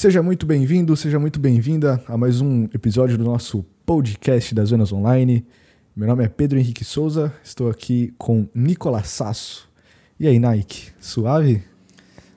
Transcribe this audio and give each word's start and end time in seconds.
Seja 0.00 0.22
muito 0.22 0.46
bem-vindo, 0.46 0.96
seja 0.96 1.18
muito 1.18 1.38
bem-vinda 1.38 2.02
a 2.08 2.16
mais 2.16 2.40
um 2.40 2.64
episódio 2.72 3.18
do 3.18 3.24
nosso 3.24 3.62
podcast 3.84 4.54
das 4.54 4.70
Zonas 4.70 4.94
Online. 4.94 5.44
Meu 5.94 6.08
nome 6.08 6.24
é 6.24 6.28
Pedro 6.28 6.58
Henrique 6.58 6.86
Souza, 6.86 7.30
estou 7.44 7.68
aqui 7.68 8.14
com 8.16 8.48
Nicolas 8.54 9.08
Sasso. 9.08 9.68
E 10.18 10.26
aí, 10.26 10.38
Nike, 10.38 10.90
suave? 10.98 11.62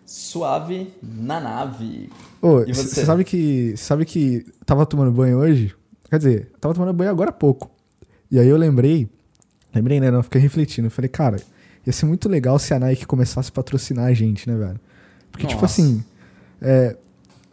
Suave 0.05 0.93
na 1.01 1.39
nave. 1.39 2.09
Ô, 2.41 2.65
você 2.65 3.05
sabe 3.05 3.23
que 3.23 3.77
sabe 3.77 4.03
que 4.03 4.45
tava 4.65 4.85
tomando 4.85 5.13
banho 5.13 5.37
hoje? 5.37 5.73
Quer 6.09 6.17
dizer, 6.17 6.51
tava 6.59 6.73
tomando 6.73 6.91
banho 6.91 7.11
agora 7.11 7.29
há 7.29 7.33
pouco. 7.33 7.71
E 8.29 8.39
aí 8.39 8.47
eu 8.49 8.57
lembrei, 8.57 9.07
lembrei, 9.73 10.01
né? 10.01 10.11
Não 10.11 10.21
fiquei 10.21 10.41
refletindo. 10.41 10.89
Falei, 10.89 11.07
cara, 11.07 11.37
ia 11.87 11.93
ser 11.93 12.07
muito 12.07 12.27
legal 12.27 12.59
se 12.59 12.73
a 12.73 12.79
Nike 12.79 13.05
começasse 13.05 13.51
a 13.51 13.53
patrocinar 13.53 14.07
a 14.07 14.13
gente, 14.13 14.49
né, 14.49 14.57
velho? 14.57 14.81
Porque, 15.31 15.47
tipo 15.47 15.61
Nossa. 15.61 15.81
tipo 15.81 15.93
assim, 15.93 16.03
é, 16.61 16.97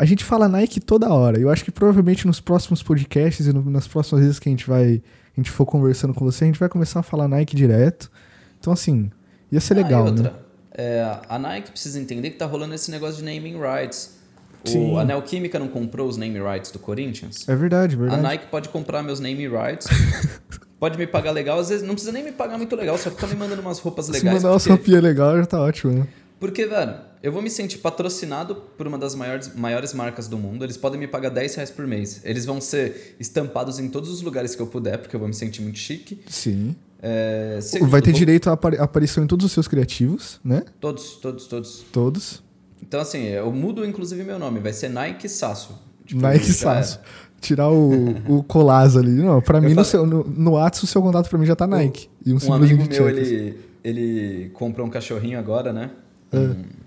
a 0.00 0.06
gente 0.06 0.24
fala 0.24 0.48
Nike 0.48 0.80
toda 0.80 1.12
hora. 1.12 1.38
Eu 1.38 1.50
acho 1.50 1.62
que 1.62 1.70
provavelmente 1.70 2.26
nos 2.26 2.40
próximos 2.40 2.82
podcasts 2.82 3.46
e 3.46 3.52
no, 3.52 3.62
nas 3.70 3.86
próximas 3.86 4.24
vezes 4.24 4.38
que 4.38 4.48
a 4.48 4.52
gente 4.52 4.66
vai. 4.66 5.02
A 5.36 5.40
gente 5.40 5.50
for 5.50 5.66
conversando 5.66 6.14
com 6.14 6.24
você, 6.24 6.44
a 6.44 6.46
gente 6.46 6.58
vai 6.58 6.70
começar 6.70 7.00
a 7.00 7.02
falar 7.02 7.28
Nike 7.28 7.54
direto. 7.54 8.10
Então, 8.58 8.72
assim, 8.72 9.10
ia 9.52 9.60
ser 9.60 9.74
ah, 9.74 9.82
legal. 9.82 10.06
E 10.06 10.08
outra, 10.08 10.30
né? 10.30 10.32
é, 10.72 11.18
a 11.28 11.38
Nike 11.38 11.70
precisa 11.70 12.00
entender 12.00 12.30
que 12.30 12.38
tá 12.38 12.46
rolando 12.46 12.74
esse 12.74 12.90
negócio 12.90 13.22
de 13.22 13.24
naming 13.24 13.60
rights. 13.60 14.18
Sim. 14.64 14.92
O, 14.92 14.98
a 14.98 15.04
Neoquímica 15.04 15.58
não 15.58 15.68
comprou 15.68 16.08
os 16.08 16.16
name 16.16 16.40
rights 16.40 16.70
do 16.70 16.78
Corinthians? 16.78 17.46
É 17.46 17.54
verdade, 17.54 17.94
verdade. 17.94 18.20
A 18.20 18.22
Nike 18.22 18.46
pode 18.46 18.70
comprar 18.70 19.02
meus 19.02 19.20
name 19.20 19.46
rights. 19.48 19.86
pode 20.80 20.96
me 20.96 21.06
pagar 21.06 21.32
legal, 21.32 21.58
às 21.58 21.68
vezes 21.68 21.86
não 21.86 21.94
precisa 21.94 22.12
nem 22.12 22.24
me 22.24 22.32
pagar 22.32 22.56
muito 22.56 22.74
legal, 22.74 22.96
só 22.96 23.10
fica 23.10 23.26
me 23.26 23.34
mandando 23.34 23.60
umas 23.60 23.78
roupas 23.78 24.08
legais. 24.08 24.38
Se 24.38 24.44
mandar 24.44 24.54
porque... 24.54 24.70
uma 24.70 24.76
roupinha 24.76 25.00
legal 25.00 25.36
já 25.36 25.44
tá 25.44 25.60
ótimo, 25.60 25.92
né? 25.92 26.08
Porque, 26.38 26.64
velho, 26.64 27.09
eu 27.22 27.30
vou 27.30 27.42
me 27.42 27.50
sentir 27.50 27.78
patrocinado 27.78 28.54
por 28.76 28.86
uma 28.86 28.96
das 28.96 29.14
maiores, 29.14 29.54
maiores 29.54 29.92
marcas 29.92 30.26
do 30.26 30.38
mundo. 30.38 30.64
Eles 30.64 30.76
podem 30.76 30.98
me 30.98 31.06
pagar 31.06 31.28
10 31.28 31.54
reais 31.56 31.70
por 31.70 31.86
mês. 31.86 32.22
Eles 32.24 32.46
vão 32.46 32.60
ser 32.60 33.16
estampados 33.20 33.78
em 33.78 33.88
todos 33.88 34.10
os 34.10 34.22
lugares 34.22 34.54
que 34.54 34.62
eu 34.62 34.66
puder, 34.66 34.98
porque 34.98 35.14
eu 35.14 35.20
vou 35.20 35.28
me 35.28 35.34
sentir 35.34 35.60
muito 35.60 35.78
chique. 35.78 36.22
Sim. 36.26 36.74
É, 37.02 37.58
segundo, 37.60 37.90
Vai 37.90 38.00
ter 38.00 38.12
direito 38.12 38.48
a 38.48 38.52
aparição 38.52 39.24
em 39.24 39.26
todos 39.26 39.44
os 39.44 39.52
seus 39.52 39.68
criativos, 39.68 40.40
né? 40.42 40.62
Todos, 40.80 41.16
todos, 41.16 41.46
todos. 41.46 41.84
Todos. 41.92 42.42
Então, 42.82 43.00
assim, 43.00 43.24
eu 43.24 43.52
mudo 43.52 43.84
inclusive 43.84 44.24
meu 44.24 44.38
nome. 44.38 44.58
Vai 44.60 44.72
ser 44.72 44.88
Nike 44.88 45.28
Sasso. 45.28 45.78
Tipo, 46.06 46.22
Nike 46.22 46.52
Sasso. 46.52 47.00
Tirar 47.38 47.70
o, 47.70 48.16
o 48.28 48.42
Colaz 48.42 48.96
ali. 48.96 49.12
Não, 49.12 49.40
pra 49.42 49.58
eu 49.58 49.62
mim, 49.62 49.74
no, 49.74 49.84
seu, 49.84 50.06
no, 50.06 50.24
no 50.24 50.56
o 50.56 50.70
seu 50.86 51.02
contato 51.02 51.28
pra 51.28 51.38
mim 51.38 51.46
já 51.46 51.56
tá 51.56 51.66
Nike. 51.66 52.08
Um, 52.26 52.30
e 52.30 52.34
um, 52.34 52.38
um 52.48 52.52
amigo 52.52 52.86
meu, 52.88 53.08
ele, 53.08 53.58
ele 53.84 54.50
comprou 54.54 54.86
um 54.86 54.90
cachorrinho 54.90 55.38
agora, 55.38 55.72
né? 55.72 55.90
É. 56.32 56.38
Um, 56.38 56.79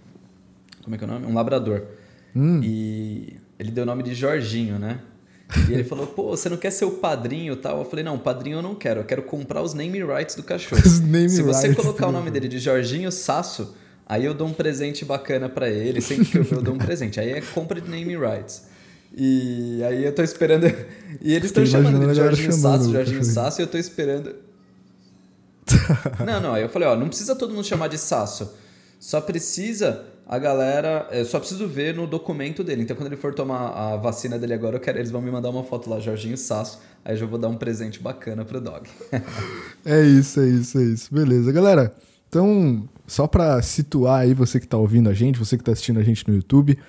como 0.84 0.96
é 0.96 0.98
que 0.98 1.04
é 1.04 1.08
o 1.08 1.10
nome? 1.10 1.26
Um 1.26 1.34
labrador. 1.34 1.84
Hum. 2.36 2.62
E 2.64 3.38
ele 3.58 3.72
deu 3.72 3.84
o 3.84 3.88
nome 3.88 4.04
de 4.04 4.14
Jorginho, 4.14 4.78
né? 4.78 5.00
E 5.70 5.74
ele 5.74 5.84
falou, 5.84 6.08
pô, 6.08 6.30
você 6.30 6.50
não 6.50 6.58
quer 6.58 6.72
ser 6.72 6.86
o 6.86 6.92
padrinho 6.92 7.54
e 7.54 7.56
tal? 7.56 7.80
Eu 7.80 7.86
falei, 7.86 8.04
não, 8.04 8.18
padrinho 8.18 8.58
eu 8.58 8.62
não 8.62 8.74
quero, 8.74 9.02
eu 9.02 9.06
quero 9.06 9.22
comprar 9.24 9.62
os 9.62 9.74
name 9.74 10.04
rights 10.04 10.36
do 10.36 10.44
cachorro. 10.44 10.82
Se 10.84 11.44
você 11.44 11.74
colocar 11.76 12.08
o 12.08 12.12
nome 12.12 12.32
dele 12.32 12.48
de 12.48 12.58
Jorginho 12.60 13.12
Sasso, 13.12 13.76
aí 14.06 14.26
eu 14.26 14.34
dou 14.34 14.48
um 14.48 14.54
presente 14.54 15.06
bacana 15.06 15.48
para 15.48 15.70
ele, 15.70 16.02
sempre 16.02 16.26
que 16.26 16.38
eu 16.38 16.44
ver 16.44 16.56
eu 16.56 16.62
dou 16.62 16.74
um 16.74 16.78
presente. 16.78 17.20
Aí 17.20 17.32
é 17.32 17.42
compra 17.42 17.80
de 17.80 17.90
name 17.90 18.16
rights. 18.18 18.64
E 19.16 19.84
aí 19.84 20.04
eu 20.04 20.14
tô 20.14 20.24
esperando. 20.24 20.66
E 21.22 21.34
eles 21.34 21.46
estão 21.46 21.66
chamando 21.66 22.02
ele 22.02 22.08
de 22.08 22.16
Jorginho 22.16 22.52
Sasso, 22.52 22.92
Jorginho 22.92 23.24
Sasso, 23.24 23.62
e 23.62 23.64
eu 23.64 23.68
tô 23.68 23.78
esperando. 23.78 24.36
não, 26.26 26.42
não, 26.42 26.54
aí 26.54 26.64
eu 26.64 26.70
falei, 26.70 26.88
ó, 26.88 26.96
não 26.96 27.08
precisa 27.08 27.36
todo 27.36 27.54
mundo 27.54 27.64
chamar 27.64 27.88
de 27.88 27.98
Sasso. 28.00 28.56
Só 29.00 29.22
precisa 29.22 30.06
a 30.34 30.40
galera. 30.40 31.08
Eu 31.12 31.26
só 31.26 31.38
preciso 31.38 31.68
ver 31.68 31.94
no 31.94 32.08
documento 32.08 32.64
dele. 32.64 32.82
Então, 32.82 32.96
quando 32.96 33.08
ele 33.08 33.18
for 33.18 33.36
tomar 33.36 33.70
a 33.70 33.98
vacina 33.98 34.40
dele 34.40 34.54
agora, 34.54 34.78
eu 34.78 34.80
quero, 34.80 34.98
eles 34.98 35.12
vão 35.12 35.22
me 35.22 35.30
mandar 35.30 35.52
uma 35.52 35.64
foto 35.64 35.90
lá, 35.90 36.00
Jorginho 36.00 36.36
Sasso. 36.36 36.82
Aí 37.06 37.14
eu 37.14 37.18
já 37.18 37.26
vou 37.28 37.38
dar 37.38 37.50
um 37.50 37.56
presente 37.56 38.02
bacana 38.02 38.44
pro 38.44 38.60
dog. 38.60 38.90
é 39.86 40.02
isso, 40.02 40.40
é 40.40 40.48
isso, 40.48 40.80
é 40.80 40.84
isso. 40.84 41.14
Beleza, 41.14 41.52
galera. 41.52 41.94
Então, 42.28 42.90
só 43.06 43.28
para 43.28 43.62
situar 43.62 44.22
aí 44.22 44.34
você 44.34 44.60
que 44.60 44.68
tá 44.68 44.76
ouvindo 44.78 45.08
a 45.08 45.14
gente, 45.14 45.38
você 45.38 45.56
que 45.56 45.64
tá 45.64 45.72
assistindo 45.72 46.00
a 46.00 46.04
gente 46.04 46.28
no 46.28 46.34
YouTube, 46.34 46.80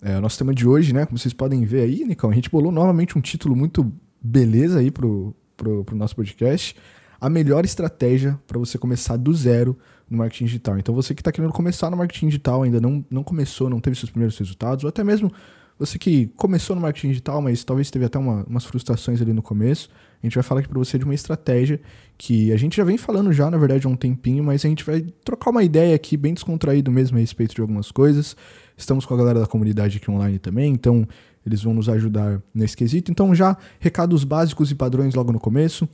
é, 0.00 0.16
o 0.16 0.20
nosso 0.22 0.38
tema 0.38 0.54
de 0.54 0.66
hoje, 0.66 0.94
né? 0.94 1.04
Como 1.04 1.18
vocês 1.18 1.34
podem 1.34 1.66
ver 1.66 1.82
aí, 1.82 2.02
Nicão, 2.02 2.30
a 2.30 2.34
gente 2.34 2.48
bolou 2.48 2.72
novamente 2.72 3.18
um 3.18 3.20
título 3.20 3.54
muito 3.54 3.92
beleza 4.22 4.78
aí 4.78 4.90
pro, 4.90 5.34
pro, 5.54 5.84
pro 5.84 5.96
nosso 5.96 6.16
podcast. 6.16 6.74
A 7.20 7.28
melhor 7.28 7.64
estratégia 7.64 8.38
para 8.46 8.58
você 8.58 8.78
começar 8.78 9.16
do 9.16 9.32
zero 9.32 9.76
no 10.08 10.18
marketing 10.18 10.44
digital. 10.44 10.78
Então 10.78 10.94
você 10.94 11.14
que 11.14 11.20
está 11.20 11.32
querendo 11.32 11.52
começar 11.52 11.90
no 11.90 11.96
marketing 11.96 12.26
digital, 12.26 12.62
ainda 12.62 12.80
não, 12.80 13.04
não 13.10 13.24
começou, 13.24 13.68
não 13.68 13.80
teve 13.80 13.96
seus 13.96 14.10
primeiros 14.10 14.38
resultados, 14.38 14.84
ou 14.84 14.88
até 14.88 15.02
mesmo 15.02 15.32
você 15.78 15.98
que 15.98 16.28
começou 16.36 16.74
no 16.74 16.82
marketing 16.82 17.08
digital, 17.08 17.42
mas 17.42 17.62
talvez 17.62 17.90
teve 17.90 18.04
até 18.04 18.18
uma, 18.18 18.44
umas 18.44 18.64
frustrações 18.64 19.20
ali 19.20 19.32
no 19.32 19.42
começo, 19.42 19.90
a 20.22 20.26
gente 20.26 20.34
vai 20.34 20.42
falar 20.42 20.60
aqui 20.60 20.68
para 20.68 20.78
você 20.78 20.98
de 20.98 21.04
uma 21.04 21.14
estratégia 21.14 21.80
que 22.16 22.50
a 22.50 22.56
gente 22.56 22.76
já 22.76 22.84
vem 22.84 22.96
falando 22.96 23.32
já, 23.32 23.50
na 23.50 23.58
verdade, 23.58 23.86
há 23.86 23.90
um 23.90 23.96
tempinho, 23.96 24.42
mas 24.42 24.64
a 24.64 24.68
gente 24.68 24.82
vai 24.84 25.02
trocar 25.22 25.50
uma 25.50 25.62
ideia 25.62 25.94
aqui 25.94 26.16
bem 26.16 26.32
descontraído 26.32 26.90
mesmo 26.90 27.18
a 27.18 27.20
respeito 27.20 27.54
de 27.54 27.60
algumas 27.60 27.90
coisas. 27.90 28.34
Estamos 28.76 29.04
com 29.04 29.12
a 29.14 29.16
galera 29.16 29.40
da 29.40 29.46
comunidade 29.46 29.98
aqui 29.98 30.10
online 30.10 30.38
também, 30.38 30.72
então 30.72 31.06
eles 31.44 31.62
vão 31.62 31.74
nos 31.74 31.88
ajudar 31.88 32.42
nesse 32.54 32.76
quesito. 32.76 33.10
Então 33.10 33.34
já 33.34 33.56
recados 33.78 34.24
básicos 34.24 34.70
e 34.70 34.74
padrões 34.74 35.14
logo 35.14 35.30
no 35.30 35.38
começo. 35.38 35.88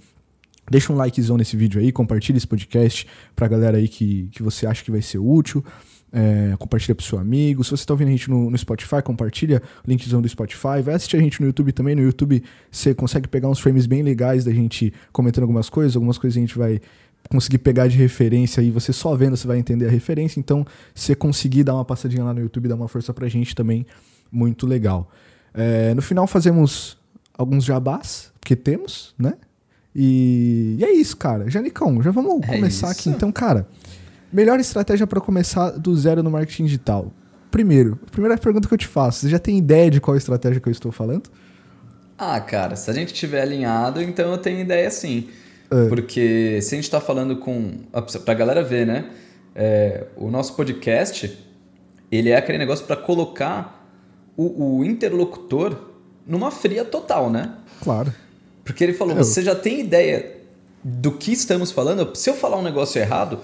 Deixa 0.71 0.93
um 0.93 0.97
likezão 0.97 1.37
nesse 1.37 1.57
vídeo 1.57 1.81
aí, 1.81 1.91
compartilha 1.91 2.37
esse 2.37 2.47
podcast 2.47 3.07
pra 3.35 3.49
galera 3.49 3.79
aí 3.79 3.89
que, 3.89 4.29
que 4.33 4.43
você 4.43 4.67
acha 4.67 4.83
que 4.85 4.91
vai 4.91 5.03
ser 5.03 5.19
útil. 5.19 5.65
É, 6.15 6.55
compartilha 6.59 6.95
pro 6.95 7.05
seu 7.05 7.19
amigo. 7.19 7.65
Se 7.65 7.71
você 7.71 7.87
tá 7.87 7.95
ouvindo 7.95 8.09
a 8.09 8.11
gente 8.11 8.29
no, 8.29 8.51
no, 8.51 8.59
Spotify, 8.59 9.03
compartilha 9.03 9.63
o 9.87 9.91
linkzão 9.91 10.21
do 10.21 10.29
Spotify. 10.29 10.83
Vai 10.85 10.95
assistir 10.95 11.17
a 11.17 11.21
gente 11.21 11.41
no 11.41 11.47
YouTube 11.47 11.73
também. 11.73 11.95
No 11.95 12.03
YouTube 12.03 12.43
você 12.71 12.95
consegue 12.95 13.27
pegar 13.27 13.49
uns 13.49 13.59
frames 13.59 13.87
bem 13.87 14.03
legais 14.03 14.45
da 14.45 14.53
gente 14.53 14.93
comentando 15.11 15.45
algumas 15.45 15.71
coisas. 15.71 15.97
Algumas 15.97 16.19
coisas 16.19 16.37
a 16.37 16.41
gente 16.41 16.57
vai 16.57 16.81
conseguir 17.31 17.59
pegar 17.59 17.89
de 17.89 17.97
referência 17.97 18.61
e 18.61 18.71
você 18.71 18.93
só 18.93 19.15
vendo 19.17 19.37
você 19.37 19.47
vai 19.47 19.59
entender 19.59 19.87
a 19.87 19.91
referência. 19.91 20.39
Então, 20.39 20.67
se 20.95 21.07
você 21.07 21.15
conseguir 21.15 21.65
dar 21.65 21.75
uma 21.75 21.85
passadinha 21.85 22.25
lá 22.25 22.35
no 22.35 22.41
YouTube, 22.41 22.69
dar 22.69 22.75
uma 22.75 22.89
força 22.89 23.15
pra 23.15 23.27
gente 23.29 23.55
também, 23.55 23.87
muito 24.31 24.67
legal. 24.67 25.11
É, 25.55 25.95
no 25.95 26.03
final 26.03 26.27
fazemos 26.27 26.99
alguns 27.37 27.65
jabás, 27.65 28.33
porque 28.39 28.55
temos, 28.55 29.15
né? 29.19 29.35
E, 29.95 30.77
e 30.79 30.85
é 30.85 30.93
isso, 30.93 31.17
cara. 31.17 31.49
Janicão, 31.51 32.03
já 32.03 32.11
vamos 32.11 32.43
é 32.43 32.47
começar 32.47 32.91
isso. 32.91 33.01
aqui. 33.01 33.11
Então, 33.11 33.31
cara, 33.31 33.67
melhor 34.33 34.59
estratégia 34.59 35.07
para 35.07 35.21
começar 35.21 35.71
do 35.71 35.95
zero 35.97 36.23
no 36.23 36.31
marketing 36.31 36.65
digital. 36.65 37.13
Primeiro, 37.51 37.99
a 38.07 38.11
primeira 38.11 38.39
pergunta 38.39 38.67
que 38.67 38.75
eu 38.75 38.79
te 38.79 38.87
faço, 38.87 39.21
você 39.21 39.29
já 39.29 39.39
tem 39.39 39.59
ideia 39.59 39.91
de 39.91 40.01
qual 40.01 40.17
estratégia 40.17 40.61
que 40.61 40.69
eu 40.69 40.73
estou 40.73 40.91
falando? 40.91 41.31
Ah, 42.17 42.41
cara, 42.41 42.77
se 42.77 42.91
a 42.91 42.95
gente 42.95 43.13
tiver 43.13 43.43
alinhado, 43.43 44.01
então 44.01 44.31
eu 44.31 44.39
tenho 44.39 44.61
ideia 44.61 44.91
sim. 44.91 45.29
É. 45.71 45.89
Porque 45.89 46.61
se 46.63 46.75
a 46.75 46.77
gente 46.77 46.85
está 46.85 47.01
falando 47.01 47.37
com. 47.37 47.81
Pra 48.25 48.35
galera 48.35 48.63
ver, 48.63 48.87
né? 48.87 49.11
É, 49.55 50.07
o 50.17 50.31
nosso 50.31 50.55
podcast, 50.55 51.39
ele 52.11 52.31
é 52.31 52.37
aquele 52.37 52.59
negócio 52.59 52.87
para 52.87 52.97
colocar 52.97 53.83
o, 54.37 54.79
o 54.79 54.85
interlocutor 54.85 55.77
numa 56.27 56.51
fria 56.51 56.85
total, 56.85 57.31
né? 57.31 57.55
Claro. 57.83 58.13
Porque 58.65 58.83
ele 58.85 58.93
falou: 58.93 59.15
você 59.15 59.43
já 59.43 59.55
tem 59.55 59.81
ideia 59.81 60.37
do 60.83 61.13
que 61.13 61.33
estamos 61.33 61.71
falando? 61.71 62.15
Se 62.17 62.31
eu 62.31 62.35
falar 62.35 62.57
um 62.57 62.63
negócio 62.63 63.01
errado, 63.01 63.41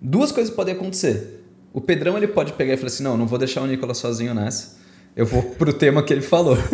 duas 0.00 0.32
coisas 0.32 0.54
podem 0.54 0.74
acontecer. 0.74 1.44
O 1.72 1.80
Pedrão 1.80 2.16
ele 2.16 2.28
pode 2.28 2.52
pegar 2.52 2.74
e 2.74 2.76
falar 2.76 2.88
assim: 2.88 3.02
não, 3.02 3.16
não 3.16 3.26
vou 3.26 3.38
deixar 3.38 3.62
o 3.62 3.66
Nicolas 3.66 3.98
sozinho 3.98 4.34
nessa. 4.34 4.76
Eu 5.14 5.26
vou 5.26 5.42
pro 5.42 5.72
tema 5.72 6.02
que 6.02 6.12
ele 6.12 6.22
falou. 6.22 6.56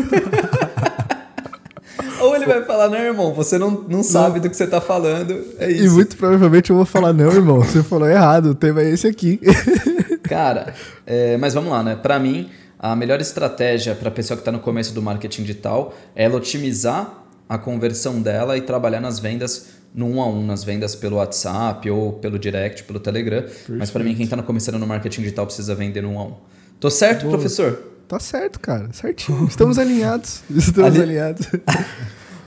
Ou 2.21 2.35
ele 2.35 2.47
vai 2.47 2.65
falar, 2.65 2.89
não, 2.89 2.99
irmão, 2.99 3.33
você 3.33 3.59
não, 3.59 3.71
não 3.89 4.03
sabe 4.03 4.37
não. 4.37 4.41
do 4.43 4.51
que 4.51 4.57
você 4.57 4.67
tá 4.67 4.81
falando. 4.81 5.41
É 5.59 5.71
isso. 5.71 5.85
E 5.85 5.89
muito 5.91 6.17
provavelmente 6.17 6.71
eu 6.71 6.77
vou 6.77 6.85
falar, 6.85 7.13
não, 7.13 7.31
irmão, 7.31 7.61
você 7.61 7.83
falou 7.83 8.09
errado, 8.09 8.47
o 8.47 8.55
tema 8.55 8.83
é 8.83 8.91
esse 8.91 9.07
aqui. 9.07 9.41
Cara, 10.23 10.75
é, 11.07 11.37
mas 11.37 11.55
vamos 11.55 11.71
lá, 11.71 11.83
né? 11.83 11.97
Para 11.97 12.19
mim, 12.19 12.51
a 12.79 12.95
melhor 12.97 13.21
estratégia 13.21 13.95
para 13.95 14.11
pessoa 14.11 14.37
que 14.37 14.41
está 14.41 14.51
no 14.51 14.59
começo 14.59 14.93
do 14.93 15.01
marketing 15.01 15.43
digital 15.43 15.95
é 16.15 16.25
ela 16.25 16.37
otimizar 16.37 17.25
a 17.49 17.57
conversão 17.57 18.21
dela 18.21 18.57
e 18.57 18.61
trabalhar 18.61 19.01
nas 19.01 19.19
vendas 19.19 19.79
no 19.95 20.07
um 20.07 20.21
a 20.21 20.29
um, 20.29 20.45
nas 20.45 20.63
vendas 20.63 20.95
pelo 20.95 21.17
WhatsApp 21.17 21.91
ou 21.91 22.13
pelo 22.15 22.39
direct, 22.39 22.85
pelo 22.85 23.01
Telegram. 23.01 23.43
Perfeito. 23.43 23.79
Mas 23.79 23.91
para 23.91 24.05
mim, 24.05 24.15
quem 24.15 24.25
está 24.25 24.41
começando 24.43 24.79
no 24.79 24.87
marketing 24.87 25.23
digital 25.23 25.47
precisa 25.47 25.75
vender 25.75 26.03
no 26.03 26.11
um 26.11 26.19
a 26.19 26.25
um. 26.25 26.35
Tô 26.79 26.91
certo, 26.91 27.23
Boa. 27.23 27.33
professor? 27.33 27.83
Tá 28.07 28.21
certo, 28.21 28.61
cara. 28.61 28.89
Certinho. 28.93 29.47
Estamos 29.47 29.77
alinhados. 29.81 30.43
Estamos 30.51 30.95
Ali... 30.95 31.03
alinhados. 31.03 31.47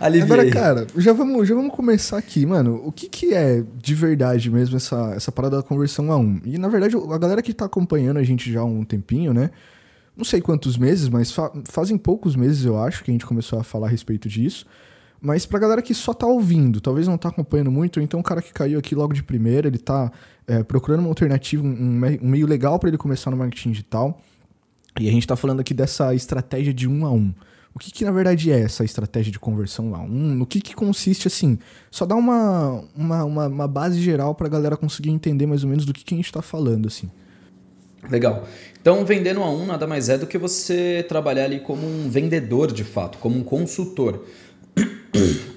Aliviei. 0.02 0.24
Agora, 0.24 0.50
cara, 0.50 0.88
já 0.98 1.14
vamos, 1.14 1.48
já 1.48 1.54
vamos 1.54 1.76
começar 1.76 2.18
aqui, 2.18 2.44
mano. 2.44 2.82
O 2.84 2.92
que, 2.92 3.08
que 3.08 3.36
é 3.36 3.64
de 3.78 3.94
verdade 3.94 4.50
mesmo 4.50 4.76
essa, 4.76 5.14
essa 5.16 5.32
parada 5.32 5.58
da 5.58 5.64
conversão 5.64 6.12
a 6.12 6.18
um? 6.18 6.42
E 6.44 6.58
na 6.58 6.68
verdade, 6.68 6.96
a 6.98 7.18
galera 7.20 7.40
que 7.40 7.54
tá 7.54 7.66
acompanhando 7.66 8.18
a 8.18 8.24
gente 8.24 8.52
já 8.52 8.62
há 8.62 8.66
um 8.66 8.84
tempinho, 8.84 9.32
né? 9.32 9.52
Não 10.18 10.26
sei 10.26 10.42
quantos 10.42 10.76
meses, 10.76 11.08
mas 11.08 11.32
fa 11.32 11.52
fazem 11.66 12.00
poucos 12.00 12.36
meses, 12.36 12.66
eu 12.66 12.80
acho, 12.80 13.04
que 13.04 13.12
a 13.12 13.14
gente 13.14 13.28
começou 13.28 13.60
a 13.60 13.64
falar 13.64 13.88
a 13.88 13.90
respeito 13.92 14.28
disso. 14.28 14.66
Mas 15.22 15.46
pra 15.46 15.60
galera 15.60 15.84
que 15.84 15.94
só 15.94 16.16
tá 16.16 16.26
ouvindo, 16.26 16.82
talvez 16.82 17.08
não 17.08 17.16
tá 17.16 17.30
acompanhando 17.30 17.72
muito, 17.72 18.02
então 18.02 18.20
o 18.20 18.24
cara 18.24 18.42
que 18.42 18.52
caiu 18.52 18.80
aqui 18.80 18.96
logo 18.96 19.14
de 19.14 19.22
primeira, 19.22 19.68
ele 19.68 19.78
tá 19.78 20.12
é, 20.48 20.64
procurando 20.64 21.02
uma 21.02 21.10
alternativa, 21.10 21.64
um, 21.64 22.02
um 22.22 22.28
meio 22.28 22.48
legal 22.48 22.80
para 22.80 22.90
ele 22.90 22.98
começar 22.98 23.30
no 23.30 23.38
marketing 23.38 23.70
digital. 23.70 24.20
E 25.00 25.08
a 25.08 25.12
gente 25.12 25.24
está 25.24 25.36
falando 25.36 25.60
aqui 25.60 25.74
dessa 25.76 26.14
estratégia 26.16 26.74
de 26.74 26.90
um 26.90 27.06
a 27.06 27.12
um. 27.12 27.32
O 27.74 27.80
que, 27.80 27.92
que 27.92 28.04
na 28.04 28.12
verdade 28.12 28.52
é 28.52 28.60
essa 28.60 28.84
estratégia 28.84 29.32
de 29.32 29.40
conversão 29.40 29.96
a 29.96 30.02
um? 30.02 30.36
No 30.36 30.46
que, 30.46 30.60
que 30.60 30.76
consiste 30.76 31.28
assim? 31.28 31.58
Só 31.90 32.06
dá 32.06 32.16
uma, 32.16 32.84
uma, 32.96 33.24
uma, 33.24 33.48
uma 33.48 33.68
base 33.68 34.02
geral 34.02 34.36
para 34.36 34.48
a 34.48 34.50
galera 34.50 34.76
conseguir 34.76 35.12
entender 35.12 35.46
mais 35.46 35.64
ou 35.64 35.70
menos 35.70 35.86
do 35.86 35.94
que, 35.94 36.04
que 36.04 36.14
a 36.14 36.18
gente 36.18 36.26
está 36.26 36.42
falando 36.42 36.88
assim. 36.88 37.10
Legal. 38.10 38.48
Então, 38.82 39.06
vender 39.06 39.34
no 39.34 39.44
a 39.44 39.50
um 39.50 39.66
nada 39.66 39.86
mais 39.86 40.10
é 40.10 40.18
do 40.18 40.26
que 40.26 40.38
você 40.38 41.06
trabalhar 41.08 41.46
ali 41.46 41.60
como 41.60 41.86
um 41.86 42.10
vendedor 42.10 42.72
de 42.72 42.84
fato, 42.84 43.20
como 43.20 43.38
um 43.38 43.44
consultor. 43.44 44.26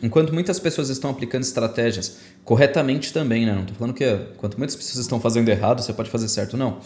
Enquanto 0.02 0.34
muitas 0.34 0.58
pessoas 0.58 0.90
estão 0.90 1.10
aplicando 1.10 1.42
estratégias 1.42 2.18
corretamente 2.44 3.12
também, 3.12 3.46
né? 3.46 3.52
Não 3.52 3.62
estou 3.62 3.76
falando 3.76 3.94
que 3.94 4.04
quanto 4.36 4.58
muitas 4.58 4.76
pessoas 4.76 4.98
estão 4.98 5.20
fazendo 5.20 5.48
errado, 5.48 5.80
você 5.80 5.92
pode 5.92 6.10
fazer 6.10 6.28
certo, 6.28 6.56
não. 6.56 6.80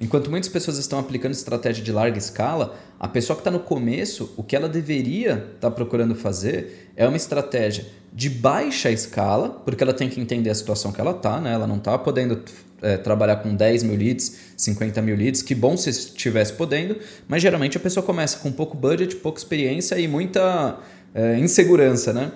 Enquanto 0.00 0.30
muitas 0.30 0.48
pessoas 0.48 0.78
estão 0.78 0.98
aplicando 0.98 1.32
estratégia 1.32 1.84
de 1.84 1.92
larga 1.92 2.16
escala, 2.16 2.78
a 2.98 3.06
pessoa 3.06 3.36
que 3.36 3.40
está 3.40 3.50
no 3.50 3.60
começo, 3.60 4.32
o 4.36 4.42
que 4.42 4.56
ela 4.56 4.68
deveria 4.68 5.32
estar 5.32 5.68
tá 5.68 5.70
procurando 5.70 6.14
fazer 6.14 6.90
é 6.96 7.06
uma 7.06 7.18
estratégia 7.18 7.86
de 8.12 8.30
baixa 8.30 8.90
escala, 8.90 9.50
porque 9.50 9.82
ela 9.82 9.92
tem 9.92 10.08
que 10.08 10.18
entender 10.18 10.48
a 10.48 10.54
situação 10.54 10.90
que 10.90 11.00
ela 11.00 11.10
está, 11.10 11.38
né? 11.40 11.52
Ela 11.52 11.66
não 11.66 11.76
está 11.76 11.98
podendo 11.98 12.42
é, 12.80 12.96
trabalhar 12.96 13.36
com 13.36 13.54
10 13.54 13.82
mil 13.82 13.96
leads, 13.96 14.54
50 14.56 15.02
mil 15.02 15.16
leads, 15.16 15.42
que 15.42 15.54
bom 15.54 15.76
se 15.76 15.90
estivesse 15.90 16.54
podendo, 16.54 16.96
mas 17.28 17.42
geralmente 17.42 17.76
a 17.76 17.80
pessoa 17.80 18.04
começa 18.04 18.38
com 18.38 18.50
pouco 18.50 18.76
budget, 18.76 19.16
pouca 19.16 19.38
experiência 19.38 19.98
e 19.98 20.08
muita 20.08 20.78
é, 21.14 21.38
insegurança, 21.38 22.12
né? 22.12 22.32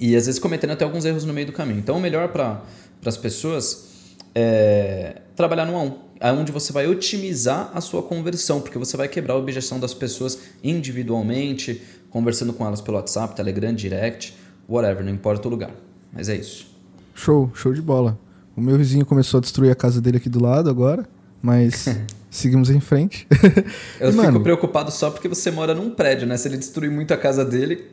E 0.00 0.16
às 0.16 0.26
vezes 0.26 0.40
cometendo 0.40 0.70
até 0.70 0.84
alguns 0.84 1.04
erros 1.04 1.24
no 1.24 1.32
meio 1.32 1.46
do 1.46 1.52
caminho. 1.52 1.78
Então, 1.78 1.96
o 1.96 2.00
melhor 2.00 2.28
para 2.28 2.62
as 3.04 3.16
pessoas 3.16 3.86
é 4.34 5.22
trabalhar 5.34 5.64
no 5.66 5.76
a 6.20 6.32
um 6.32 6.40
onde 6.40 6.50
você 6.50 6.72
vai 6.72 6.86
otimizar 6.86 7.70
a 7.74 7.80
sua 7.80 8.02
conversão, 8.02 8.60
porque 8.60 8.78
você 8.78 8.96
vai 8.96 9.06
quebrar 9.06 9.34
a 9.34 9.36
objeção 9.36 9.78
das 9.78 9.92
pessoas 9.92 10.38
individualmente, 10.64 11.82
conversando 12.10 12.52
com 12.52 12.66
elas 12.66 12.80
pelo 12.80 12.96
WhatsApp, 12.96 13.36
Telegram, 13.36 13.74
Direct, 13.74 14.34
whatever, 14.68 15.04
não 15.04 15.12
importa 15.12 15.46
o 15.46 15.50
lugar. 15.50 15.70
Mas 16.12 16.28
é 16.28 16.36
isso. 16.36 16.74
Show, 17.14 17.50
show 17.54 17.72
de 17.72 17.82
bola. 17.82 18.18
O 18.56 18.60
meu 18.60 18.78
vizinho 18.78 19.04
começou 19.04 19.38
a 19.38 19.40
destruir 19.42 19.70
a 19.70 19.74
casa 19.74 20.00
dele 20.00 20.16
aqui 20.16 20.30
do 20.30 20.40
lado 20.40 20.70
agora, 20.70 21.06
mas 21.42 21.86
seguimos 22.36 22.70
em 22.70 22.80
frente. 22.80 23.26
Eu 24.00 24.08
e, 24.08 24.12
fico 24.12 24.24
mano, 24.24 24.40
preocupado 24.40 24.90
só 24.90 25.10
porque 25.10 25.28
você 25.28 25.50
mora 25.50 25.74
num 25.74 25.90
prédio, 25.90 26.26
né? 26.26 26.36
Se 26.36 26.48
ele 26.48 26.56
destruir 26.56 26.90
muito 26.90 27.12
a 27.12 27.16
casa 27.16 27.44
dele, 27.44 27.84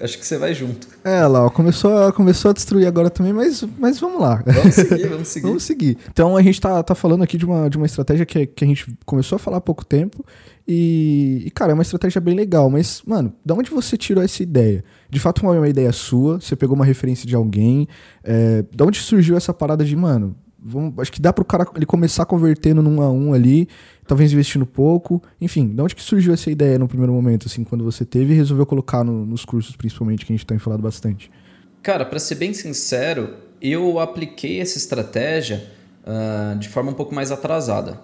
acho 0.00 0.18
que 0.18 0.26
você 0.26 0.36
vai 0.36 0.54
junto. 0.54 0.88
É, 1.04 1.26
lá, 1.26 1.48
começou, 1.50 2.12
começou 2.12 2.50
a 2.50 2.54
destruir 2.54 2.86
agora 2.86 3.10
também, 3.10 3.32
mas, 3.32 3.64
mas 3.78 3.98
vamos 3.98 4.20
lá. 4.20 4.42
Vamos 4.44 4.74
seguir, 4.74 5.06
vamos 5.08 5.28
seguir. 5.28 5.46
vamos 5.46 5.62
seguir. 5.62 5.98
Então 6.10 6.36
a 6.36 6.42
gente 6.42 6.60
tá, 6.60 6.82
tá 6.82 6.94
falando 6.94 7.22
aqui 7.22 7.36
de 7.36 7.44
uma, 7.44 7.68
de 7.68 7.76
uma 7.76 7.86
estratégia 7.86 8.26
que, 8.26 8.46
que 8.46 8.64
a 8.64 8.66
gente 8.66 8.96
começou 9.04 9.36
a 9.36 9.38
falar 9.38 9.58
há 9.58 9.60
pouco 9.60 9.84
tempo. 9.84 10.24
E, 10.66 11.42
e, 11.46 11.50
cara, 11.50 11.72
é 11.72 11.74
uma 11.74 11.82
estratégia 11.82 12.20
bem 12.20 12.34
legal, 12.34 12.70
mas, 12.70 13.02
mano, 13.06 13.34
da 13.44 13.54
onde 13.54 13.70
você 13.70 13.96
tirou 13.96 14.24
essa 14.24 14.42
ideia? 14.42 14.82
De 15.10 15.20
fato, 15.20 15.42
uma, 15.42 15.52
uma 15.52 15.68
ideia 15.68 15.92
sua? 15.92 16.40
Você 16.40 16.56
pegou 16.56 16.74
uma 16.74 16.86
referência 16.86 17.26
de 17.26 17.34
alguém? 17.34 17.86
É, 18.22 18.64
da 18.74 18.84
onde 18.84 18.98
surgiu 18.98 19.36
essa 19.36 19.52
parada 19.52 19.84
de, 19.84 19.94
mano, 19.94 20.34
vamos, 20.64 20.98
acho 20.98 21.12
que 21.12 21.20
dá 21.20 21.32
pro 21.32 21.44
cara 21.44 21.66
ele 21.76 21.84
começar 21.84 22.24
convertendo 22.24 22.82
num 22.82 23.02
a 23.02 23.10
um 23.10 23.34
ali 23.34 23.68
talvez 24.06 24.32
investindo 24.32 24.64
pouco. 24.64 25.22
Enfim, 25.40 25.68
de 25.68 25.80
onde 25.80 25.94
que 25.94 26.02
surgiu 26.02 26.32
essa 26.32 26.50
ideia 26.50 26.78
no 26.78 26.88
primeiro 26.88 27.12
momento, 27.12 27.46
assim, 27.46 27.64
quando 27.64 27.84
você 27.84 28.04
teve 28.04 28.32
e 28.32 28.36
resolveu 28.36 28.64
colocar 28.64 29.04
no, 29.04 29.26
nos 29.26 29.44
cursos, 29.44 29.76
principalmente, 29.76 30.24
que 30.24 30.32
a 30.32 30.36
gente 30.36 30.46
tem 30.46 30.58
falado 30.58 30.82
bastante? 30.82 31.30
Cara, 31.82 32.04
para 32.04 32.18
ser 32.18 32.36
bem 32.36 32.54
sincero, 32.54 33.34
eu 33.60 33.98
apliquei 33.98 34.60
essa 34.60 34.78
estratégia 34.78 35.64
uh, 36.02 36.58
de 36.58 36.68
forma 36.68 36.90
um 36.90 36.94
pouco 36.94 37.14
mais 37.14 37.30
atrasada. 37.30 38.00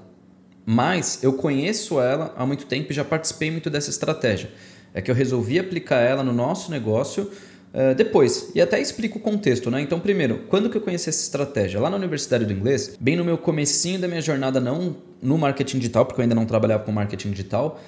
Mas 0.67 1.23
eu 1.23 1.33
conheço 1.33 2.01
ela 2.01 2.35
há 2.37 2.45
muito 2.45 2.67
tempo 2.67 2.93
e 2.93 2.95
já 2.95 3.05
participei 3.05 3.51
muito 3.51 3.71
dessa 3.71 3.91
estratégia. 3.91 4.51
É 4.93 5.01
que 5.01 5.11
eu 5.11 5.15
resolvi 5.15 5.59
aplicar 5.59 6.01
ela 6.01 6.23
no 6.23 6.33
nosso 6.33 6.71
negócio 6.71 7.31
Uh, 7.73 7.95
depois, 7.95 8.51
e 8.53 8.61
até 8.61 8.81
explico 8.81 9.19
o 9.19 9.21
contexto, 9.21 9.71
né? 9.71 9.81
Então, 9.81 10.01
primeiro, 10.01 10.41
quando 10.49 10.69
que 10.69 10.77
eu 10.77 10.81
conheci 10.81 11.09
essa 11.09 11.23
estratégia? 11.23 11.79
Lá 11.79 11.89
na 11.89 11.97
Universidade 11.97 12.45
do 12.45 12.53
Inglês, 12.53 12.97
bem 12.99 13.15
no 13.15 13.25
meu 13.25 13.39
comecinho 13.39 14.01
da 14.01 14.09
minha 14.09 14.21
jornada, 14.21 14.61
não 14.61 14.97
no 15.23 15.39
marketing 15.39 15.79
digital, 15.79 16.05
porque 16.05 16.21
eu 16.21 16.23
ainda 16.25 16.35
não 16.35 16.45
trabalhava 16.45 16.83
com 16.83 16.91
marketing 16.91 17.31
digital, 17.31 17.81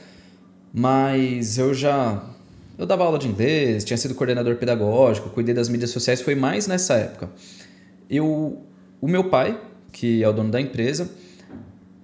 mas 0.73 1.59
eu 1.59 1.75
já... 1.75 2.25
Eu 2.79 2.87
dava 2.87 3.05
aula 3.05 3.19
de 3.19 3.29
inglês, 3.29 3.85
tinha 3.85 3.97
sido 3.97 4.15
coordenador 4.15 4.57
pedagógico, 4.57 5.31
cuidei 5.31 5.55
das 5.55 5.69
mídias 5.69 5.91
sociais, 5.91 6.21
foi 6.21 6.35
mais 6.35 6.67
nessa 6.67 6.95
época. 6.95 7.29
Eu, 8.09 8.63
o 9.01 9.09
meu 9.09 9.25
pai, 9.25 9.61
que 9.91 10.23
é 10.23 10.29
o 10.29 10.33
dono 10.33 10.51
da 10.51 10.61
empresa, 10.61 11.11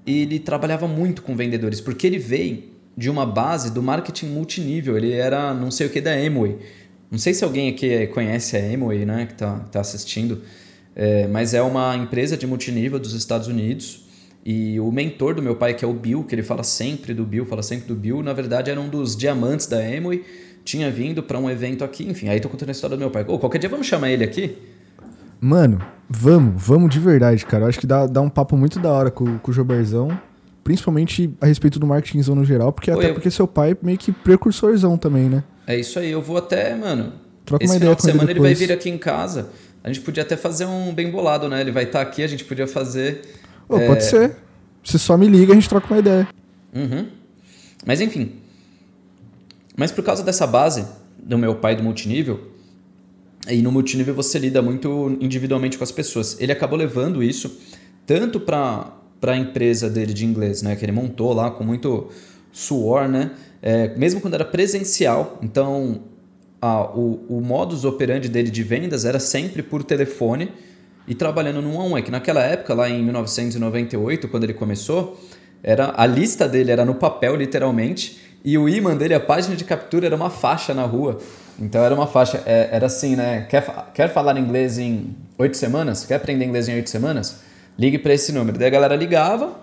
ele 0.07 0.39
trabalhava 0.39 0.89
muito 0.89 1.23
com 1.23 1.37
vendedores, 1.37 1.81
porque 1.81 2.07
ele 2.07 2.19
veio 2.19 2.65
de 2.97 3.09
uma 3.09 3.25
base 3.25 3.73
do 3.73 3.83
marketing 3.83 4.27
multinível, 4.27 4.97
ele 4.97 5.13
era 5.13 5.55
não 5.55 5.71
sei 5.71 5.87
o 5.87 5.91
que 5.91 6.01
da 6.01 6.13
Amway, 6.13 6.59
não 7.11 7.19
sei 7.19 7.33
se 7.33 7.43
alguém 7.43 7.71
aqui 7.71 8.07
conhece 8.09 8.57
a 8.57 8.61
Amway, 8.61 9.05
né, 9.05 9.27
que 9.27 9.33
está 9.33 9.59
tá 9.61 9.81
assistindo, 9.81 10.43
é, 10.95 11.27
mas 11.27 11.55
é 11.55 11.63
uma 11.63 11.97
empresa 11.97 12.37
de 12.37 12.47
multinível 12.47 12.99
dos 12.99 13.15
Estados 13.15 13.47
Unidos. 13.47 14.07
E 14.45 14.81
o 14.81 14.91
mentor 14.91 15.35
do 15.35 15.43
meu 15.43 15.57
pai, 15.57 15.75
que 15.75 15.85
é 15.85 15.89
o 15.89 15.93
Bill, 15.93 16.25
que 16.25 16.35
ele 16.35 16.43
fala 16.43 16.63
sempre 16.63 17.13
do 17.13 17.25
Bill, 17.25 17.45
fala 17.45 17.63
sempre 17.63 17.87
do 17.87 17.95
Bill, 17.95 18.23
na 18.23 18.33
verdade 18.33 18.71
era 18.71 18.81
um 18.81 18.89
dos 18.89 19.17
diamantes 19.17 19.67
da 19.67 19.79
Amway, 19.79 20.25
tinha 20.65 20.91
vindo 20.91 21.23
para 21.23 21.39
um 21.39 21.51
evento 21.51 21.85
aqui, 21.85 22.09
enfim, 22.09 22.29
aí 22.29 22.41
tô 22.41 22.49
contando 22.49 22.69
a 22.71 22.73
história 22.73 22.97
do 22.97 23.01
meu 23.01 23.11
pai. 23.11 23.25
Qualquer 23.25 23.59
dia 23.59 23.69
vamos 23.69 23.87
chamar 23.87 24.11
ele 24.11 24.25
aqui? 24.25 24.57
Mano, 25.41 25.81
vamos, 26.09 26.63
vamos 26.63 26.91
de 26.91 26.99
verdade, 26.99 27.45
cara. 27.47 27.65
Eu 27.65 27.69
acho 27.69 27.79
que 27.79 27.87
dá, 27.87 28.07
dá 28.07 28.21
um 28.21 28.29
papo 28.29 28.57
muito 28.57 28.79
da 28.79 28.91
hora 28.91 29.11
com, 29.11 29.39
com 29.39 29.51
o 29.51 29.55
Joberzão, 29.55 30.19
principalmente 30.69 31.31
a 31.41 31.47
respeito 31.47 31.79
do 31.79 31.87
marketingzão 31.87 32.35
no 32.35 32.45
geral, 32.45 32.75
porque 32.75 32.91
Oi, 32.91 32.99
até 32.99 33.09
eu... 33.09 33.15
porque 33.15 33.31
seu 33.31 33.49
pai 33.49 33.71
é 33.71 33.77
meio 33.81 33.97
que 33.97 34.13
precursorzão 34.13 34.99
também, 34.99 35.27
né? 35.27 35.43
É 35.67 35.75
isso 35.75 35.99
aí, 35.99 36.11
eu 36.11 36.21
vou 36.21 36.37
até, 36.37 36.77
mano. 36.77 37.15
Troca 37.47 37.65
esse 37.65 37.73
uma 37.73 37.81
final 37.81 37.93
ideia 37.93 37.97
de 37.97 38.03
semana 38.03 38.25
ele, 38.25 38.33
ele 38.33 38.41
vai 38.41 38.53
vir 38.53 38.71
aqui 38.71 38.91
em 38.91 38.99
casa. 38.99 39.49
A 39.83 39.89
gente 39.89 40.03
podia 40.03 40.23
até 40.23 40.37
fazer 40.37 40.67
um 40.67 40.93
bem 40.93 41.11
bolado, 41.11 41.49
né? 41.49 41.63
Ele 41.63 41.73
vai 41.73 41.85
estar 41.85 42.05
tá 42.05 42.11
aqui, 42.11 42.23
a 42.23 42.27
gente 42.27 42.45
podia 42.45 42.67
fazer. 42.67 43.23
É... 43.71 43.87
Pode 43.87 44.05
ser. 44.05 44.37
Você 44.85 44.99
só 44.99 45.17
me 45.17 45.27
liga, 45.27 45.53
a 45.53 45.55
gente 45.55 45.71
troca 45.71 45.87
uma 45.87 46.01
ideia. 46.01 46.29
Uhum. 46.75 47.07
Mas 47.87 48.03
enfim. 48.03 48.33
Mas 49.75 49.91
por 49.91 50.05
causa 50.05 50.23
dessa 50.23 50.47
base 50.47 50.85
do 51.19 51.39
meu 51.39 51.55
pai 51.55 51.77
do 51.77 51.83
multinível, 51.83 52.53
e 53.49 53.63
no 53.63 53.73
multinível 53.73 54.15
você 54.15 54.39
lida 54.39 54.61
muito 54.61 55.17
individualmente 55.19 55.79
com 55.79 55.85
as 55.85 55.93
pessoas. 55.93 56.39
Ele 56.39 56.53
acabou 56.53 56.79
levando 56.79 57.23
isso 57.23 57.59
tanto 58.05 58.39
para 58.39 58.98
a 59.23 59.37
empresa 59.37 59.91
dele 59.91 60.13
de 60.13 60.25
inglês, 60.25 60.63
né? 60.63 60.77
Que 60.77 60.85
ele 60.85 60.93
montou 60.93 61.33
lá 61.33 61.51
com 61.51 61.65
muito 61.65 62.09
suor, 62.53 63.09
né? 63.09 63.31
é, 63.63 63.89
mesmo 63.97 64.21
quando 64.21 64.35
era 64.35 64.45
presencial. 64.45 65.39
Então, 65.43 66.01
o, 66.95 67.21
o 67.29 67.41
modus 67.41 67.85
operandi 67.85 68.29
dele 68.29 68.51
de 68.51 68.63
vendas 68.63 69.05
era 69.05 69.21
sempre 69.21 69.63
por 69.63 69.83
telefone 69.83 70.51
e 71.07 71.15
trabalhando 71.15 71.63
no 71.63 71.79
um. 71.79 71.97
É 71.97 72.03
que 72.03 72.11
naquela 72.11 72.43
época, 72.43 72.75
lá 72.75 72.89
em 72.89 73.03
1998, 73.03 74.29
quando 74.29 74.45
ele 74.45 74.55
começou, 74.55 75.21
era 75.63 75.93
a 75.97 76.07
lista 76.07 76.49
dele 76.49 76.71
era 76.71 76.85
no 76.85 76.95
papel, 76.95 77.35
literalmente, 77.37 78.21
e 78.45 78.57
o 78.57 78.69
imã 78.69 78.97
dele, 78.97 79.15
a 79.15 79.21
página 79.21 79.57
de 79.57 79.65
captura, 79.65 80.07
era 80.07 80.15
uma 80.15 80.31
faixa 80.31 80.73
na 80.73 80.85
rua. 80.85 81.19
Então 81.59 81.83
era 81.83 81.93
uma 81.93 82.07
faixa, 82.07 82.41
é, 82.47 82.69
era 82.71 82.87
assim, 82.87 83.17
né? 83.17 83.47
Quer, 83.51 83.91
quer 83.93 84.13
falar 84.13 84.39
inglês 84.39 84.79
em 84.79 85.17
oito 85.37 85.57
semanas? 85.57 86.05
Quer 86.07 86.15
aprender 86.15 86.45
inglês 86.45 86.69
em 86.69 86.75
oito 86.75 86.89
semanas? 86.89 87.41
Ligue 87.79 87.99
para 87.99 88.13
esse 88.13 88.33
número. 88.33 88.59
Daí 88.59 88.67
a 88.67 88.71
galera 88.71 88.97
ligava, 88.97 89.57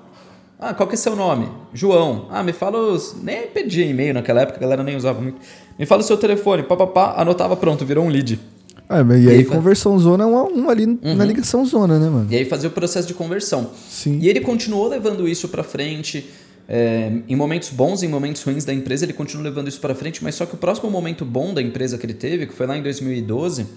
ah, 0.59 0.73
qual 0.73 0.87
que 0.87 0.95
é 0.95 0.97
seu 0.97 1.15
nome? 1.15 1.49
João. 1.73 2.27
Ah, 2.29 2.41
me 2.41 2.53
fala 2.53 2.77
os. 2.77 3.15
Nem 3.21 3.47
pedia 3.47 3.85
e-mail 3.85 4.13
naquela 4.13 4.41
época, 4.41 4.57
a 4.57 4.61
galera 4.61 4.83
nem 4.83 4.95
usava 4.95 5.19
muito. 5.19 5.37
Me 5.77 5.85
fala 5.85 6.01
o 6.01 6.05
seu 6.05 6.15
telefone, 6.15 6.63
papapá, 6.63 7.15
anotava 7.17 7.57
pronto, 7.57 7.85
virou 7.85 8.05
um 8.05 8.09
lead. 8.09 8.39
Ah, 8.87 9.03
mas 9.03 9.23
e, 9.23 9.29
aí, 9.29 9.37
aí 9.37 9.45
conversão 9.45 9.97
zona 9.99 10.23
é 10.23 10.27
um, 10.27 10.63
um 10.63 10.69
ali 10.69 10.85
uhum. 10.85 11.15
na 11.15 11.25
ligação 11.25 11.65
zona, 11.65 11.99
né, 11.99 12.07
mano? 12.07 12.27
E 12.29 12.35
aí 12.35 12.45
fazia 12.45 12.69
o 12.69 12.71
processo 12.71 13.07
de 13.07 13.13
conversão. 13.13 13.71
Sim. 13.89 14.19
E 14.21 14.29
ele 14.29 14.39
continuou 14.39 14.87
levando 14.87 15.27
isso 15.27 15.49
para 15.49 15.63
frente. 15.63 16.29
É, 16.67 17.11
em 17.27 17.35
momentos 17.35 17.69
bons 17.69 18.01
e 18.01 18.07
em 18.07 18.09
momentos 18.09 18.41
ruins 18.41 18.65
da 18.65 18.73
empresa, 18.73 19.05
ele 19.05 19.13
continuou 19.13 19.43
levando 19.43 19.67
isso 19.67 19.79
para 19.79 19.93
frente, 19.93 20.23
mas 20.23 20.33
só 20.33 20.47
que 20.47 20.55
o 20.55 20.57
próximo 20.57 20.89
momento 20.89 21.23
bom 21.23 21.53
da 21.53 21.61
empresa 21.61 21.95
que 21.95 22.05
ele 22.05 22.13
teve, 22.13 22.47
que 22.47 22.53
foi 22.53 22.65
lá 22.65 22.75
em 22.75 22.81
2012, 22.81 23.67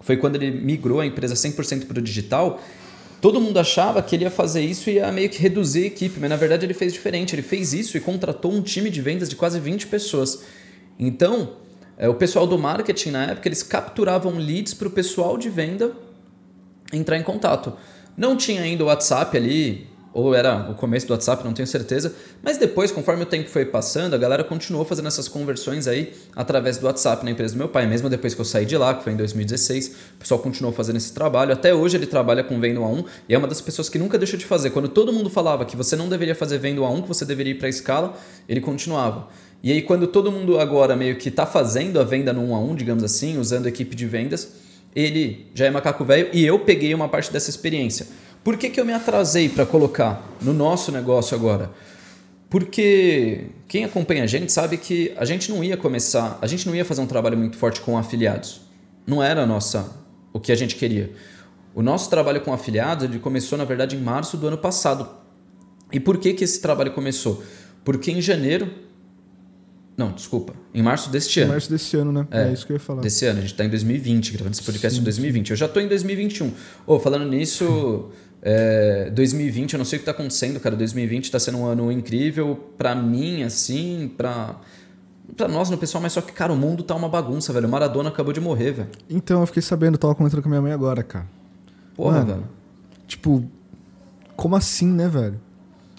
foi 0.00 0.16
quando 0.16 0.36
ele 0.36 0.50
migrou 0.50 1.00
a 1.00 1.06
empresa 1.06 1.34
100% 1.34 1.86
para 1.86 1.98
o 1.98 2.02
digital, 2.02 2.58
todo 3.20 3.40
mundo 3.40 3.58
achava 3.58 4.02
que 4.02 4.14
ele 4.14 4.24
ia 4.24 4.30
fazer 4.30 4.62
isso 4.62 4.90
e 4.90 4.94
ia 4.94 5.10
meio 5.10 5.28
que 5.28 5.40
reduzir 5.40 5.84
a 5.84 5.86
equipe, 5.86 6.18
mas 6.20 6.30
na 6.30 6.36
verdade 6.36 6.64
ele 6.64 6.74
fez 6.74 6.92
diferente. 6.92 7.34
Ele 7.34 7.42
fez 7.42 7.72
isso 7.72 7.96
e 7.96 8.00
contratou 8.00 8.52
um 8.52 8.62
time 8.62 8.90
de 8.90 9.00
vendas 9.00 9.28
de 9.28 9.36
quase 9.36 9.58
20 9.58 9.86
pessoas. 9.86 10.44
Então, 10.98 11.56
é, 11.96 12.08
o 12.08 12.14
pessoal 12.14 12.46
do 12.46 12.58
marketing 12.58 13.10
na 13.10 13.24
época, 13.26 13.48
eles 13.48 13.62
capturavam 13.62 14.38
leads 14.38 14.74
para 14.74 14.88
o 14.88 14.90
pessoal 14.90 15.36
de 15.36 15.50
venda 15.50 15.92
entrar 16.92 17.18
em 17.18 17.22
contato. 17.22 17.72
Não 18.16 18.36
tinha 18.36 18.62
ainda 18.62 18.84
o 18.84 18.86
WhatsApp 18.86 19.36
ali 19.36 19.86
ou 20.18 20.34
era 20.34 20.68
o 20.68 20.74
começo 20.74 21.06
do 21.06 21.12
WhatsApp, 21.12 21.44
não 21.44 21.52
tenho 21.52 21.66
certeza. 21.66 22.12
Mas 22.42 22.58
depois, 22.58 22.90
conforme 22.90 23.22
o 23.22 23.26
tempo 23.26 23.48
foi 23.48 23.64
passando, 23.64 24.14
a 24.14 24.18
galera 24.18 24.42
continuou 24.42 24.84
fazendo 24.84 25.06
essas 25.06 25.28
conversões 25.28 25.86
aí 25.86 26.12
através 26.34 26.76
do 26.76 26.86
WhatsApp 26.86 27.24
na 27.24 27.30
empresa 27.30 27.54
do 27.54 27.58
meu 27.58 27.68
pai. 27.68 27.86
Mesmo 27.86 28.10
depois 28.10 28.34
que 28.34 28.40
eu 28.40 28.44
saí 28.44 28.66
de 28.66 28.76
lá, 28.76 28.94
que 28.94 29.04
foi 29.04 29.12
em 29.12 29.16
2016, 29.16 29.94
o 30.16 30.18
pessoal 30.18 30.40
continuou 30.40 30.74
fazendo 30.74 30.96
esse 30.96 31.12
trabalho. 31.12 31.52
Até 31.52 31.72
hoje 31.72 31.96
ele 31.96 32.06
trabalha 32.06 32.42
com 32.42 32.58
venda 32.58 32.80
1 32.80 32.84
a 32.84 32.88
1 32.88 33.04
e 33.28 33.34
é 33.34 33.38
uma 33.38 33.46
das 33.46 33.60
pessoas 33.60 33.88
que 33.88 33.96
nunca 33.96 34.18
deixou 34.18 34.36
de 34.36 34.44
fazer. 34.44 34.70
Quando 34.70 34.88
todo 34.88 35.12
mundo 35.12 35.30
falava 35.30 35.64
que 35.64 35.76
você 35.76 35.94
não 35.94 36.08
deveria 36.08 36.34
fazer 36.34 36.58
venda 36.58 36.80
1 36.80 36.84
a 36.84 36.90
1, 36.90 37.02
que 37.02 37.08
você 37.08 37.24
deveria 37.24 37.52
ir 37.52 37.56
para 37.56 37.68
a 37.68 37.70
escala, 37.70 38.16
ele 38.48 38.60
continuava. 38.60 39.28
E 39.62 39.70
aí 39.70 39.82
quando 39.82 40.08
todo 40.08 40.32
mundo 40.32 40.58
agora 40.58 40.96
meio 40.96 41.16
que 41.16 41.28
está 41.28 41.46
fazendo 41.46 42.00
a 42.00 42.04
venda 42.04 42.32
no 42.32 42.42
1 42.50 42.56
a 42.56 42.58
1, 42.58 42.74
digamos 42.74 43.04
assim, 43.04 43.38
usando 43.38 43.66
a 43.66 43.68
equipe 43.68 43.94
de 43.94 44.06
vendas, 44.06 44.52
ele 44.96 45.46
já 45.54 45.66
é 45.66 45.70
macaco 45.70 46.04
velho 46.04 46.28
e 46.32 46.44
eu 46.44 46.58
peguei 46.58 46.92
uma 46.92 47.08
parte 47.08 47.32
dessa 47.32 47.50
experiência. 47.50 48.06
Por 48.48 48.56
que, 48.56 48.70
que 48.70 48.80
eu 48.80 48.84
me 48.86 48.94
atrasei 48.94 49.46
para 49.46 49.66
colocar 49.66 50.26
no 50.40 50.54
nosso 50.54 50.90
negócio 50.90 51.36
agora? 51.36 51.70
Porque 52.48 53.48
quem 53.68 53.84
acompanha 53.84 54.24
a 54.24 54.26
gente 54.26 54.50
sabe 54.50 54.78
que 54.78 55.12
a 55.18 55.26
gente 55.26 55.50
não 55.50 55.62
ia 55.62 55.76
começar, 55.76 56.38
a 56.40 56.46
gente 56.46 56.66
não 56.66 56.74
ia 56.74 56.82
fazer 56.82 57.02
um 57.02 57.06
trabalho 57.06 57.36
muito 57.36 57.58
forte 57.58 57.82
com 57.82 57.98
afiliados. 57.98 58.62
Não 59.06 59.22
era 59.22 59.42
a 59.42 59.46
nossa 59.46 59.94
o 60.32 60.40
que 60.40 60.50
a 60.50 60.54
gente 60.54 60.76
queria. 60.76 61.12
O 61.74 61.82
nosso 61.82 62.08
trabalho 62.08 62.40
com 62.40 62.50
afiliados 62.50 63.04
ele 63.04 63.18
começou 63.18 63.58
na 63.58 63.66
verdade 63.66 63.96
em 63.96 64.00
março 64.00 64.38
do 64.38 64.48
ano 64.48 64.56
passado. 64.56 65.06
E 65.92 66.00
por 66.00 66.16
que 66.16 66.32
que 66.32 66.42
esse 66.42 66.58
trabalho 66.58 66.92
começou? 66.92 67.42
Porque 67.84 68.10
em 68.10 68.22
janeiro 68.22 68.70
não, 69.98 70.12
desculpa. 70.12 70.54
Em 70.72 70.80
março 70.80 71.10
deste 71.10 71.40
ano. 71.40 71.50
Em 71.50 71.52
março 71.54 71.68
desse 71.68 71.96
ano, 71.96 72.12
né? 72.12 72.26
É, 72.30 72.48
é 72.48 72.52
isso 72.52 72.64
que 72.64 72.70
eu 72.70 72.76
ia 72.76 72.80
falar. 72.80 73.00
Desse 73.00 73.26
ano. 73.26 73.38
A 73.38 73.40
gente 73.40 73.50
está 73.50 73.64
em 73.64 73.68
2020, 73.68 74.32
gravando 74.32 74.54
esse 74.54 74.62
podcast 74.62 74.94
sim, 74.94 75.00
em 75.00 75.04
2020. 75.04 75.46
Sim. 75.48 75.52
Eu 75.54 75.56
já 75.56 75.66
estou 75.66 75.82
em 75.82 75.88
2021. 75.88 76.52
Oh, 76.86 77.00
falando 77.00 77.28
nisso, 77.28 78.08
é, 78.42 79.10
2020, 79.10 79.72
eu 79.72 79.78
não 79.78 79.84
sei 79.84 79.96
o 79.96 80.00
que 80.00 80.02
está 80.02 80.12
acontecendo, 80.12 80.60
cara. 80.60 80.76
2020 80.76 81.24
está 81.24 81.38
sendo 81.38 81.58
um 81.58 81.66
ano 81.66 81.90
incrível 81.90 82.56
para 82.76 82.94
mim, 82.94 83.42
assim, 83.42 84.10
para 84.16 84.56
para 85.36 85.46
nós 85.46 85.68
no 85.68 85.76
pessoal, 85.76 86.00
mas 86.00 86.12
só 86.12 86.22
que, 86.22 86.32
cara, 86.32 86.52
o 86.52 86.56
mundo 86.56 86.82
tá 86.82 86.94
uma 86.94 87.08
bagunça, 87.08 87.52
velho. 87.52 87.68
O 87.68 87.70
Maradona 87.70 88.08
acabou 88.08 88.32
de 88.32 88.40
morrer, 88.40 88.72
velho. 88.72 88.88
Então, 89.10 89.40
eu 89.40 89.46
fiquei 89.46 89.62
sabendo, 89.62 89.98
tava 89.98 90.14
comentando 90.14 90.42
com 90.42 90.48
a 90.48 90.50
minha 90.50 90.62
mãe 90.62 90.72
agora, 90.72 91.02
cara. 91.02 91.26
Porra, 91.94 92.20
Mano, 92.20 92.26
velho. 92.26 92.44
Tipo, 93.06 93.44
como 94.34 94.56
assim, 94.56 94.86
né, 94.86 95.06
velho? 95.06 95.38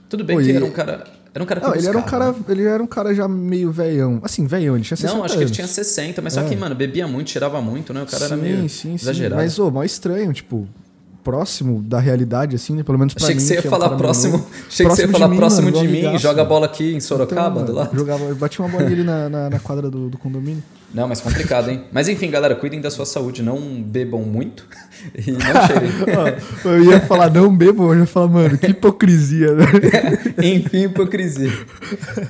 Tudo 0.10 0.24
bem 0.24 0.38
Pô, 0.38 0.44
que 0.44 0.50
e... 0.50 0.56
era 0.56 0.66
um 0.66 0.72
cara. 0.72 1.04
Era 1.32 1.44
um 1.44 1.48
cara 1.48 1.62
que 1.62 1.68
não, 1.68 1.76
ele 1.76 1.88
era 1.88 1.98
um 1.98 2.02
cara, 2.02 2.32
né? 2.32 2.38
ele 2.50 2.64
era 2.64 2.84
um 2.84 2.88
cara 2.88 3.14
já 3.14 3.28
meio 3.28 3.72
velhão. 3.72 4.20
Assim, 4.24 4.48
velhão, 4.48 4.76
ele 4.76 4.84
tinha 4.84 4.98
60 4.98 5.14
Não, 5.14 5.24
acho 5.24 5.36
anos. 5.36 5.38
que 5.38 5.44
ele 5.44 5.56
tinha 5.56 5.68
60, 5.68 6.22
mas 6.24 6.36
é. 6.36 6.42
só 6.42 6.50
que, 6.50 6.56
mano, 6.56 6.74
bebia 6.74 7.08
muito, 7.08 7.28
tirava 7.28 7.62
muito, 7.62 7.94
né? 7.94 8.02
O 8.02 8.06
cara 8.08 8.26
sim, 8.26 8.34
era 8.34 8.36
meio 8.36 8.68
sim, 8.68 8.96
exagerado. 8.96 9.40
Sim. 9.42 9.46
Mas, 9.46 9.60
ô, 9.60 9.70
mó 9.70 9.84
estranho, 9.84 10.34
tipo, 10.34 10.68
próximo 11.24 11.82
da 11.82 12.00
realidade, 12.00 12.56
assim, 12.56 12.76
né? 12.76 12.84
Pelo 12.84 12.98
menos 12.98 13.14
pra 13.14 13.24
Achei 13.24 13.36
mim. 13.36 13.42
Que 13.42 13.48
você 13.48 13.56
ia 13.56 13.62
falar 13.62 13.94
é 13.94 13.98
próximo. 13.98 14.46
Achei 14.68 14.86
que 14.86 14.92
você 14.92 15.02
ia 15.04 15.10
falar 15.10 15.28
mim, 15.28 15.38
próximo 15.38 15.72
mano, 15.72 15.80
de 15.80 15.88
mim, 15.88 16.18
joga 16.18 16.42
a 16.42 16.46
bola 16.46 16.66
aqui 16.66 16.94
em 16.94 17.00
Sorocaba, 17.00 17.62
então, 17.62 17.66
do 17.66 17.74
lado. 17.74 17.96
Jogava, 17.96 18.24
eu 18.26 18.36
bati 18.36 18.60
uma 18.60 18.70
bolinha 18.70 18.92
ali 18.92 19.04
na, 19.04 19.30
na, 19.30 19.50
na 19.50 19.60
quadra 19.60 19.90
do, 19.90 20.10
do 20.10 20.18
condomínio. 20.18 20.64
Não, 20.94 21.08
mas 21.08 21.22
complicado, 21.22 21.70
hein? 21.70 21.84
Mas 21.92 22.08
enfim, 22.08 22.32
galera, 22.32 22.56
cuidem 22.56 22.82
da 22.82 22.90
sua 22.90 23.06
saúde, 23.06 23.44
não 23.44 23.60
bebam 23.82 24.22
muito 24.22 24.66
e 25.16 25.32
não 25.32 25.40
cheirem. 25.40 26.36
eu 26.66 26.84
ia 26.84 27.00
falar 27.02 27.30
não 27.30 27.56
bebam, 27.56 27.94
eu 27.94 28.00
ia 28.00 28.06
falar, 28.08 28.28
mano, 28.28 28.58
que 28.58 28.68
hipocrisia, 28.68 29.54
né? 29.54 29.66
enfim, 30.44 30.86
hipocrisia. 30.86 31.52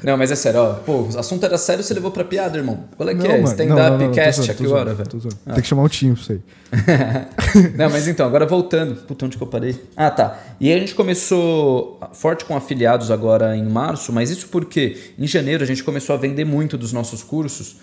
Não, 0.04 0.18
mas 0.18 0.30
é 0.32 0.36
sério, 0.36 0.60
ó, 0.60 0.74
pô, 0.74 1.04
o 1.04 1.18
assunto 1.18 1.46
era 1.46 1.58
sério, 1.58 1.84
você 1.84 1.94
levou 1.94 2.12
pra 2.12 2.26
piada, 2.26 2.58
irmão. 2.58 2.84
Qual 2.98 3.08
é 3.08 3.16
que 3.16 3.26
é? 3.26 3.42
Stand-up 3.44 4.10
cast 4.14 4.52
aqui 4.52 4.66
agora, 4.66 4.94
velho. 4.94 5.10
Ah. 5.46 5.54
Tem 5.54 5.62
que 5.62 5.68
chamar 5.68 5.84
o 5.84 5.90
pra 5.90 5.98
isso 5.98 6.32
aí. 6.34 6.40
não, 7.76 7.90
mas 7.90 8.08
então, 8.08 8.26
agora 8.28 8.46
voltando. 8.46 8.96
Puta, 8.96 9.26
onde 9.26 9.38
que 9.38 9.44
eu 9.44 9.48
parei? 9.48 9.82
Ah, 9.96 10.12
tá. 10.12 10.38
E 10.60 10.70
aí 10.70 10.78
a 10.78 10.80
gente 10.80 10.94
começou 10.94 12.00
forte 12.14 12.46
com 12.46 12.56
afiliados 12.56 13.10
agora 13.10 13.56
em 13.56 13.68
março, 13.68 14.12
mas 14.12 14.30
isso 14.30 14.50
porque 14.50 14.98
em 15.18 15.26
janeiro 15.26 15.64
a 15.64 15.68
gente 15.68 15.84
começou 15.84 16.14
a 16.14 16.20
vender 16.20 16.46
muito 16.46 16.78
dos 16.78 16.92
nossos 16.92 17.24
cursos. 17.24 17.78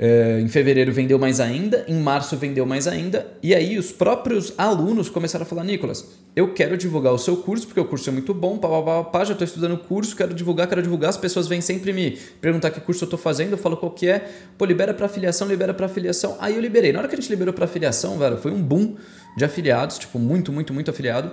É, 0.00 0.38
em 0.40 0.46
fevereiro 0.46 0.92
vendeu 0.92 1.18
mais 1.18 1.40
ainda, 1.40 1.84
em 1.88 2.00
março 2.00 2.36
vendeu 2.36 2.64
mais 2.64 2.86
ainda, 2.86 3.26
e 3.42 3.52
aí 3.52 3.76
os 3.76 3.90
próprios 3.90 4.54
alunos 4.56 5.08
começaram 5.08 5.42
a 5.42 5.46
falar: 5.46 5.64
Nicolas, 5.64 6.06
eu 6.36 6.54
quero 6.54 6.76
divulgar 6.76 7.12
o 7.12 7.18
seu 7.18 7.38
curso, 7.38 7.66
porque 7.66 7.80
o 7.80 7.84
curso 7.84 8.08
é 8.08 8.12
muito 8.12 8.32
bom, 8.32 8.58
pá, 8.58 8.68
pá, 8.68 8.82
pá, 8.82 9.04
pá 9.04 9.24
já 9.24 9.32
estou 9.32 9.44
estudando 9.44 9.72
o 9.72 9.78
curso, 9.78 10.14
quero 10.14 10.32
divulgar, 10.32 10.68
quero 10.68 10.80
divulgar. 10.82 11.10
As 11.10 11.16
pessoas 11.16 11.48
vêm 11.48 11.60
sempre 11.60 11.92
me 11.92 12.12
perguntar 12.40 12.70
que 12.70 12.80
curso 12.80 13.02
eu 13.02 13.06
estou 13.06 13.18
fazendo, 13.18 13.52
eu 13.54 13.58
falo 13.58 13.76
qual 13.76 13.90
que 13.90 14.06
é, 14.06 14.30
pô, 14.56 14.64
libera 14.64 14.94
para 14.94 15.06
afiliação, 15.06 15.48
libera 15.48 15.74
para 15.74 15.86
afiliação. 15.86 16.36
Aí 16.38 16.54
eu 16.54 16.60
liberei. 16.60 16.92
Na 16.92 17.00
hora 17.00 17.08
que 17.08 17.16
a 17.16 17.18
gente 17.18 17.28
liberou 17.28 17.52
para 17.52 17.64
afiliação, 17.64 18.16
velho, 18.18 18.38
foi 18.38 18.52
um 18.52 18.62
boom 18.62 18.94
de 19.36 19.44
afiliados, 19.44 19.98
tipo, 19.98 20.16
muito, 20.20 20.52
muito, 20.52 20.72
muito 20.72 20.92
afiliado. 20.92 21.32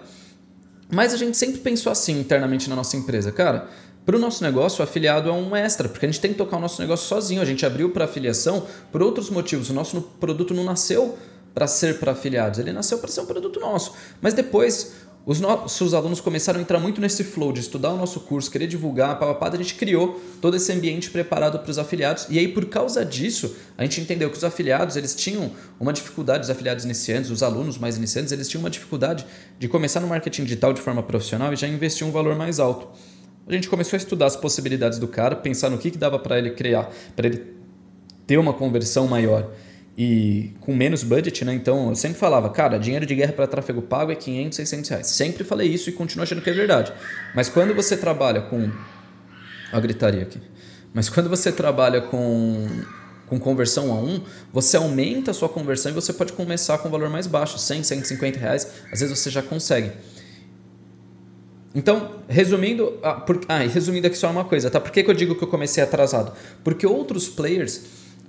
Mas 0.91 1.13
a 1.13 1.17
gente 1.17 1.37
sempre 1.37 1.59
pensou 1.59 1.91
assim 1.91 2.19
internamente 2.19 2.67
na 2.67 2.75
nossa 2.75 2.97
empresa, 2.97 3.31
cara 3.31 3.69
para 4.05 4.15
o 4.15 4.19
nosso 4.19 4.43
negócio, 4.43 4.81
o 4.81 4.83
afiliado 4.83 5.29
é 5.29 5.31
um 5.31 5.55
extra, 5.55 5.89
porque 5.89 6.05
a 6.05 6.09
gente 6.09 6.21
tem 6.21 6.31
que 6.31 6.37
tocar 6.37 6.57
o 6.57 6.59
nosso 6.59 6.79
negócio 6.79 7.07
sozinho. 7.07 7.41
A 7.41 7.45
gente 7.45 7.65
abriu 7.65 7.89
para 7.89 8.05
afiliação 8.05 8.65
por 8.91 9.01
outros 9.01 9.31
motivos. 9.31 9.71
O 9.71 9.73
nosso 9.73 9.99
produto 10.19 10.53
não 10.53 10.63
nasceu 10.63 11.17
para 11.55 11.65
ser 11.65 11.99
para 11.99 12.11
afiliados, 12.11 12.59
ele 12.59 12.71
nasceu 12.71 12.99
para 12.99 13.09
ser 13.09 13.21
um 13.21 13.25
produto 13.25 13.59
nosso. 13.59 13.93
Mas 14.21 14.33
depois, 14.33 14.93
os 15.25 15.39
nossos 15.39 15.95
alunos 15.95 16.21
começaram 16.21 16.59
a 16.59 16.61
entrar 16.61 16.79
muito 16.79 17.01
nesse 17.01 17.23
flow 17.23 17.51
de 17.51 17.61
estudar 17.61 17.93
o 17.93 17.97
nosso 17.97 18.19
curso, 18.19 18.51
querer 18.51 18.67
divulgar, 18.67 19.17
papapá, 19.17 19.49
a 19.51 19.57
gente 19.57 19.73
criou 19.73 20.21
todo 20.39 20.55
esse 20.55 20.71
ambiente 20.71 21.09
preparado 21.09 21.57
para 21.57 21.71
os 21.71 21.79
afiliados. 21.79 22.27
E 22.29 22.37
aí, 22.37 22.47
por 22.47 22.65
causa 22.65 23.03
disso, 23.03 23.55
a 23.75 23.81
gente 23.81 24.01
entendeu 24.01 24.29
que 24.29 24.37
os 24.37 24.43
afiliados, 24.43 24.95
eles 24.97 25.15
tinham 25.15 25.49
uma 25.79 25.91
dificuldade, 25.91 26.43
os 26.43 26.49
afiliados 26.51 26.85
iniciantes, 26.85 27.31
os 27.31 27.41
alunos 27.41 27.79
mais 27.79 27.97
iniciantes, 27.97 28.31
eles 28.31 28.47
tinham 28.47 28.61
uma 28.61 28.69
dificuldade 28.69 29.25
de 29.57 29.67
começar 29.67 29.99
no 29.99 30.07
marketing 30.07 30.43
digital 30.43 30.73
de 30.73 30.81
forma 30.81 31.01
profissional 31.01 31.51
e 31.51 31.55
já 31.55 31.67
investir 31.67 32.05
um 32.05 32.11
valor 32.11 32.35
mais 32.35 32.59
alto. 32.59 32.87
A 33.47 33.53
gente 33.53 33.69
começou 33.69 33.95
a 33.95 33.99
estudar 33.99 34.25
as 34.25 34.35
possibilidades 34.35 34.97
do 34.97 35.07
cara, 35.07 35.35
pensar 35.35 35.69
no 35.69 35.77
que, 35.77 35.91
que 35.91 35.97
dava 35.97 36.17
para 36.17 36.39
ele 36.39 36.51
criar, 36.51 36.89
para 37.15 37.27
ele 37.27 37.55
ter 38.25 38.37
uma 38.37 38.53
conversão 38.53 39.07
maior 39.07 39.51
e 39.97 40.51
com 40.59 40.75
menos 40.75 41.03
budget, 41.03 41.45
né? 41.45 41.53
Então 41.53 41.89
eu 41.89 41.95
sempre 41.95 42.17
falava, 42.17 42.49
cara, 42.49 42.77
dinheiro 42.77 43.05
de 43.05 43.15
guerra 43.15 43.31
para 43.31 43.47
tráfego 43.47 43.81
pago 43.81 44.11
é 44.11 44.15
500, 44.15 44.55
600 44.55 44.89
reais. 44.89 45.07
Sempre 45.07 45.43
falei 45.43 45.69
isso 45.69 45.89
e 45.89 45.93
continuo 45.93 46.23
achando 46.23 46.41
que 46.41 46.49
é 46.49 46.53
verdade. 46.53 46.91
Mas 47.33 47.47
quando 47.47 47.73
você 47.73 47.95
trabalha 47.95 48.41
com. 48.41 48.69
a 49.71 49.79
gritaria 49.79 50.23
aqui. 50.23 50.41
Mas 50.93 51.09
quando 51.09 51.29
você 51.29 51.51
trabalha 51.51 52.01
com, 52.01 52.67
com 53.27 53.39
conversão 53.39 53.91
a 53.91 53.95
um, 53.95 54.21
você 54.51 54.77
aumenta 54.77 55.31
a 55.31 55.33
sua 55.33 55.49
conversão 55.49 55.91
e 55.91 55.93
você 55.93 56.11
pode 56.13 56.33
começar 56.33 56.77
com 56.77 56.87
um 56.87 56.91
valor 56.91 57.09
mais 57.09 57.27
baixo, 57.27 57.57
100, 57.57 57.83
150 57.83 58.39
reais. 58.39 58.67
Às 58.91 59.01
vezes 59.01 59.17
você 59.17 59.29
já 59.29 59.41
consegue. 59.41 59.91
Então, 61.75 62.21
resumindo, 62.29 62.97
ah, 63.03 63.15
por, 63.15 63.41
ah, 63.49 63.59
resumindo 63.59 64.07
aqui 64.07 64.17
só 64.17 64.31
uma 64.31 64.45
coisa, 64.45 64.71
tá? 64.71 64.79
Por 64.79 64.91
que, 64.91 65.03
que 65.03 65.09
eu 65.11 65.13
digo 65.13 65.35
que 65.35 65.43
eu 65.43 65.47
comecei 65.47 65.83
atrasado? 65.83 66.31
Porque 66.63 66.87
outros 66.87 67.27
players 67.27 67.81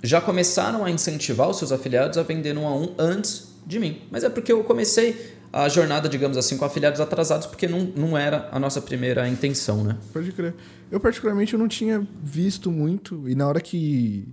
já 0.03 0.19
começaram 0.19 0.83
a 0.83 0.91
incentivar 0.91 1.49
os 1.49 1.57
seus 1.57 1.71
afiliados 1.71 2.17
a 2.17 2.23
vender 2.23 2.57
um 2.57 2.67
a 2.67 2.75
um 2.75 2.93
antes 2.99 3.55
de 3.65 3.79
mim. 3.79 4.01
Mas 4.11 4.25
é 4.25 4.29
porque 4.29 4.51
eu 4.51 4.63
comecei 4.65 5.37
a 5.51 5.69
jornada, 5.69 6.09
digamos 6.09 6.37
assim, 6.37 6.57
com 6.57 6.65
afiliados 6.65 6.99
atrasados, 6.99 7.47
porque 7.47 7.67
não, 7.67 7.79
não 7.95 8.17
era 8.17 8.49
a 8.51 8.59
nossa 8.59 8.81
primeira 8.81 9.27
intenção, 9.29 9.83
né? 9.83 9.97
Pode 10.11 10.31
crer. 10.33 10.53
Eu, 10.91 10.99
particularmente, 10.99 11.53
eu 11.53 11.59
não 11.59 11.69
tinha 11.69 12.05
visto 12.21 12.69
muito, 12.69 13.27
e 13.29 13.33
na 13.33 13.47
hora 13.47 13.61
que. 13.61 14.27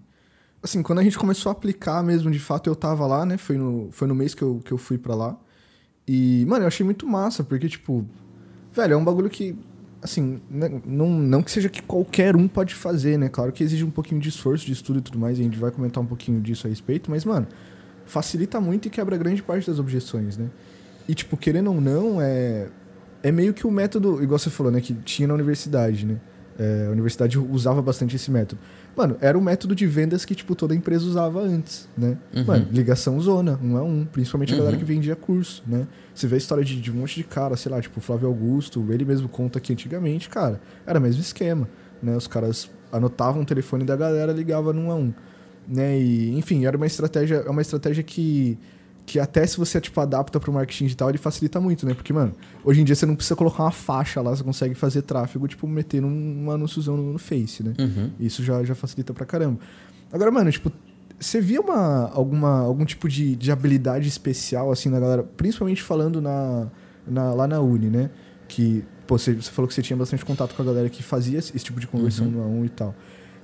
Assim, 0.63 0.83
quando 0.83 0.99
a 0.99 1.03
gente 1.03 1.19
começou 1.19 1.51
a 1.51 1.53
aplicar 1.53 2.03
mesmo, 2.03 2.31
de 2.31 2.39
fato, 2.39 2.69
eu 2.69 2.75
tava 2.75 3.07
lá, 3.07 3.25
né? 3.25 3.37
Foi 3.37 3.57
no, 3.57 3.89
foi 3.93 4.09
no 4.09 4.15
mês 4.15 4.35
que 4.35 4.43
eu, 4.43 4.61
que 4.65 4.73
eu 4.73 4.79
fui 4.79 4.99
para 4.99 5.15
lá. 5.15 5.39
E, 6.09 6.45
mano, 6.49 6.65
eu 6.65 6.69
achei 6.69 6.85
muito 6.85 7.07
massa, 7.07 7.45
porque, 7.45 7.69
tipo, 7.69 8.07
Velho, 8.75 8.95
é 8.95 8.97
um 8.97 9.05
bagulho 9.05 9.31
que, 9.31 9.57
assim, 10.03 10.41
né, 10.51 10.69
não, 10.85 11.09
não 11.09 11.43
que 11.43 11.51
seja 11.51 11.69
que 11.69 11.81
qualquer 11.81 12.35
um 12.35 12.49
pode 12.49 12.75
fazer, 12.75 13.17
né? 13.17 13.29
Claro 13.29 13.53
que 13.53 13.63
exige 13.63 13.85
um 13.85 13.91
pouquinho 13.91 14.21
de 14.21 14.29
esforço, 14.29 14.67
de 14.67 14.73
estudo 14.73 14.99
e 14.99 15.03
tudo 15.03 15.19
mais, 15.19 15.39
e 15.39 15.43
a 15.43 15.45
gente 15.45 15.59
vai 15.59 15.71
comentar 15.71 16.03
um 16.03 16.07
pouquinho 16.07 16.41
disso 16.41 16.67
a 16.67 16.71
respeito, 16.71 17.09
mas, 17.09 17.25
mano, 17.25 17.47
facilita 18.05 18.61
muito 18.61 18.89
e 18.89 18.91
quebra 18.91 19.17
grande 19.17 19.43
parte 19.43 19.71
das 19.71 19.79
objeções, 19.79 20.37
né? 20.37 20.51
E, 21.09 21.15
tipo, 21.15 21.37
querendo 21.37 21.71
ou 21.71 21.81
não, 21.81 22.21
é, 22.21 22.69
é 23.23 23.31
meio 23.31 23.55
que 23.55 23.65
o 23.65 23.71
método, 23.71 24.21
igual 24.23 24.39
você 24.39 24.51
falou, 24.51 24.73
né? 24.73 24.81
Que 24.81 24.93
tinha 24.93 25.29
na 25.29 25.35
universidade, 25.35 26.05
né? 26.05 26.21
É, 26.59 26.87
a 26.89 26.91
universidade 26.93 27.39
usava 27.39 27.83
bastante 27.83 28.15
esse 28.15 28.31
método. 28.31 28.61
Mano, 28.97 29.17
era 29.21 29.37
o 29.37 29.41
método 29.41 29.75
de 29.75 29.87
vendas 29.87 30.25
que, 30.25 30.35
tipo, 30.35 30.55
toda 30.55 30.75
empresa 30.75 31.05
usava 31.05 31.41
antes, 31.41 31.89
né? 31.99 32.17
Uhum. 32.33 32.45
Mano, 32.45 32.69
ligação 32.71 33.21
zona, 33.21 33.59
um 33.63 33.77
a 33.77 33.83
um. 33.83 34.05
Principalmente 34.05 34.55
a 34.55 34.57
galera 34.57 34.75
uhum. 34.75 34.79
que 34.79 34.85
vendia 34.85 35.17
curso, 35.17 35.65
né? 35.67 35.87
Você 36.15 36.29
vê 36.29 36.37
a 36.37 36.39
história 36.39 36.65
de, 36.65 36.81
de, 36.81 36.93
um 36.93 36.95
monte 36.95 37.17
de 37.17 37.25
cara, 37.25 37.57
sei 37.57 37.73
lá, 37.73 37.81
tipo, 37.81 38.01
Flávio 38.01 38.29
Augusto, 38.29 38.87
ele 38.93 39.05
mesmo 39.05 39.29
conta 39.29 39.59
que 39.59 39.73
antigamente, 39.73 40.29
cara, 40.29 40.61
era 40.87 40.99
o 40.99 41.03
mesmo 41.03 41.21
esquema, 41.21 41.69
né? 42.01 42.17
Os 42.17 42.29
caras 42.29 42.71
anotavam 42.93 43.43
o 43.43 43.45
telefone 43.45 43.85
da 43.85 43.97
galera, 43.97 44.33
ligava 44.33 44.73
num 44.73 44.91
a 44.93 44.95
um. 44.95 45.13
Né? 45.67 45.99
E, 45.99 46.39
enfim, 46.39 46.65
era 46.67 46.77
uma 46.77 46.87
estratégia, 46.87 47.37
é 47.45 47.51
uma 47.51 47.63
estratégia 47.63 48.05
que 48.05 48.57
que 49.07 49.19
até 49.19 49.47
se 49.47 49.59
você 49.59 49.81
tipo 49.81 50.01
adapta 50.01 50.41
para 50.41 50.51
o 50.51 50.55
marketing 50.55 50.85
digital, 50.85 51.09
ele 51.11 51.19
facilita 51.19 51.61
muito, 51.61 51.87
né? 51.87 51.95
Porque, 51.95 52.13
mano, 52.13 52.33
hoje 52.65 52.81
em 52.81 52.85
dia 52.85 52.95
você 52.95 53.05
não 53.05 53.15
precisa 53.15 53.37
colocar 53.37 53.65
uma 53.65 53.71
faixa 53.71 54.21
lá, 54.21 54.31
você 54.31 54.43
consegue 54.43 54.75
fazer 54.75 55.03
tráfego, 55.03 55.47
tipo, 55.47 55.67
meter 55.67 56.01
num, 56.01 56.45
um 56.45 56.51
anúnciozão 56.51 56.97
no, 56.97 57.13
no 57.13 57.19
Face, 57.19 57.63
né? 57.63 57.75
Uhum. 57.79 58.11
Isso 58.19 58.43
já, 58.43 58.65
já 58.65 58.75
facilita 58.75 59.13
pra 59.13 59.27
caramba. 59.27 59.61
Agora, 60.13 60.31
mano, 60.31 60.51
tipo, 60.51 60.73
você 61.21 61.41
via 61.41 61.61
uma, 61.61 62.11
alguma, 62.13 62.61
algum 62.61 62.85
tipo 62.85 63.09
de, 63.09 63.37
de 63.37 63.53
habilidade 63.53 64.09
especial, 64.09 64.73
assim, 64.73 64.89
na 64.89 64.99
galera, 64.99 65.23
principalmente 65.23 65.83
falando 65.83 66.21
na, 66.21 66.69
na, 67.07 67.35
lá 67.35 67.47
na 67.47 67.61
Uni, 67.61 67.91
né? 67.91 68.11
que, 68.49 68.85
pô, 69.07 69.19
você, 69.19 69.35
você 69.35 69.51
falou 69.51 69.69
que 69.69 69.75
você 69.75 69.83
tinha 69.83 69.97
bastante 69.97 70.25
contato 70.25 70.55
com 70.55 70.63
a 70.63 70.65
galera 70.65 70.89
que 70.89 71.03
fazia 71.03 71.39
esse, 71.39 71.55
esse 71.57 71.65
tipo 71.65 71.81
de 71.81 71.87
conversão 71.87 72.27
uhum. 72.27 72.59
no 72.59 72.63
A1 72.63 72.67
e 72.67 72.69
tal. 72.71 72.95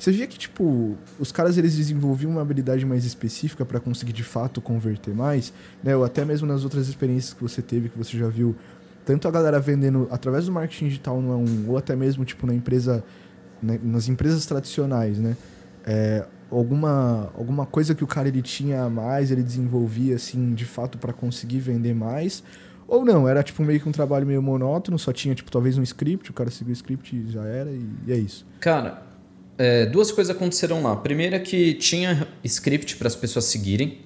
Você 0.00 0.12
via 0.12 0.26
que, 0.26 0.38
tipo, 0.38 0.96
os 1.18 1.30
caras 1.30 1.58
eles 1.58 1.76
desenvolviam 1.76 2.32
uma 2.32 2.40
habilidade 2.40 2.86
mais 2.86 3.04
específica 3.04 3.66
para 3.66 3.78
conseguir 3.78 4.14
de 4.14 4.24
fato 4.24 4.58
converter 4.58 5.14
mais, 5.14 5.52
né? 5.84 5.94
Ou 5.94 6.02
até 6.02 6.24
mesmo 6.24 6.48
nas 6.48 6.64
outras 6.64 6.88
experiências 6.88 7.34
que 7.34 7.42
você 7.42 7.60
teve, 7.60 7.90
que 7.90 7.98
você 7.98 8.16
já 8.16 8.26
viu, 8.26 8.56
tanto 9.04 9.28
a 9.28 9.30
galera 9.30 9.60
vendendo 9.60 10.08
através 10.10 10.46
do 10.46 10.52
marketing 10.52 10.86
digital 10.86 11.20
no 11.20 11.38
A1, 11.38 11.68
ou 11.68 11.76
até 11.76 11.94
mesmo, 11.94 12.24
tipo, 12.24 12.46
na 12.46 12.54
empresa, 12.54 13.04
né? 13.62 13.78
nas 13.82 14.08
empresas 14.08 14.46
tradicionais, 14.46 15.18
né? 15.18 15.36
É, 15.84 16.24
alguma, 16.50 17.30
alguma 17.36 17.66
coisa 17.66 17.94
que 17.94 18.02
o 18.02 18.06
cara 18.06 18.26
ele 18.26 18.40
tinha 18.40 18.84
a 18.84 18.88
mais, 18.88 19.30
ele 19.30 19.42
desenvolvia, 19.42 20.16
assim, 20.16 20.54
de 20.54 20.64
fato, 20.64 20.96
para 20.96 21.12
conseguir 21.12 21.58
vender 21.58 21.94
mais, 21.94 22.42
ou 22.88 23.04
não, 23.04 23.28
era 23.28 23.42
tipo 23.42 23.62
meio 23.62 23.78
que 23.78 23.88
um 23.88 23.92
trabalho 23.92 24.26
meio 24.26 24.40
monótono, 24.40 24.98
só 24.98 25.12
tinha 25.12 25.34
tipo 25.34 25.50
talvez 25.50 25.76
um 25.76 25.82
script, 25.82 26.30
o 26.30 26.32
cara 26.32 26.50
seguiu 26.50 26.70
o 26.70 26.72
script 26.72 27.14
e 27.14 27.30
já 27.30 27.44
era, 27.44 27.70
e, 27.70 27.86
e 28.06 28.12
é 28.12 28.16
isso. 28.16 28.46
Cara, 28.58 29.09
é, 29.60 29.84
duas 29.84 30.10
coisas 30.10 30.34
aconteceram 30.34 30.82
lá. 30.82 30.96
Primeiro 30.96 31.36
é 31.36 31.38
que 31.38 31.74
tinha 31.74 32.26
script 32.42 32.96
para 32.96 33.08
as 33.08 33.14
pessoas 33.14 33.44
seguirem, 33.44 33.98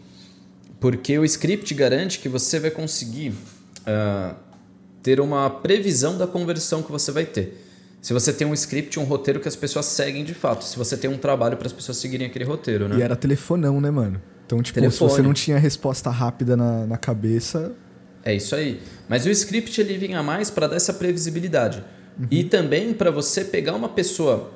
porque 0.81 1.17
o 1.17 1.25
script 1.25 1.73
garante 1.75 2.19
que 2.19 2.29
você 2.29 2.59
vai 2.59 2.73
conseguir 2.73 3.29
uh, 3.29 4.35
ter 5.01 5.21
uma 5.21 5.49
previsão 5.49 6.19
da 6.19 6.27
conversão 6.27 6.83
que 6.83 6.91
você 6.91 7.13
vai 7.13 7.25
ter. 7.25 7.65
Se 8.03 8.13
você 8.13 8.33
tem 8.33 8.45
um 8.45 8.53
script, 8.53 8.99
um 8.99 9.05
roteiro 9.05 9.39
que 9.39 9.47
as 9.47 9.55
pessoas 9.55 9.87
seguem 9.87 10.25
de 10.25 10.35
fato. 10.35 10.65
Se 10.65 10.77
você 10.77 10.97
tem 10.97 11.09
um 11.09 11.17
trabalho 11.17 11.57
para 11.57 11.69
as 11.69 11.73
pessoas 11.73 11.99
seguirem 11.99 12.27
aquele 12.27 12.45
roteiro, 12.45 12.89
né? 12.89 12.99
E 12.99 13.03
era 13.03 13.15
telefonão, 13.15 13.81
né, 13.81 13.93
mano? 13.93 14.21
Então, 14.45 14.61
tipo, 14.61 14.81
Telefone. 14.81 15.09
se 15.11 15.17
você 15.17 15.23
não 15.23 15.33
tinha 15.33 15.57
resposta 15.57 16.11
rápida 16.11 16.57
na, 16.57 16.85
na 16.85 16.99
cabeça, 16.99 17.73
é 18.25 18.35
isso 18.35 18.57
aí. 18.57 18.81
Mas 19.09 19.25
o 19.25 19.31
script 19.31 19.81
ele 19.81 19.97
vinha 19.99 20.21
mais 20.21 20.51
para 20.51 20.67
dar 20.67 20.77
essa 20.77 20.93
previsibilidade. 20.93 21.85
Uhum. 22.19 22.27
E 22.29 22.43
também 22.43 22.93
para 22.93 23.13
você 23.13 23.45
pegar 23.45 23.75
uma 23.75 23.89
pessoa 23.89 24.51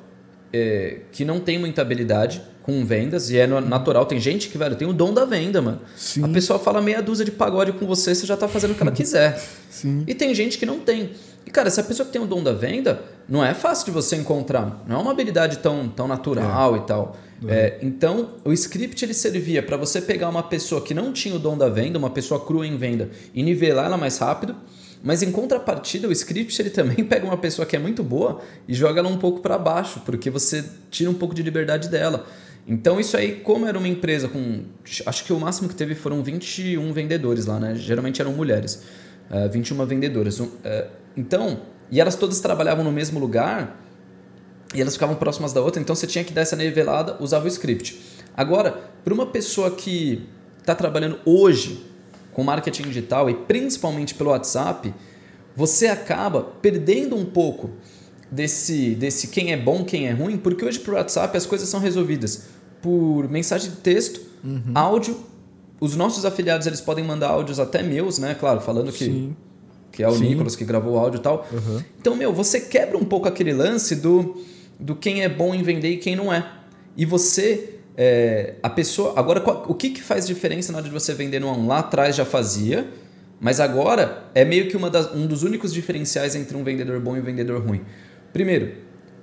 é, 0.51 0.99
que 1.11 1.23
não 1.23 1.39
tem 1.39 1.59
muita 1.59 1.81
habilidade 1.81 2.41
com 2.63 2.85
vendas, 2.85 3.31
e 3.31 3.37
é 3.37 3.47
natural, 3.47 4.05
tem 4.05 4.19
gente 4.19 4.49
que, 4.49 4.57
velho, 4.57 4.75
tem 4.75 4.87
o 4.87 4.93
dom 4.93 5.13
da 5.13 5.25
venda, 5.25 5.61
mano. 5.61 5.79
Sim. 5.95 6.23
A 6.23 6.27
pessoa 6.27 6.59
fala 6.59 6.81
meia 6.81 7.01
dúzia 7.01 7.25
de 7.25 7.31
pagode 7.31 7.71
com 7.73 7.85
você, 7.87 8.13
você 8.13 8.27
já 8.27 8.37
tá 8.37 8.47
fazendo 8.47 8.71
o 8.71 8.75
que 8.75 8.83
ela 8.83 8.91
quiser. 8.93 9.41
Sim. 9.69 10.03
E 10.07 10.13
tem 10.13 10.33
gente 10.35 10.57
que 10.57 10.65
não 10.65 10.79
tem. 10.79 11.11
E, 11.45 11.49
cara, 11.49 11.69
se 11.71 11.79
a 11.79 11.83
pessoa 11.83 12.05
que 12.05 12.11
tem 12.11 12.21
o 12.21 12.27
dom 12.27 12.43
da 12.43 12.53
venda, 12.53 13.01
não 13.27 13.43
é 13.43 13.55
fácil 13.55 13.85
de 13.85 13.91
você 13.91 14.15
encontrar. 14.15 14.83
Não 14.87 14.97
é 14.97 15.01
uma 15.01 15.11
habilidade 15.11 15.57
tão, 15.57 15.89
tão 15.89 16.07
natural 16.07 16.75
é. 16.75 16.77
e 16.77 16.81
tal. 16.81 17.17
Uhum. 17.41 17.49
É, 17.49 17.79
então, 17.81 18.35
o 18.45 18.53
script 18.53 19.03
ele 19.03 19.15
servia 19.15 19.63
para 19.63 19.77
você 19.77 19.99
pegar 19.99 20.29
uma 20.29 20.43
pessoa 20.43 20.81
que 20.81 20.93
não 20.93 21.11
tinha 21.11 21.33
o 21.33 21.39
dom 21.39 21.57
da 21.57 21.69
venda, 21.69 21.97
uma 21.97 22.09
pessoa 22.09 22.45
crua 22.45 22.67
em 22.67 22.77
venda, 22.77 23.09
e 23.33 23.41
nivelar 23.41 23.85
ela 23.85 23.97
mais 23.97 24.17
rápido. 24.19 24.55
Mas 25.01 25.23
em 25.23 25.31
contrapartida, 25.31 26.07
o 26.07 26.11
script 26.11 26.61
ele 26.61 26.69
também 26.69 27.03
pega 27.05 27.25
uma 27.25 27.37
pessoa 27.37 27.65
que 27.65 27.75
é 27.75 27.79
muito 27.79 28.03
boa 28.03 28.41
e 28.67 28.73
joga 28.73 28.99
ela 28.99 29.09
um 29.09 29.17
pouco 29.17 29.39
para 29.39 29.57
baixo, 29.57 30.01
porque 30.05 30.29
você 30.29 30.63
tira 30.91 31.09
um 31.09 31.13
pouco 31.13 31.33
de 31.33 31.41
liberdade 31.41 31.89
dela. 31.89 32.25
Então, 32.67 32.99
isso 32.99 33.17
aí, 33.17 33.35
como 33.37 33.65
era 33.65 33.77
uma 33.77 33.87
empresa 33.87 34.27
com. 34.27 34.63
Acho 35.05 35.23
que 35.23 35.33
o 35.33 35.39
máximo 35.39 35.67
que 35.67 35.75
teve 35.75 35.95
foram 35.95 36.21
21 36.21 36.93
vendedores 36.93 37.45
lá, 37.45 37.59
né? 37.59 37.73
Geralmente 37.75 38.21
eram 38.21 38.33
mulheres. 38.33 38.83
Uh, 39.31 39.49
21 39.49 39.85
vendedoras. 39.85 40.39
Uh, 40.39 40.53
então, 41.15 41.61
e 41.89 41.99
elas 41.99 42.15
todas 42.15 42.39
trabalhavam 42.39 42.83
no 42.83 42.91
mesmo 42.91 43.19
lugar 43.19 43.79
e 44.73 44.81
elas 44.81 44.93
ficavam 44.93 45.15
próximas 45.15 45.51
da 45.51 45.61
outra, 45.61 45.81
então 45.81 45.95
você 45.95 46.05
tinha 46.05 46.23
que 46.23 46.31
dar 46.31 46.41
essa 46.41 46.55
nivelada, 46.55 47.17
usava 47.19 47.45
o 47.45 47.47
script. 47.47 47.99
Agora, 48.37 48.71
para 49.03 49.13
uma 49.13 49.25
pessoa 49.25 49.71
que 49.71 50.27
está 50.59 50.75
trabalhando 50.75 51.19
hoje 51.25 51.83
com 52.33 52.43
marketing 52.43 52.83
digital 52.83 53.29
e 53.29 53.33
principalmente 53.33 54.13
pelo 54.15 54.29
WhatsApp, 54.31 54.93
você 55.55 55.87
acaba 55.87 56.41
perdendo 56.61 57.15
um 57.15 57.25
pouco 57.25 57.71
desse, 58.31 58.95
desse 58.95 59.27
quem 59.27 59.51
é 59.51 59.57
bom, 59.57 59.83
quem 59.83 60.07
é 60.07 60.11
ruim, 60.11 60.37
porque 60.37 60.63
hoje 60.63 60.79
para 60.79 60.93
o 60.93 60.95
WhatsApp 60.95 61.35
as 61.37 61.45
coisas 61.45 61.67
são 61.67 61.79
resolvidas 61.79 62.45
por 62.81 63.27
mensagem 63.29 63.71
de 63.71 63.77
texto, 63.77 64.21
uhum. 64.43 64.71
áudio. 64.73 65.17
Os 65.81 65.95
nossos 65.95 66.25
afiliados 66.25 66.67
eles 66.67 66.81
podem 66.81 67.03
mandar 67.03 67.29
áudios 67.29 67.59
até 67.59 67.81
meus, 67.81 68.19
né? 68.19 68.35
Claro, 68.35 68.61
falando 68.61 68.91
que 68.91 69.05
Sim 69.05 69.35
que 69.91 70.03
é 70.03 70.07
o 70.07 70.13
Sim. 70.13 70.29
Nicolas 70.29 70.55
que 70.55 70.63
gravou 70.63 70.93
o 70.93 70.97
áudio 70.97 71.17
e 71.17 71.21
tal. 71.21 71.45
Uhum. 71.51 71.83
Então, 71.99 72.15
meu, 72.15 72.31
você 72.31 72.61
quebra 72.61 72.97
um 72.97 73.03
pouco 73.03 73.27
aquele 73.27 73.51
lance 73.51 73.95
do 73.95 74.37
do 74.79 74.95
quem 74.95 75.23
é 75.23 75.29
bom 75.29 75.53
em 75.53 75.61
vender 75.61 75.89
e 75.89 75.97
quem 75.97 76.15
não 76.15 76.31
é. 76.31 76.49
E 76.95 77.05
você, 77.05 77.78
é, 78.01 78.53
a 78.63 78.69
pessoa. 78.69 79.13
Agora, 79.17 79.43
o 79.67 79.75
que, 79.75 79.89
que 79.89 80.01
faz 80.01 80.25
diferença 80.25 80.71
na 80.71 80.77
hora 80.77 80.87
de 80.87 80.93
você 80.93 81.13
vender 81.13 81.41
no 81.41 81.51
um? 81.51 81.67
Lá 81.67 81.79
atrás 81.79 82.15
já 82.15 82.23
fazia, 82.23 82.87
mas 83.41 83.59
agora 83.59 84.23
é 84.33 84.45
meio 84.45 84.69
que 84.69 84.77
uma 84.77 84.89
das, 84.89 85.13
um 85.13 85.27
dos 85.27 85.43
únicos 85.43 85.73
diferenciais 85.73 86.33
entre 86.33 86.55
um 86.55 86.63
vendedor 86.63 86.97
bom 87.01 87.17
e 87.17 87.19
um 87.19 87.23
vendedor 87.23 87.61
ruim. 87.61 87.81
Primeiro, 88.31 88.71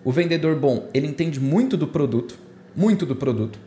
o 0.04 0.12
vendedor 0.12 0.54
bom, 0.56 0.90
ele 0.92 1.06
entende 1.06 1.40
muito 1.40 1.74
do 1.74 1.86
produto, 1.86 2.38
muito 2.76 3.06
do 3.06 3.16
produto. 3.16 3.58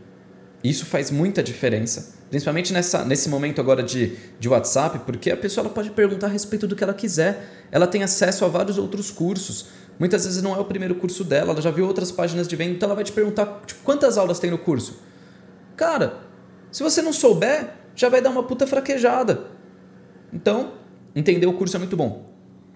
Isso 0.63 0.85
faz 0.85 1.09
muita 1.09 1.41
diferença, 1.41 2.15
principalmente 2.29 2.73
nessa, 2.73 3.05
nesse 3.05 3.29
momento 3.29 3.61
agora 3.61 3.81
de, 3.81 4.17
de 4.39 4.49
WhatsApp, 4.49 4.99
porque 5.05 5.31
a 5.31 5.37
pessoa 5.37 5.65
ela 5.65 5.73
pode 5.73 5.91
perguntar 5.91 6.27
a 6.27 6.29
respeito 6.29 6.67
do 6.67 6.75
que 6.75 6.83
ela 6.83 6.93
quiser. 6.93 7.67
Ela 7.71 7.87
tem 7.87 8.03
acesso 8.03 8.43
a 8.43 8.47
vários 8.47 8.77
outros 8.77 9.09
cursos. 9.09 9.67
Muitas 9.97 10.25
vezes 10.25 10.41
não 10.41 10.55
é 10.55 10.59
o 10.59 10.65
primeiro 10.65 10.95
curso 10.95 11.23
dela, 11.23 11.51
ela 11.51 11.61
já 11.61 11.71
viu 11.71 11.85
outras 11.85 12.11
páginas 12.11 12.47
de 12.47 12.55
venda, 12.55 12.73
então 12.73 12.87
ela 12.87 12.95
vai 12.95 13.03
te 13.03 13.11
perguntar 13.11 13.61
tipo, 13.65 13.81
quantas 13.83 14.17
aulas 14.17 14.39
tem 14.39 14.49
no 14.49 14.57
curso. 14.57 14.99
Cara, 15.75 16.19
se 16.71 16.83
você 16.83 17.01
não 17.01 17.13
souber, 17.13 17.73
já 17.95 18.09
vai 18.09 18.21
dar 18.21 18.29
uma 18.29 18.43
puta 18.43 18.67
fraquejada. 18.67 19.47
Então, 20.31 20.73
entender 21.15 21.47
o 21.47 21.53
curso 21.53 21.75
é 21.75 21.79
muito 21.79 21.97
bom 21.97 22.28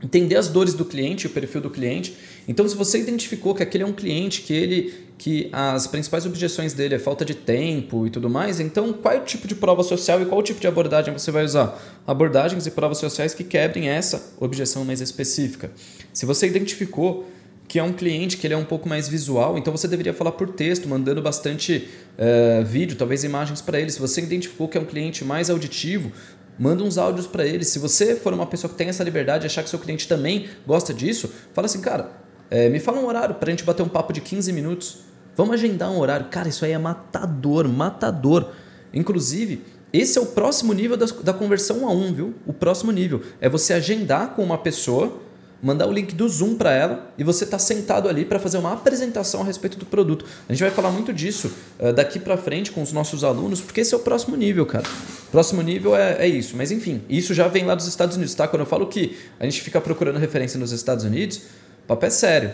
entender 0.04 0.36
as 0.36 0.50
dores 0.50 0.74
do 0.74 0.84
cliente, 0.84 1.28
o 1.28 1.30
perfil 1.30 1.62
do 1.62 1.70
cliente. 1.70 2.16
Então, 2.48 2.68
se 2.68 2.76
você 2.76 3.00
identificou 3.00 3.56
que 3.56 3.64
aquele 3.64 3.84
é 3.84 3.88
um 3.88 3.94
cliente 3.94 4.42
que 4.42 4.54
ele 4.54 4.94
que 5.18 5.48
as 5.54 5.88
principais 5.88 6.26
objeções 6.26 6.74
dele 6.74 6.96
é 6.96 7.00
falta 7.00 7.24
de 7.24 7.34
tempo 7.34 8.06
e 8.06 8.10
tudo 8.10 8.30
mais, 8.30 8.60
então 8.60 8.92
qual 8.92 9.14
é 9.14 9.18
o 9.20 9.24
tipo 9.24 9.48
de 9.48 9.56
prova 9.56 9.82
social 9.82 10.22
e 10.22 10.26
qual 10.26 10.42
o 10.42 10.44
tipo 10.44 10.60
de 10.60 10.68
abordagem 10.68 11.14
você 11.14 11.32
vai 11.32 11.46
usar? 11.46 11.82
Abordagens 12.06 12.68
e 12.68 12.72
provas 12.72 12.98
sociais 12.98 13.34
que 13.34 13.44
quebrem 13.44 13.88
essa 13.88 14.34
objeção 14.40 14.84
mais 14.84 15.00
específica. 15.00 15.72
Se 16.12 16.26
você 16.26 16.48
identificou 16.48 17.26
que 17.68 17.80
é 17.80 17.84
um 17.84 17.94
cliente 17.94 18.38
que 18.38 18.46
ele 18.46 18.54
é 18.54 18.58
um 18.58 18.66
pouco 18.66 18.90
mais 18.90 19.08
visual, 19.08 19.58
então 19.58 19.76
você 19.76 19.88
deveria 19.88 20.14
falar 20.14 20.34
por 20.34 20.50
texto, 20.50 20.90
mandando 20.90 21.22
bastante 21.22 21.88
uh, 22.18 22.66
vídeo, 22.66 22.98
talvez 22.98 23.24
imagens 23.24 23.62
para 23.62 23.80
ele. 23.80 23.90
Se 23.90 24.00
você 24.00 24.22
identificou 24.22 24.68
que 24.68 24.78
é 24.78 24.82
um 24.82 24.86
cliente 24.86 25.24
mais 25.24 25.50
auditivo, 25.50 26.12
Manda 26.58 26.84
uns 26.84 26.98
áudios 26.98 27.28
para 27.28 27.46
ele. 27.46 27.66
Se 27.66 27.80
você 27.80 28.16
for 28.16 28.34
uma 28.34 28.46
pessoa 28.46 28.72
que 28.72 28.78
tem 28.78 28.90
essa 28.90 29.04
liberdade 29.04 29.46
achar 29.46 29.64
que 29.64 29.70
seu 29.70 29.80
cliente 29.80 30.08
também 30.08 30.50
gosta 30.66 30.94
disso, 30.94 31.32
fala 31.54 31.66
assim, 31.66 31.82
cara, 31.82 32.12
é, 32.50 32.70
me 32.70 32.80
fala 32.80 33.00
um 33.00 33.08
horário 33.08 33.36
para 33.36 33.50
a 33.50 33.52
gente 33.52 33.64
bater 33.64 33.82
um 33.82 33.90
papo 33.90 34.14
de 34.14 34.22
15 34.22 34.54
minutos. 34.54 35.00
Vamos 35.36 35.56
agendar 35.56 35.90
um 35.92 36.00
horário. 36.00 36.28
Cara, 36.30 36.48
isso 36.50 36.64
aí 36.64 36.72
é 36.72 36.78
matador, 36.78 37.68
matador. 37.68 38.52
Inclusive, 38.94 39.64
esse 39.92 40.18
é 40.20 40.22
o 40.22 40.28
próximo 40.28 40.74
nível 40.74 40.96
da, 40.96 41.06
da 41.06 41.34
conversão 41.34 41.84
1 41.84 41.88
a 41.88 41.92
1, 41.92 42.14
viu? 42.14 42.34
O 42.46 42.54
próximo 42.54 42.92
nível 42.92 43.22
é 43.42 43.50
você 43.50 43.74
agendar 43.74 44.36
com 44.36 44.44
uma 44.44 44.58
pessoa 44.58 45.20
mandar 45.64 45.88
o 45.88 45.94
link 45.94 46.14
do 46.14 46.28
Zoom 46.28 46.56
para 46.56 46.74
ela 46.74 47.14
e 47.18 47.24
você 47.24 47.46
tá 47.46 47.58
sentado 47.58 48.10
ali 48.10 48.26
para 48.26 48.38
fazer 48.38 48.58
uma 48.58 48.74
apresentação 48.74 49.42
a 49.42 49.44
respeito 49.46 49.78
do 49.78 49.86
produto. 49.86 50.26
A 50.48 50.52
gente 50.54 50.62
vai 50.62 50.72
falar 50.72 50.92
muito 50.92 51.14
disso 51.14 51.54
uh, 51.80 51.94
daqui 51.94 52.20
para 52.20 52.36
frente 52.36 52.70
com 52.70 52.82
os 52.82 52.92
nossos 52.92 53.24
alunos, 53.24 53.62
porque 53.62 53.80
esse 53.80 53.94
é 53.94 53.98
o 53.98 54.02
próximo 54.02 54.36
nível, 54.36 54.66
cara. 54.66 54.84
Próximo 55.32 55.62
nível 55.62 55.96
é, 55.96 56.18
é 56.20 56.28
isso. 56.28 56.58
Mas 56.58 56.70
enfim, 56.70 57.02
isso 57.10 57.34
já 57.34 57.48
vem 57.48 57.64
lá 57.64 57.76
dos 57.76 57.88
Estados 57.88 58.18
Unidos, 58.18 58.36
tá? 58.36 58.46
Quando 58.46 58.60
eu 58.60 58.66
falo 58.66 58.88
que 58.88 59.18
a 59.40 59.46
gente 59.46 59.62
fica 59.62 59.80
procurando 59.80 60.20
referência 60.20 60.60
nos 60.60 60.74
Estados 60.74 61.06
Unidos, 61.06 61.44
papo 61.88 62.06
é 62.06 62.10
sério. 62.10 62.52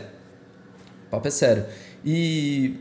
Papo 1.09 1.27
é 1.27 1.31
sério. 1.31 1.65
E, 2.05 2.75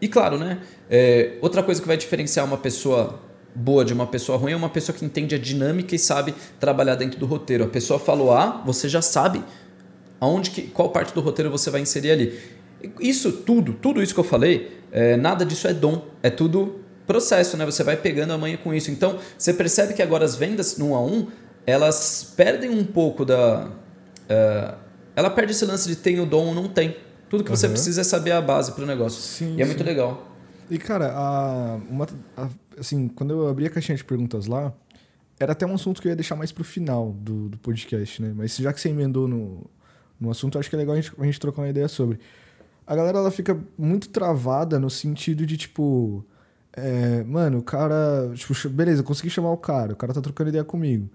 e 0.00 0.08
claro, 0.08 0.36
né? 0.36 0.58
É, 0.90 1.34
outra 1.40 1.62
coisa 1.62 1.80
que 1.80 1.86
vai 1.86 1.96
diferenciar 1.96 2.44
uma 2.44 2.58
pessoa 2.58 3.20
boa 3.54 3.84
de 3.84 3.92
uma 3.92 4.06
pessoa 4.06 4.38
ruim 4.38 4.52
é 4.52 4.56
uma 4.56 4.68
pessoa 4.68 4.96
que 4.96 5.04
entende 5.04 5.34
a 5.34 5.38
dinâmica 5.38 5.94
e 5.94 5.98
sabe 5.98 6.34
trabalhar 6.58 6.94
dentro 6.94 7.18
do 7.18 7.26
roteiro. 7.26 7.64
A 7.64 7.68
pessoa 7.68 7.98
falou 7.98 8.32
A, 8.32 8.62
você 8.64 8.88
já 8.88 9.02
sabe 9.02 9.42
aonde 10.20 10.50
que, 10.50 10.62
qual 10.62 10.90
parte 10.90 11.12
do 11.12 11.20
roteiro 11.20 11.50
você 11.50 11.70
vai 11.70 11.80
inserir 11.80 12.12
ali. 12.12 12.40
Isso 13.00 13.32
tudo, 13.32 13.74
tudo 13.74 14.02
isso 14.02 14.14
que 14.14 14.20
eu 14.20 14.24
falei, 14.24 14.80
é, 14.90 15.16
nada 15.16 15.44
disso 15.44 15.68
é 15.68 15.74
dom, 15.74 16.06
é 16.22 16.30
tudo 16.30 16.80
processo, 17.06 17.56
né? 17.56 17.64
Você 17.64 17.82
vai 17.82 17.96
pegando 17.96 18.32
a 18.32 18.38
manha 18.38 18.56
com 18.56 18.72
isso. 18.72 18.90
Então, 18.90 19.18
você 19.36 19.52
percebe 19.52 19.94
que 19.94 20.02
agora 20.02 20.24
as 20.24 20.36
vendas 20.36 20.78
no 20.78 20.92
1 20.92 20.94
a 20.94 21.04
1, 21.04 21.26
elas 21.66 22.32
perdem 22.36 22.70
um 22.70 22.84
pouco 22.84 23.24
da... 23.24 23.68
Uh, 24.24 24.76
ela 25.14 25.28
perde 25.28 25.52
esse 25.52 25.64
lance 25.64 25.88
de 25.88 25.96
tem 25.96 26.18
o 26.20 26.26
dom 26.26 26.46
ou 26.46 26.54
não 26.54 26.68
tem. 26.68 26.96
Tudo 27.28 27.44
que 27.44 27.50
uhum. 27.50 27.56
você 27.56 27.68
precisa 27.68 28.00
é 28.00 28.04
saber 28.04 28.32
a 28.32 28.40
base 28.40 28.72
para 28.72 28.84
o 28.84 28.86
negócio. 28.86 29.20
Sim, 29.20 29.56
e 29.56 29.62
é 29.62 29.64
sim. 29.64 29.70
muito 29.70 29.84
legal. 29.84 30.28
E, 30.70 30.78
cara, 30.78 31.12
a, 31.14 31.78
uma, 31.90 32.06
a 32.36 32.48
assim, 32.78 33.08
quando 33.08 33.32
eu 33.32 33.48
abri 33.48 33.66
a 33.66 33.70
caixinha 33.70 33.96
de 33.96 34.04
perguntas 34.04 34.46
lá, 34.46 34.72
era 35.38 35.52
até 35.52 35.66
um 35.66 35.74
assunto 35.74 36.00
que 36.00 36.08
eu 36.08 36.10
ia 36.10 36.16
deixar 36.16 36.36
mais 36.36 36.52
pro 36.52 36.64
final 36.64 37.12
do, 37.12 37.48
do 37.48 37.58
podcast, 37.58 38.22
né? 38.22 38.32
Mas 38.34 38.56
já 38.56 38.72
que 38.72 38.80
você 38.80 38.88
emendou 38.88 39.26
no, 39.26 39.70
no 40.20 40.30
assunto, 40.30 40.58
acho 40.58 40.68
que 40.68 40.76
é 40.76 40.78
legal 40.78 40.94
a 40.94 41.00
gente, 41.00 41.12
a 41.18 41.24
gente 41.24 41.40
trocar 41.40 41.62
uma 41.62 41.68
ideia 41.68 41.88
sobre. 41.88 42.18
A 42.86 42.94
galera, 42.94 43.18
ela 43.18 43.30
fica 43.30 43.58
muito 43.78 44.08
travada 44.08 44.78
no 44.78 44.90
sentido 44.90 45.46
de, 45.46 45.56
tipo... 45.56 46.24
É, 46.74 47.22
mano, 47.24 47.58
o 47.58 47.62
cara... 47.62 48.30
Tipo, 48.34 48.68
beleza, 48.70 49.02
consegui 49.02 49.30
chamar 49.30 49.50
o 49.52 49.56
cara. 49.56 49.92
O 49.92 49.96
cara 49.96 50.12
tá 50.12 50.20
trocando 50.20 50.50
ideia 50.50 50.64
comigo. 50.64 51.08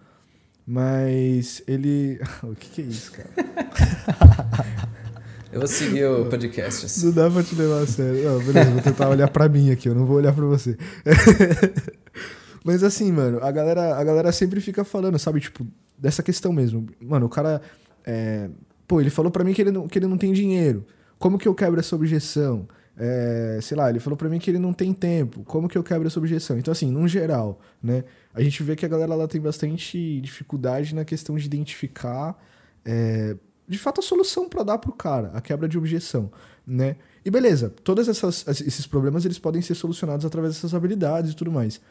Mas 0.65 1.63
ele. 1.65 2.20
o 2.43 2.54
que, 2.54 2.70
que 2.70 2.82
é 2.82 2.86
isso, 2.86 3.13
cara? 3.13 3.30
eu 5.52 5.60
vou 5.60 5.68
seguir 5.68 6.06
o 6.06 6.26
podcast. 6.26 6.86
Assim. 6.86 7.06
Não 7.08 7.14
dá 7.14 7.30
pra 7.30 7.44
te 7.44 7.56
levar 7.56 7.82
a 7.82 7.88
sério. 7.88 8.24
Não, 8.24 8.40
beleza, 8.40 8.72
vou 8.72 8.82
tentar 8.82 9.10
olhar 9.10 9.30
pra 9.30 9.48
mim 9.48 9.72
aqui, 9.72 9.90
eu 9.90 9.96
não 9.96 10.06
vou 10.06 10.18
olhar 10.18 10.34
pra 10.34 10.46
você. 10.46 10.78
Mas 12.64 12.84
assim, 12.84 13.12
mano, 13.12 13.40
a 13.42 13.52
galera, 13.52 13.96
a 13.96 14.04
galera 14.04 14.32
sempre 14.32 14.60
fica 14.60 14.84
falando, 14.84 15.18
sabe, 15.18 15.40
tipo, 15.40 15.66
dessa 15.98 16.22
questão 16.22 16.52
mesmo. 16.52 16.88
Mano, 17.02 17.26
o 17.26 17.30
cara. 17.30 17.62
É... 18.06 18.50
Pô, 18.88 19.02
ele 19.02 19.10
falou 19.10 19.32
pra 19.32 19.44
mim 19.44 19.54
que 19.54 19.62
ele, 19.62 19.72
não, 19.72 19.88
que 19.88 20.00
ele 20.00 20.08
não 20.08 20.18
tem 20.18 20.32
dinheiro. 20.32 20.86
Como 21.20 21.38
que 21.38 21.48
eu 21.48 21.56
quebro 21.56 21.80
essa 21.80 21.96
objeção? 21.96 22.68
É, 23.00 23.60
sei 23.62 23.78
lá, 23.78 23.90
ele 23.90 24.00
falou 24.00 24.18
para 24.18 24.28
mim 24.28 24.40
que 24.40 24.50
ele 24.50 24.58
não 24.58 24.74
tem 24.74 24.92
tempo. 24.92 25.44
Como 25.44 25.68
que 25.68 25.78
eu 25.78 25.84
quebro 25.84 26.08
essa 26.08 26.20
objeção? 26.20 26.58
Então, 26.58 26.72
assim, 26.72 26.90
num 26.90 27.08
geral, 27.08 27.60
né? 27.82 28.04
A 28.34 28.42
gente 28.42 28.64
vê 28.64 28.76
que 28.76 28.86
a 28.86 28.90
galera 28.90 29.14
lá 29.14 29.28
tem 29.28 29.40
bastante 29.40 30.20
dificuldade 30.22 30.96
na 30.96 31.06
questão 31.06 31.36
de 31.38 31.46
identificar, 31.46 32.36
é, 32.84 33.36
de 33.67 33.77
fato, 33.77 33.99
a 33.99 34.03
solução 34.03 34.47
para 34.47 34.63
dar 34.63 34.77
pro 34.77 34.93
cara, 34.93 35.32
a 35.34 35.41
quebra 35.41 35.67
de 35.67 35.77
objeção, 35.77 36.32
né? 36.65 36.95
E 37.25 37.30
beleza, 37.30 37.69
todos 37.84 38.08
esses 38.08 38.88
problemas 38.88 39.25
eles 39.25 39.38
podem 39.38 39.62
ser 39.62 39.75
solucionados 39.75 40.25
através 40.25 40.53
dessas 40.53 40.73
habilidades 40.73 41.34
e 41.34 41.36
tudo 41.36 41.51
mais. 41.51 41.82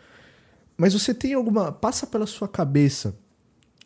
Mas 0.76 0.92
você 0.94 1.14
tem 1.14 1.34
alguma. 1.34 1.72
Passa 1.72 2.06
pela 2.06 2.26
sua 2.26 2.48
cabeça 2.48 3.16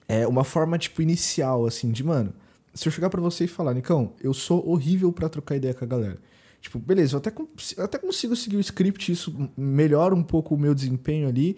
é, 0.08 0.26
uma 0.26 0.42
forma, 0.42 0.76
tipo, 0.76 1.00
inicial, 1.02 1.66
assim, 1.66 1.92
de, 1.92 2.02
mano, 2.02 2.32
se 2.74 2.86
eu 2.86 2.92
chegar 2.92 3.10
para 3.10 3.20
você 3.20 3.44
e 3.44 3.48
falar, 3.48 3.74
Nicão, 3.74 4.12
eu 4.20 4.34
sou 4.34 4.68
horrível 4.68 5.12
para 5.12 5.28
trocar 5.28 5.56
ideia 5.56 5.72
com 5.74 5.84
a 5.84 5.88
galera. 5.88 6.18
Tipo, 6.60 6.78
beleza, 6.78 7.14
eu 7.14 7.18
até, 7.18 7.32
eu 7.76 7.84
até 7.84 7.96
consigo 7.96 8.36
seguir 8.36 8.56
o 8.56 8.60
script, 8.60 9.10
isso 9.10 9.50
melhora 9.56 10.14
um 10.14 10.22
pouco 10.22 10.54
o 10.54 10.58
meu 10.58 10.74
desempenho 10.74 11.28
ali, 11.28 11.56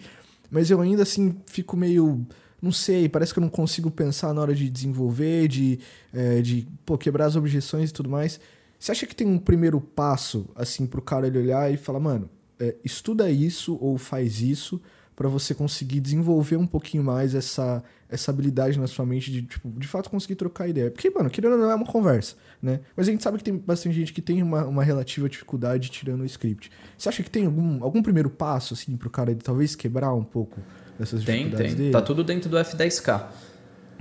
mas 0.49 0.69
eu 0.69 0.79
ainda 0.79 1.03
assim 1.03 1.35
fico 1.45 1.75
meio. 1.75 2.25
Não 2.63 2.71
sei, 2.71 3.09
parece 3.09 3.33
que 3.33 3.39
eu 3.39 3.41
não 3.41 3.49
consigo 3.49 3.91
pensar 3.91 4.33
na 4.33 4.39
hora 4.39 4.55
de 4.55 4.69
desenvolver, 4.69 5.49
de, 5.49 5.79
é, 6.13 6.41
de 6.41 6.65
pô, 6.85 6.97
quebrar 6.97 7.25
as 7.25 7.35
objeções 7.35 7.89
e 7.89 7.93
tudo 7.93 8.09
mais. 8.09 8.39
Você 8.79 8.93
acha 8.93 9.05
que 9.05 9.13
tem 9.13 9.27
um 9.27 9.37
primeiro 9.37 9.81
passo, 9.81 10.49
assim, 10.55 10.87
pro 10.87 11.01
cara 11.01 11.27
ele 11.27 11.39
olhar 11.39 11.69
e 11.73 11.75
falar, 11.75 11.99
mano, 11.99 12.29
é, 12.57 12.73
estuda 12.81 13.29
isso 13.29 13.77
ou 13.81 13.97
faz 13.97 14.39
isso 14.39 14.81
para 15.13 15.27
você 15.27 15.53
conseguir 15.53 15.99
desenvolver 15.99 16.55
um 16.55 16.65
pouquinho 16.65 17.03
mais 17.03 17.35
essa, 17.35 17.83
essa 18.09 18.31
habilidade 18.31 18.79
na 18.79 18.87
sua 18.87 19.05
mente 19.05 19.29
de, 19.29 19.41
tipo, 19.41 19.69
de 19.69 19.85
fato 19.85 20.09
conseguir 20.09 20.35
trocar 20.35 20.69
ideia. 20.69 20.89
Porque, 20.89 21.09
mano, 21.09 21.29
querendo 21.29 21.53
ou 21.53 21.57
não 21.57 21.69
é 21.69 21.75
uma 21.75 21.85
conversa, 21.85 22.37
né? 22.61 22.79
Mas 22.95 23.09
a 23.09 23.11
gente 23.11 23.21
sabe 23.21 23.39
que 23.39 23.43
tem 23.43 23.57
bastante 23.57 23.93
gente 23.93 24.13
que 24.13 24.21
tem 24.21 24.41
uma, 24.41 24.65
uma 24.65 24.85
relativa 24.85 25.27
dificuldade 25.27 25.89
tirando 25.89 26.21
o 26.21 26.25
script. 26.25 26.71
Você 26.97 27.09
acha 27.09 27.21
que 27.21 27.29
tem 27.29 27.45
algum, 27.45 27.83
algum 27.83 28.01
primeiro 28.01 28.29
passo, 28.29 28.73
assim, 28.73 28.95
pro 28.95 29.09
cara 29.09 29.35
de 29.35 29.43
talvez 29.43 29.75
quebrar 29.75 30.13
um 30.13 30.23
pouco 30.23 30.61
dessas 30.97 31.23
tem, 31.23 31.37
dificuldades 31.37 31.73
tem. 31.73 31.81
dele? 31.81 31.91
Tá 31.91 32.01
tudo 32.01 32.23
dentro 32.23 32.49
do 32.49 32.57
F10K. 32.57 33.21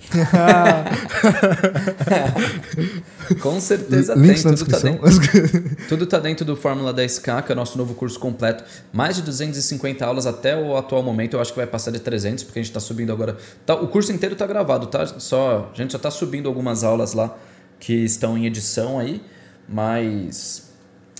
Com 3.41 3.61
certeza 3.61 4.15
Links 4.15 4.43
tem. 4.43 4.57
Tudo, 4.57 4.71
tá 4.71 4.79
dentro, 4.81 5.77
tudo 5.89 6.07
tá 6.07 6.19
dentro 6.19 6.45
do 6.45 6.57
Fórmula 6.57 6.93
10K, 6.93 7.45
que 7.45 7.53
é 7.53 7.55
o 7.55 7.57
nosso 7.57 7.79
novo 7.79 7.95
curso 7.95 8.19
completo. 8.19 8.65
Mais 8.93 9.15
de 9.17 9.23
250 9.23 10.05
aulas 10.05 10.27
até 10.27 10.57
o 10.57 10.77
atual 10.77 11.03
momento. 11.03 11.35
Eu 11.35 11.41
acho 11.41 11.53
que 11.53 11.59
vai 11.59 11.67
passar 11.67 11.93
de 11.93 12.01
300, 12.01 12.45
porque 12.45 12.59
a 12.59 12.63
gente 12.63 12.71
está 12.71 12.81
subindo 12.81 13.13
agora. 13.13 13.37
Tá, 13.65 13.75
o 13.75 13.89
curso 13.89 14.13
inteiro 14.13 14.35
tá 14.35 14.47
gravado, 14.47 14.89
tá? 14.89 15.07
Só, 15.07 15.71
a 15.73 15.77
gente 15.77 15.93
só 15.93 15.99
tá 15.99 16.11
subindo 16.11 16.49
algumas 16.49 16.83
aulas 16.83 17.13
lá 17.13 17.37
que 17.79 17.95
estão 17.95 18.37
em 18.37 18.47
edição 18.47 18.99
aí. 18.99 19.23
Mas 19.69 20.72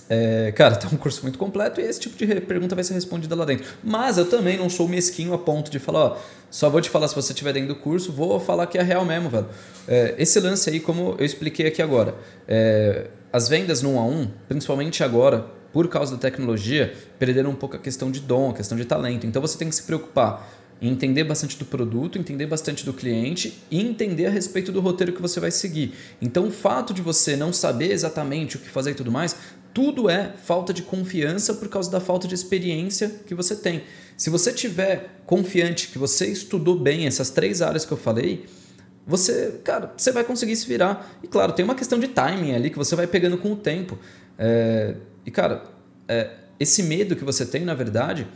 é, 0.09 0.51
cara, 0.51 0.75
tá 0.77 0.87
um 0.91 0.97
curso 0.97 1.21
muito 1.23 1.37
completo 1.37 1.79
e 1.79 1.83
esse 1.83 1.99
tipo 1.99 2.15
de 2.17 2.41
pergunta 2.41 2.75
vai 2.75 2.83
ser 2.83 2.93
respondida 2.93 3.35
lá 3.35 3.45
dentro. 3.45 3.65
Mas 3.83 4.17
eu 4.17 4.25
também 4.25 4.57
não 4.57 4.69
sou 4.69 4.87
mesquinho 4.87 5.33
a 5.33 5.37
ponto 5.37 5.71
de 5.71 5.79
falar, 5.79 6.03
ó, 6.05 6.17
só 6.49 6.69
vou 6.69 6.81
te 6.81 6.89
falar 6.89 7.07
se 7.07 7.15
você 7.15 7.33
estiver 7.33 7.53
dentro 7.53 7.69
do 7.69 7.75
curso, 7.75 8.11
vou 8.11 8.39
falar 8.39 8.67
que 8.67 8.77
é 8.77 8.83
real 8.83 9.05
mesmo, 9.05 9.29
velho. 9.29 9.47
É, 9.87 10.15
esse 10.17 10.39
lance 10.39 10.69
aí, 10.69 10.79
como 10.79 11.15
eu 11.17 11.25
expliquei 11.25 11.67
aqui 11.67 11.81
agora, 11.81 12.15
é, 12.47 13.07
as 13.31 13.47
vendas 13.47 13.81
no 13.81 13.95
1 13.95 13.99
a 13.99 14.05
1, 14.05 14.31
principalmente 14.47 15.03
agora, 15.03 15.45
por 15.71 15.87
causa 15.87 16.15
da 16.15 16.17
tecnologia, 16.19 16.93
perderam 17.17 17.49
um 17.49 17.55
pouco 17.55 17.75
a 17.75 17.79
questão 17.79 18.11
de 18.11 18.19
dom, 18.19 18.51
a 18.51 18.53
questão 18.53 18.77
de 18.77 18.85
talento. 18.85 19.25
Então 19.25 19.41
você 19.41 19.57
tem 19.57 19.67
que 19.67 19.75
se 19.75 19.83
preocupar 19.83 20.47
entender 20.87 21.23
bastante 21.23 21.57
do 21.57 21.65
produto, 21.65 22.17
entender 22.17 22.45
bastante 22.45 22.85
do 22.85 22.93
cliente 22.93 23.61
e 23.71 23.79
entender 23.79 24.25
a 24.25 24.29
respeito 24.29 24.71
do 24.71 24.81
roteiro 24.81 25.13
que 25.13 25.21
você 25.21 25.39
vai 25.39 25.51
seguir. 25.51 25.93
Então, 26.21 26.47
o 26.47 26.51
fato 26.51 26.93
de 26.93 27.01
você 27.01 27.35
não 27.35 27.53
saber 27.53 27.91
exatamente 27.91 28.57
o 28.57 28.59
que 28.59 28.69
fazer 28.69 28.91
e 28.91 28.95
tudo 28.95 29.11
mais, 29.11 29.35
tudo 29.73 30.09
é 30.09 30.33
falta 30.43 30.73
de 30.73 30.83
confiança 30.83 31.53
por 31.53 31.67
causa 31.67 31.89
da 31.89 31.99
falta 31.99 32.27
de 32.27 32.35
experiência 32.35 33.09
que 33.25 33.33
você 33.33 33.55
tem. 33.55 33.83
Se 34.15 34.29
você 34.29 34.53
tiver 34.53 35.21
confiante 35.25 35.87
que 35.87 35.97
você 35.97 36.27
estudou 36.27 36.77
bem 36.77 37.07
essas 37.07 37.29
três 37.29 37.61
áreas 37.61 37.83
que 37.83 37.91
eu 37.91 37.97
falei, 37.97 38.45
você, 39.05 39.59
cara, 39.63 39.93
você 39.97 40.11
vai 40.11 40.23
conseguir 40.23 40.55
se 40.55 40.67
virar. 40.67 41.17
E 41.23 41.27
claro, 41.27 41.53
tem 41.53 41.65
uma 41.65 41.75
questão 41.75 41.99
de 41.99 42.07
timing 42.07 42.53
ali 42.53 42.69
que 42.69 42.77
você 42.77 42.95
vai 42.95 43.07
pegando 43.07 43.37
com 43.37 43.51
o 43.51 43.55
tempo. 43.55 43.97
É, 44.37 44.95
e 45.25 45.31
cara, 45.31 45.63
é, 46.07 46.31
esse 46.59 46.83
medo 46.83 47.15
que 47.15 47.23
você 47.23 47.45
tem, 47.45 47.65
na 47.65 47.73
verdade, 47.73 48.27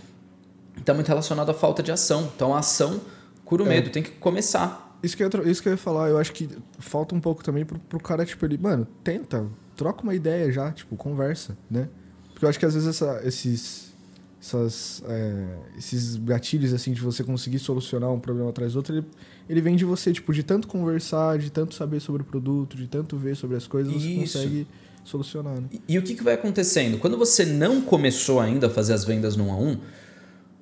está 0.78 0.94
muito 0.94 1.08
relacionado 1.08 1.50
à 1.50 1.54
falta 1.54 1.84
de 1.84 1.92
ação. 1.92 2.32
Então 2.36 2.54
a 2.54 2.60
ação 2.60 3.00
cura 3.46 3.64
o 3.64 3.66
é. 3.68 3.70
medo, 3.70 3.90
tem 3.90 4.04
que 4.04 4.12
começar. 4.12 4.98
Isso 5.02 5.16
que, 5.16 5.24
eu, 5.24 5.30
isso 5.46 5.62
que 5.62 5.70
eu 5.70 5.74
ia 5.74 5.78
falar, 5.78 6.10
eu 6.10 6.18
acho 6.18 6.34
que 6.34 6.50
falta 6.80 7.14
um 7.14 7.22
pouco 7.22 7.44
também 7.44 7.64
pro, 7.64 7.78
pro 7.80 8.00
cara, 8.00 8.26
tipo, 8.26 8.44
ele, 8.46 8.58
mano, 8.58 8.88
tenta, 9.04 9.46
troca 9.78 10.04
uma 10.04 10.16
ideia 10.16 10.52
já, 10.52 10.72
tipo, 10.72 10.98
conversa, 10.98 11.58
né? 11.70 11.88
Porque 12.34 12.44
eu 12.44 12.50
acho 12.50 12.60
que 12.60 12.66
às 12.66 12.74
vezes 12.74 12.90
essa, 12.90 13.22
esses, 13.24 13.94
essas, 14.42 15.04
é, 15.08 15.58
esses 15.78 16.18
gatilhos, 16.18 16.74
assim, 16.74 16.92
de 16.92 17.02
você 17.02 17.24
conseguir 17.24 17.60
solucionar 17.60 18.12
um 18.12 18.20
problema 18.20 18.50
atrás 18.50 18.74
do 18.74 18.78
outro, 18.78 18.96
ele, 18.96 19.06
ele 19.48 19.62
vem 19.62 19.76
de 19.76 19.86
você, 19.86 20.12
tipo, 20.12 20.34
de 20.34 20.44
tanto 20.44 20.68
conversar, 20.68 21.38
de 21.38 21.52
tanto 21.52 21.74
saber 21.74 22.00
sobre 22.00 22.24
o 22.24 22.26
produto, 22.26 22.76
de 22.76 22.88
tanto 22.88 23.16
ver 23.16 23.36
sobre 23.36 23.56
as 23.56 23.66
coisas, 23.68 23.94
Isso. 23.94 24.04
você 24.04 24.20
consegue 24.20 24.68
solucionar, 25.04 25.56
né? 25.56 25.68
E, 25.72 25.82
e, 25.88 25.98
o 25.98 26.04
que, 26.04 26.16
que 26.16 26.24
vai 26.24 26.34
acontecendo? 26.34 26.98
Quando 26.98 27.18
você 27.18 27.46
não 27.46 27.82
começou 27.82 28.40
ainda 28.40 28.68
a 28.68 28.70
fazer 28.70 28.94
as 28.94 29.06
vendas 29.06 29.38
1 29.38 29.52
a 29.52 29.56
1, 29.56 29.78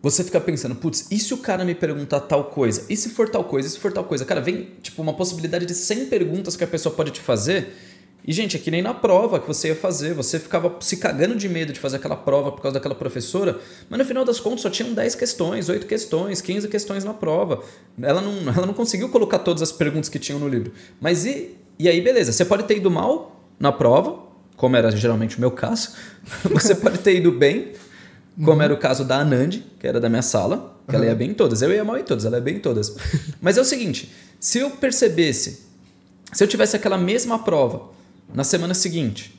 você 0.01 0.23
fica 0.23 0.39
pensando, 0.39 0.75
putz, 0.75 1.07
e 1.09 1.17
se 1.17 1.33
o 1.33 1.37
cara 1.37 1.65
me 1.65 1.73
perguntar 1.73 2.19
tal 2.19 2.45
coisa? 2.45 2.85
E 2.87 2.95
se 2.95 3.09
for 3.09 3.27
tal 3.27 3.43
coisa? 3.43 3.67
E 3.67 3.71
se 3.71 3.79
for 3.79 3.91
tal 3.91 4.03
coisa? 4.03 4.23
Cara, 4.23 4.39
vem 4.39 4.69
tipo 4.83 5.01
uma 5.01 5.13
possibilidade 5.13 5.65
de 5.65 5.73
100 5.73 6.05
perguntas 6.05 6.55
que 6.55 6.63
a 6.63 6.67
pessoa 6.67 6.93
pode 6.93 7.09
te 7.09 7.19
fazer. 7.19 7.75
E, 8.27 8.33
gente, 8.33 8.57
é 8.57 8.59
que 8.59 8.71
nem 8.71 8.81
na 8.81 8.93
prova 8.93 9.39
que 9.39 9.47
você 9.47 9.67
ia 9.67 9.75
fazer. 9.75 10.15
Você 10.15 10.39
ficava 10.39 10.75
se 10.79 10.97
cagando 10.97 11.35
de 11.35 11.47
medo 11.47 11.71
de 11.71 11.79
fazer 11.79 11.97
aquela 11.97 12.15
prova 12.15 12.51
por 12.51 12.61
causa 12.61 12.73
daquela 12.73 12.95
professora, 12.95 13.59
mas 13.87 13.99
no 13.99 14.05
final 14.05 14.25
das 14.25 14.39
contas 14.39 14.61
só 14.61 14.69
tinham 14.69 14.93
10 14.93 15.13
questões, 15.13 15.69
8 15.69 15.85
questões, 15.85 16.41
15 16.41 16.67
questões 16.67 17.03
na 17.03 17.13
prova. 17.13 17.63
Ela 18.01 18.21
não, 18.21 18.33
ela 18.51 18.65
não 18.65 18.73
conseguiu 18.73 19.09
colocar 19.09 19.39
todas 19.39 19.61
as 19.61 19.71
perguntas 19.71 20.09
que 20.09 20.17
tinham 20.17 20.39
no 20.39 20.47
livro. 20.47 20.71
Mas 20.99 21.23
e, 21.23 21.55
e 21.77 21.87
aí, 21.87 22.01
beleza, 22.01 22.31
você 22.31 22.43
pode 22.43 22.63
ter 22.63 22.77
ido 22.77 22.89
mal 22.89 23.45
na 23.59 23.71
prova, 23.71 24.17
como 24.57 24.75
era 24.75 24.89
geralmente 24.89 25.37
o 25.37 25.39
meu 25.39 25.51
caso. 25.51 25.91
Você 26.49 26.73
pode 26.75 26.99
ter 26.99 27.15
ido 27.17 27.31
bem, 27.31 27.73
como 28.43 28.61
era 28.61 28.73
o 28.73 28.77
caso 28.77 29.03
da 29.05 29.19
Anand, 29.19 29.61
que 29.79 29.85
era 29.85 29.99
da 29.99 30.09
minha 30.09 30.21
sala, 30.21 30.75
que 30.87 30.95
uhum. 30.95 31.01
ela 31.01 31.11
ia 31.11 31.15
bem 31.15 31.31
em 31.31 31.33
todas. 31.33 31.61
Eu 31.61 31.71
ia 31.71 31.83
mal 31.83 31.97
em 31.97 32.03
todas, 32.03 32.25
ela 32.25 32.37
ia 32.37 32.41
bem 32.41 32.55
em 32.55 32.59
todas. 32.59 32.95
Mas 33.39 33.57
é 33.57 33.61
o 33.61 33.65
seguinte, 33.65 34.11
se 34.39 34.59
eu 34.59 34.71
percebesse, 34.71 35.65
se 36.33 36.43
eu 36.43 36.47
tivesse 36.47 36.75
aquela 36.75 36.97
mesma 36.97 37.43
prova 37.43 37.94
na 38.33 38.43
semana 38.43 38.73
seguinte, 38.73 39.33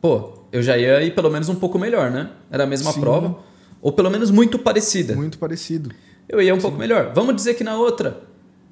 pô, 0.00 0.40
eu 0.52 0.62
já 0.62 0.76
ia 0.76 1.02
ir 1.02 1.14
pelo 1.14 1.30
menos 1.30 1.48
um 1.48 1.54
pouco 1.54 1.78
melhor, 1.78 2.10
né? 2.10 2.30
Era 2.50 2.64
a 2.64 2.66
mesma 2.66 2.92
Sim. 2.92 3.00
prova, 3.00 3.38
ou 3.80 3.92
pelo 3.92 4.10
menos 4.10 4.30
muito 4.30 4.58
parecida. 4.58 5.14
Muito 5.14 5.38
parecido. 5.38 5.90
Eu 6.28 6.40
ia 6.40 6.52
um 6.52 6.56
Sim. 6.56 6.62
pouco 6.62 6.78
melhor. 6.78 7.12
Vamos 7.14 7.34
dizer 7.34 7.54
que 7.54 7.64
na 7.64 7.76
outra 7.76 8.22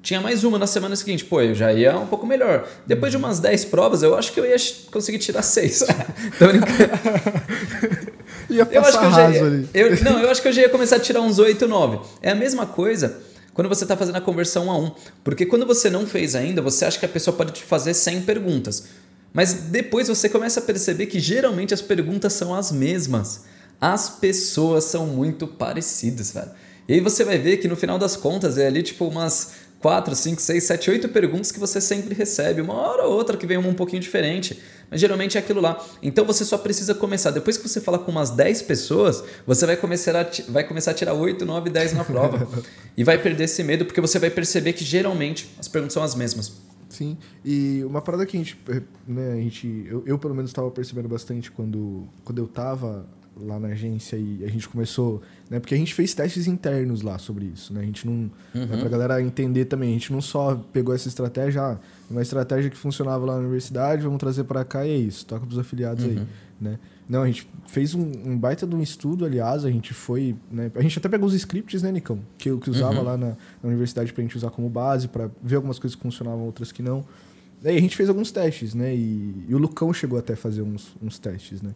tinha 0.01 0.21
mais 0.21 0.43
uma 0.43 0.57
na 0.57 0.67
semana 0.67 0.95
seguinte. 0.95 1.25
Pô, 1.25 1.41
eu 1.41 1.53
já 1.53 1.73
ia 1.73 1.97
um 1.97 2.07
pouco 2.07 2.25
melhor. 2.25 2.67
Depois 2.85 3.11
de 3.11 3.17
uhum. 3.17 3.23
umas 3.23 3.39
10 3.39 3.65
provas, 3.65 4.01
eu 4.01 4.15
acho 4.15 4.31
que 4.31 4.39
eu 4.39 4.45
ia 4.45 4.55
conseguir 4.91 5.19
tirar 5.19 5.41
6. 5.41 5.79
Tô 6.39 6.47
brincando. 6.47 6.73
ia 8.49 8.65
passar 8.65 8.75
eu 8.75 8.81
acho 8.81 8.99
que 8.99 9.05
eu 9.05 9.11
já 9.11 9.29
ia, 9.31 9.45
ali. 9.45 9.69
Eu, 9.73 10.03
não, 10.03 10.19
eu 10.19 10.29
acho 10.29 10.41
que 10.41 10.47
eu 10.47 10.53
já 10.53 10.61
ia 10.61 10.69
começar 10.69 10.95
a 10.95 10.99
tirar 10.99 11.21
uns 11.21 11.37
8, 11.37 11.67
9. 11.67 11.99
É 12.21 12.31
a 12.31 12.35
mesma 12.35 12.65
coisa 12.65 13.19
quando 13.53 13.67
você 13.67 13.83
está 13.83 13.97
fazendo 13.97 14.15
a 14.15 14.21
conversão 14.21 14.67
1 14.67 14.71
a 14.71 14.77
1. 14.77 14.91
Porque 15.23 15.45
quando 15.45 15.65
você 15.65 15.89
não 15.89 16.05
fez 16.07 16.33
ainda, 16.33 16.61
você 16.61 16.85
acha 16.85 16.97
que 16.97 17.05
a 17.05 17.09
pessoa 17.09 17.35
pode 17.35 17.51
te 17.51 17.63
fazer 17.63 17.93
100 17.93 18.21
perguntas. 18.21 18.87
Mas 19.33 19.53
depois 19.53 20.07
você 20.07 20.27
começa 20.27 20.59
a 20.59 20.63
perceber 20.63 21.05
que 21.05 21.19
geralmente 21.19 21.73
as 21.73 21.81
perguntas 21.81 22.33
são 22.33 22.53
as 22.53 22.71
mesmas. 22.71 23.43
As 23.79 24.09
pessoas 24.09 24.85
são 24.85 25.05
muito 25.05 25.47
parecidas, 25.47 26.31
velho. 26.31 26.51
E 26.87 26.93
aí 26.93 26.99
você 26.99 27.23
vai 27.23 27.37
ver 27.37 27.57
que 27.57 27.67
no 27.67 27.75
final 27.75 27.99
das 27.99 28.15
contas 28.15 28.57
é 28.57 28.67
ali 28.67 28.81
tipo 28.81 29.05
umas 29.05 29.51
4, 29.79 30.13
5, 30.13 30.41
6, 30.41 30.63
7, 30.63 30.91
8 30.91 31.09
perguntas 31.09 31.51
que 31.51 31.59
você 31.59 31.79
sempre 31.79 32.13
recebe. 32.13 32.61
Uma 32.61 32.73
hora 32.73 33.05
ou 33.05 33.13
outra 33.13 33.37
que 33.37 33.45
vem 33.45 33.57
uma 33.57 33.69
um 33.69 33.73
pouquinho 33.73 34.01
diferente. 34.01 34.59
Mas 34.91 34.99
geralmente 34.99 35.37
é 35.37 35.39
aquilo 35.39 35.61
lá. 35.61 35.85
Então 36.01 36.25
você 36.25 36.43
só 36.43 36.57
precisa 36.57 36.93
começar. 36.93 37.31
Depois 37.31 37.57
que 37.57 37.67
você 37.67 37.79
falar 37.79 37.99
com 37.99 38.11
umas 38.11 38.31
10 38.31 38.63
pessoas, 38.63 39.23
você 39.45 39.65
vai 39.65 39.77
começar 39.77 40.15
a, 40.15 40.25
vai 40.49 40.63
começar 40.63 40.91
a 40.91 40.93
tirar 40.93 41.13
8, 41.13 41.45
9, 41.45 41.69
10 41.69 41.93
na 41.93 42.03
prova. 42.03 42.47
e 42.97 43.03
vai 43.03 43.17
perder 43.17 43.45
esse 43.45 43.63
medo, 43.63 43.85
porque 43.85 44.01
você 44.01 44.19
vai 44.19 44.29
perceber 44.29 44.73
que 44.73 44.83
geralmente 44.83 45.49
as 45.57 45.67
perguntas 45.67 45.93
são 45.93 46.03
as 46.03 46.15
mesmas. 46.15 46.51
Sim, 46.89 47.17
e 47.45 47.83
uma 47.85 48.01
parada 48.01 48.25
que 48.25 48.35
a 48.35 48.39
gente, 48.39 48.59
né, 49.07 49.33
a 49.33 49.35
gente 49.35 49.85
eu, 49.87 50.03
eu 50.05 50.17
pelo 50.17 50.33
menos 50.33 50.49
estava 50.49 50.69
percebendo 50.71 51.07
bastante 51.07 51.51
quando, 51.51 52.07
quando 52.25 52.39
eu 52.39 52.45
estava 52.45 53.05
lá 53.37 53.59
na 53.59 53.69
agência 53.69 54.17
e 54.17 54.43
a 54.43 54.49
gente 54.49 54.67
começou, 54.67 55.21
né? 55.49 55.59
Porque 55.59 55.73
a 55.73 55.77
gente 55.77 55.93
fez 55.93 56.13
testes 56.13 56.47
internos 56.47 57.01
lá 57.01 57.17
sobre 57.17 57.45
isso, 57.45 57.73
né? 57.73 57.81
A 57.81 57.85
gente 57.85 58.05
não, 58.05 58.13
uhum. 58.53 58.65
né, 58.65 58.77
pra 58.77 58.89
galera 58.89 59.21
entender 59.21 59.65
também, 59.65 59.89
a 59.89 59.93
gente 59.93 60.11
não 60.11 60.21
só 60.21 60.55
pegou 60.73 60.93
essa 60.93 61.07
estratégia, 61.07 61.61
ah, 61.61 61.77
uma 62.09 62.21
estratégia 62.21 62.69
que 62.69 62.77
funcionava 62.77 63.25
lá 63.25 63.33
na 63.35 63.39
universidade, 63.39 64.03
vamos 64.03 64.19
trazer 64.19 64.43
para 64.43 64.65
cá 64.65 64.85
e 64.85 64.89
é 64.89 64.97
isso, 64.97 65.25
toca 65.25 65.45
pros 65.45 65.59
afiliados 65.59 66.03
uhum. 66.03 66.11
aí, 66.11 66.27
né? 66.59 66.79
Não, 67.09 67.23
a 67.23 67.25
gente 67.25 67.49
fez 67.67 67.95
um, 67.95 68.11
um, 68.23 68.37
baita 68.37 68.67
de 68.67 68.75
um 68.75 68.81
estudo, 68.83 69.25
aliás, 69.25 69.65
a 69.65 69.71
gente 69.71 69.95
foi, 69.95 70.35
né? 70.51 70.71
A 70.75 70.81
gente 70.81 70.99
até 70.99 71.09
pegou 71.09 71.27
os 71.27 71.33
scripts, 71.33 71.81
né, 71.81 71.91
Nicão? 71.91 72.19
Que, 72.37 72.55
que 72.57 72.69
usava 72.69 72.99
uhum. 72.99 73.03
lá 73.03 73.17
na, 73.17 73.29
na 73.29 73.69
universidade 73.69 74.13
pra 74.13 74.21
gente 74.21 74.37
usar 74.37 74.51
como 74.51 74.69
base, 74.69 75.07
para 75.07 75.27
ver 75.41 75.55
algumas 75.55 75.79
coisas 75.79 75.95
que 75.95 76.03
funcionavam, 76.03 76.45
outras 76.45 76.71
que 76.71 76.83
não. 76.83 77.03
Daí 77.63 77.75
a 77.75 77.81
gente 77.81 77.97
fez 77.97 78.09
alguns 78.09 78.31
testes, 78.31 78.75
né? 78.75 78.95
E, 78.95 79.45
e 79.49 79.55
o 79.55 79.57
Lucão 79.57 79.91
chegou 79.91 80.19
até 80.19 80.33
a 80.33 80.37
fazer 80.37 80.61
uns, 80.61 80.95
uns 81.01 81.17
testes, 81.17 81.63
né? 81.63 81.71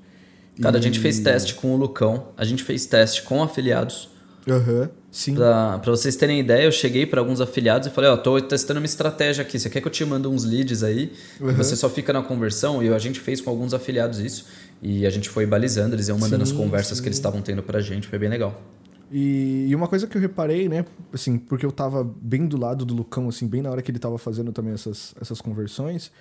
Cara, 0.61 0.77
e... 0.77 0.79
a 0.79 0.81
gente 0.81 0.99
fez 0.99 1.19
teste 1.19 1.55
com 1.55 1.73
o 1.73 1.77
Lucão, 1.77 2.27
a 2.37 2.45
gente 2.45 2.63
fez 2.63 2.85
teste 2.85 3.23
com 3.23 3.41
afiliados. 3.41 4.09
Aham, 4.47 4.81
uhum, 4.81 4.89
sim. 5.09 5.33
Pra, 5.35 5.79
pra 5.79 5.91
vocês 5.91 6.15
terem 6.15 6.39
ideia, 6.39 6.65
eu 6.65 6.71
cheguei 6.71 7.05
para 7.05 7.21
alguns 7.21 7.41
afiliados 7.41 7.87
e 7.87 7.91
falei, 7.91 8.09
ó, 8.09 8.13
oh, 8.13 8.17
tô 8.17 8.39
testando 8.41 8.79
uma 8.79 8.85
estratégia 8.85 9.41
aqui, 9.41 9.57
você 9.57 9.69
quer 9.69 9.81
que 9.81 9.87
eu 9.87 9.91
te 9.91 10.03
mande 10.05 10.27
uns 10.27 10.43
leads 10.43 10.83
aí? 10.83 11.13
Uhum. 11.39 11.53
Você 11.53 11.75
só 11.75 11.89
fica 11.89 12.13
na 12.13 12.21
conversão, 12.21 12.83
e 12.83 12.89
a 12.89 12.99
gente 12.99 13.19
fez 13.19 13.39
com 13.39 13.49
alguns 13.49 13.73
afiliados 13.73 14.19
isso, 14.19 14.45
e 14.83 15.07
a 15.07 15.09
gente 15.09 15.29
foi 15.29 15.45
balizando, 15.45 15.95
eles 15.95 16.09
iam 16.09 16.19
mandando 16.19 16.45
sim, 16.45 16.51
as 16.51 16.57
conversas 16.57 16.97
sim. 16.97 17.03
que 17.03 17.07
eles 17.07 17.17
estavam 17.17 17.41
tendo 17.41 17.63
pra 17.63 17.79
gente, 17.79 18.05
foi 18.05 18.19
bem 18.19 18.29
legal. 18.29 18.61
E, 19.09 19.67
e, 19.69 19.75
uma 19.75 19.87
coisa 19.87 20.07
que 20.07 20.17
eu 20.17 20.21
reparei, 20.21 20.67
né, 20.67 20.85
assim, 21.13 21.37
porque 21.37 21.65
eu 21.65 21.71
tava 21.71 22.03
bem 22.03 22.45
do 22.45 22.57
lado 22.57 22.83
do 22.83 22.93
Lucão, 22.93 23.29
assim, 23.29 23.47
bem 23.47 23.61
na 23.61 23.69
hora 23.69 23.81
que 23.81 23.89
ele 23.89 23.99
tava 23.99 24.17
fazendo 24.17 24.51
também 24.51 24.73
essas, 24.73 25.15
essas 25.21 25.39
conversões, 25.39 26.11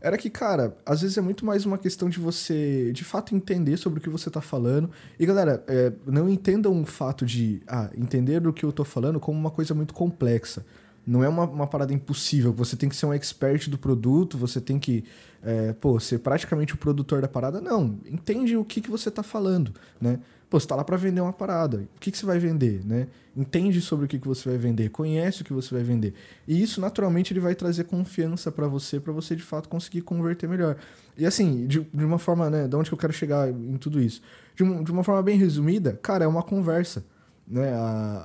era 0.00 0.16
que, 0.16 0.30
cara, 0.30 0.76
às 0.86 1.02
vezes 1.02 1.18
é 1.18 1.20
muito 1.20 1.44
mais 1.44 1.66
uma 1.66 1.76
questão 1.76 2.08
de 2.08 2.20
você, 2.20 2.92
de 2.92 3.04
fato, 3.04 3.34
entender 3.34 3.76
sobre 3.76 3.98
o 3.98 4.02
que 4.02 4.08
você 4.08 4.30
tá 4.30 4.40
falando. 4.40 4.90
E, 5.18 5.26
galera, 5.26 5.64
é, 5.66 5.92
não 6.06 6.28
entendam 6.30 6.80
o 6.80 6.86
fato 6.86 7.26
de, 7.26 7.60
ah, 7.66 7.90
entender 7.96 8.46
o 8.46 8.52
que 8.52 8.64
eu 8.64 8.70
tô 8.70 8.84
falando 8.84 9.18
como 9.18 9.38
uma 9.38 9.50
coisa 9.50 9.74
muito 9.74 9.92
complexa. 9.92 10.64
Não 11.08 11.24
é 11.24 11.28
uma, 11.28 11.44
uma 11.44 11.66
parada 11.66 11.94
impossível. 11.94 12.52
Você 12.52 12.76
tem 12.76 12.86
que 12.86 12.94
ser 12.94 13.06
um 13.06 13.14
expert 13.14 13.70
do 13.70 13.78
produto, 13.78 14.36
você 14.36 14.60
tem 14.60 14.78
que, 14.78 15.04
é, 15.42 15.72
pô, 15.72 15.98
ser 15.98 16.18
praticamente 16.18 16.74
o 16.74 16.76
produtor 16.76 17.22
da 17.22 17.28
parada. 17.28 17.62
Não, 17.62 17.98
entende 18.04 18.58
o 18.58 18.64
que, 18.64 18.82
que 18.82 18.90
você 18.90 19.10
tá 19.10 19.22
falando, 19.22 19.72
né? 19.98 20.20
Pô, 20.50 20.60
você 20.60 20.66
tá 20.66 20.76
lá 20.76 20.84
para 20.84 20.98
vender 20.98 21.22
uma 21.22 21.32
parada. 21.32 21.78
O 21.96 21.98
que, 21.98 22.10
que 22.10 22.18
você 22.18 22.26
vai 22.26 22.38
vender, 22.38 22.84
né? 22.84 23.06
Entende 23.34 23.80
sobre 23.80 24.04
o 24.04 24.08
que, 24.08 24.18
que 24.18 24.28
você 24.28 24.50
vai 24.50 24.58
vender, 24.58 24.90
conhece 24.90 25.40
o 25.40 25.44
que 25.46 25.52
você 25.52 25.74
vai 25.74 25.82
vender. 25.82 26.12
E 26.46 26.62
isso, 26.62 26.78
naturalmente, 26.78 27.32
ele 27.32 27.40
vai 27.40 27.54
trazer 27.54 27.84
confiança 27.84 28.52
para 28.52 28.68
você, 28.68 29.00
para 29.00 29.12
você, 29.12 29.34
de 29.34 29.42
fato, 29.42 29.66
conseguir 29.66 30.02
converter 30.02 30.46
melhor. 30.46 30.76
E 31.16 31.24
assim, 31.24 31.66
de, 31.66 31.80
de 31.80 32.04
uma 32.04 32.18
forma, 32.18 32.50
né? 32.50 32.68
De 32.68 32.76
onde 32.76 32.90
que 32.90 32.94
eu 32.94 32.98
quero 32.98 33.14
chegar 33.14 33.48
em 33.48 33.78
tudo 33.78 33.98
isso? 33.98 34.20
De, 34.54 34.62
um, 34.62 34.82
de 34.82 34.92
uma 34.92 35.02
forma 35.02 35.22
bem 35.22 35.38
resumida, 35.38 35.98
cara, 36.02 36.26
é 36.26 36.28
uma 36.28 36.42
conversa. 36.42 37.02
Né? 37.50 37.72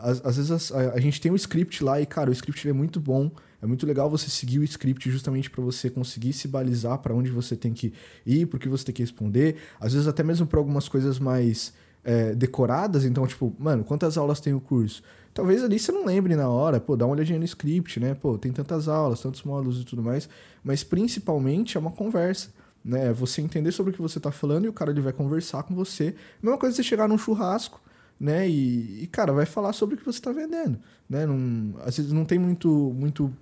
Às, 0.02 0.26
às 0.26 0.38
vezes 0.38 0.72
a, 0.72 0.92
a, 0.92 1.00
gente 1.00 1.22
tem 1.22 1.32
um 1.32 1.36
script 1.36 1.84
lá 1.84 2.02
e, 2.02 2.06
cara, 2.06 2.30
o 2.30 2.34
script 2.34 2.68
é 2.68 2.74
muito 2.74 3.00
bom. 3.00 3.32
É 3.62 3.66
muito 3.66 3.86
legal 3.86 4.10
você 4.10 4.30
seguir 4.30 4.60
o 4.60 4.64
script 4.64 5.10
justamente 5.10 5.50
para 5.50 5.64
você 5.64 5.90
conseguir 5.90 6.34
se 6.34 6.50
balizar 6.50 6.98
para 6.98 7.16
onde 7.16 7.32
você 7.32 7.56
tem 7.56 7.72
que 7.72 7.94
ir, 8.26 8.46
porque 8.48 8.68
você 8.68 8.84
tem 8.84 8.94
que 8.94 9.02
responder. 9.02 9.56
Às 9.80 9.94
vezes 9.94 10.08
até 10.08 10.22
mesmo 10.22 10.46
para 10.46 10.60
algumas 10.60 10.90
coisas 10.90 11.18
mais 11.18 11.74
é, 12.04 12.36
decoradas, 12.36 13.06
então, 13.06 13.26
tipo, 13.26 13.56
mano, 13.58 13.86
quantas 13.86 14.18
aulas 14.18 14.42
tem 14.42 14.54
o 14.54 14.60
curso? 14.60 15.02
Talvez 15.34 15.64
ali 15.64 15.80
você 15.80 15.94
não 15.94 16.06
lembre 16.06 16.36
na 16.36 16.50
hora, 16.50 16.80
pô, 16.80 16.98
dá 16.98 17.06
uma 17.06 17.14
olhadinha 17.14 17.40
no 17.40 17.46
script, 17.46 18.02
né? 18.02 18.14
Pô, 18.14 18.38
tem 18.38 18.52
tantas 18.52 18.90
aulas, 18.90 19.22
tantos 19.22 19.44
módulos 19.44 19.82
e 19.82 19.86
tudo 19.86 20.04
mais, 20.04 20.28
mas 20.62 20.84
principalmente 20.84 21.78
é 21.78 21.80
uma 21.80 21.92
conversa, 21.92 22.50
né? 22.84 23.08
É 23.08 23.14
você 23.14 23.42
entender 23.42 23.72
sobre 23.72 23.92
o 23.92 23.96
que 23.96 24.02
você 24.02 24.20
tá 24.20 24.32
falando 24.32 24.66
e 24.66 24.68
o 24.68 24.74
cara 24.74 24.92
ele 24.92 25.02
vai 25.02 25.14
conversar 25.14 25.64
com 25.64 25.74
você. 25.74 26.14
Mesma 26.42 26.58
coisa 26.58 26.76
você 26.76 26.84
chegar 26.84 27.08
num 27.08 27.18
churrasco, 27.18 27.82
né? 28.20 28.48
E, 28.48 29.04
e 29.04 29.08
cara, 29.08 29.34
vai 29.34 29.46
falar 29.46 29.74
sobre 29.74 29.96
o 29.96 29.98
que 29.98 30.06
você 30.06 30.22
tá 30.22 30.32
vendendo, 30.32 30.80
né? 31.10 31.26
Não, 31.26 31.76
às 31.86 31.98
vezes 31.98 32.12
não 32.12 32.26
tem 32.26 32.40
muito, 32.40 32.70
muito 32.96 33.34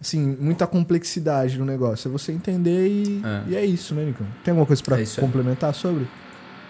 assim, 0.00 0.36
muita 0.40 0.66
complexidade 0.66 1.58
no 1.58 1.64
negócio. 1.64 2.08
É 2.08 2.10
você 2.10 2.32
entender 2.32 2.88
e 2.88 3.22
é, 3.24 3.50
e 3.50 3.56
é 3.56 3.64
isso, 3.64 3.94
né, 3.94 4.04
Nico? 4.04 4.24
Tem 4.42 4.52
alguma 4.52 4.66
coisa 4.66 4.82
para 4.82 5.00
é 5.00 5.04
complementar 5.18 5.74
sobre? 5.74 6.06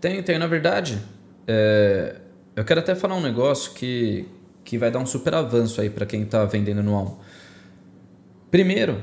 Tem, 0.00 0.22
tem, 0.22 0.38
na 0.38 0.46
verdade. 0.46 1.00
É, 1.46 2.16
eu 2.56 2.64
quero 2.64 2.80
até 2.80 2.94
falar 2.94 3.14
um 3.14 3.22
negócio 3.22 3.72
que, 3.72 4.26
que 4.64 4.76
vai 4.78 4.90
dar 4.90 4.98
um 4.98 5.06
super 5.06 5.34
avanço 5.34 5.80
aí 5.80 5.90
para 5.90 6.06
quem 6.06 6.22
está 6.22 6.44
vendendo 6.44 6.82
no 6.82 6.94
Almo. 6.94 7.20
Primeiro, 8.50 9.02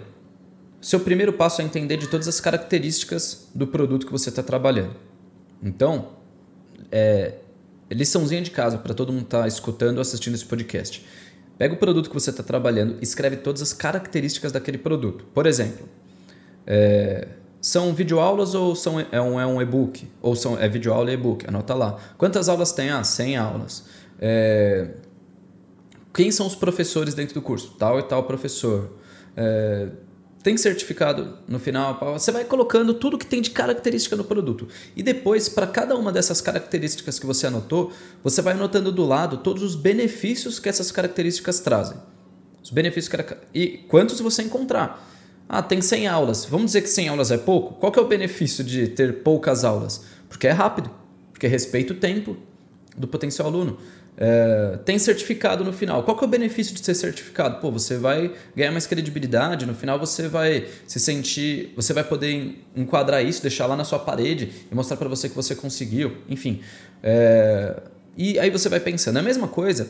seu 0.82 1.00
primeiro 1.00 1.34
passo 1.34 1.62
é 1.62 1.66
entender 1.66 1.98
de 1.98 2.08
todas 2.08 2.28
as 2.28 2.40
características 2.40 3.50
do 3.56 3.66
produto 3.68 4.06
que 4.06 4.12
você 4.12 4.30
está 4.30 4.44
trabalhando. 4.44 4.96
Então, 5.64 6.10
é, 6.92 7.36
liçãozinha 7.94 8.42
de 8.42 8.52
casa 8.52 8.78
para 8.78 8.94
todo 8.94 9.12
mundo 9.12 9.24
estar 9.24 9.42
tá 9.42 9.48
escutando 9.48 9.98
ou 9.98 10.02
assistindo 10.02 10.36
esse 10.36 10.46
podcast. 10.46 11.06
Pega 11.58 11.74
o 11.74 11.78
produto 11.78 12.10
que 12.10 12.14
você 12.14 12.30
está 12.30 12.44
trabalhando 12.44 12.98
e 13.00 13.04
escreve 13.04 13.38
todas 13.38 13.62
as 13.62 13.74
características 13.74 14.52
daquele 14.52 14.78
produto. 14.78 15.26
Por 15.34 15.48
exemplo, 15.48 15.88
é, 16.66 17.30
são 17.60 17.94
videoaulas 17.94 18.54
ou 18.54 18.76
são, 18.76 19.00
é 19.00 19.20
um, 19.20 19.40
é 19.40 19.46
um 19.46 19.62
e-book? 19.62 20.08
Ou 20.22 20.36
são, 20.36 20.60
é 20.60 20.70
videoaula 20.70 21.10
e 21.10 21.14
e-book? 21.16 21.48
Anota 21.48 21.74
lá. 21.74 21.98
Quantas 22.18 22.48
aulas 22.48 22.72
tem? 22.72 22.90
Ah, 22.90 23.04
100 23.04 23.38
aulas. 23.38 23.86
É, 24.20 24.90
quem 26.14 26.32
são 26.32 26.46
os 26.46 26.56
professores 26.56 27.14
dentro 27.14 27.34
do 27.34 27.42
curso? 27.42 27.76
Tal 27.78 28.00
e 28.00 28.04
tal 28.04 28.24
professor. 28.24 28.98
É, 29.36 29.90
tem 30.44 30.56
certificado 30.58 31.38
no 31.48 31.60
final? 31.60 32.00
Você 32.14 32.32
vai 32.32 32.46
colocando 32.46 32.94
tudo 32.94 33.18
que 33.18 33.26
tem 33.26 33.42
de 33.42 33.50
característica 33.50 34.16
no 34.16 34.24
produto. 34.24 34.68
E 34.96 35.04
depois, 35.04 35.50
para 35.50 35.68
cada 35.68 35.96
uma 35.96 36.12
dessas 36.12 36.40
características 36.42 37.20
que 37.20 37.26
você 37.26 37.48
anotou, 37.48 37.92
você 38.24 38.42
vai 38.42 38.54
anotando 38.54 38.92
do 38.92 39.06
lado 39.06 39.38
todos 39.38 39.64
os 39.64 39.76
benefícios 39.76 40.60
que 40.60 40.70
essas 40.70 40.92
características 40.92 41.60
trazem. 41.60 41.98
Os 42.64 42.70
benefícios 42.70 43.14
e 43.54 43.80
quantos 43.88 44.20
você 44.20 44.44
encontrar. 44.44 45.06
Ah, 45.50 45.62
tem 45.62 45.82
100 45.82 46.08
aulas. 46.08 46.46
Vamos 46.46 46.68
dizer 46.68 46.82
que 46.82 46.90
100 46.90 47.10
aulas 47.10 47.32
é 47.32 47.38
pouco? 47.38 47.76
Qual 47.76 47.92
que 47.92 48.00
é 48.00 48.02
o 48.02 48.08
benefício 48.08 48.64
de 48.64 48.88
ter 48.88 49.24
poucas 49.24 49.64
aulas? 49.64 50.04
Porque 50.28 50.48
é 50.48 50.52
rápido, 50.52 50.92
porque 51.32 51.48
respeita 51.48 51.94
o 51.94 51.96
tempo 51.96 52.36
do 52.98 53.08
potencial 53.08 53.48
aluno. 53.48 53.78
É, 54.20 54.80
tem 54.84 54.98
certificado 54.98 55.64
no 55.64 55.72
final. 55.72 56.02
Qual 56.02 56.18
que 56.18 56.24
é 56.24 56.28
o 56.28 56.30
benefício 56.30 56.74
de 56.74 56.84
ser 56.84 56.96
certificado? 56.96 57.60
Pô, 57.60 57.72
você 57.72 57.98
vai 57.98 58.34
ganhar 58.56 58.72
mais 58.72 58.88
credibilidade, 58.88 59.66
no 59.68 59.76
final 59.76 60.00
você 60.00 60.28
vai 60.28 60.66
se 60.88 61.00
sentir, 61.00 61.72
você 61.76 61.94
vai 61.94 62.04
poder 62.04 62.64
enquadrar 62.76 63.24
isso, 63.24 63.44
deixar 63.44 63.68
lá 63.68 63.76
na 63.76 63.84
sua 63.84 64.00
parede 64.00 64.52
e 64.72 64.76
mostrar 64.76 64.98
para 64.98 65.08
você 65.08 65.30
que 65.30 65.36
você 65.36 65.54
conseguiu, 65.54 66.18
enfim. 66.28 66.62
É, 67.04 67.80
e 68.18 68.40
aí 68.40 68.50
você 68.50 68.68
vai 68.68 68.80
pensando, 68.80 69.18
é 69.18 69.20
a 69.20 69.24
mesma 69.24 69.48
coisa 69.48 69.88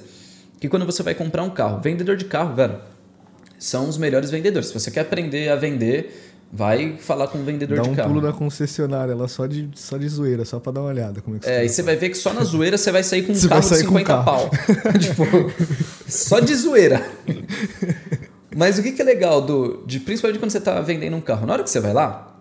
que 0.60 0.68
quando 0.68 0.86
você 0.86 1.02
vai 1.02 1.16
comprar 1.16 1.44
um 1.44 1.50
carro. 1.50 1.80
Vendedor 1.80 2.18
de 2.18 2.26
carro, 2.26 2.54
velho, 2.54 2.82
são 3.58 3.88
os 3.88 3.98
melhores 3.98 4.30
vendedores. 4.30 4.68
Se 4.68 4.74
você 4.74 4.92
quer 4.92 5.02
aprender 5.02 5.50
a 5.50 5.56
vender, 5.56 6.27
vai 6.52 6.98
falar 6.98 7.28
com 7.28 7.40
o 7.40 7.44
vendedor 7.44 7.78
Dá 7.78 7.84
de 7.84 7.90
um 7.90 7.96
carro. 7.96 8.10
pulo 8.10 8.22
na 8.22 8.34
concessionária, 8.34 9.12
ela 9.12 9.28
só 9.28 9.46
de, 9.46 9.70
só 9.76 9.98
de 9.98 10.08
zoeira, 10.08 10.46
só 10.46 10.60
pra 10.60 10.72
dar 10.72 10.82
uma 10.82 10.90
olhada. 10.90 11.22
Como 11.22 11.36
é, 11.36 11.40
que 11.40 11.50
é 11.50 11.66
e 11.66 11.70
você 11.70 11.82
vai 11.82 11.96
ver 11.96 12.10
que 12.10 12.18
só 12.18 12.34
na 12.34 12.44
zoeira 12.44 12.78
você 12.78 12.92
vai 12.92 13.04
sair 13.04 13.24
com 13.24 13.34
um 13.34 13.36
você 13.36 13.48
carro 13.48 13.62
de 13.62 13.76
50 13.76 14.24
pau. 14.24 14.50
tipo, 15.00 15.24
só 16.08 16.40
de 16.40 16.56
zoeira. 16.56 17.06
Mas 18.56 18.80
o 18.80 18.84
que, 18.84 18.92
que 18.92 19.02
é 19.02 19.06
legal, 19.06 19.42
do, 19.42 19.84
de, 19.86 20.00
principalmente 20.00 20.40
quando 20.40 20.52
você 20.52 20.58
está 20.58 20.80
vendendo 20.82 21.16
um 21.16 21.22
carro? 21.22 21.46
Na 21.46 21.54
hora 21.54 21.64
que 21.64 21.70
você 21.70 21.80
vai 21.80 21.94
lá, 21.94 22.40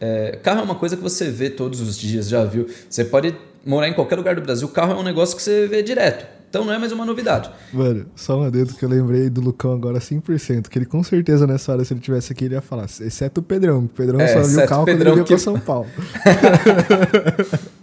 é, 0.00 0.38
carro 0.42 0.60
é 0.60 0.62
uma 0.62 0.74
coisa 0.74 0.96
que 0.96 1.02
você 1.02 1.30
vê 1.30 1.48
todos 1.48 1.80
os 1.80 1.96
dias, 1.96 2.28
já 2.28 2.44
viu? 2.44 2.66
Você 2.88 3.04
pode 3.04 3.34
morar 3.68 3.86
em 3.86 3.92
qualquer 3.92 4.16
lugar 4.16 4.34
do 4.34 4.40
Brasil, 4.40 4.66
carro 4.68 4.92
é 4.92 4.96
um 4.96 5.02
negócio 5.02 5.36
que 5.36 5.42
você 5.42 5.66
vê 5.66 5.82
direto. 5.82 6.26
Então 6.48 6.64
não 6.64 6.72
é 6.72 6.78
mais 6.78 6.90
uma 6.90 7.04
novidade. 7.04 7.50
Mano, 7.70 8.06
só 8.16 8.38
uma 8.38 8.50
dedo 8.50 8.72
que 8.72 8.82
eu 8.82 8.88
lembrei 8.88 9.28
do 9.28 9.42
Lucão 9.42 9.74
agora 9.74 9.98
100%, 9.98 10.68
que 10.68 10.78
ele 10.78 10.86
com 10.86 11.02
certeza 11.02 11.46
nessa 11.46 11.72
hora, 11.72 11.84
se 11.84 11.92
ele 11.92 12.00
tivesse 12.00 12.32
aqui, 12.32 12.46
ele 12.46 12.54
ia 12.54 12.62
falar, 12.62 12.86
exceto 13.02 13.40
o 13.40 13.42
Pedrão. 13.42 13.80
O 13.80 13.88
Pedrão 13.88 14.18
é, 14.18 14.28
só 14.28 14.42
viu 14.42 14.64
o 14.64 14.66
carro 14.66 14.84
Pedrão 14.86 15.12
quando 15.12 15.18
ele 15.18 15.24
veio 15.24 15.24
que... 15.26 15.34
pra 15.34 15.38
São 15.38 15.60
Paulo. 15.60 15.86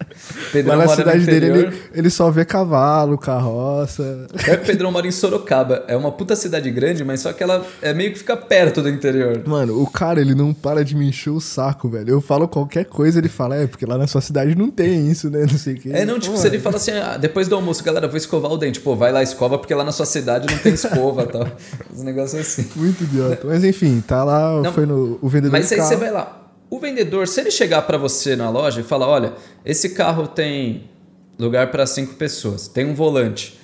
Mas 0.54 0.66
na 0.66 0.88
cidade 0.88 1.26
dele, 1.26 1.46
ele, 1.46 1.78
ele 1.94 2.10
só 2.10 2.30
vê 2.32 2.46
cavalo, 2.46 3.18
carroça. 3.18 4.28
É, 4.48 4.54
o 4.54 4.60
Pedrão 4.60 4.92
mora 4.92 5.08
em 5.08 5.12
Sorocaba. 5.12 5.84
É 5.88 5.96
uma 5.96 6.12
puta 6.12 6.36
cidade 6.36 6.70
grande, 6.72 7.04
mas 7.04 7.22
só 7.22 7.34
que 7.34 7.44
ela 7.44 7.66
é 7.82 7.94
meio 7.94 8.12
que 8.12 8.20
fica 8.20 8.38
perto 8.38 8.82
do 8.82 8.90
interior. 8.90 9.42
Mano, 9.46 9.82
o 9.82 9.88
cara, 9.88 10.22
ele 10.22 10.34
não 10.34 10.54
para 10.54 10.84
de 10.84 10.96
me 10.96 11.08
encher 11.10 11.32
o 11.32 11.40
saco, 11.40 11.90
velho. 11.90 12.10
Eu 12.10 12.22
falo 12.22 12.48
qualquer 12.48 12.86
coisa, 12.86 13.20
ele 13.20 13.30
fala, 13.30 13.56
é, 13.56 13.68
porque 13.68 13.86
lá 13.86 13.98
na 13.98 14.08
sua 14.08 14.22
cidade 14.22 14.56
não 14.56 14.70
tem 14.70 15.10
isso, 15.10 15.30
né? 15.30 15.46
Não 15.56 15.60
sei 15.60 15.76
o 15.76 15.78
quê. 15.78 15.90
É, 15.94 16.06
não, 16.06 16.20
tipo, 16.20 16.34
Pô, 16.34 16.42
se 16.42 16.48
ele 16.48 16.60
fala 16.60 16.76
assim, 16.76 16.92
ah, 16.92 17.18
depois 17.18 17.48
do 17.48 17.56
almoço, 17.56 17.84
galera, 17.84 18.08
vou 18.08 18.18
escovar 18.18 18.52
o 18.52 18.58
dente. 18.58 18.80
Pô, 18.80 18.96
vai 18.96 19.12
lá, 19.12 19.24
escova, 19.24 19.58
porque 19.58 19.74
lá 19.74 19.84
na 19.84 19.92
sua 19.92 20.06
cidade 20.06 20.52
não 20.52 20.58
tem 20.58 20.74
escova 20.74 21.24
e 21.24 21.28
tal. 21.28 21.48
Os 21.94 22.04
negócios 22.04 22.42
assim. 22.42 22.68
Muito 22.76 23.04
idiota. 23.04 23.48
Mas 23.48 23.64
enfim, 23.64 24.04
tá 24.06 24.24
lá, 24.24 24.62
não, 24.62 24.74
foi 24.74 24.86
no 24.86 25.18
o 25.22 25.30
vendedor 25.30 25.52
Mas 25.52 25.72
aí 25.72 25.80
você 25.80 25.96
vai 25.96 26.12
lá. 26.12 26.45
O 26.70 26.80
vendedor, 26.80 27.28
se 27.28 27.42
ele 27.42 27.52
chegar 27.52 27.84
para 27.84 27.98
você 27.98 28.36
na 28.36 28.50
loja 28.50 28.82
e 28.82 28.84
falar, 28.84 29.08
olha, 29.08 29.34
esse 29.64 29.90
carro 29.90 30.28
tem 30.28 30.90
lugar 31.38 31.72
para 31.72 31.86
cinco 31.86 32.16
pessoas, 32.16 32.68
tem 32.68 32.86
um 32.86 32.94
volante, 32.94 33.60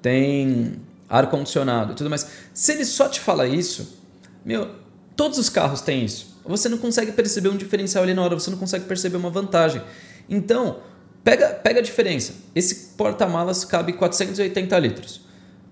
tem 0.00 0.80
ar 1.08 1.28
condicionado 1.28 1.92
e 1.92 1.94
tudo 1.94 2.10
mais. 2.10 2.26
Se 2.54 2.72
ele 2.72 2.84
só 2.84 3.08
te 3.08 3.20
fala 3.20 3.46
isso, 3.46 4.00
meu, 4.44 4.70
todos 5.14 5.38
os 5.38 5.48
carros 5.48 5.80
têm 5.80 6.04
isso. 6.04 6.36
Você 6.44 6.68
não 6.68 6.78
consegue 6.78 7.12
perceber 7.12 7.48
um 7.48 7.56
diferencial 7.56 8.04
ali 8.04 8.14
na 8.14 8.22
hora, 8.22 8.34
você 8.38 8.50
não 8.50 8.58
consegue 8.58 8.84
perceber 8.84 9.16
uma 9.16 9.30
vantagem. 9.30 9.82
Então, 10.28 10.80
Pega, 11.26 11.48
pega 11.48 11.80
a 11.80 11.82
diferença. 11.82 12.34
Esse 12.54 12.92
porta-malas 12.96 13.64
cabe 13.64 13.94
480 13.94 14.78
litros. 14.78 15.22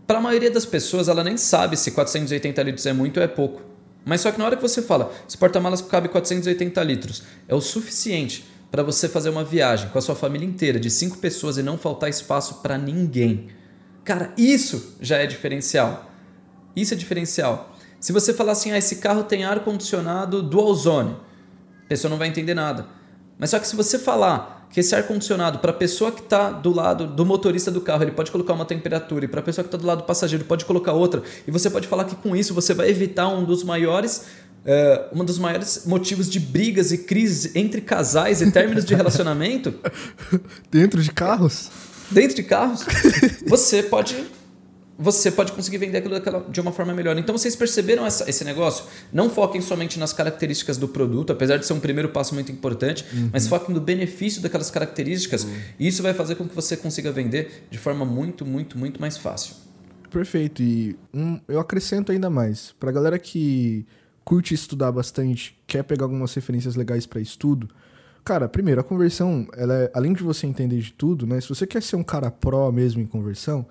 Para 0.05 0.19
a 0.19 0.21
maioria 0.21 0.51
das 0.51 0.67
pessoas, 0.67 1.07
ela 1.07 1.23
nem 1.23 1.37
sabe 1.37 1.77
se 1.77 1.93
480 1.93 2.61
litros 2.65 2.85
é 2.87 2.93
muito 2.93 3.19
ou 3.19 3.23
é 3.23 3.29
pouco. 3.29 3.63
Mas 4.05 4.21
só 4.21 4.31
que 4.31 4.39
na 4.39 4.45
hora 4.45 4.57
que 4.57 4.63
você 4.63 4.83
fala, 4.83 5.13
esse 5.27 5.39
porta-malas 5.39 5.81
cabe 5.81 6.09
480 6.09 6.83
litros, 6.83 7.23
é 7.49 7.55
o 7.55 7.61
suficiente 7.61 8.45
para 8.71 8.83
você 8.83 9.09
fazer 9.09 9.31
uma 9.31 9.45
viagem 9.45 9.89
com 9.89 9.99
a 9.99 10.03
sua 10.03 10.15
família 10.15 10.47
inteira 10.47 10.79
de 10.81 10.91
cinco 10.91 11.19
pessoas 11.19 11.57
e 11.57 11.63
não 11.63 11.79
faltar 11.79 12.11
espaço 12.11 12.57
para 12.57 12.77
ninguém. 12.77 13.49
Cara, 14.05 14.35
isso 14.37 14.97
já 15.01 15.17
é 15.19 15.27
diferencial. 15.27 16.11
Isso 16.77 16.93
é 16.93 16.97
diferencial. 16.97 17.75
Se 18.01 18.13
você 18.13 18.35
falar 18.35 18.53
assim, 18.53 18.73
ah, 18.73 18.77
esse 18.77 18.97
carro 18.97 19.25
tem 19.25 19.45
ar 19.45 19.61
condicionado 19.61 20.43
dual 20.43 20.75
zone, 20.75 21.17
a 21.85 21.89
pessoa 21.89 22.11
não 22.11 22.19
vai 22.19 22.29
entender 22.29 22.53
nada. 22.53 22.87
Mas 23.39 23.51
só 23.51 23.59
que 23.59 23.67
se 23.67 23.75
você 23.75 23.99
falar 23.99 24.54
que 24.75 24.81
esse 24.81 24.93
ar 24.93 25.05
condicionado 25.05 25.61
para 25.61 25.71
a 25.71 25.75
pessoa 25.75 26.11
que 26.11 26.21
está 26.21 26.51
do 26.51 26.75
lado 26.75 27.07
do 27.07 27.25
motorista 27.25 27.71
do 27.71 27.81
carro, 27.81 28.03
ele 28.03 28.11
pode 28.11 28.33
colocar 28.33 28.55
uma 28.55 28.65
temperatura 28.65 29.25
e 29.25 29.29
para 29.29 29.39
a 29.39 29.43
pessoa 29.43 29.63
que 29.63 29.69
está 29.69 29.79
do 29.79 29.87
lado 29.87 29.99
do 29.99 30.05
passageiro 30.05 30.45
pode 30.45 30.65
colocar 30.65 30.93
outra, 30.93 31.23
e 31.47 31.51
você 31.53 31.71
pode 31.71 31.87
falar 31.87 32.05
que 32.05 32.17
com 32.17 32.35
isso 32.35 32.53
você 32.53 32.75
vai 32.75 32.91
evitar 32.91 33.29
um 33.29 33.45
dos 33.45 33.63
maiores 33.63 34.25
uh, 34.65 35.21
um 35.21 35.25
dos 35.25 35.39
maiores 35.39 35.85
motivos 35.87 36.29
de 36.29 36.41
brigas 36.41 36.91
e 36.91 36.99
crises 36.99 37.55
entre 37.55 37.81
casais 37.81 38.43
e 38.43 38.51
términos 38.51 38.85
de 38.85 38.97
relacionamento? 38.97 39.73
Dentro 40.69 41.01
de 41.01 41.13
carros? 41.13 41.71
Dentro 42.11 42.35
de 42.35 42.43
carros? 42.43 42.85
Você 43.47 43.81
pode 43.81 44.17
você 44.99 45.31
pode 45.31 45.53
conseguir 45.53 45.79
vender 45.79 45.99
aquilo 45.99 46.15
daquela, 46.15 46.41
de 46.49 46.61
uma 46.61 46.73
forma 46.73 46.95
melhor. 46.95 47.17
Então 47.19 47.37
vocês 47.37 47.57
perceberam 47.57 48.07
essa, 48.07 48.29
esse 48.29 48.45
negócio? 48.45 48.85
Não 49.13 49.29
foquem 49.29 49.61
somente 49.61 49.99
nas 49.99 50.13
características 50.13 50.77
do 50.77 50.87
produto, 50.87 51.33
apesar 51.33 51.57
de 51.57 51.67
ser 51.67 51.73
um 51.73 51.81
primeiro 51.81 52.11
passo 52.11 52.35
muito 52.35 52.53
importante, 52.53 53.05
uhum. 53.13 53.31
mas 53.33 53.47
foquem 53.47 53.75
no 53.75 53.81
benefício 53.81 54.41
daquelas 54.41 54.71
características. 54.71 55.45
Uhum. 55.45 55.55
E 55.79 55.89
isso 55.89 56.03
vai 56.03 56.15
fazer 56.15 56.37
com 56.37 56.49
que 56.49 56.55
você 56.55 56.77
consiga 56.77 57.11
vender 57.11 57.67
de 57.71 57.79
forma 57.79 58.05
muito, 58.05 58.47
muito, 58.47 58.79
muito 58.79 59.01
mais 59.01 59.17
fácil. 59.17 59.57
Perfeito. 60.11 60.63
E 60.63 60.97
um, 61.13 61.41
eu 61.49 61.59
acrescento 61.59 62.13
ainda 62.13 62.31
mais. 62.31 62.73
Para 62.79 62.91
a 62.91 62.93
galera 62.93 63.19
que 63.19 63.85
curte 64.25 64.55
estudar 64.55 64.93
bastante, 64.93 65.57
quer 65.67 65.83
pegar 65.83 66.05
algumas 66.05 66.33
referências 66.33 66.77
legais 66.77 67.05
para 67.05 67.21
estudo, 67.21 67.69
cara, 68.25 68.49
primeiro, 68.49 68.81
a 68.81 68.85
conversão, 68.85 69.47
ela 69.55 69.75
é, 69.75 69.91
além 69.93 70.13
de 70.13 70.23
você 70.23 70.47
entender 70.47 70.79
de 70.79 70.93
tudo, 70.93 71.27
né? 71.27 71.41
Se 71.41 71.49
você 71.49 71.67
quer 71.67 71.83
ser 71.83 71.97
um 71.97 72.03
cara 72.03 72.31
pró 72.31 72.73
mesmo 72.73 73.03
em 73.03 73.07
conversão, 73.07 73.67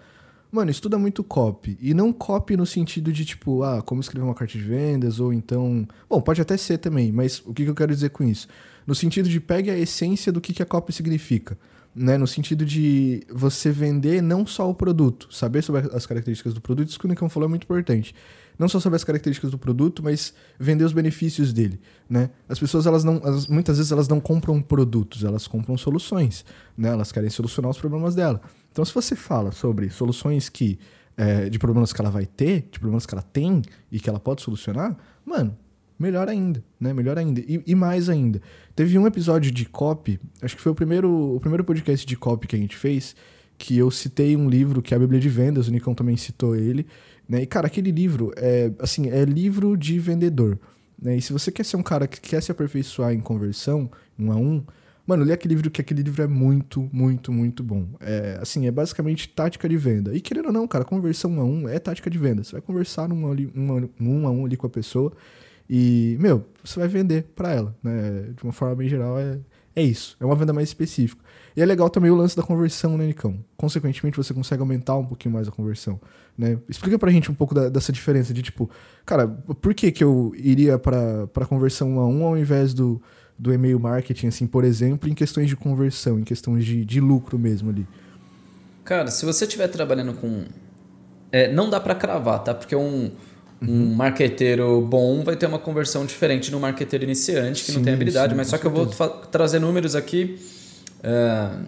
Mano, 0.54 0.70
estuda 0.70 1.00
muito 1.00 1.24
copy. 1.24 1.76
E 1.82 1.96
não 1.96 2.14
copy 2.14 2.56
no 2.56 2.64
sentido 2.64 3.12
de, 3.12 3.26
tipo, 3.26 3.64
ah, 3.64 3.82
como 3.82 4.02
escrever 4.02 4.24
uma 4.24 4.36
carta 4.36 4.56
de 4.56 4.64
vendas, 4.64 5.20
ou 5.20 5.34
então. 5.34 5.88
Bom, 6.08 6.22
pode 6.22 6.40
até 6.40 6.56
ser 6.58 6.78
também, 6.78 7.12
mas 7.12 7.40
o 7.44 7.52
que, 7.52 7.64
que 7.64 7.70
eu 7.72 7.74
quero 7.74 7.92
dizer 7.92 8.12
com 8.12 8.24
isso? 8.24 8.48
No 8.86 8.94
sentido 8.94 9.28
de 9.28 9.40
pegue 9.40 9.72
a 9.72 9.76
essência 9.76 10.32
do 10.32 10.40
que, 10.40 10.54
que 10.54 10.62
a 10.62 10.66
copy 10.66 10.94
significa. 10.94 11.58
Né? 11.96 12.20
No 12.20 12.28
sentido 12.28 12.68
de 12.68 13.24
você 13.34 13.72
vender 13.72 14.22
não 14.22 14.46
só 14.46 14.70
o 14.70 14.76
produto, 14.76 15.28
saber 15.32 15.64
sobre 15.64 15.90
as 15.92 16.06
características 16.06 16.54
do 16.54 16.62
produto, 16.62 16.88
isso 16.88 17.00
que 17.00 17.08
o 17.08 17.10
Nicão 17.10 17.30
falou 17.30 17.48
é 17.48 17.50
muito 17.50 17.64
importante 17.64 18.14
não 18.58 18.70
só 18.70 18.80
sobre 18.80 18.96
as 18.96 19.04
características 19.04 19.52
do 19.52 19.58
produto, 19.58 20.04
mas 20.04 20.34
vender 20.60 20.84
os 20.84 20.94
benefícios 20.94 21.52
dele, 21.52 21.80
né? 22.10 22.30
As 22.48 22.60
pessoas 22.60 22.86
elas 22.86 23.04
não, 23.04 23.20
elas, 23.24 23.48
muitas 23.48 23.78
vezes 23.78 23.92
elas 23.92 24.08
não 24.08 24.20
compram 24.20 24.62
produtos, 24.62 25.24
elas 25.24 25.48
compram 25.48 25.78
soluções, 25.78 26.46
né? 26.78 26.90
Elas 26.90 27.12
querem 27.12 27.30
solucionar 27.30 27.72
os 27.72 27.78
problemas 27.78 28.16
dela. 28.16 28.42
Então, 28.74 28.84
se 28.84 28.92
você 28.92 29.16
fala 29.16 29.52
sobre 29.52 29.92
soluções 29.92 30.50
que 30.50 30.80
é, 31.16 31.48
de 31.48 31.60
problemas 31.60 31.94
que 31.94 32.02
ela 32.02 32.10
vai 32.10 32.26
ter, 32.26 32.68
de 32.72 32.80
problemas 32.80 33.06
que 33.06 33.14
ela 33.14 33.22
tem 33.22 33.62
e 33.92 34.00
que 34.00 34.10
ela 34.10 34.20
pode 34.20 34.42
solucionar, 34.42 34.98
mano, 35.24 35.56
melhor 35.98 36.28
ainda, 36.28 36.64
né? 36.80 36.92
Melhor 36.92 37.20
ainda. 37.20 37.40
E, 37.42 37.62
e, 37.68 37.76
mais 37.76 38.10
ainda. 38.10 38.42
Teve 38.76 38.98
um 38.98 39.06
episódio 39.06 39.52
de 39.52 39.66
copy, 39.66 40.20
acho 40.42 40.56
que 40.56 40.62
foi 40.62 40.72
o 40.72 40.76
primeiro, 40.76 41.36
o 41.36 41.40
primeiro 41.40 41.64
podcast 41.64 42.04
de 42.04 42.18
copy 42.18 42.48
que 42.48 42.56
a 42.56 42.60
gente 42.60 42.76
fez, 42.76 43.16
que 43.60 43.78
eu 43.78 43.92
citei 43.92 44.36
um 44.36 44.50
livro 44.50 44.82
que 44.82 44.96
é 44.96 44.98
a 44.98 45.00
Bíblia 45.00 45.20
de 45.20 45.30
Vendas, 45.30 45.68
o 45.68 45.72
Nicão 45.72 45.94
também 45.94 46.18
citou 46.18 46.56
ele, 46.56 46.88
né? 47.30 47.44
E, 47.44 47.46
cara, 47.46 47.68
aquele 47.68 47.92
livro 47.92 48.34
é, 48.36 48.72
assim, 48.80 49.08
é 49.08 49.24
livro 49.24 49.78
de 49.78 50.00
vendedor. 50.00 50.60
Né? 51.00 51.18
E 51.18 51.22
se 51.22 51.32
você 51.32 51.52
quer 51.52 51.64
ser 51.64 51.78
um 51.78 51.84
cara 51.84 52.08
que 52.08 52.20
quer 52.20 52.42
se 52.42 52.52
aperfeiçoar 52.52 53.14
em 53.14 53.20
conversão, 53.20 53.88
um 54.18 54.32
a 54.32 54.36
um, 54.36 54.64
mano, 55.06 55.24
lê 55.24 55.34
aquele 55.34 55.54
livro 55.54 55.70
que 55.70 55.82
aquele 55.82 56.02
livro 56.02 56.24
é 56.24 56.28
muito, 56.28 56.90
muito, 56.92 57.32
muito 57.32 57.64
bom. 57.64 57.88
É, 58.00 58.40
assim, 58.42 58.68
é 58.68 58.72
basicamente 58.72 59.30
tática 59.30 59.68
de 59.68 59.78
venda. 59.78 60.16
E 60.16 60.22
querendo 60.22 60.48
ou 60.48 60.54
não, 60.54 60.68
cara, 60.68 60.86
conversão 60.86 61.32
um 61.32 61.42
a 61.42 61.44
um 61.44 61.70
é 61.70 61.80
tática 61.80 62.10
de 62.10 62.18
venda. 62.18 62.44
Você 62.44 62.54
vai 62.54 62.62
conversar 62.62 63.08
num, 63.08 63.30
ali, 63.32 63.52
um, 63.56 63.90
um 64.00 64.28
a 64.28 64.32
um 64.32 64.46
ali 64.46 64.56
com 64.56 64.68
a 64.68 64.70
pessoa 64.70 65.12
e, 65.70 66.18
meu, 66.20 66.46
você 66.64 66.80
vai 66.80 66.88
vender 66.88 67.24
para 67.36 67.52
ela, 67.52 67.76
né? 67.82 68.30
De 68.36 68.44
uma 68.44 68.54
forma 68.54 68.76
bem 68.76 68.88
geral, 68.88 69.20
é, 69.20 69.40
é 69.76 69.82
isso. 69.82 70.16
É 70.20 70.26
uma 70.26 70.36
venda 70.36 70.54
mais 70.54 70.70
específica. 70.70 71.24
E 71.56 71.62
é 71.62 71.66
legal 71.66 71.90
também 71.90 72.12
o 72.12 72.16
lance 72.16 72.36
da 72.36 72.44
conversão, 72.44 72.98
né, 72.98 73.06
Nicão? 73.06 73.44
Consequentemente, 73.56 74.18
você 74.18 74.34
consegue 74.34 74.62
aumentar 74.62 74.98
um 74.98 75.06
pouquinho 75.06 75.34
mais 75.34 75.48
a 75.48 75.52
conversão, 75.52 76.00
né? 76.38 76.58
Explica 76.68 76.98
pra 76.98 77.12
gente 77.12 77.32
um 77.32 77.34
pouco 77.34 77.54
da, 77.54 77.70
dessa 77.70 77.92
diferença 77.92 78.34
de, 78.34 78.42
tipo, 78.42 78.70
cara, 79.06 79.28
por 79.28 79.74
que 79.74 79.92
que 79.92 80.04
eu 80.04 80.34
iria 80.36 80.78
pra, 80.78 81.46
conversão 81.48 81.98
1 81.98 82.00
a 82.00 82.08
1 82.08 82.24
ao 82.24 82.38
invés 82.38 82.74
do, 82.74 83.02
do 83.38 83.54
e-mail 83.54 83.80
marketing, 83.80 84.28
assim, 84.28 84.48
por 84.48 84.64
exemplo, 84.64 85.10
em 85.10 85.14
questões 85.14 85.48
de 85.48 85.56
conversão, 85.56 86.20
em 86.20 86.24
questões 86.24 86.66
de, 86.66 86.86
de 86.86 87.00
lucro 87.00 87.38
mesmo 87.38 87.70
ali? 87.70 87.88
Cara, 88.84 89.10
se 89.10 89.26
você 89.26 89.46
estiver 89.46 89.68
trabalhando 89.68 90.14
com... 90.14 90.46
É, 91.32 91.52
não 91.52 91.70
dá 91.70 91.80
para 91.80 91.96
cravar, 91.96 92.44
tá? 92.44 92.54
Porque 92.54 92.76
um, 92.76 93.12
um 93.62 93.72
uhum. 93.72 93.96
marqueteiro 93.96 94.82
bom 94.82 95.24
vai 95.24 95.36
ter 95.36 95.48
uma 95.48 95.58
conversão 95.58 96.06
diferente 96.06 96.52
do 96.52 96.60
marqueteiro 96.60 97.04
iniciante 97.04 97.64
que 97.64 97.72
sim, 97.72 97.78
não 97.78 97.84
tem 97.84 97.94
habilidade. 97.94 98.34
Sim, 98.34 98.38
mas 98.38 98.48
só 98.48 98.58
que 98.58 98.68
eu 98.68 98.72
vou 98.72 98.86
trazer 99.32 99.60
números 99.60 99.96
aqui 99.96 100.38
uh, 101.00 101.66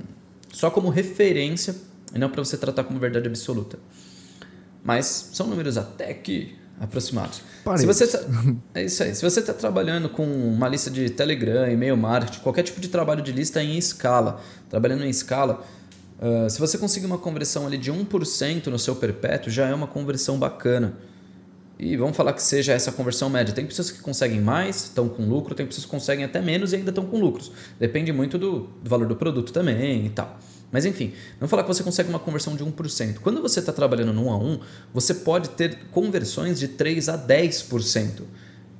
só 0.51 0.69
como 0.69 0.89
referência 0.89 1.75
e 2.13 2.19
não 2.19 2.29
para 2.29 2.43
você 2.43 2.57
tratar 2.57 2.83
como 2.83 2.99
verdade 2.99 3.27
absoluta. 3.27 3.79
Mas 4.83 5.31
são 5.33 5.47
números 5.47 5.77
até 5.77 6.13
que 6.13 6.55
aproximados. 6.79 7.41
Se 7.77 7.85
você 7.85 8.07
tá, 8.07 8.19
é 8.73 8.83
isso 8.83 9.01
aí. 9.03 9.15
Se 9.15 9.21
você 9.21 9.39
está 9.39 9.53
trabalhando 9.53 10.09
com 10.09 10.25
uma 10.25 10.67
lista 10.67 10.89
de 10.89 11.09
Telegram, 11.09 11.69
e-mail 11.69 11.97
marketing, 11.97 12.39
qualquer 12.41 12.63
tipo 12.63 12.79
de 12.79 12.89
trabalho 12.89 13.21
de 13.21 13.31
lista 13.31 13.61
em 13.63 13.77
escala, 13.77 14.41
trabalhando 14.69 15.03
em 15.03 15.09
escala, 15.09 15.63
uh, 16.19 16.49
se 16.49 16.59
você 16.59 16.77
conseguir 16.77 17.05
uma 17.05 17.17
conversão 17.17 17.65
ali 17.65 17.77
de 17.77 17.91
1% 17.91 18.67
no 18.67 18.77
seu 18.77 18.95
perpétuo, 18.95 19.51
já 19.51 19.67
é 19.67 19.73
uma 19.73 19.87
conversão 19.87 20.37
bacana. 20.37 20.93
E 21.77 21.97
vamos 21.97 22.15
falar 22.15 22.31
que 22.31 22.41
seja 22.41 22.71
essa 22.71 22.91
conversão 22.91 23.29
média. 23.29 23.53
Tem 23.53 23.65
pessoas 23.65 23.91
que 23.91 23.99
conseguem 23.99 24.39
mais, 24.39 24.83
estão 24.85 25.09
com 25.09 25.27
lucro, 25.27 25.53
tem 25.53 25.65
pessoas 25.65 25.85
que 25.85 25.91
conseguem 25.91 26.23
até 26.23 26.41
menos 26.41 26.71
e 26.71 26.77
ainda 26.77 26.89
estão 26.89 27.05
com 27.05 27.19
lucros. 27.19 27.51
Depende 27.77 28.13
muito 28.13 28.37
do, 28.37 28.69
do 28.81 28.89
valor 28.89 29.07
do 29.07 29.15
produto 29.15 29.51
também 29.51 30.05
e 30.05 30.09
tal. 30.09 30.39
Mas 30.75 30.83
enfim, 30.83 31.13
vamos 31.39 31.49
falar 31.49 31.63
que 31.63 31.69
você 31.69 31.81
consegue 31.81 32.09
uma 32.09 32.19
conversão 32.19 32.53
de 32.53 32.61
1%. 32.61 33.19
Quando 33.19 33.41
você 33.41 33.61
está 33.61 33.71
trabalhando 33.71 34.11
no 34.11 34.25
1 34.25 34.29
a 34.29 34.37
1, 34.37 34.59
você 34.93 35.13
pode 35.13 35.51
ter 35.51 35.85
conversões 35.89 36.59
de 36.59 36.67
3 36.67 37.07
a 37.07 37.17
10%. 37.17 38.23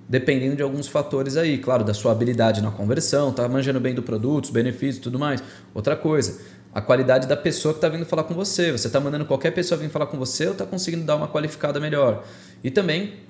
Dependendo 0.10 0.58
de 0.58 0.62
alguns 0.62 0.90
fatores 0.90 1.38
aí, 1.38 1.58
claro, 1.58 1.86
da 1.86 1.94
sua 1.94 2.12
habilidade 2.12 2.62
na 2.62 2.70
conversão, 2.70 3.32
tá 3.32 3.48
manjando 3.48 3.80
bem 3.80 3.96
do 3.96 4.04
produto, 4.04 4.44
os 4.44 4.50
benefícios 4.50 4.98
e 4.98 5.00
tudo 5.00 5.18
mais. 5.18 5.42
Outra 5.74 5.96
coisa, 5.96 6.38
a 6.74 6.82
qualidade 6.82 7.28
da 7.28 7.38
pessoa 7.38 7.74
que 7.74 7.78
está 7.78 7.88
vindo 7.88 8.06
falar 8.06 8.26
com 8.26 8.34
você. 8.34 8.74
Você 8.74 8.88
está 8.88 9.00
mandando 9.00 9.24
qualquer 9.24 9.52
pessoa 9.52 9.80
vir 9.80 9.90
falar 9.90 10.08
com 10.08 10.18
você 10.18 10.48
ou 10.48 10.52
está 10.52 10.66
conseguindo 10.66 11.06
dar 11.06 11.16
uma 11.16 11.30
qualificada 11.30 11.80
melhor? 11.80 12.26
E 12.62 12.70
também 12.70 13.22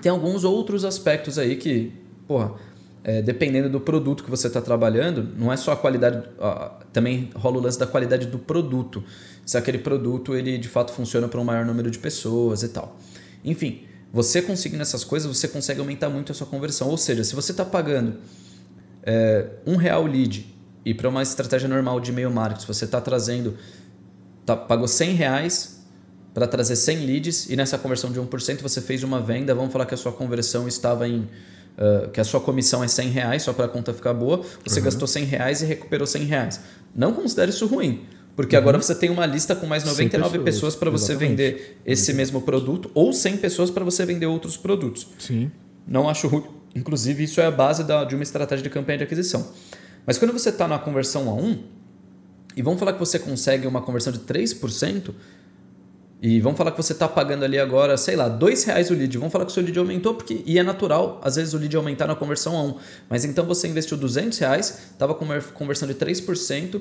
tem 0.00 0.10
alguns 0.10 0.42
outros 0.42 0.86
aspectos 0.86 1.38
aí 1.38 1.54
que, 1.54 1.92
porra, 2.26 2.54
é, 3.02 3.22
dependendo 3.22 3.68
do 3.68 3.80
produto 3.80 4.22
que 4.22 4.30
você 4.30 4.46
está 4.46 4.60
trabalhando, 4.60 5.28
não 5.36 5.52
é 5.52 5.56
só 5.56 5.72
a 5.72 5.76
qualidade, 5.76 6.28
ó, 6.38 6.70
também 6.92 7.30
rola 7.34 7.58
o 7.58 7.60
lance 7.60 7.78
da 7.78 7.86
qualidade 7.86 8.26
do 8.26 8.38
produto. 8.38 9.02
Se 9.44 9.56
aquele 9.56 9.78
produto 9.78 10.34
ele 10.34 10.58
de 10.58 10.68
fato 10.68 10.92
funciona 10.92 11.28
para 11.28 11.40
um 11.40 11.44
maior 11.44 11.64
número 11.64 11.90
de 11.90 11.98
pessoas 11.98 12.62
e 12.62 12.68
tal. 12.68 12.98
Enfim, 13.44 13.82
você 14.12 14.42
conseguindo 14.42 14.82
essas 14.82 15.04
coisas, 15.04 15.34
você 15.34 15.48
consegue 15.48 15.80
aumentar 15.80 16.08
muito 16.08 16.32
a 16.32 16.34
sua 16.34 16.46
conversão. 16.46 16.88
Ou 16.88 16.98
seja, 16.98 17.24
se 17.24 17.34
você 17.34 17.52
está 17.52 17.64
pagando 17.64 18.16
é, 19.02 19.46
um 19.66 19.76
real 19.76 20.04
lead 20.04 20.52
e 20.84 20.92
para 20.92 21.08
uma 21.08 21.22
estratégia 21.22 21.68
normal 21.68 22.00
de 22.00 22.10
e-mail 22.10 22.30
marketing, 22.30 22.66
você 22.66 22.84
está 22.84 23.00
trazendo, 23.00 23.56
tá, 24.44 24.56
pagou 24.56 24.88
100 24.88 25.14
reais 25.14 25.80
para 26.34 26.46
trazer 26.46 26.76
100 26.76 27.06
leads 27.06 27.50
e 27.50 27.56
nessa 27.56 27.78
conversão 27.78 28.10
de 28.12 28.20
1% 28.20 28.62
você 28.62 28.80
fez 28.80 29.02
uma 29.02 29.20
venda, 29.20 29.54
vamos 29.54 29.72
falar 29.72 29.86
que 29.86 29.94
a 29.94 29.96
sua 29.96 30.12
conversão 30.12 30.68
estava 30.68 31.08
em. 31.08 31.28
Uh, 31.80 32.10
que 32.10 32.20
a 32.20 32.24
sua 32.24 32.40
comissão 32.40 32.84
é 32.84 32.88
100 32.88 33.08
reais, 33.08 33.42
só 33.42 33.54
para 33.54 33.64
a 33.64 33.68
conta 33.68 33.94
ficar 33.94 34.12
boa, 34.12 34.42
você 34.62 34.80
uhum. 34.80 34.84
gastou 34.84 35.08
100 35.08 35.24
reais 35.24 35.62
e 35.62 35.64
recuperou 35.64 36.06
100 36.06 36.24
reais. 36.24 36.60
Não 36.94 37.14
considere 37.14 37.50
isso 37.50 37.66
ruim, 37.66 38.04
porque 38.36 38.54
uhum. 38.54 38.60
agora 38.60 38.76
você 38.76 38.94
tem 38.94 39.08
uma 39.08 39.24
lista 39.24 39.56
com 39.56 39.66
mais 39.66 39.82
99 39.82 40.40
pessoas, 40.40 40.76
para 40.76 40.90
você 40.90 41.14
vender 41.14 41.80
esse 41.86 42.12
mesmo 42.12 42.42
produto 42.42 42.90
ou 42.92 43.14
100 43.14 43.38
pessoas 43.38 43.70
para 43.70 43.82
você 43.82 44.04
vender 44.04 44.26
outros 44.26 44.58
produtos. 44.58 45.08
Sim. 45.18 45.50
Não 45.86 46.06
acho 46.06 46.28
ruim. 46.28 46.44
Inclusive, 46.74 47.24
isso 47.24 47.40
é 47.40 47.46
a 47.46 47.50
base 47.50 47.82
da, 47.82 48.04
de 48.04 48.14
uma 48.14 48.22
estratégia 48.22 48.62
de 48.62 48.68
campanha 48.68 48.98
de 48.98 49.04
aquisição. 49.04 49.50
Mas 50.06 50.18
quando 50.18 50.32
você 50.32 50.50
está 50.50 50.68
na 50.68 50.78
conversão 50.78 51.30
a 51.30 51.34
1, 51.34 51.58
e 52.56 52.62
vamos 52.62 52.78
falar 52.78 52.92
que 52.92 52.98
você 52.98 53.18
consegue 53.18 53.66
uma 53.66 53.80
conversão 53.80 54.12
de 54.12 54.20
3%, 54.20 55.14
e 56.22 56.38
vamos 56.38 56.58
falar 56.58 56.70
que 56.72 56.76
você 56.76 56.92
está 56.92 57.08
pagando 57.08 57.44
ali 57.44 57.58
agora, 57.58 57.96
sei 57.96 58.14
lá, 58.14 58.28
dois 58.28 58.64
reais 58.64 58.90
o 58.90 58.94
lead. 58.94 59.16
Vamos 59.16 59.32
falar 59.32 59.46
que 59.46 59.50
o 59.52 59.54
seu 59.54 59.62
lead 59.62 59.78
aumentou, 59.78 60.14
porque 60.14 60.42
e 60.44 60.58
é 60.58 60.62
natural, 60.62 61.18
às 61.24 61.36
vezes, 61.36 61.54
o 61.54 61.56
lead 61.56 61.74
aumentar 61.74 62.06
na 62.06 62.14
conversão 62.14 62.58
a 62.58 62.62
1. 62.62 62.76
Mas 63.08 63.24
então 63.24 63.46
você 63.46 63.66
investiu 63.66 63.96
200 63.96 64.36
reais, 64.38 64.80
estava 64.92 65.14
com 65.14 65.24
uma 65.24 65.40
conversão 65.40 65.88
de 65.88 65.94
3%, 65.94 66.78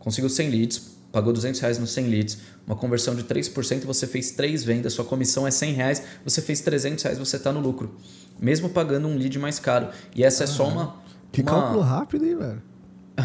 conseguiu 0.00 0.28
100 0.28 0.50
leads, 0.50 0.82
pagou 1.12 1.32
200 1.32 1.60
reais 1.60 1.78
nos 1.78 1.92
100 1.92 2.06
leads, 2.08 2.38
uma 2.66 2.74
conversão 2.74 3.14
de 3.14 3.22
3%, 3.22 3.84
você 3.84 4.08
fez 4.08 4.32
3 4.32 4.64
vendas, 4.64 4.92
sua 4.92 5.04
comissão 5.04 5.46
é 5.46 5.52
100 5.52 5.72
reais, 5.72 6.02
você 6.24 6.42
fez 6.42 6.60
300 6.60 7.04
reais, 7.04 7.18
você 7.18 7.36
está 7.36 7.52
no 7.52 7.60
lucro. 7.60 7.94
Mesmo 8.40 8.70
pagando 8.70 9.06
um 9.06 9.16
lead 9.16 9.38
mais 9.38 9.60
caro. 9.60 9.88
E 10.16 10.24
essa 10.24 10.42
ah, 10.42 10.44
é 10.44 10.46
só 10.48 10.66
uma... 10.66 10.96
Que 11.30 11.42
uma... 11.42 11.50
cálculo 11.50 11.80
rápido, 11.80 12.26
hein, 12.26 12.36
velho? 12.36 12.69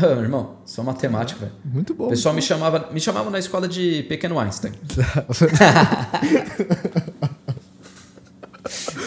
Irmão, 0.21 0.57
só 0.65 0.83
matemática, 0.83 1.39
velho. 1.39 1.51
Muito 1.63 1.93
bom. 1.93 2.05
O 2.05 2.09
pessoal 2.09 2.33
me 2.33 2.41
chamava, 2.41 2.89
me 2.91 2.99
chamava 2.99 3.29
na 3.29 3.39
escola 3.39 3.67
de 3.67 4.03
pequeno 4.03 4.39
Einstein. 4.39 4.73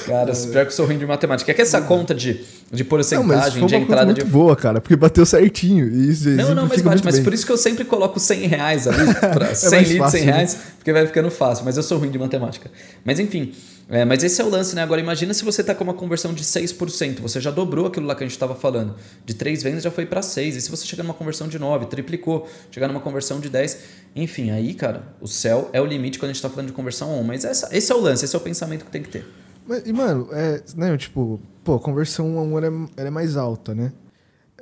Cara, 0.09 0.32
pior 0.32 0.64
que 0.64 0.72
eu 0.72 0.76
sou 0.76 0.86
ruim 0.86 0.98
de 0.98 1.06
matemática. 1.06 1.50
É 1.50 1.54
que 1.54 1.62
essa 1.62 1.80
conta 1.80 2.14
de, 2.14 2.44
de 2.72 2.84
porcentagem, 2.84 3.61
não, 3.61 3.66
de 3.66 3.76
entrada 3.76 4.06
muito 4.06 4.24
de. 4.24 4.30
boa, 4.30 4.56
cara, 4.56 4.80
porque 4.80 4.96
bateu 4.96 5.24
certinho. 5.26 5.86
E 5.88 6.11
isso 6.11 6.28
não, 6.30 6.54
não, 6.54 6.66
mas 6.66 6.80
bate, 6.80 7.04
mas 7.04 7.20
por 7.20 7.32
isso 7.32 7.44
que 7.44 7.52
eu 7.52 7.59
sempre 7.59 7.84
coloco 7.84 8.18
100 8.18 8.46
reais 8.46 8.86
ali, 8.88 9.14
pra 9.32 9.54
100 9.54 9.78
é 9.78 9.82
litros, 9.82 10.11
100 10.11 10.22
reais, 10.22 10.54
né? 10.54 10.61
porque 10.78 10.92
vai 10.92 11.06
ficando 11.06 11.30
fácil. 11.30 11.64
Mas 11.64 11.76
eu 11.76 11.82
sou 11.82 11.98
ruim 11.98 12.11
de 12.11 12.18
matemática. 12.18 12.70
Mas 13.04 13.18
enfim, 13.20 13.52
é, 13.90 14.04
mas 14.04 14.22
esse 14.22 14.38
é 14.38 14.44
o 14.44 14.50
lance, 14.50 14.76
né? 14.76 14.82
Agora 14.82 15.00
imagina 15.00 15.32
se 15.32 15.42
você 15.42 15.64
tá 15.64 15.74
com 15.74 15.82
uma 15.82 15.94
conversão 15.94 16.34
de 16.34 16.44
6%, 16.44 17.20
você 17.20 17.40
já 17.40 17.50
dobrou 17.50 17.86
aquilo 17.86 18.06
lá 18.06 18.14
que 18.14 18.22
a 18.22 18.26
gente 18.26 18.34
estava 18.34 18.54
falando. 18.54 18.94
De 19.24 19.32
3 19.32 19.62
vendas 19.62 19.82
já 19.82 19.90
foi 19.90 20.04
para 20.04 20.20
6. 20.20 20.56
E 20.56 20.61
se 20.61 20.70
você 20.70 20.84
chegar 20.84 21.02
numa 21.02 21.14
conversão 21.14 21.48
de 21.48 21.59
9, 21.59 21.86
triplicou, 21.86 22.46
chegar 22.70 22.86
numa 22.86 23.00
conversão 23.00 23.40
de 23.40 23.48
10, 23.48 23.78
enfim, 24.14 24.50
aí, 24.50 24.74
cara, 24.74 25.04
o 25.22 25.26
céu 25.26 25.70
é 25.72 25.80
o 25.80 25.86
limite 25.86 26.18
quando 26.18 26.30
a 26.30 26.32
gente 26.34 26.36
está 26.36 26.50
falando 26.50 26.66
de 26.66 26.74
conversão 26.74 27.18
1. 27.18 27.22
Mas 27.22 27.44
essa, 27.46 27.74
esse 27.74 27.90
é 27.90 27.94
o 27.94 28.00
lance, 28.00 28.26
esse 28.26 28.36
é 28.36 28.38
o 28.38 28.42
pensamento 28.42 28.84
que 28.84 28.90
tem 28.90 29.02
que 29.02 29.09
ter. 29.09 29.24
Mas, 29.68 29.86
e, 29.86 29.92
mano, 29.92 30.28
é, 30.32 30.62
né, 30.74 30.96
tipo, 30.96 31.38
pô, 31.62 31.74
a 31.74 31.78
conversão 31.78 32.36
1 32.36 32.38
a 32.38 32.42
1 32.42 32.58
ela 32.58 32.66
é, 32.66 32.88
ela 32.96 33.08
é 33.08 33.10
mais 33.10 33.36
alta, 33.36 33.74
né? 33.74 33.92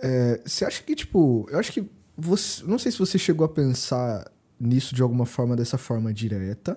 É, 0.03 0.41
você 0.45 0.65
acha 0.65 0.83
que, 0.83 0.97
tipo, 0.97 1.47
eu 1.49 1.61
acho 1.61 1.73
que 1.73 1.89
você. 2.19 2.65
Não 2.65 2.77
sei 2.77 2.91
se 2.91 2.99
você 2.99 3.17
chegou 3.17 3.45
a 3.45 3.49
pensar 3.49 4.29
nisso 4.59 4.93
de 4.95 5.03
alguma 5.03 5.25
forma, 5.25 5.55
dessa 5.55 5.79
forma 5.79 6.13
direta, 6.13 6.77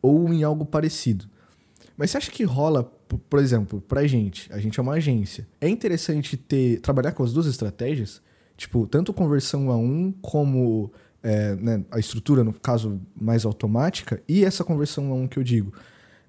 ou 0.00 0.32
em 0.32 0.44
algo 0.44 0.64
parecido. 0.64 1.26
Mas 1.96 2.12
você 2.12 2.18
acha 2.18 2.30
que 2.30 2.44
rola, 2.44 2.84
por 3.28 3.40
exemplo, 3.40 3.80
pra 3.80 4.06
gente, 4.06 4.52
a 4.52 4.60
gente 4.60 4.78
é 4.78 4.82
uma 4.82 4.92
agência, 4.92 5.48
é 5.60 5.68
interessante 5.68 6.36
ter 6.36 6.80
trabalhar 6.80 7.12
com 7.12 7.24
as 7.24 7.32
duas 7.32 7.46
estratégias? 7.46 8.22
Tipo, 8.56 8.86
tanto 8.86 9.12
conversão 9.12 9.70
a 9.70 9.76
um 9.76 10.12
como 10.22 10.92
é, 11.22 11.56
né, 11.56 11.84
a 11.90 11.98
estrutura, 11.98 12.44
no 12.44 12.52
caso, 12.52 13.00
mais 13.20 13.44
automática, 13.44 14.22
e 14.28 14.44
essa 14.44 14.62
conversão 14.62 15.10
a 15.10 15.14
um 15.14 15.26
que 15.26 15.38
eu 15.38 15.42
digo 15.42 15.72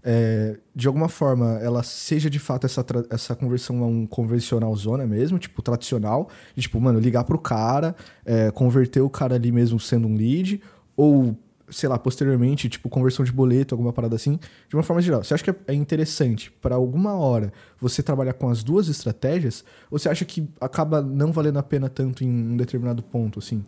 é, 0.04 0.58
de 0.76 0.88
alguma 0.88 1.10
forma, 1.10 1.60
ela 1.62 1.84
seja 1.84 2.30
de 2.30 2.40
fato 2.40 2.66
essa, 2.66 2.86
essa 3.10 3.36
conversão 3.36 3.84
a 3.84 3.88
um 3.88 4.06
convencional 4.06 4.76
zona 4.76 5.06
mesmo, 5.06 5.38
tipo, 5.38 5.62
tradicional, 5.62 6.30
de, 6.56 6.62
tipo, 6.62 6.80
mano, 6.80 7.00
ligar 7.00 7.24
pro 7.24 7.40
cara, 7.40 7.96
é, 8.26 8.52
converter 8.52 9.02
o 9.02 9.10
cara 9.10 9.36
ali 9.36 9.52
mesmo 9.52 9.80
sendo 9.80 10.08
um 10.08 10.16
lead, 10.16 10.62
ou, 10.96 11.38
sei 11.70 11.90
lá, 11.90 11.98
posteriormente, 12.00 12.70
tipo, 12.70 12.90
conversão 12.90 13.26
de 13.26 13.32
boleto, 13.32 13.76
alguma 13.76 13.92
parada 13.92 14.16
assim, 14.16 14.40
de 14.70 14.76
uma 14.76 14.84
forma 14.84 15.02
geral. 15.02 15.24
Você 15.24 15.34
acha 15.34 15.44
que 15.44 15.54
é 15.68 15.74
interessante 15.74 16.52
para 16.62 16.76
alguma 16.76 17.14
hora 17.14 17.52
você 17.80 18.02
trabalhar 18.02 18.34
com 18.34 18.50
as 18.50 18.64
duas 18.64 18.88
estratégias, 18.88 19.64
ou 19.92 20.00
você 20.00 20.10
acha 20.10 20.24
que 20.24 20.48
acaba 20.62 21.02
não 21.02 21.32
valendo 21.32 21.60
a 21.60 21.64
pena 21.64 21.90
tanto 21.90 22.24
em 22.24 22.30
um 22.30 22.56
determinado 22.56 23.04
ponto, 23.04 23.40
assim? 23.40 23.64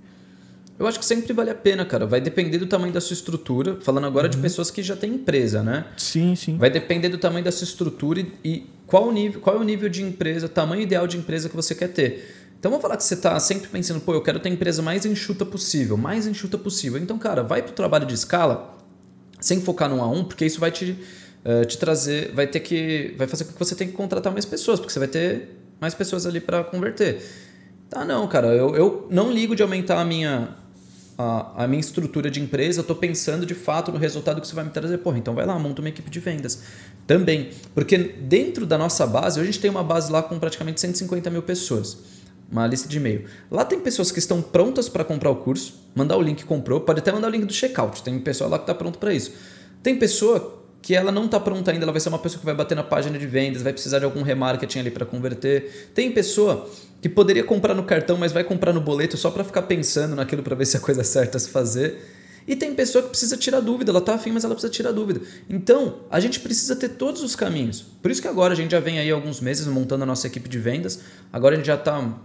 Eu 0.80 0.88
acho 0.88 0.97
que 0.97 1.05
sempre 1.05 1.34
vale 1.34 1.49
a 1.49 1.55
pena, 1.55 1.86
cara. 1.86 2.05
Vai 2.05 2.21
depender 2.21 2.57
do 2.57 2.65
tamanho 2.65 2.93
da 2.93 3.01
sua 3.01 3.13
estrutura. 3.13 3.77
Falando 3.82 4.07
agora 4.07 4.27
uhum. 4.27 4.32
de 4.32 4.38
pessoas 4.38 4.71
que 4.71 4.82
já 4.82 4.95
têm 4.95 5.15
empresa, 5.15 5.61
né? 5.61 5.86
Sim, 5.97 6.36
sim. 6.38 6.57
Vai 6.57 6.69
depender 6.69 7.09
do 7.09 7.17
tamanho 7.17 7.43
da 7.43 7.51
sua 7.51 7.65
estrutura 7.65 8.21
e, 8.21 8.32
e 8.45 8.69
qual, 8.88 9.09
o 9.09 9.11
nível, 9.11 9.41
qual 9.41 9.57
é 9.57 9.59
o 9.59 9.63
nível 9.63 9.89
de 9.89 10.01
empresa, 10.01 10.47
tamanho 10.47 10.82
ideal 10.82 11.05
de 11.05 11.17
empresa 11.17 11.49
que 11.49 11.55
você 11.55 11.75
quer 11.75 11.89
ter. 11.89 12.34
Então 12.57 12.71
vamos 12.71 12.82
falar 12.82 12.95
que 12.95 13.03
você 13.03 13.13
está 13.13 13.38
sempre 13.41 13.67
pensando, 13.67 13.99
pô, 13.99 14.13
eu 14.13 14.21
quero 14.21 14.39
ter 14.39 14.47
a 14.49 14.51
empresa 14.51 14.82
mais 14.82 15.05
enxuta 15.05 15.45
possível, 15.45 15.97
mais 15.97 16.25
enxuta 16.25 16.57
possível. 16.57 16.97
Então, 16.97 17.17
cara, 17.19 17.43
vai 17.43 17.61
para 17.61 17.71
o 17.71 17.75
trabalho 17.75 18.05
de 18.05 18.13
escala 18.13 18.77
sem 19.39 19.61
focar 19.61 19.89
no 19.89 19.97
A1, 19.97 20.27
porque 20.27 20.45
isso 20.45 20.59
vai 20.61 20.71
te, 20.71 20.97
uh, 21.45 21.65
te 21.65 21.77
trazer, 21.77 22.34
vai 22.34 22.47
ter 22.47 22.61
que. 22.61 23.13
Vai 23.17 23.27
fazer 23.27 23.45
com 23.45 23.53
que 23.53 23.59
você 23.59 23.75
tenha 23.75 23.89
que 23.89 23.95
contratar 23.95 24.32
mais 24.32 24.45
pessoas, 24.45 24.80
porque 24.80 24.93
você 24.93 24.99
vai 24.99 25.07
ter 25.07 25.57
mais 25.80 25.93
pessoas 25.93 26.25
ali 26.25 26.39
para 26.39 26.63
converter. 26.63 27.21
Tá, 27.89 28.05
não, 28.05 28.27
cara, 28.27 28.47
eu, 28.47 28.75
eu 28.75 29.07
não 29.09 29.32
ligo 29.32 29.55
de 29.55 29.63
aumentar 29.63 29.99
a 29.99 30.05
minha 30.05 30.55
a, 31.20 31.65
a 31.65 31.67
minha 31.67 31.82
estrutura 31.82 32.32
de 32.32 32.39
empresa, 32.41 32.80
eu 32.80 32.82
estou 32.82 32.95
pensando 32.95 33.45
de 33.45 33.53
fato 33.53 33.91
no 33.91 33.97
resultado 33.97 34.39
que 34.39 34.47
você 34.47 34.55
vai 34.55 34.63
me 34.63 34.70
trazer. 34.70 34.99
Porra, 34.99 35.17
então 35.17 35.36
vai 35.36 35.45
lá, 35.45 35.59
monta 35.59 35.82
uma 35.82 35.89
equipe 35.89 36.09
de 36.09 36.17
vendas. 36.22 36.63
Também. 37.05 37.49
Porque 37.76 37.97
dentro 37.97 38.65
da 38.65 38.78
nossa 38.78 39.05
base, 39.05 39.38
hoje 39.38 39.49
a 39.49 39.51
gente 39.51 39.61
tem 39.61 39.70
uma 39.70 39.84
base 39.84 40.09
lá 40.09 40.24
com 40.24 40.39
praticamente 40.39 40.80
150 40.80 41.30
mil 41.30 41.43
pessoas. 41.43 41.97
Uma 42.49 42.65
lista 42.65 42.88
de 42.88 42.95
e-mail. 42.95 43.26
Lá 43.51 43.65
tem 43.65 43.82
pessoas 43.82 44.13
que 44.13 44.20
estão 44.20 44.41
prontas 44.41 44.88
para 44.88 45.03
comprar 45.03 45.30
o 45.30 45.36
curso, 45.36 45.89
mandar 45.93 46.15
o 46.15 46.22
link 46.22 46.45
comprou, 46.45 46.80
pode 46.80 46.99
até 46.99 47.11
mandar 47.11 47.28
o 47.28 47.32
link 47.32 47.43
do 47.43 47.53
checkout. 47.53 48.01
Tem 48.01 48.17
pessoa 48.20 48.49
lá 48.49 48.57
que 48.57 48.63
está 48.63 48.74
pronto 48.74 48.97
para 48.97 49.13
isso. 49.13 49.34
Tem 49.84 49.99
pessoa 49.99 50.57
que 50.82 50.95
ela 50.95 51.11
não 51.11 51.26
está 51.26 51.38
pronta 51.38 51.72
ainda, 51.72 51.84
ela 51.84 51.91
vai 51.91 51.99
ser 51.99 52.07
uma 52.07 52.20
pessoa 52.20 52.39
que 52.39 52.45
vai 52.45 52.55
bater 52.55 52.76
na 52.76 52.84
página 52.84 53.20
de 53.20 53.28
vendas, 53.28 53.61
vai 53.61 53.74
precisar 53.74 53.99
de 53.99 54.05
algum 54.05 54.22
remarketing 54.22 54.80
ali 54.80 54.91
para 54.91 55.05
converter. 55.05 55.91
Tem 55.93 56.09
pessoa 56.13 56.70
que 57.02 57.10
poderia 57.10 57.43
comprar 57.43 57.74
no 57.74 57.84
cartão, 57.84 58.18
mas 58.18 58.32
vai 58.32 58.43
comprar 58.43 58.74
no 58.74 58.82
boleto 58.82 59.18
só 59.18 59.32
para 59.32 59.43
ficar 59.43 59.64
pensando 59.64 60.16
naquilo 60.16 60.43
para 60.43 60.56
ver 60.56 60.66
se 60.66 60.76
é 60.76 60.80
a 60.80 60.82
coisa 60.82 61.04
certa 61.04 61.38
a 61.38 61.39
se 61.39 61.50
fazer. 61.50 61.97
E 62.47 62.56
tem 62.56 62.74
pessoa 62.74 63.04
que 63.04 63.10
precisa 63.10 63.38
tirar 63.38 63.60
dúvida, 63.60 63.91
ela 63.91 64.02
tá 64.02 64.16
afim, 64.16 64.32
mas 64.32 64.43
ela 64.43 64.56
precisa 64.56 64.74
tirar 64.74 64.91
dúvida. 64.91 65.22
Então, 65.47 66.00
a 66.10 66.20
gente 66.20 66.39
precisa 66.39 66.76
ter 66.76 66.89
todos 66.89 67.22
os 67.22 67.36
caminhos. 67.36 67.86
Por 68.02 68.10
isso 68.10 68.22
que 68.22 68.28
agora 68.28 68.54
a 68.54 68.56
gente 68.56 68.72
já 68.72 68.80
vem 68.80 68.97
aí 68.97 69.12
alguns 69.12 69.39
meses 69.39 69.68
montando 69.68 70.04
a 70.04 70.06
nossa 70.06 70.26
equipe 70.26 70.50
de 70.50 70.58
vendas. 70.58 71.00
Agora 71.32 71.54
a 71.54 71.58
gente 71.58 71.68
já 71.68 71.76
está 71.76 72.20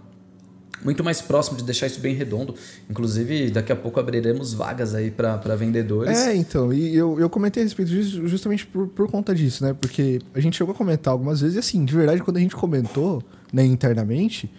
muito 0.83 1.05
mais 1.05 1.21
próximo 1.21 1.59
de 1.59 1.65
deixar 1.65 1.87
isso 1.87 2.01
bem 2.01 2.15
redondo. 2.15 2.55
Inclusive, 2.89 3.51
daqui 3.51 3.71
a 3.71 3.77
pouco 3.77 4.01
abriremos 4.01 4.55
vagas 4.55 4.95
aí 4.95 5.11
para 5.11 5.57
vendedores. 5.57 6.19
É, 6.19 6.35
então, 6.35 6.73
e 6.73 6.97
eu, 6.97 7.21
eu 7.21 7.29
comentei 7.29 7.63
a 7.63 7.65
respeito 7.67 7.91
disso 7.91 8.27
justamente 8.27 8.67
por, 8.67 8.89
por 8.89 9.11
conta 9.11 9.35
disso, 9.35 9.63
né? 9.63 9.75
Porque 9.75 10.21
a 10.33 10.41
gente 10.41 10.57
chegou 10.57 10.75
a 10.75 10.77
comentar 10.77 11.13
algumas 11.13 11.43
vezes, 11.43 11.57
e 11.57 11.59
assim, 11.59 11.85
de 11.85 11.95
verdade, 11.95 12.23
quando 12.23 12.39
a 12.39 12.41
gente 12.41 12.57
comentou 12.57 13.23
né, 13.53 13.65
internamente, 13.65 14.51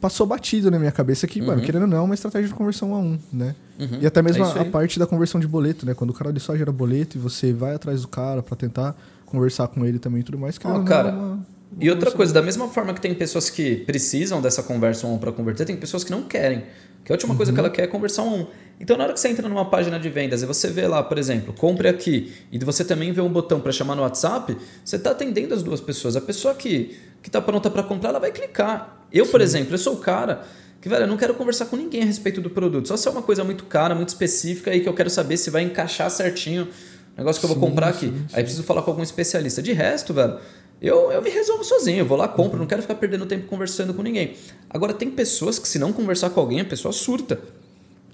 passou 0.00 0.26
batido 0.26 0.70
na 0.70 0.78
minha 0.78 0.90
cabeça 0.90 1.26
que, 1.26 1.40
uhum. 1.40 1.46
mano, 1.48 1.62
querendo 1.62 1.82
ou 1.82 1.88
não, 1.88 1.98
é 1.98 2.00
uma 2.00 2.14
estratégia 2.14 2.48
de 2.48 2.54
conversão 2.54 2.94
a 2.94 2.98
um, 2.98 3.18
né? 3.32 3.54
Uhum. 3.78 3.98
E 4.00 4.06
até 4.06 4.22
mesmo 4.22 4.44
é 4.44 4.48
a, 4.48 4.62
a, 4.62 4.64
parte 4.64 4.98
da 4.98 5.06
conversão 5.06 5.40
de 5.40 5.46
boleto, 5.46 5.84
né? 5.84 5.94
Quando 5.94 6.10
o 6.10 6.14
cara 6.14 6.36
só 6.38 6.56
gera 6.56 6.72
boleto 6.72 7.18
e 7.18 7.20
você 7.20 7.52
vai 7.52 7.74
atrás 7.74 8.02
do 8.02 8.08
cara 8.08 8.42
para 8.42 8.56
tentar 8.56 8.96
conversar 9.26 9.68
com 9.68 9.84
ele 9.84 9.98
também 9.98 10.20
e 10.20 10.24
tudo 10.24 10.38
mais. 10.38 10.56
Oh, 10.64 10.84
cara, 10.84 11.10
uma, 11.10 11.34
uma 11.34 11.46
e 11.78 11.88
outra 11.88 12.10
coisa, 12.10 12.32
da 12.32 12.42
mesma 12.42 12.68
forma 12.68 12.92
que 12.92 13.00
tem 13.00 13.14
pessoas 13.14 13.48
que 13.48 13.76
precisam 13.76 14.40
dessa 14.40 14.62
conversa 14.62 15.06
um 15.06 15.18
para 15.18 15.30
converter, 15.30 15.64
tem 15.64 15.76
pessoas 15.76 16.02
que 16.02 16.10
não 16.10 16.22
querem. 16.22 16.64
Que 17.04 17.12
a 17.12 17.14
última 17.14 17.32
uhum. 17.32 17.36
coisa 17.36 17.52
que 17.52 17.58
ela 17.58 17.70
quer 17.70 17.82
é 17.82 17.86
conversar 17.86 18.22
um. 18.22 18.46
Então, 18.78 18.96
na 18.96 19.04
hora 19.04 19.12
que 19.12 19.20
você 19.20 19.28
entra 19.28 19.48
numa 19.48 19.64
página 19.64 19.98
de 19.98 20.08
vendas 20.08 20.42
e 20.42 20.46
você 20.46 20.68
vê 20.68 20.86
lá, 20.86 21.02
por 21.02 21.18
exemplo, 21.18 21.52
compre 21.52 21.88
aqui, 21.88 22.32
e 22.50 22.58
você 22.58 22.84
também 22.84 23.12
vê 23.12 23.20
um 23.20 23.28
botão 23.28 23.60
para 23.60 23.72
chamar 23.72 23.94
no 23.94 24.02
WhatsApp, 24.02 24.56
você 24.84 24.96
está 24.96 25.10
atendendo 25.10 25.54
as 25.54 25.62
duas 25.62 25.80
pessoas. 25.80 26.16
A 26.16 26.20
pessoa 26.20 26.54
que 26.54 26.98
está 27.28 27.40
pronta 27.40 27.70
para 27.70 27.82
comprar, 27.82 28.10
ela 28.10 28.20
vai 28.20 28.32
clicar. 28.32 29.04
Eu, 29.12 29.26
por 29.26 29.40
exemplo, 29.40 29.74
eu 29.74 29.78
sou 29.78 29.94
o 29.94 29.98
cara 29.98 30.44
que, 30.80 30.88
velho, 30.88 31.02
eu 31.02 31.06
não 31.06 31.16
quero 31.16 31.34
conversar 31.34 31.66
com 31.66 31.76
ninguém 31.76 32.02
a 32.02 32.06
respeito 32.06 32.40
do 32.40 32.48
produto. 32.48 32.88
Só 32.88 32.96
se 32.96 33.06
é 33.06 33.10
uma 33.10 33.22
coisa 33.22 33.44
muito 33.44 33.64
cara, 33.64 33.94
muito 33.94 34.08
específica 34.08 34.74
e 34.74 34.80
que 34.80 34.88
eu 34.88 34.94
quero 34.94 35.10
saber 35.10 35.36
se 35.36 35.50
vai 35.50 35.62
encaixar 35.62 36.10
certinho 36.10 36.68
o 37.14 37.18
negócio 37.18 37.40
que 37.40 37.46
sim, 37.46 37.52
eu 37.52 37.58
vou 37.58 37.68
comprar 37.68 37.88
aqui. 37.88 38.06
Sim, 38.06 38.16
sim. 38.16 38.24
Aí 38.32 38.42
preciso 38.42 38.62
falar 38.62 38.82
com 38.82 38.90
algum 38.90 39.02
especialista. 39.02 39.60
De 39.60 39.72
resto, 39.72 40.14
velho, 40.14 40.38
eu, 40.80 41.12
eu 41.12 41.20
me 41.20 41.28
resolvo 41.28 41.62
sozinho. 41.64 41.98
Eu 41.98 42.06
vou 42.06 42.16
lá, 42.16 42.26
compro, 42.26 42.54
uhum. 42.54 42.60
não 42.60 42.66
quero 42.66 42.80
ficar 42.82 42.94
perdendo 42.94 43.26
tempo 43.26 43.46
conversando 43.46 43.92
com 43.92 44.02
ninguém. 44.02 44.36
Agora, 44.70 44.94
tem 44.94 45.10
pessoas 45.10 45.58
que, 45.58 45.68
se 45.68 45.78
não 45.78 45.92
conversar 45.92 46.30
com 46.30 46.40
alguém, 46.40 46.60
a 46.60 46.64
pessoa 46.64 46.92
surta. 46.92 47.38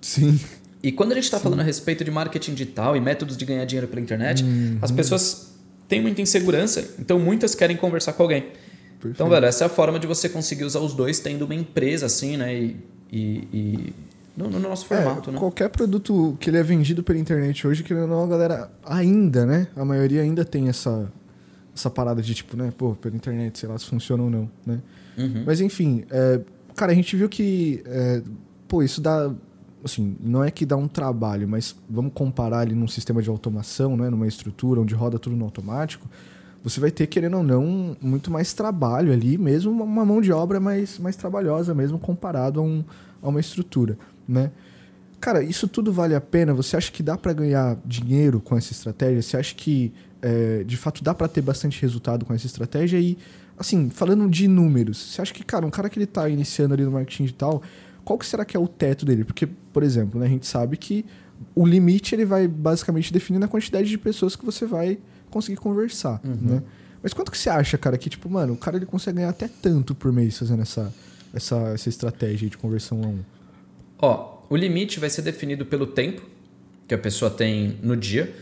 Sim. 0.00 0.38
E 0.82 0.90
quando 0.92 1.12
a 1.12 1.14
gente 1.14 1.24
está 1.24 1.38
falando 1.38 1.60
a 1.60 1.62
respeito 1.62 2.04
de 2.04 2.10
marketing 2.10 2.52
digital 2.54 2.96
e 2.96 3.00
métodos 3.00 3.36
de 3.36 3.44
ganhar 3.44 3.64
dinheiro 3.64 3.86
pela 3.86 4.00
internet, 4.00 4.42
uhum. 4.42 4.78
as 4.82 4.90
pessoas 4.90 5.52
têm 5.88 6.00
muita 6.00 6.20
insegurança. 6.20 6.94
Então, 6.98 7.18
muitas 7.18 7.54
querem 7.54 7.76
conversar 7.76 8.12
com 8.12 8.22
alguém. 8.22 8.46
Perfeito. 9.00 9.14
Então, 9.14 9.28
velho, 9.28 9.46
essa 9.46 9.64
é 9.64 9.66
a 9.66 9.70
forma 9.70 9.98
de 9.98 10.06
você 10.06 10.28
conseguir 10.28 10.64
usar 10.64 10.80
os 10.80 10.94
dois 10.94 11.18
tendo 11.18 11.44
uma 11.44 11.54
empresa 11.54 12.06
assim, 12.06 12.36
né? 12.36 12.54
E, 12.54 12.76
e, 13.12 13.48
e 13.52 13.94
no, 14.36 14.50
no, 14.50 14.58
nosso 14.58 14.92
é, 14.92 14.96
formato, 15.02 15.30
é, 15.30 15.32
né? 15.32 15.38
Qualquer 15.38 15.68
produto 15.68 16.36
que 16.40 16.50
ele 16.50 16.58
é 16.58 16.62
vendido 16.62 17.02
pela 17.02 17.18
internet 17.18 17.66
hoje, 17.66 17.82
que 17.82 17.94
não, 17.94 18.24
a 18.24 18.26
galera 18.26 18.70
ainda, 18.84 19.46
né? 19.46 19.68
A 19.76 19.84
maioria 19.84 20.22
ainda 20.22 20.44
tem 20.44 20.68
essa, 20.68 21.10
essa 21.74 21.90
parada 21.90 22.22
de 22.22 22.34
tipo, 22.34 22.56
né? 22.56 22.72
Pô, 22.76 22.94
pela 22.94 23.14
internet, 23.14 23.58
sei 23.58 23.68
lá 23.68 23.78
se 23.78 23.86
funciona 23.86 24.22
ou 24.22 24.30
não, 24.30 24.50
né? 24.64 24.80
Uhum. 25.16 25.44
Mas 25.46 25.60
enfim, 25.60 26.04
é, 26.10 26.40
cara, 26.74 26.92
a 26.92 26.94
gente 26.94 27.16
viu 27.16 27.28
que, 27.28 27.82
é, 27.86 28.22
pô, 28.68 28.82
isso 28.82 29.00
dá, 29.00 29.30
assim, 29.84 30.16
não 30.20 30.42
é 30.42 30.50
que 30.50 30.66
dá 30.66 30.76
um 30.76 30.88
trabalho, 30.88 31.48
mas 31.48 31.74
vamos 31.88 32.12
comparar 32.14 32.60
ali 32.60 32.74
num 32.74 32.88
sistema 32.88 33.22
de 33.22 33.28
automação, 33.28 33.96
né? 33.96 34.10
Numa 34.10 34.26
estrutura 34.26 34.80
onde 34.80 34.94
roda 34.94 35.18
tudo 35.18 35.36
no 35.36 35.44
automático 35.44 36.08
você 36.66 36.80
vai 36.80 36.90
ter, 36.90 37.06
querendo 37.06 37.36
ou 37.36 37.44
não, 37.44 37.96
muito 38.00 38.28
mais 38.28 38.52
trabalho 38.52 39.12
ali, 39.12 39.38
mesmo 39.38 39.70
uma 39.70 40.04
mão 40.04 40.20
de 40.20 40.32
obra 40.32 40.58
mais, 40.58 40.98
mais 40.98 41.14
trabalhosa, 41.14 41.72
mesmo 41.72 41.96
comparado 41.96 42.58
a, 42.58 42.62
um, 42.64 42.84
a 43.22 43.28
uma 43.28 43.38
estrutura, 43.38 43.96
né? 44.26 44.50
Cara, 45.20 45.44
isso 45.44 45.68
tudo 45.68 45.92
vale 45.92 46.16
a 46.16 46.20
pena? 46.20 46.52
Você 46.54 46.76
acha 46.76 46.90
que 46.90 47.04
dá 47.04 47.16
para 47.16 47.32
ganhar 47.32 47.78
dinheiro 47.86 48.40
com 48.40 48.58
essa 48.58 48.72
estratégia? 48.72 49.22
Você 49.22 49.36
acha 49.36 49.54
que, 49.54 49.92
é, 50.20 50.64
de 50.64 50.76
fato, 50.76 51.04
dá 51.04 51.14
para 51.14 51.28
ter 51.28 51.40
bastante 51.40 51.80
resultado 51.80 52.24
com 52.24 52.34
essa 52.34 52.46
estratégia? 52.46 52.98
E, 52.98 53.16
assim, 53.56 53.88
falando 53.88 54.28
de 54.28 54.48
números, 54.48 54.98
você 54.98 55.22
acha 55.22 55.32
que, 55.32 55.44
cara, 55.44 55.64
um 55.64 55.70
cara 55.70 55.88
que 55.88 56.00
ele 56.00 56.06
tá 56.06 56.28
iniciando 56.28 56.74
ali 56.74 56.84
no 56.84 56.90
marketing 56.90 57.26
digital, 57.26 57.62
qual 58.04 58.18
que 58.18 58.26
será 58.26 58.44
que 58.44 58.56
é 58.56 58.60
o 58.60 58.66
teto 58.66 59.06
dele? 59.06 59.24
Porque, 59.24 59.46
por 59.46 59.84
exemplo, 59.84 60.18
né, 60.18 60.26
a 60.26 60.28
gente 60.28 60.48
sabe 60.48 60.76
que 60.76 61.06
o 61.54 61.64
limite 61.64 62.12
ele 62.12 62.24
vai 62.24 62.48
basicamente 62.48 63.12
definir 63.12 63.42
a 63.44 63.46
quantidade 63.46 63.88
de 63.88 63.96
pessoas 63.96 64.34
que 64.34 64.44
você 64.44 64.66
vai 64.66 64.98
conseguir 65.36 65.58
conversar, 65.58 66.20
uhum. 66.24 66.38
né? 66.40 66.62
Mas 67.02 67.12
quanto 67.12 67.30
que 67.30 67.38
você 67.38 67.50
acha, 67.50 67.76
cara, 67.76 67.96
que 67.98 68.08
tipo, 68.08 68.28
mano, 68.28 68.54
o 68.54 68.56
cara 68.56 68.76
ele 68.76 68.86
consegue 68.86 69.18
ganhar 69.18 69.28
até 69.28 69.48
tanto 69.48 69.94
por 69.94 70.10
mês 70.10 70.38
fazendo 70.38 70.62
essa, 70.62 70.92
essa, 71.32 71.56
essa 71.74 71.88
estratégia 71.88 72.48
de 72.48 72.56
conversão 72.56 73.02
a 73.04 73.06
um? 73.06 73.20
Ó, 73.98 74.42
o 74.48 74.56
limite 74.56 74.98
vai 74.98 75.10
ser 75.10 75.22
definido 75.22 75.64
pelo 75.66 75.86
tempo 75.86 76.22
que 76.88 76.94
a 76.94 76.98
pessoa 76.98 77.30
tem 77.30 77.78
no 77.82 77.96
dia 77.96 78.34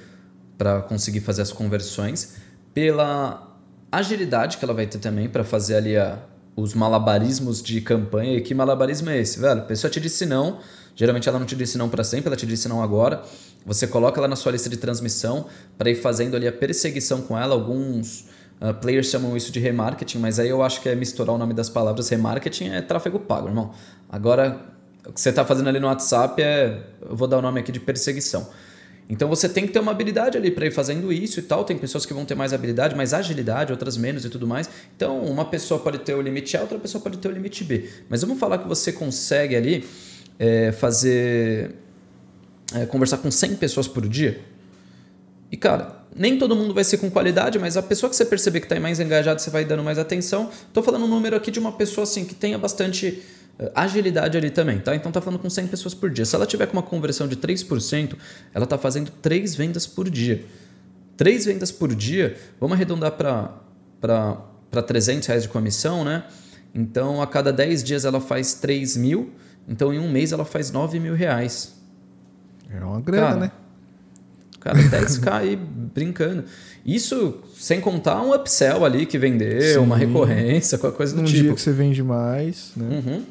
para 0.57 0.81
conseguir 0.83 1.21
fazer 1.21 1.43
as 1.43 1.53
conversões, 1.53 2.37
pela 2.73 3.59
agilidade 3.91 4.57
que 4.57 4.65
ela 4.65 4.75
vai 4.75 4.87
ter 4.87 4.99
também 4.99 5.29
para 5.29 5.45
fazer 5.45 5.77
ali 5.77 5.97
a, 5.97 6.19
os 6.57 6.75
malabarismos 6.75 7.63
de 7.63 7.81
campanha. 7.81 8.37
E 8.37 8.41
que 8.41 8.55
malabarismo 8.55 9.11
é 9.11 9.19
esse? 9.19 9.41
Velho, 9.41 9.61
a 9.61 9.65
pessoa 9.65 9.91
te 9.91 10.01
disse 10.01 10.25
não, 10.25 10.61
geralmente 10.95 11.29
ela 11.29 11.39
não 11.39 11.47
te 11.47 11.57
disse 11.57 11.77
não 11.77 11.89
para 11.89 12.05
sempre, 12.05 12.29
ela 12.29 12.37
te 12.37 12.47
disse 12.47 12.69
não 12.69 12.83
agora. 12.83 13.23
Você 13.67 13.87
coloca 13.87 14.21
ela 14.21 14.29
na 14.29 14.37
sua 14.37 14.53
lista 14.53 14.69
de 14.69 14.77
transmissão 14.77 15.47
para 15.79 15.91
ir 15.91 15.97
fazendo 15.97 16.37
ali 16.37 16.47
a 16.47 16.53
perseguição 16.53 17.23
com 17.23 17.39
ela. 17.39 17.55
Alguns 17.55 18.27
uh, 18.61 18.75
players 18.81 19.09
chamam 19.09 19.37
isso 19.37 19.51
de 19.51 19.59
remarketing, 19.59 20.19
mas 20.19 20.39
aí 20.39 20.49
eu 20.49 20.63
acho 20.63 20.81
que 20.83 20.89
é 20.89 20.95
misturar 20.95 21.35
o 21.35 21.39
nome 21.39 21.55
das 21.55 21.69
palavras. 21.69 22.09
Remarketing 22.09 22.69
é 22.71 22.83
tráfego 22.83 23.19
pago, 23.19 23.49
irmão. 23.49 23.73
Agora, 24.09 24.61
o 25.07 25.13
que 25.13 25.21
você 25.21 25.31
está 25.31 25.45
fazendo 25.45 25.69
ali 25.69 25.81
no 25.81 25.87
WhatsApp 25.87 26.41
é. 26.43 26.83
Eu 27.03 27.17
vou 27.17 27.29
dar 27.29 27.39
o 27.39 27.43
nome 27.43 27.61
aqui 27.61 27.73
de 27.73 27.81
perseguição. 27.81 28.49
Então 29.09 29.29
você 29.29 29.49
tem 29.49 29.67
que 29.67 29.73
ter 29.73 29.81
uma 29.81 29.93
habilidade 29.93 30.39
ali 30.39 30.51
para 30.51 30.67
ir 30.67 30.71
fazendo 30.71 31.13
isso 31.13 31.39
e 31.39 31.43
tal. 31.43 31.65
Tem 31.65 31.77
pessoas 31.77 32.07
que 32.07 32.15
vão 32.15 32.25
ter 32.25 32.35
mais 32.35 32.53
habilidade, 32.53 32.95
mais 32.95 33.13
agilidade, 33.13 33.71
outras 33.71 33.97
menos 33.97 34.25
e 34.25 34.31
tudo 34.31 34.47
mais. 34.47 34.69
Então 34.97 35.21
uma 35.21 35.45
pessoa 35.45 35.79
pode 35.79 35.99
ter 35.99 36.15
o 36.15 36.23
limite 36.23 36.57
A, 36.57 36.63
outra 36.63 36.79
pessoa 36.79 37.03
pode 37.03 37.19
ter 37.19 37.29
o 37.29 37.31
limite 37.31 37.65
B. 37.65 37.89
Mas 38.09 38.23
vamos 38.23 38.39
falar 38.39 38.59
que 38.59 38.69
você 38.69 38.93
consegue 38.93 39.55
ali 39.55 39.85
é, 40.39 40.73
fazer. 40.73 41.75
É, 42.75 42.87
conversar 42.87 43.19
com 43.19 43.31
100 43.31 43.57
pessoas 43.57 43.87
por 43.87 44.09
dia. 44.09 44.41
E 45.51 45.57
cara, 45.57 46.05
nem 46.17 46.39
todo 46.39 46.57
mundo 46.57 46.73
vai 46.73 46.85
ser 46.85 46.99
com 46.99 47.11
qualidade, 47.11 47.59
mas 47.59 47.77
a 47.77 47.83
pessoa 47.83 48.09
que 48.09 48.17
você 48.17 48.25
perceber 48.25 48.61
que 48.61 48.67
está 48.67 48.79
mais 48.81 49.01
engajada, 49.01 49.39
você 49.39 49.51
vai 49.51 49.65
dando 49.65 49.83
mais 49.83 49.99
atenção. 49.99 50.51
Estou 50.67 50.83
falando 50.83 51.05
um 51.05 51.09
número 51.09 51.37
aqui 51.37 51.51
de 51.51 51.59
uma 51.59 51.73
pessoa 51.73 52.05
assim 52.05 52.25
que 52.25 52.35
tenha 52.35 52.59
bastante 52.59 53.23
eh, 53.59 53.73
agilidade 53.75 54.37
ali 54.37 54.51
também, 54.51 54.79
tá? 54.79 54.95
Então 54.95 55.13
tá 55.13 55.21
falando 55.21 55.41
com 55.41 55.51
100 55.51 55.69
pessoas 55.69 55.95
por 55.95 56.11
dia. 56.11 56.25
Se 56.25 56.35
ela 56.35 56.47
tiver 56.47 56.67
com 56.67 56.73
uma 56.73 56.83
conversão 56.83 57.29
de 57.29 57.37
3%, 57.37 58.17
ela 58.53 58.67
tá 58.67 58.79
fazendo 58.79 59.11
3 59.23 59.55
vendas 59.55 59.87
por 59.87 60.09
dia. 60.09 60.45
3 61.17 61.45
vendas 61.45 61.71
por 61.71 61.95
dia, 61.95 62.37
vamos 62.61 62.75
arredondar 62.75 63.13
para 63.13 64.83
300 64.83 65.27
reais 65.29 65.43
de 65.45 65.49
comissão, 65.49 66.05
né? 66.05 66.25
Então 66.75 67.23
a 67.23 67.27
cada 67.27 67.53
10 67.53 67.85
dias 67.85 68.05
ela 68.05 68.21
faz 68.21 68.55
3 68.55 68.97
mil, 68.97 69.33
então 69.69 69.93
em 69.93 69.99
um 69.99 70.11
mês 70.11 70.33
ela 70.33 70.45
faz 70.45 70.71
9 70.71 70.99
mil 71.01 71.15
reais. 71.15 71.75
É 72.71 72.85
uma 72.85 73.01
grana, 73.01 73.27
cara, 73.27 73.41
né? 73.41 73.53
Cara, 74.61 74.79
10k 74.79 75.33
aí 75.33 75.57
brincando. 75.57 76.45
Isso 76.85 77.43
sem 77.57 77.81
contar 77.81 78.21
um 78.23 78.35
upsell 78.35 78.85
ali 78.85 79.07
que 79.07 79.19
vendeu, 79.19 79.61
Sim. 79.61 79.79
uma 79.79 79.97
recorrência, 79.97 80.79
qualquer 80.79 80.97
coisa 80.97 81.15
do 81.15 81.23
um 81.23 81.25
tipo. 81.25 81.39
Um 81.39 81.43
dia 81.43 81.55
que 81.55 81.61
você 81.61 81.73
vende 81.73 82.03
mais, 82.03 82.73
né? 82.77 82.87
Uhum. 82.97 83.23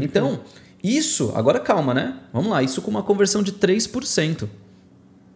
Então, 0.00 0.40
isso, 0.82 1.32
agora 1.34 1.60
calma, 1.60 1.92
né? 1.94 2.16
Vamos 2.32 2.50
lá, 2.50 2.62
isso 2.62 2.80
com 2.82 2.90
uma 2.90 3.02
conversão 3.02 3.42
de 3.42 3.52
3%. 3.52 4.48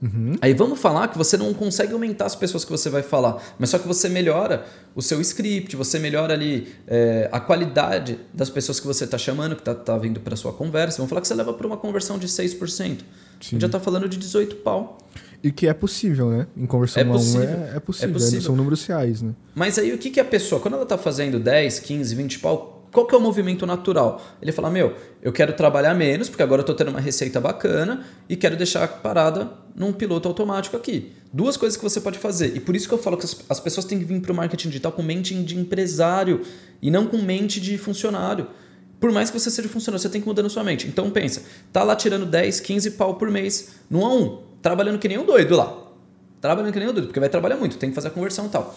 Uhum. 0.03 0.37
Aí 0.43 0.53
vamos 0.53 0.79
falar 0.79 1.09
que 1.09 1.17
você 1.17 1.37
não 1.37 1.53
consegue 1.55 1.93
aumentar 1.93 2.27
as 2.27 2.37
pessoas 2.37 2.65
que 2.65 2.71
você 2.71 2.91
vai 2.91 3.03
falar, 3.03 3.43
mas 3.59 3.71
só 3.71 3.79
que 3.79 3.89
você 3.89 4.09
melhora 4.09 4.67
o 4.95 5.01
seu 5.01 5.21
script, 5.21 5.75
você 5.75 5.99
melhora 5.99 6.35
ali 6.35 6.69
é, 6.87 7.29
a 7.33 7.41
qualidade 7.41 8.19
das 8.33 8.51
pessoas 8.51 8.79
que 8.79 8.87
você 8.87 9.05
está 9.05 9.17
chamando, 9.17 9.55
que 9.55 9.63
está 9.63 9.75
tá 9.75 9.97
vindo 9.97 10.21
para 10.21 10.37
sua 10.37 10.53
conversa. 10.53 10.99
Vamos 10.99 11.09
falar 11.09 11.23
que 11.23 11.29
você 11.29 11.35
leva 11.35 11.53
para 11.53 11.67
uma 11.67 11.77
conversão 11.77 12.19
de 12.19 12.27
6%. 12.27 12.69
Sim. 12.69 12.99
A 13.41 13.45
gente 13.45 13.61
já 13.61 13.67
está 13.67 13.81
falando 13.81 14.09
de 14.09 14.17
18 14.19 14.57
pau. 14.57 14.99
E 15.43 15.51
que 15.51 15.67
é 15.69 15.75
possível, 15.75 16.31
né? 16.31 16.47
Em 16.57 16.67
conversão 16.67 17.03
é 17.03 17.05
possível. 17.05 17.43
é, 17.43 17.77
é, 17.77 17.81
possível, 17.81 18.11
é 18.11 18.13
possível. 18.13 18.43
são 18.43 18.57
números 18.57 18.85
reais, 18.87 19.23
né? 19.23 19.33
Mas 19.55 19.79
aí 19.79 19.93
o 19.93 19.99
que, 19.99 20.11
que 20.11 20.21
a 20.21 20.25
pessoa, 20.25 20.61
quando 20.61 20.75
ela 20.75 20.83
está 20.83 20.99
fazendo 20.99 21.39
10, 21.39 21.81
15, 21.81 22.15
20 22.15 22.39
pau, 22.41 22.76
qual 22.97 23.05
que 23.05 23.15
é 23.15 23.19
o 23.19 23.21
movimento 23.21 23.67
natural? 23.67 24.25
Ele 24.41 24.51
fala, 24.53 24.71
meu, 24.71 24.95
eu 25.21 25.31
quero 25.31 25.53
trabalhar 25.53 25.93
menos, 25.93 26.31
porque 26.31 26.43
agora 26.43 26.61
eu 26.61 26.63
estou 26.63 26.75
tendo 26.75 26.89
uma 26.89 27.01
receita 27.01 27.39
bacana 27.39 28.07
e 28.27 28.35
quero 28.37 28.57
deixar 28.57 28.85
a 28.85 28.89
parada 28.89 29.53
num 29.75 29.93
piloto 29.93 30.27
automático 30.27 30.75
aqui. 30.79 31.13
Duas 31.31 31.59
coisas 31.59 31.77
que 31.77 31.83
você 31.83 32.01
pode 32.01 32.19
fazer. 32.19 32.57
E 32.57 32.61
por 32.61 32.75
isso 32.75 32.89
que 32.89 32.95
eu 32.95 32.99
falo 32.99 33.19
que 33.19 33.27
as, 33.27 33.61
pessoas 33.61 33.85
têm 33.85 33.99
que 33.99 34.05
vir 34.07 34.19
para 34.23 34.33
o 34.33 34.35
marketing 34.35 34.69
digital 34.69 34.93
com 34.93 35.03
mente 35.03 35.35
de 35.35 35.59
empresário 35.59 36.41
e 36.81 36.91
não 36.91 37.07
com 37.07 37.19
mente 37.19 37.61
de 37.61 37.77
funcionário. 37.77 38.47
Por 38.99 39.13
mais 39.13 39.29
que 39.29 39.39
você 39.39 39.51
seja 39.51 39.69
funcionário, 39.69 40.01
você 40.01 40.09
tem 40.09 40.23
que 40.23 40.27
mudar 40.27 40.43
na 40.43 40.49
sua 40.49 40.65
mente. 40.65 40.89
Então 40.89 41.11
pensa, 41.11 41.43
tá 41.71 41.83
lá 41.83 41.95
tirando 41.95 42.25
10, 42.25 42.61
15 42.61 42.93
pau 42.93 43.17
por 43.17 43.31
mês, 43.31 43.73
no 43.91 44.07
a 44.07 44.15
um, 44.15 44.41
trabalhando 44.63 44.99
que 44.99 45.07
nem 45.07 45.19
um 45.19 45.27
doido 45.27 45.55
lá. 45.55 45.93
Trabalhando 46.41 46.73
que 46.73 46.79
nem 46.79 46.89
um 46.89 46.95
doido, 46.95 47.09
porque 47.09 47.21
vai 47.21 47.29
trabalhar 47.29 47.57
muito, 47.57 47.77
tem 47.77 47.91
que 47.91 47.95
fazer 47.95 48.09
a 48.09 48.11
conversão 48.11 48.47
e 48.47 48.49
tal. 48.49 48.75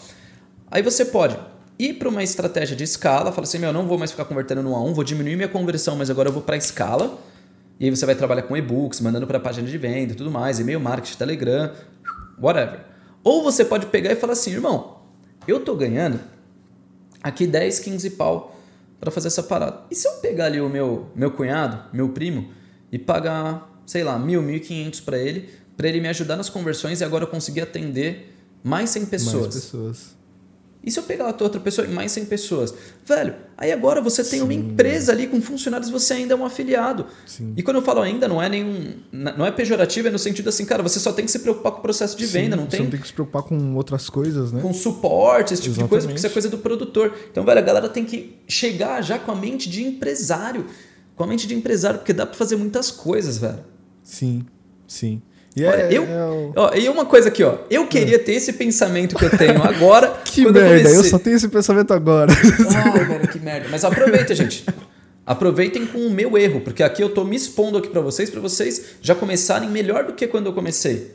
Aí 0.69 0.81
você 0.81 1.05
pode 1.05 1.37
ir 1.79 1.93
para 1.93 2.09
uma 2.09 2.21
estratégia 2.21 2.75
de 2.75 2.83
escala, 2.83 3.31
fala 3.31 3.47
assim, 3.47 3.57
meu, 3.57 3.71
não 3.71 3.87
vou 3.87 3.97
mais 3.97 4.11
ficar 4.11 4.25
convertendo 4.25 4.61
no 4.61 4.71
A1, 4.71 4.93
vou 4.93 5.03
diminuir 5.03 5.37
minha 5.37 5.47
conversão, 5.47 5.95
mas 5.95 6.09
agora 6.09 6.27
eu 6.27 6.33
vou 6.33 6.43
para 6.43 6.57
escala. 6.57 7.17
E 7.79 7.85
aí 7.85 7.89
você 7.89 8.05
vai 8.05 8.15
trabalhar 8.15 8.41
com 8.41 8.57
e-books, 8.57 8.99
mandando 8.99 9.25
para 9.25 9.37
a 9.37 9.41
página 9.41 9.65
de 9.65 9.77
venda 9.77 10.11
e 10.11 10.15
tudo 10.15 10.29
mais, 10.29 10.59
e-mail 10.59 10.81
marketing, 10.81 11.17
Telegram, 11.17 11.71
whatever. 12.37 12.81
Ou 13.23 13.41
você 13.41 13.63
pode 13.63 13.85
pegar 13.85 14.11
e 14.11 14.17
falar 14.17 14.33
assim, 14.33 14.51
irmão, 14.51 14.99
eu 15.47 15.61
tô 15.61 15.73
ganhando 15.75 16.19
aqui 17.23 17.47
10, 17.47 17.79
15 17.79 18.09
pau 18.11 18.59
para 18.99 19.09
fazer 19.09 19.29
essa 19.29 19.41
parada. 19.41 19.83
E 19.89 19.95
se 19.95 20.05
eu 20.05 20.13
pegar 20.15 20.45
ali 20.47 20.59
o 20.59 20.67
meu, 20.67 21.07
meu 21.15 21.31
cunhado, 21.31 21.81
meu 21.93 22.09
primo, 22.09 22.49
e 22.91 22.99
pagar, 22.99 23.81
sei 23.85 24.03
lá, 24.03 24.19
mil, 24.19 24.41
mil 24.41 24.57
e 24.57 24.59
quinhentos 24.59 24.99
para 24.99 25.17
ele, 25.17 25.49
para 25.77 25.87
ele 25.87 26.01
me 26.01 26.09
ajudar 26.09 26.35
nas 26.35 26.49
conversões 26.49 26.99
e 26.99 27.05
agora 27.05 27.23
eu 27.23 27.29
conseguir 27.29 27.61
atender 27.61 28.35
mais 28.61 28.89
100 28.89 29.05
pessoas. 29.05 29.41
Mais 29.41 29.55
pessoas. 29.55 30.18
E 30.81 30.89
se 30.89 30.97
eu 30.97 31.03
pegar 31.03 31.27
a 31.27 31.33
tua 31.33 31.47
outra 31.47 31.59
pessoa 31.59 31.85
e 31.85 31.89
mais 31.89 32.11
100 32.13 32.25
pessoas? 32.25 32.73
Velho, 33.05 33.35
aí 33.57 33.71
agora 33.71 34.01
você 34.01 34.23
tem 34.23 34.39
Sim. 34.39 34.45
uma 34.45 34.53
empresa 34.53 35.11
ali 35.11 35.27
com 35.27 35.41
funcionários, 35.41 35.89
você 35.89 36.13
ainda 36.13 36.33
é 36.33 36.37
um 36.37 36.45
afiliado. 36.45 37.05
Sim. 37.25 37.53
E 37.57 37.61
quando 37.61 37.77
eu 37.77 37.83
falo 37.83 38.01
ainda, 38.01 38.29
não 38.29 38.41
é 38.41 38.47
nenhum. 38.47 38.93
Não 39.11 39.45
é 39.45 39.51
pejorativo, 39.51 40.07
é 40.07 40.11
no 40.11 40.17
sentido 40.17 40.47
assim, 40.47 40.65
cara, 40.65 40.81
você 40.81 40.97
só 40.97 41.11
tem 41.11 41.25
que 41.25 41.31
se 41.31 41.39
preocupar 41.39 41.73
com 41.73 41.79
o 41.79 41.81
processo 41.81 42.17
de 42.17 42.25
Sim, 42.25 42.31
venda, 42.31 42.55
não 42.55 42.65
tem. 42.65 42.77
Você 42.77 42.83
não 42.83 42.91
tem 42.91 43.01
que 43.01 43.07
se 43.07 43.13
preocupar 43.13 43.43
com 43.43 43.75
outras 43.75 44.09
coisas, 44.09 44.53
né? 44.53 44.61
Com 44.61 44.71
suporte, 44.71 45.53
esse 45.53 45.63
tipo 45.63 45.73
Exatamente. 45.73 45.83
de 45.85 45.89
coisa, 45.89 46.07
porque 46.07 46.17
isso 46.17 46.27
é 46.27 46.29
coisa 46.29 46.49
do 46.49 46.57
produtor. 46.57 47.13
Então, 47.29 47.43
velho, 47.43 47.59
a 47.59 47.63
galera 47.63 47.89
tem 47.89 48.05
que 48.05 48.37
chegar 48.47 49.01
já 49.01 49.19
com 49.19 49.31
a 49.31 49.35
mente 49.35 49.69
de 49.69 49.83
empresário. 49.83 50.65
Com 51.15 51.25
a 51.25 51.27
mente 51.27 51.45
de 51.45 51.53
empresário, 51.53 51.99
porque 51.99 52.13
dá 52.13 52.25
para 52.25 52.37
fazer 52.37 52.55
muitas 52.55 52.89
coisas, 52.89 53.37
velho. 53.37 53.59
Sim, 54.01 54.45
sim. 54.87 55.21
E 55.55 55.65
Olha, 55.65 55.81
é, 55.81 55.93
eu, 55.93 56.03
é 56.03 56.53
ó, 56.55 56.73
e 56.75 56.87
uma 56.89 57.05
coisa 57.05 57.29
aqui, 57.29 57.43
ó. 57.43 57.57
Eu 57.69 57.87
queria 57.87 58.19
ter 58.19 58.33
esse 58.33 58.53
pensamento 58.53 59.15
que 59.15 59.25
eu 59.25 59.37
tenho 59.37 59.61
agora. 59.61 60.19
que 60.23 60.49
merda, 60.49 60.89
eu, 60.89 60.95
eu, 60.95 61.03
só 61.03 61.17
tenho 61.17 61.35
esse 61.35 61.47
pensamento 61.47 61.91
agora. 61.93 62.31
Ai, 62.95 63.05
velho, 63.05 63.27
que 63.27 63.39
merda. 63.39 63.67
Mas 63.69 63.83
aproveita, 63.83 64.35
gente. 64.35 64.65
Aproveitem 65.25 65.85
com 65.85 65.99
o 65.99 66.09
meu 66.09 66.37
erro, 66.37 66.61
porque 66.61 66.81
aqui 66.81 67.01
eu 67.01 67.09
tô 67.09 67.23
me 67.23 67.35
expondo 67.35 67.77
aqui 67.77 67.89
para 67.89 68.01
vocês, 68.01 68.29
para 68.29 68.39
vocês 68.39 68.95
já 69.01 69.13
começarem 69.13 69.69
melhor 69.69 70.05
do 70.05 70.13
que 70.13 70.27
quando 70.27 70.47
eu 70.47 70.53
comecei. 70.53 71.11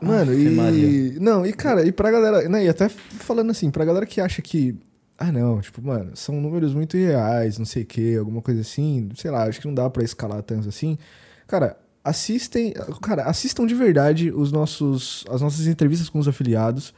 Mano, 0.00 0.34
e. 0.34 0.50
Maria. 0.50 1.20
Não, 1.20 1.46
e 1.46 1.52
cara, 1.52 1.84
e 1.84 1.92
pra 1.92 2.10
galera. 2.10 2.48
Né, 2.48 2.64
e 2.64 2.68
até 2.68 2.88
falando 2.88 3.50
assim, 3.50 3.70
pra 3.70 3.84
galera 3.84 4.06
que 4.06 4.20
acha 4.20 4.42
que. 4.42 4.74
Ah, 5.18 5.32
não, 5.32 5.60
tipo, 5.60 5.80
mano, 5.80 6.10
são 6.14 6.38
números 6.38 6.74
muito 6.74 6.96
reais, 6.96 7.56
não 7.58 7.64
sei 7.64 7.82
o 7.82 7.86
quê, 7.86 8.16
alguma 8.18 8.42
coisa 8.42 8.60
assim. 8.60 9.08
Sei 9.14 9.30
lá, 9.30 9.44
acho 9.44 9.60
que 9.60 9.66
não 9.66 9.74
dá 9.74 9.88
para 9.88 10.04
escalar 10.04 10.42
tanto 10.42 10.68
assim. 10.68 10.98
Cara, 11.46 11.78
assistem, 12.06 12.72
cara, 13.02 13.24
assistam 13.24 13.66
de 13.66 13.74
verdade 13.74 14.30
os 14.30 14.52
nossos, 14.52 15.24
as 15.28 15.40
nossas 15.40 15.66
entrevistas 15.66 16.08
com 16.08 16.20
os 16.20 16.28
afiliados, 16.28 16.94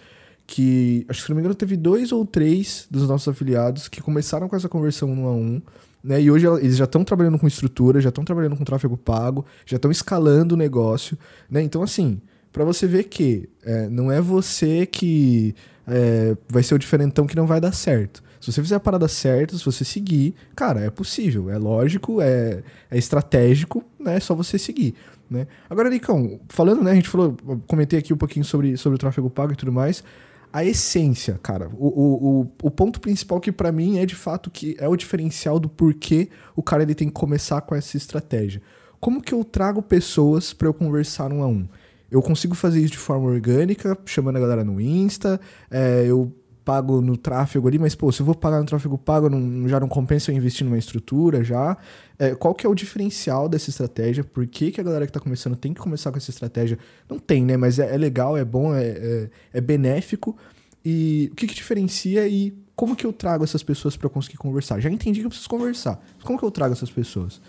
que 0.47 1.07
acho 1.09 1.21
que 1.21 1.27
se 1.27 1.31
não 1.31 1.37
me 1.37 1.41
engano 1.41 1.55
teve 1.55 1.77
dois 1.77 2.13
ou 2.13 2.27
três 2.27 2.87
dos 2.91 3.09
nossos 3.09 3.27
afiliados 3.27 3.89
que 3.89 4.03
começaram 4.03 4.49
com 4.49 4.57
essa 4.57 4.69
conversão 4.69 5.11
um 5.11 5.27
a 5.27 5.33
um, 5.33 5.63
né? 6.05 6.21
E 6.21 6.31
hoje 6.31 6.47
eles 6.47 6.77
já 6.77 6.85
estão 6.85 7.05
trabalhando 7.05 7.39
com 7.39 7.47
estrutura, 7.47 8.01
já 8.01 8.11
estão 8.11 8.23
trabalhando 8.23 8.57
com 8.57 8.65
tráfego 8.65 8.97
pago, 8.97 9.47
já 9.65 9.77
estão 9.77 9.91
escalando 9.91 10.55
o 10.55 10.59
negócio, 10.59 11.19
né? 11.51 11.63
Então 11.63 11.83
assim, 11.83 12.21
para 12.53 12.65
você 12.65 12.87
ver 12.87 13.05
que 13.05 13.49
é, 13.63 13.89
não 13.89 14.13
é 14.13 14.21
você 14.21 14.85
que 14.85 15.55
é, 15.87 16.37
vai 16.49 16.63
ser 16.63 16.75
o 16.75 16.79
diferentão 16.79 17.27
que 17.27 17.37
não 17.37 17.47
vai 17.47 17.61
dar 17.61 17.73
certo. 17.73 18.23
Se 18.49 18.55
você 18.55 18.63
fizer 18.63 18.77
a 18.77 18.81
parada 18.81 19.07
certa, 19.09 19.59
se 19.59 19.65
você 19.65 19.85
seguir, 19.85 20.35
cara, 20.57 20.81
é 20.81 20.89
possível, 20.91 21.51
é 21.51 21.59
lógico, 21.59 22.23
é, 22.23 22.63
é 22.91 22.97
estratégico, 22.97 23.85
né? 24.01 24.17
É 24.17 24.21
só 24.21 24.35
você 24.35 24.59
seguir. 24.59 24.95
Né? 25.31 25.47
Agora, 25.69 25.91
Nicão, 25.91 26.41
falando, 26.49 26.83
né? 26.83 26.93
A 26.93 26.95
gente 26.95 27.11
falou, 27.11 27.37
comentei 27.67 27.99
aqui 27.99 28.15
um 28.15 28.17
pouquinho 28.17 28.47
sobre, 28.47 28.75
sobre 28.79 28.97
o 28.97 28.99
tráfego 28.99 29.29
pago 29.29 29.53
e 29.53 29.57
tudo 29.57 29.71
mais. 29.71 30.03
A 30.51 30.65
essência, 30.65 31.39
cara, 31.43 31.69
o, 31.75 31.89
o, 31.89 32.41
o, 32.41 32.53
o 32.63 32.71
ponto 32.71 33.03
principal 33.03 33.39
que 33.39 33.53
para 33.53 33.71
mim 33.71 33.99
é 33.99 34.07
de 34.07 34.15
fato 34.15 34.51
que 34.51 34.75
é 34.79 34.89
o 34.89 34.97
diferencial 34.97 35.61
do 35.61 35.69
porquê 35.69 36.31
o 36.57 36.63
cara 36.63 36.83
ele 36.83 36.95
tem 36.95 37.09
que 37.09 37.15
começar 37.15 37.61
com 37.61 37.75
essa 37.75 37.99
estratégia. 37.99 38.63
Como 38.99 39.21
que 39.21 39.35
eu 39.35 39.45
trago 39.45 39.83
pessoas 39.83 40.55
para 40.55 40.67
eu 40.67 40.73
conversar 40.73 41.31
um 41.35 41.43
a 41.43 41.47
um? 41.47 41.69
Eu 42.11 42.23
consigo 42.23 42.55
fazer 42.55 42.81
isso 42.81 42.93
de 42.93 42.99
forma 42.99 43.27
orgânica, 43.29 43.97
chamando 44.07 44.37
a 44.37 44.41
galera 44.41 44.65
no 44.65 44.81
Insta, 44.81 45.39
é, 45.71 46.07
eu 46.07 46.33
pago 46.69 47.01
no 47.01 47.17
tráfego 47.17 47.67
ali, 47.67 47.79
mas, 47.79 47.95
pô, 47.95 48.13
se 48.13 48.21
eu 48.21 48.27
vou 48.27 48.35
pagar 48.35 48.59
no 48.59 48.67
tráfego 48.67 48.99
pago, 48.99 49.31
não, 49.31 49.67
já 49.67 49.81
não 49.81 49.89
compensa 49.89 50.31
eu 50.31 50.37
investir 50.37 50.67
numa 50.67 50.77
estrutura 50.77 51.43
já. 51.43 51.75
É, 52.19 52.35
qual 52.35 52.55
que 52.55 52.67
é 52.67 52.69
o 52.69 52.75
diferencial 52.75 53.49
dessa 53.49 53.71
estratégia? 53.71 54.23
Por 54.23 54.47
que, 54.47 54.71
que 54.71 54.79
a 54.79 54.85
galera 54.85 55.07
que 55.07 55.11
está 55.11 55.19
começando 55.19 55.57
tem 55.57 55.73
que 55.73 55.81
começar 55.81 56.13
com 56.13 56.19
essa 56.19 56.29
estratégia? 56.29 56.79
Não 57.09 57.19
tem, 57.19 57.43
né? 57.43 57.57
Mas 57.57 57.79
é, 57.79 57.95
é 57.95 57.97
legal, 57.97 58.37
é 58.37 58.45
bom, 58.45 58.75
é, 58.75 58.85
é, 58.85 59.31
é, 59.55 59.61
benéfico. 59.63 60.37
E 60.85 61.31
o 61.33 61.37
que, 61.37 61.47
que 61.47 61.55
diferencia 61.55 62.29
e 62.29 62.55
como 62.77 62.95
que 62.95 63.07
eu 63.07 63.15
trago 63.15 63.45
essas 63.45 63.63
pessoas 63.63 63.97
para 63.97 64.11
conseguir 64.11 64.37
conversar? 64.37 64.79
Já 64.79 64.91
entendi 64.91 65.21
que 65.21 65.27
eu 65.27 65.31
preciso 65.31 65.49
conversar. 65.49 65.99
Como 66.23 66.39
que 66.39 66.45
eu 66.45 66.51
trago 66.51 66.75
essas 66.75 66.91
pessoas? 66.91 67.41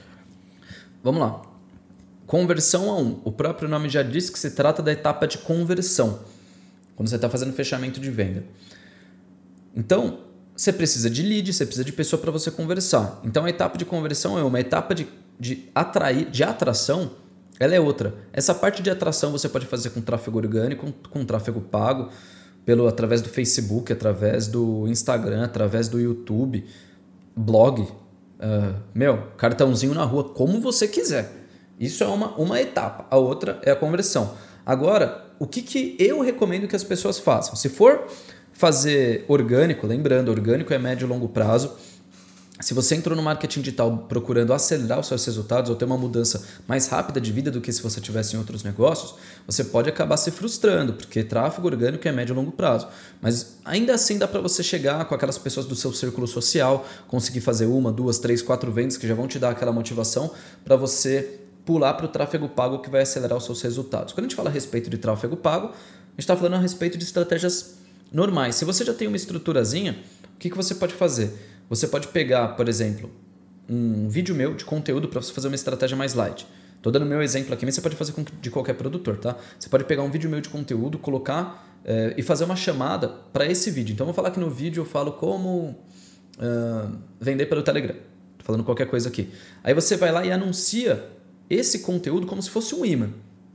Vamos 1.04 1.20
lá. 1.20 1.42
Conversão 2.26 2.90
a 2.90 2.98
um. 2.98 3.20
O 3.26 3.34
próprio 3.34 3.68
nome 3.68 3.90
já 3.90 4.02
diz 4.02 4.30
que 4.30 4.40
se 4.40 4.52
trata 4.52 4.82
da 4.82 4.94
etapa 4.94 5.28
de 5.28 5.40
conversão, 5.40 6.22
quando 6.96 7.10
você 7.10 7.18
está 7.18 7.30
fazendo 7.30 7.52
fechamento 7.52 8.00
de 8.00 8.10
venda. 8.10 8.46
Então, 9.76 10.20
você 10.56 10.74
precisa 10.74 11.10
de 11.10 11.24
lead, 11.24 11.54
você 11.54 11.66
precisa 11.66 11.86
de 11.86 11.94
pessoa 11.94 12.22
para 12.22 12.32
você 12.32 12.52
conversar. 12.52 13.20
Então, 13.24 13.46
a 13.46 13.50
etapa 13.50 13.78
de 13.78 13.86
conversão 13.86 14.38
é 14.38 14.44
uma 14.44 14.60
etapa 14.60 14.94
de, 14.94 15.08
de 15.40 15.70
atrair, 15.74 16.30
de 16.30 16.44
atração, 16.44 17.12
ela 17.60 17.76
é 17.76 17.80
outra. 17.80 18.14
Essa 18.32 18.56
parte 18.56 18.82
de 18.82 18.90
atração 18.90 19.32
você 19.32 19.50
pode 19.50 19.66
fazer 19.66 19.90
com 19.90 20.02
tráfego 20.02 20.38
orgânico, 20.38 20.86
com, 20.86 21.10
com 21.10 21.26
tráfego 21.26 21.60
pago, 21.60 22.10
pelo 22.66 22.88
através 22.88 23.22
do 23.22 23.30
Facebook, 23.30 23.92
através 23.92 24.48
do 24.48 24.88
Instagram, 24.88 25.44
através 25.44 25.90
do 25.90 26.00
YouTube, 26.00 26.66
blog, 27.36 27.82
uh, 27.82 28.76
meu, 28.94 29.24
cartãozinho 29.38 29.94
na 29.94 30.04
rua, 30.04 30.24
como 30.24 30.62
você 30.62 30.88
quiser. 30.88 31.32
Isso 31.80 32.04
é 32.04 32.08
uma, 32.08 32.36
uma 32.36 32.62
etapa. 32.62 33.06
A 33.10 33.18
outra 33.18 33.60
é 33.64 33.72
a 33.72 33.76
conversão. 33.76 34.34
Agora, 34.66 35.26
o 35.40 35.48
que, 35.48 35.62
que 35.62 35.96
eu 36.00 36.22
recomendo 36.22 36.68
que 36.68 36.76
as 36.76 36.84
pessoas 36.84 37.18
façam? 37.18 37.56
Se 37.56 37.70
for 37.70 38.08
fazer 38.60 39.24
orgânico, 39.30 39.88
lembrando, 39.88 40.28
orgânico 40.28 40.74
é 40.74 40.78
médio 40.78 41.05
e 41.05 41.07
longo 41.07 41.30
prazo. 41.30 41.72
Se 42.60 42.74
você 42.74 42.93
entrou 42.93 43.16
no 43.16 43.24
marketing 43.24 43.62
digital 43.62 43.99
procurando 43.99 44.51
acelerar 44.51 44.99
os 44.99 45.07
seus 45.07 45.26
resultados 45.26 45.70
ou 45.70 45.78
ter 45.78 45.86
uma 45.86 45.97
mudança 45.97 46.43
mais 46.68 46.86
rápida 46.88 47.22
de 47.22 47.32
vida 47.32 47.49
do 47.49 47.62
que 47.62 47.72
se 47.72 47.82
você 47.82 48.01
tivesse 48.01 48.36
em 48.36 48.38
outros 48.38 48.62
negócios, 48.62 49.16
você 49.47 49.64
pode 49.64 49.88
acabar 49.89 50.18
se 50.18 50.30
frustrando, 50.30 50.91
porque 50.91 51.24
tráfego 51.24 51.68
orgânico 51.68 52.05
é 52.05 52.12
médio 52.12 52.34
e 52.34 52.36
longo 52.36 52.51
prazo. 52.51 52.89
Mas 53.22 53.60
ainda 53.64 53.93
assim 53.93 54.18
dá 54.18 54.28
para 54.28 54.41
você 54.41 54.62
chegar 54.62 55.05
com 55.05 55.16
aquelas 55.16 55.38
pessoas 55.38 55.66
do 55.66 55.74
seu 55.74 55.93
círculo 55.93 56.28
social, 56.28 56.86
conseguir 57.07 57.39
fazer 57.39 57.66
uma, 57.66 57.93
duas, 57.93 58.20
três, 58.20 58.41
quatro 58.41 58.70
vendas 58.74 58.97
que 58.97 59.07
já 59.07 59.16
vão 59.16 59.26
te 59.26 59.39
dar 59.39 59.51
aquela 59.51 59.72
motivação 59.72 60.32
para 60.66 60.76
você 60.76 61.39
pular 61.64 61.93
para 61.93 62.07
o 62.07 62.10
tráfego 62.10 62.49
pago 62.49 62.80
que 62.80 62.89
vai 62.89 63.03
acelerar 63.03 63.38
os 63.38 63.45
seus 63.45 63.62
resultados. 63.62 64.12
Quando 64.12 64.26
a 64.26 64.28
gente 64.28 64.36
fala 64.36 64.49
a 64.49 64.51
respeito 64.51 64.89
de 64.89 64.97
tráfego 64.97 65.38
pago, 65.38 65.68
a 65.68 65.70
gente 65.70 66.20
está 66.20 66.36
falando 66.36 66.55
a 66.55 66.60
respeito 66.60 66.97
de 66.97 67.05
estratégias 67.05 67.80
normais. 68.12 68.55
Se 68.55 68.66
você 68.66 68.84
já 68.84 68.93
tem 68.93 69.07
uma 69.07 69.18
estruturazinha, 69.18 69.97
o 70.36 70.39
que, 70.39 70.49
que 70.49 70.55
você 70.57 70.76
pode 70.76 70.93
fazer? 70.93 71.34
Você 71.70 71.88
pode 71.88 72.07
pegar, 72.07 72.49
por 72.49 72.68
exemplo, 72.68 73.12
um 73.70 74.10
vídeo 74.10 74.34
meu 74.34 74.55
de 74.55 74.66
conteúdo 74.66 75.07
para 75.07 75.22
você 75.22 75.32
fazer 75.32 75.47
uma 75.47 75.55
estratégia 75.55 75.95
mais 75.95 76.14
light. 76.14 76.47
Estou 76.76 76.91
dando 76.91 77.05
meu 77.05 77.22
exemplo 77.22 77.53
aqui, 77.53 77.66
mas 77.66 77.76
você 77.76 77.82
pode 77.82 77.95
fazer 77.95 78.14
de 78.41 78.49
qualquer 78.49 78.74
produtor, 78.74 79.18
tá? 79.18 79.36
Você 79.60 79.68
pode 79.68 79.84
pegar 79.84 80.01
um 80.01 80.10
vídeo 80.10 80.30
meu 80.30 80.39
de 80.39 80.47
conteúdo, 80.47 80.97
colocar 80.97 81.78
é, 81.84 82.14
e 82.18 82.24
fazer 82.24 82.45
uma 82.45 82.55
chamada 82.55 83.10
para 83.34 83.45
esse 83.45 83.70
vídeo. 83.70 83.93
Então, 83.93 84.05
eu 84.05 84.07
vou 84.07 84.16
falar 84.16 84.32
que 84.32 84.39
no 84.39 84.49
vídeo 84.49 84.82
eu 84.82 84.86
falo 84.86 85.12
como 85.12 85.76
uh, 86.38 86.97
vender 87.20 87.47
pelo 87.47 87.62
Telegram. 87.62 87.95
Tô 88.38 88.45
falando 88.45 88.64
qualquer 88.64 88.88
coisa 88.88 89.10
aqui. 89.10 89.30
Aí 89.62 89.74
você 89.74 89.97
vai 89.97 90.12
lá 90.12 90.26
e 90.26 90.32
anuncia 90.32 91.05
esse 91.49 91.80
conteúdo 91.80 92.26
como 92.26 92.41
se 92.41 92.49
fosse 92.49 92.74
um 92.74 92.86
imã. 92.86 93.10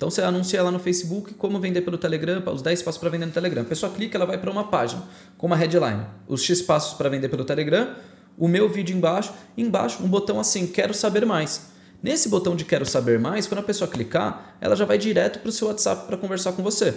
Então 0.05 0.11
você 0.11 0.20
anuncia 0.20 0.62
lá 0.62 0.70
no 0.70 0.78
Facebook 0.78 1.32
como 1.32 1.59
vender 1.59 1.80
pelo 1.80 1.96
Telegram, 1.96 2.42
os 2.52 2.61
10 2.61 2.82
passos 2.82 3.00
para 3.00 3.09
vender 3.09 3.24
no 3.24 3.32
Telegram. 3.32 3.62
A 3.62 3.64
pessoa 3.64 3.90
clica, 3.90 4.18
ela 4.18 4.26
vai 4.26 4.36
para 4.36 4.50
uma 4.50 4.64
página 4.64 5.02
com 5.38 5.46
uma 5.46 5.57
headline. 5.57 6.05
Os 6.28 6.42
X 6.42 6.61
passos 6.61 6.92
para 6.92 7.09
vender 7.09 7.30
pelo 7.30 7.42
Telegram, 7.42 7.96
o 8.36 8.46
meu 8.46 8.68
vídeo 8.68 8.94
embaixo, 8.94 9.32
embaixo 9.57 10.05
um 10.05 10.07
botão 10.07 10.38
assim, 10.38 10.66
quero 10.66 10.92
saber 10.92 11.24
mais. 11.24 11.70
Nesse 12.02 12.28
botão 12.28 12.55
de 12.55 12.66
quero 12.66 12.84
saber 12.84 13.18
mais, 13.18 13.46
quando 13.46 13.61
a 13.61 13.62
pessoa 13.62 13.90
clicar, 13.90 14.59
ela 14.61 14.76
já 14.76 14.84
vai 14.84 14.98
direto 14.98 15.38
para 15.38 15.48
o 15.48 15.52
seu 15.52 15.68
WhatsApp 15.68 16.07
para 16.07 16.18
conversar 16.18 16.52
com 16.52 16.62
você. 16.62 16.94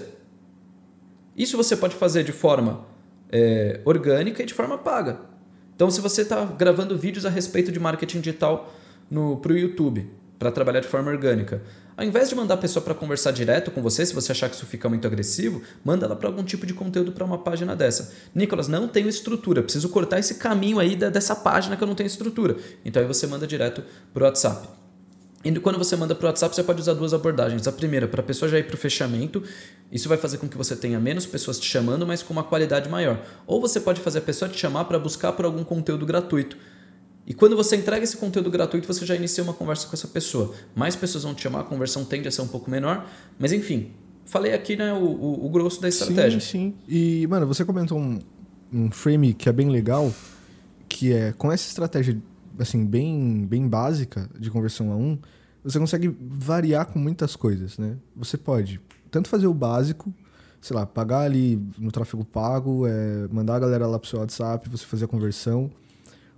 Isso 1.33 1.55
você 1.55 1.77
pode 1.77 1.95
fazer 1.95 2.25
de 2.25 2.33
forma 2.33 2.87
é, 3.31 3.79
orgânica 3.85 4.43
e 4.43 4.45
de 4.45 4.53
forma 4.53 4.77
paga. 4.77 5.21
Então, 5.73 5.89
se 5.89 6.01
você 6.01 6.23
está 6.23 6.43
gravando 6.43 6.97
vídeos 6.97 7.25
a 7.25 7.29
respeito 7.29 7.71
de 7.71 7.79
marketing 7.79 8.19
digital 8.19 8.69
para 9.41 9.53
o 9.53 9.57
YouTube, 9.57 10.11
para 10.37 10.51
trabalhar 10.51 10.79
de 10.79 10.87
forma 10.87 11.09
orgânica. 11.09 11.61
Ao 11.97 12.05
invés 12.05 12.29
de 12.29 12.35
mandar 12.35 12.53
a 12.53 12.57
pessoa 12.57 12.83
para 12.83 12.93
conversar 12.93 13.31
direto 13.31 13.71
com 13.71 13.81
você, 13.81 14.05
se 14.05 14.13
você 14.13 14.31
achar 14.31 14.47
que 14.47 14.55
isso 14.55 14.67
fica 14.67 14.87
muito 14.87 15.07
agressivo, 15.07 15.63
manda 15.83 16.05
ela 16.05 16.15
para 16.15 16.29
algum 16.29 16.43
tipo 16.43 16.63
de 16.63 16.71
conteúdo 16.75 17.11
para 17.11 17.25
uma 17.25 17.39
página 17.39 17.75
dessa. 17.75 18.13
Nicolas, 18.35 18.67
não 18.67 18.87
tenho 18.87 19.09
estrutura, 19.09 19.63
preciso 19.63 19.89
cortar 19.89 20.19
esse 20.19 20.35
caminho 20.35 20.77
aí 20.77 20.95
dessa 20.95 21.35
página 21.35 21.75
que 21.75 21.81
eu 21.81 21.87
não 21.87 21.95
tenho 21.95 22.05
estrutura. 22.05 22.55
Então 22.85 23.01
aí 23.01 23.07
você 23.07 23.25
manda 23.25 23.47
direto 23.47 23.83
para 24.13 24.21
o 24.21 24.25
WhatsApp. 24.27 24.67
E 25.43 25.51
quando 25.59 25.79
você 25.79 25.95
manda 25.95 26.13
para 26.13 26.25
o 26.25 26.27
WhatsApp, 26.27 26.53
você 26.53 26.63
pode 26.63 26.81
usar 26.81 26.93
duas 26.93 27.15
abordagens. 27.15 27.67
A 27.67 27.71
primeira, 27.71 28.07
para 28.07 28.21
a 28.21 28.23
pessoa 28.23 28.47
já 28.47 28.59
ir 28.59 28.67
para 28.67 28.75
o 28.75 28.77
fechamento, 28.77 29.41
isso 29.91 30.07
vai 30.07 30.19
fazer 30.19 30.37
com 30.37 30.47
que 30.47 30.57
você 30.57 30.75
tenha 30.75 30.99
menos 30.99 31.25
pessoas 31.25 31.59
te 31.59 31.67
chamando, 31.67 32.05
mas 32.05 32.21
com 32.21 32.31
uma 32.31 32.43
qualidade 32.43 32.87
maior. 32.89 33.25
Ou 33.47 33.59
você 33.59 33.79
pode 33.79 34.01
fazer 34.01 34.19
a 34.19 34.21
pessoa 34.21 34.47
te 34.47 34.59
chamar 34.59 34.85
para 34.85 34.99
buscar 34.99 35.31
por 35.31 35.45
algum 35.45 35.63
conteúdo 35.63 36.05
gratuito. 36.05 36.57
E 37.28 37.34
quando 37.34 37.57
você 37.57 37.75
entrega 37.75 38.05
esse 38.05 38.15
conteúdo 38.15 38.49
gratuito, 38.49 38.88
você 38.88 39.05
já 39.05 39.13
inicia 39.13 39.43
uma 39.43 39.53
conversa 39.53 39.86
com 39.86 39.93
essa 39.93 40.07
pessoa. 40.07 40.55
Mais 40.73 40.95
pessoas 40.95 41.25
vão 41.25 41.36
te 41.36 41.41
chamar, 41.41 41.59
a 41.59 41.63
conversão 41.65 42.05
tende 42.05 42.25
a 42.25 42.32
ser 42.32 42.41
um 42.41 42.47
pouco 42.47 42.71
menor, 42.71 43.05
mas 43.38 43.51
enfim, 43.51 43.91
falei 44.25 44.53
aqui 44.53 44.78
né, 44.78 44.93
o, 44.93 45.03
o, 45.03 45.45
o 45.45 45.49
grosso 45.49 45.82
da 45.82 45.89
estratégia. 45.89 46.39
Sim, 46.39 46.47
sim. 46.47 46.75
E, 46.88 47.28
mano, 47.28 47.45
você 47.45 47.65
comentou 47.65 47.99
um, 47.99 48.17
um 48.71 48.89
frame 48.89 49.34
que 49.34 49.49
é 49.49 49.51
bem 49.51 49.69
legal, 49.69 50.09
que 50.88 51.11
é 51.11 51.34
com 51.34 51.51
essa 51.51 51.67
estratégia 51.67 52.17
assim 52.57 52.86
bem, 52.86 53.45
bem 53.45 53.67
básica 53.67 54.30
de 54.39 54.49
conversão 54.49 54.93
a 54.93 54.95
um, 54.95 55.19
você 55.61 55.78
consegue 55.78 56.15
variar 56.21 56.86
com 56.86 56.97
muitas 56.97 57.36
coisas, 57.36 57.78
né? 57.78 57.97
Você 58.15 58.38
pode 58.38 58.80
tanto 59.11 59.28
fazer 59.28 59.47
o 59.47 59.53
básico, 59.53 60.13
sei 60.61 60.78
lá, 60.78 60.86
pagar 60.86 61.23
ali 61.23 61.61
no 61.78 61.91
tráfego 61.91 62.23
pago, 62.23 62.88
é, 62.88 63.28
mandar 63.30 63.55
a 63.55 63.59
galera 63.59 63.86
lá 63.86 63.99
pro 63.99 64.09
seu 64.09 64.19
WhatsApp, 64.19 64.69
você 64.69 64.86
fazer 64.86 65.05
a 65.05 65.07
conversão 65.09 65.69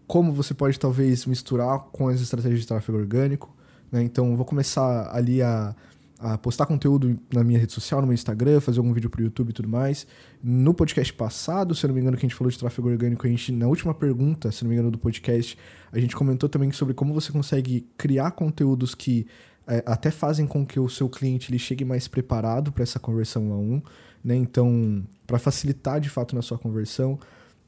como 0.09 0.33
você 0.33 0.55
pode 0.55 0.79
talvez 0.79 1.27
misturar 1.27 1.81
com 1.91 2.07
as 2.07 2.19
estratégias 2.19 2.61
de 2.61 2.67
tráfego 2.67 2.97
orgânico. 2.97 3.55
Né? 3.91 4.01
Então, 4.01 4.35
vou 4.35 4.43
começar 4.43 5.07
ali 5.15 5.39
a, 5.39 5.75
a, 6.17 6.35
postar 6.35 6.65
conteúdo 6.65 7.15
na 7.31 7.43
minha 7.43 7.59
rede 7.59 7.71
social, 7.71 8.01
no 8.01 8.07
meu 8.07 8.15
Instagram, 8.15 8.59
fazer 8.59 8.79
algum 8.79 8.91
vídeo 8.91 9.07
para 9.07 9.21
o 9.21 9.23
YouTube 9.23 9.51
e 9.51 9.53
tudo 9.53 9.69
mais. 9.69 10.07
No 10.41 10.73
podcast 10.73 11.13
passado, 11.13 11.75
se 11.75 11.85
não 11.85 11.93
me 11.93 12.01
engano, 12.01 12.17
que 12.17 12.25
a 12.25 12.27
gente 12.27 12.35
falou 12.35 12.49
de 12.49 12.57
tráfego 12.57 12.89
orgânico, 12.89 13.27
a 13.27 13.29
gente, 13.29 13.51
na 13.51 13.67
última 13.67 13.93
pergunta, 13.93 14.51
se 14.51 14.63
não 14.63 14.69
me 14.69 14.75
engano, 14.77 14.89
do 14.89 14.97
podcast, 14.97 15.55
a 15.91 15.99
gente 15.99 16.15
comentou 16.15 16.49
também 16.49 16.71
sobre 16.71 16.95
como 16.95 17.13
você 17.13 17.31
consegue 17.31 17.87
criar 17.95 18.31
conteúdos 18.31 18.95
que 18.95 19.27
é, 19.67 19.83
até 19.85 20.09
fazem 20.09 20.47
com 20.47 20.65
que 20.65 20.79
o 20.79 20.89
seu 20.89 21.07
cliente 21.07 21.51
ele 21.51 21.59
chegue 21.59 21.85
mais 21.85 22.07
preparado 22.07 22.71
para 22.71 22.81
essa 22.81 22.97
conversão 22.97 23.51
a 23.51 23.57
um. 23.57 23.79
Né? 24.23 24.35
Então, 24.35 25.03
para 25.27 25.37
facilitar 25.37 25.99
de 26.01 26.09
fato 26.09 26.35
na 26.35 26.41
sua 26.41 26.57
conversão. 26.57 27.19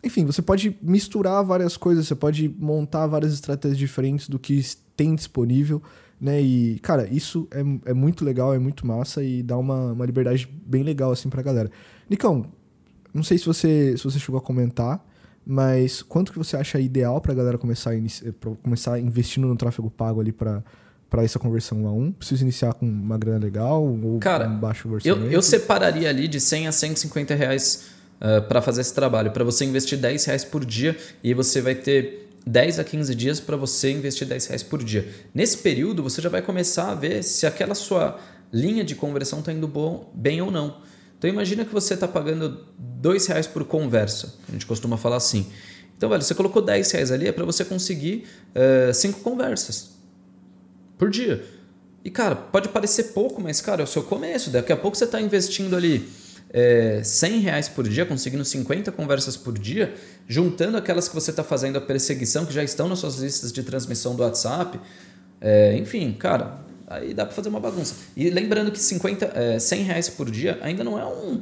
Enfim, 0.04 0.26
você 0.26 0.42
pode 0.42 0.78
misturar 0.82 1.44
várias 1.44 1.78
coisas, 1.78 2.08
você 2.08 2.16
pode 2.16 2.50
montar 2.58 3.06
várias 3.06 3.34
estratégias 3.34 3.78
diferentes 3.78 4.28
do 4.28 4.40
que 4.40 4.62
tem 4.96 5.14
disponível, 5.14 5.82
né? 6.20 6.42
E, 6.42 6.80
cara, 6.80 7.08
isso 7.08 7.48
é, 7.52 7.92
é 7.92 7.94
muito 7.94 8.26
legal, 8.26 8.54
é 8.54 8.60
muito 8.60 8.86
massa 8.86 9.24
e 9.24 9.44
dá 9.44 9.58
uma, 9.58 9.92
uma 9.92 10.06
liberdade 10.06 10.50
bem 10.66 10.84
legal, 10.84 11.12
assim, 11.12 11.30
pra 11.30 11.42
galera. 11.44 11.70
Nicão, 12.10 12.46
não 13.14 13.24
sei 13.24 13.38
se 13.38 13.46
você, 13.46 13.96
se 13.96 14.04
você 14.04 14.18
chegou 14.18 14.40
a 14.40 14.42
comentar, 14.42 15.06
mas 15.46 16.02
quanto 16.02 16.32
que 16.32 16.38
você 16.38 16.56
acha 16.58 16.80
ideal 16.80 17.20
pra 17.22 17.34
galera 17.34 17.58
começar 17.58 17.92
a, 17.92 18.34
pra 18.40 18.52
começar 18.64 19.00
investindo 19.00 19.48
no 19.48 19.56
tráfego 19.56 19.90
pago 19.90 20.20
ali 20.20 20.32
pra, 20.32 20.64
para 21.10 21.24
essa 21.24 21.38
conversão 21.38 21.88
a 21.88 21.92
um? 21.92 22.12
Precisa 22.12 22.44
iniciar 22.44 22.74
com 22.74 22.86
uma 22.86 23.18
grana 23.18 23.40
legal 23.40 23.84
ou 23.84 24.20
Cara, 24.20 24.48
um 24.48 24.60
baixo 24.60 24.90
orçamento? 24.90 25.26
Eu, 25.26 25.32
eu 25.32 25.42
separaria 25.42 26.10
ali 26.10 26.28
de 26.28 26.40
100 26.40 26.68
a 26.68 26.72
150 26.72 27.36
reais 27.36 28.01
ah, 28.22 28.40
para 28.40 28.62
fazer 28.62 28.82
esse 28.82 28.94
trabalho, 28.94 29.32
para 29.32 29.44
você 29.44 29.66
investir 29.66 29.98
10 29.98 30.26
reais 30.26 30.46
por 30.46 30.64
dia 30.64 30.96
e 31.24 31.34
você 31.34 31.60
vai 31.60 31.74
ter 31.74 32.30
10 32.46 32.78
a 32.78 32.84
15 32.84 33.16
dias 33.16 33.40
para 33.40 33.58
você 33.58 33.92
investir 33.92 34.28
10 34.28 34.46
reais 34.48 34.64
por 34.64 34.84
dia. 34.84 35.10
Nesse 35.34 35.58
período, 35.58 36.04
você 36.04 36.22
já 36.22 36.30
vai 36.30 36.42
começar 36.42 36.92
a 36.92 36.96
ver 36.96 37.24
se 37.24 37.48
aquela 37.48 37.74
sua 37.74 38.20
linha 38.54 38.84
de 38.84 38.94
conversão 38.94 39.40
está 39.40 39.52
indo 39.52 39.68
bom, 39.68 40.12
bem 40.14 40.40
ou 40.40 40.52
não. 40.52 40.78
Então 41.18 41.28
imagina 41.28 41.66
que 41.66 41.74
você 41.74 41.96
está 41.96 42.08
pagando 42.08 42.66
2 42.78 43.26
reais 43.26 43.48
por 43.48 43.66
conversa, 43.66 44.36
a 44.48 44.52
gente 44.52 44.68
costuma 44.68 44.98
falar 44.98 45.18
assim. 45.18 45.48
Então, 45.98 46.10
velho, 46.10 46.22
você 46.22 46.36
colocou 46.36 46.62
10 46.62 46.92
reais 46.92 47.12
ali 47.12 47.28
é 47.28 47.32
para 47.32 47.46
você 47.46 47.66
conseguir 47.66 48.28
5 48.94 49.20
uh, 49.20 49.24
conversas 49.24 49.92
por 50.98 51.10
dia. 51.10 51.44
E, 52.04 52.10
cara, 52.10 52.36
pode 52.36 52.70
parecer 52.70 53.14
pouco, 53.14 53.40
mas, 53.40 53.62
cara, 53.62 53.82
é 53.82 53.84
o 53.84 53.88
seu 53.88 54.02
começo. 54.02 54.50
Daqui 54.50 54.74
a 54.74 54.78
pouco 54.78 54.98
você 54.98 55.04
está 55.06 55.22
investindo 55.22 55.76
ali 55.76 56.10
é, 56.54 57.02
100 57.04 57.40
reais 57.40 57.70
por 57.70 57.88
dia, 57.88 58.06
conseguindo 58.06 58.44
50 58.44 58.92
conversas 58.92 59.38
por 59.38 59.58
dia, 59.58 59.94
juntando 60.28 60.78
aquelas 60.78 61.08
que 61.08 61.16
você 61.16 61.32
está 61.32 61.44
fazendo 61.44 61.78
a 61.78 61.82
perseguição, 61.82 62.46
que 62.46 62.54
já 62.54 62.64
estão 62.64 62.90
nas 62.90 63.00
suas 63.00 63.16
listas 63.16 63.52
de 63.52 63.64
transmissão 63.64 64.16
do 64.16 64.24
WhatsApp. 64.24 64.80
É, 65.40 65.76
enfim, 65.78 66.12
cara, 66.14 66.60
aí 66.88 67.14
dá 67.14 67.26
para 67.26 67.34
fazer 67.34 67.50
uma 67.50 67.60
bagunça. 67.60 67.96
E 68.16 68.30
lembrando 68.30 68.72
que 68.72 68.80
50, 68.80 69.26
é, 69.34 69.60
100 69.60 69.84
reais 69.84 70.10
por 70.10 70.30
dia 70.30 70.60
ainda 70.62 70.84
não 70.84 71.00
é 71.00 71.06
um, 71.06 71.42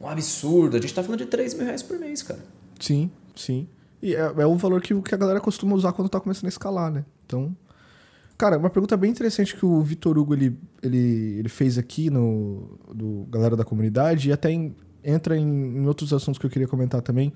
um 0.00 0.08
absurdo. 0.08 0.76
A 0.76 0.80
gente 0.80 0.94
tá 0.94 1.02
falando 1.02 1.18
de 1.20 1.26
3 1.26 1.54
mil 1.54 1.64
reais 1.64 1.82
por 1.82 1.98
mês, 1.98 2.22
cara. 2.22 2.40
Sim, 2.78 3.10
sim. 3.34 3.66
E 4.00 4.14
é, 4.14 4.20
é 4.20 4.46
o 4.46 4.56
valor 4.56 4.80
que, 4.80 4.94
que 5.02 5.14
a 5.14 5.18
galera 5.18 5.40
costuma 5.40 5.74
usar 5.74 5.92
quando 5.92 6.08
tá 6.08 6.20
começando 6.20 6.46
a 6.46 6.48
escalar, 6.48 6.92
né? 6.92 7.04
Então. 7.26 7.56
Cara, 8.44 8.58
uma 8.58 8.68
pergunta 8.68 8.94
bem 8.94 9.10
interessante 9.10 9.56
que 9.56 9.64
o 9.64 9.80
Vitor 9.80 10.18
Hugo 10.18 10.34
ele, 10.34 10.54
ele, 10.82 11.38
ele 11.38 11.48
fez 11.48 11.78
aqui 11.78 12.10
no 12.10 12.78
do 12.94 13.26
galera 13.30 13.56
da 13.56 13.64
comunidade 13.64 14.28
e 14.28 14.32
até 14.34 14.50
em, 14.50 14.76
entra 15.02 15.34
em, 15.34 15.78
em, 15.78 15.86
outros 15.86 16.12
assuntos 16.12 16.38
que 16.38 16.44
eu 16.44 16.50
queria 16.50 16.68
comentar 16.68 17.00
também. 17.00 17.32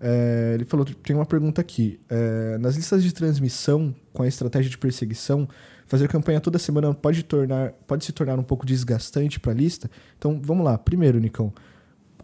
É, 0.00 0.52
ele 0.54 0.64
falou, 0.64 0.86
tem 0.86 1.16
uma 1.16 1.26
pergunta 1.26 1.60
aqui. 1.60 1.98
É, 2.08 2.58
nas 2.58 2.76
listas 2.76 3.02
de 3.02 3.12
transmissão, 3.12 3.92
com 4.12 4.22
a 4.22 4.28
estratégia 4.28 4.70
de 4.70 4.78
perseguição, 4.78 5.48
fazer 5.84 6.06
campanha 6.06 6.40
toda 6.40 6.60
semana 6.60 6.94
pode, 6.94 7.24
tornar, 7.24 7.72
pode 7.84 8.04
se 8.04 8.12
tornar 8.12 8.38
um 8.38 8.44
pouco 8.44 8.64
desgastante 8.64 9.40
para 9.40 9.50
a 9.50 9.54
lista? 9.56 9.90
Então, 10.16 10.40
vamos 10.40 10.64
lá. 10.64 10.78
Primeiro, 10.78 11.18
Nicão, 11.18 11.52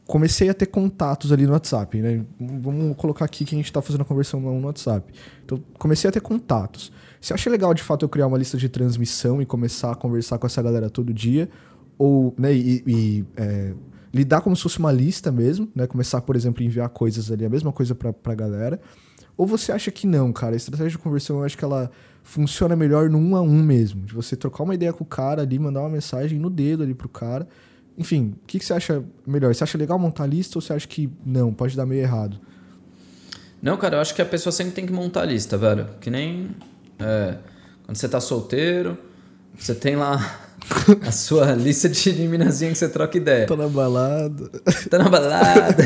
comecei 0.07 0.49
a 0.49 0.55
ter 0.55 0.67
contatos 0.67 1.33
ali 1.33 1.47
no 1.47 1.53
WhatsApp, 1.53 2.01
né? 2.01 2.25
Vamos 2.39 2.97
colocar 2.97 3.25
aqui 3.25 3.45
que 3.45 3.55
a 3.55 3.59
gente 3.59 3.67
está 3.67 3.81
fazendo 3.81 4.03
a 4.03 4.05
conversão 4.05 4.41
no 4.41 4.67
WhatsApp. 4.67 5.13
Então, 5.45 5.63
comecei 5.79 6.09
a 6.09 6.13
ter 6.13 6.21
contatos. 6.21 6.93
Você 7.21 7.33
acha 7.33 7.49
legal, 7.49 7.73
de 7.73 7.83
fato, 7.83 8.05
eu 8.05 8.09
criar 8.09 8.27
uma 8.27 8.37
lista 8.37 8.57
de 8.57 8.69
transmissão 8.69 9.41
e 9.41 9.47
começar 9.47 9.93
a 9.93 9.95
conversar 9.95 10.39
com 10.39 10.47
essa 10.47 10.61
galera 10.61 10.91
todo 10.91 11.15
dia? 11.15 11.49
Ou, 11.97 12.35
né, 12.37 12.53
e, 12.53 12.83
e 12.87 13.25
é, 13.37 13.75
lidar 14.13 14.41
como 14.41 14.57
se 14.57 14.63
fosse 14.63 14.79
uma 14.79 14.91
lista 14.91 15.31
mesmo, 15.31 15.69
né? 15.75 15.87
Começar, 15.87 16.21
por 16.21 16.37
exemplo, 16.37 16.63
a 16.63 16.67
enviar 16.67 16.89
coisas 16.89 17.31
ali, 17.31 17.45
a 17.45 17.51
mesma 17.51 17.73
coisa 17.73 17.95
para 17.95 18.33
a 18.33 18.35
galera. 18.35 18.81
Ou 19.37 19.47
você 19.47 19.73
acha 19.73 19.91
que 19.91 20.07
não, 20.07 20.33
cara? 20.33 20.55
A 20.55 20.57
estratégia 20.57 20.91
de 20.91 20.99
conversão, 20.99 21.39
eu 21.39 21.45
acho 21.45 21.57
que 21.57 21.65
ela 21.65 21.91
funciona 22.23 22.77
melhor 22.77 23.09
no 23.09 23.19
um 23.19 23.35
a 23.37 23.41
um 23.41 23.63
mesmo. 23.63 24.05
De 24.05 24.15
você 24.15 24.37
trocar 24.37 24.65
uma 24.65 24.75
ideia 24.75 24.93
com 24.93 25.05
o 25.05 25.07
cara 25.07 25.43
ali, 25.43 25.59
mandar 25.59 25.81
uma 25.81 25.89
mensagem 25.89 26.39
no 26.39 26.51
dedo 26.51 26.83
ali 26.83 26.95
pro 26.95 27.09
cara. 27.09 27.49
Enfim, 27.97 28.35
o 28.43 28.47
que, 28.47 28.59
que 28.59 28.65
você 28.65 28.73
acha 28.73 29.03
melhor? 29.27 29.55
Você 29.55 29.65
acha 29.65 29.77
legal 29.77 29.99
montar 29.99 30.25
a 30.25 30.27
lista 30.27 30.59
ou 30.59 30.63
você 30.63 30.73
acha 30.73 30.87
que 30.87 31.11
não, 31.25 31.53
pode 31.53 31.77
dar 31.77 31.87
meio 31.87 32.03
errado? 32.03 32.41
Não, 33.61 33.77
cara, 33.77 33.97
eu 33.97 34.01
acho 34.01 34.15
que 34.15 34.23
a 34.23 34.27
pessoa 34.27 34.53
sempre 34.53 34.73
tem 34.73 34.87
que 34.87 34.93
montar 34.93 35.23
a 35.23 35.25
lista, 35.25 35.57
velho. 35.57 35.87
Que 36.01 36.11
nem 36.11 36.51
é, 36.99 37.37
quando 37.85 37.97
você 37.97 38.09
tá 38.09 38.21
solteiro, 38.21 38.99
você 39.57 39.75
tem 39.75 39.95
lá 39.95 40.41
a 41.07 41.13
sua 41.13 41.53
lista 41.53 41.89
de 41.89 42.13
minazinha 42.27 42.73
que 42.73 42.79
você 42.79 42.89
troca 42.89 43.17
ideia. 43.17 43.47
Tô 43.47 43.57
na 43.57 43.69
balada. 43.69 44.49
Tá 44.89 44.99
na 44.99 45.09
balada. 45.09 45.85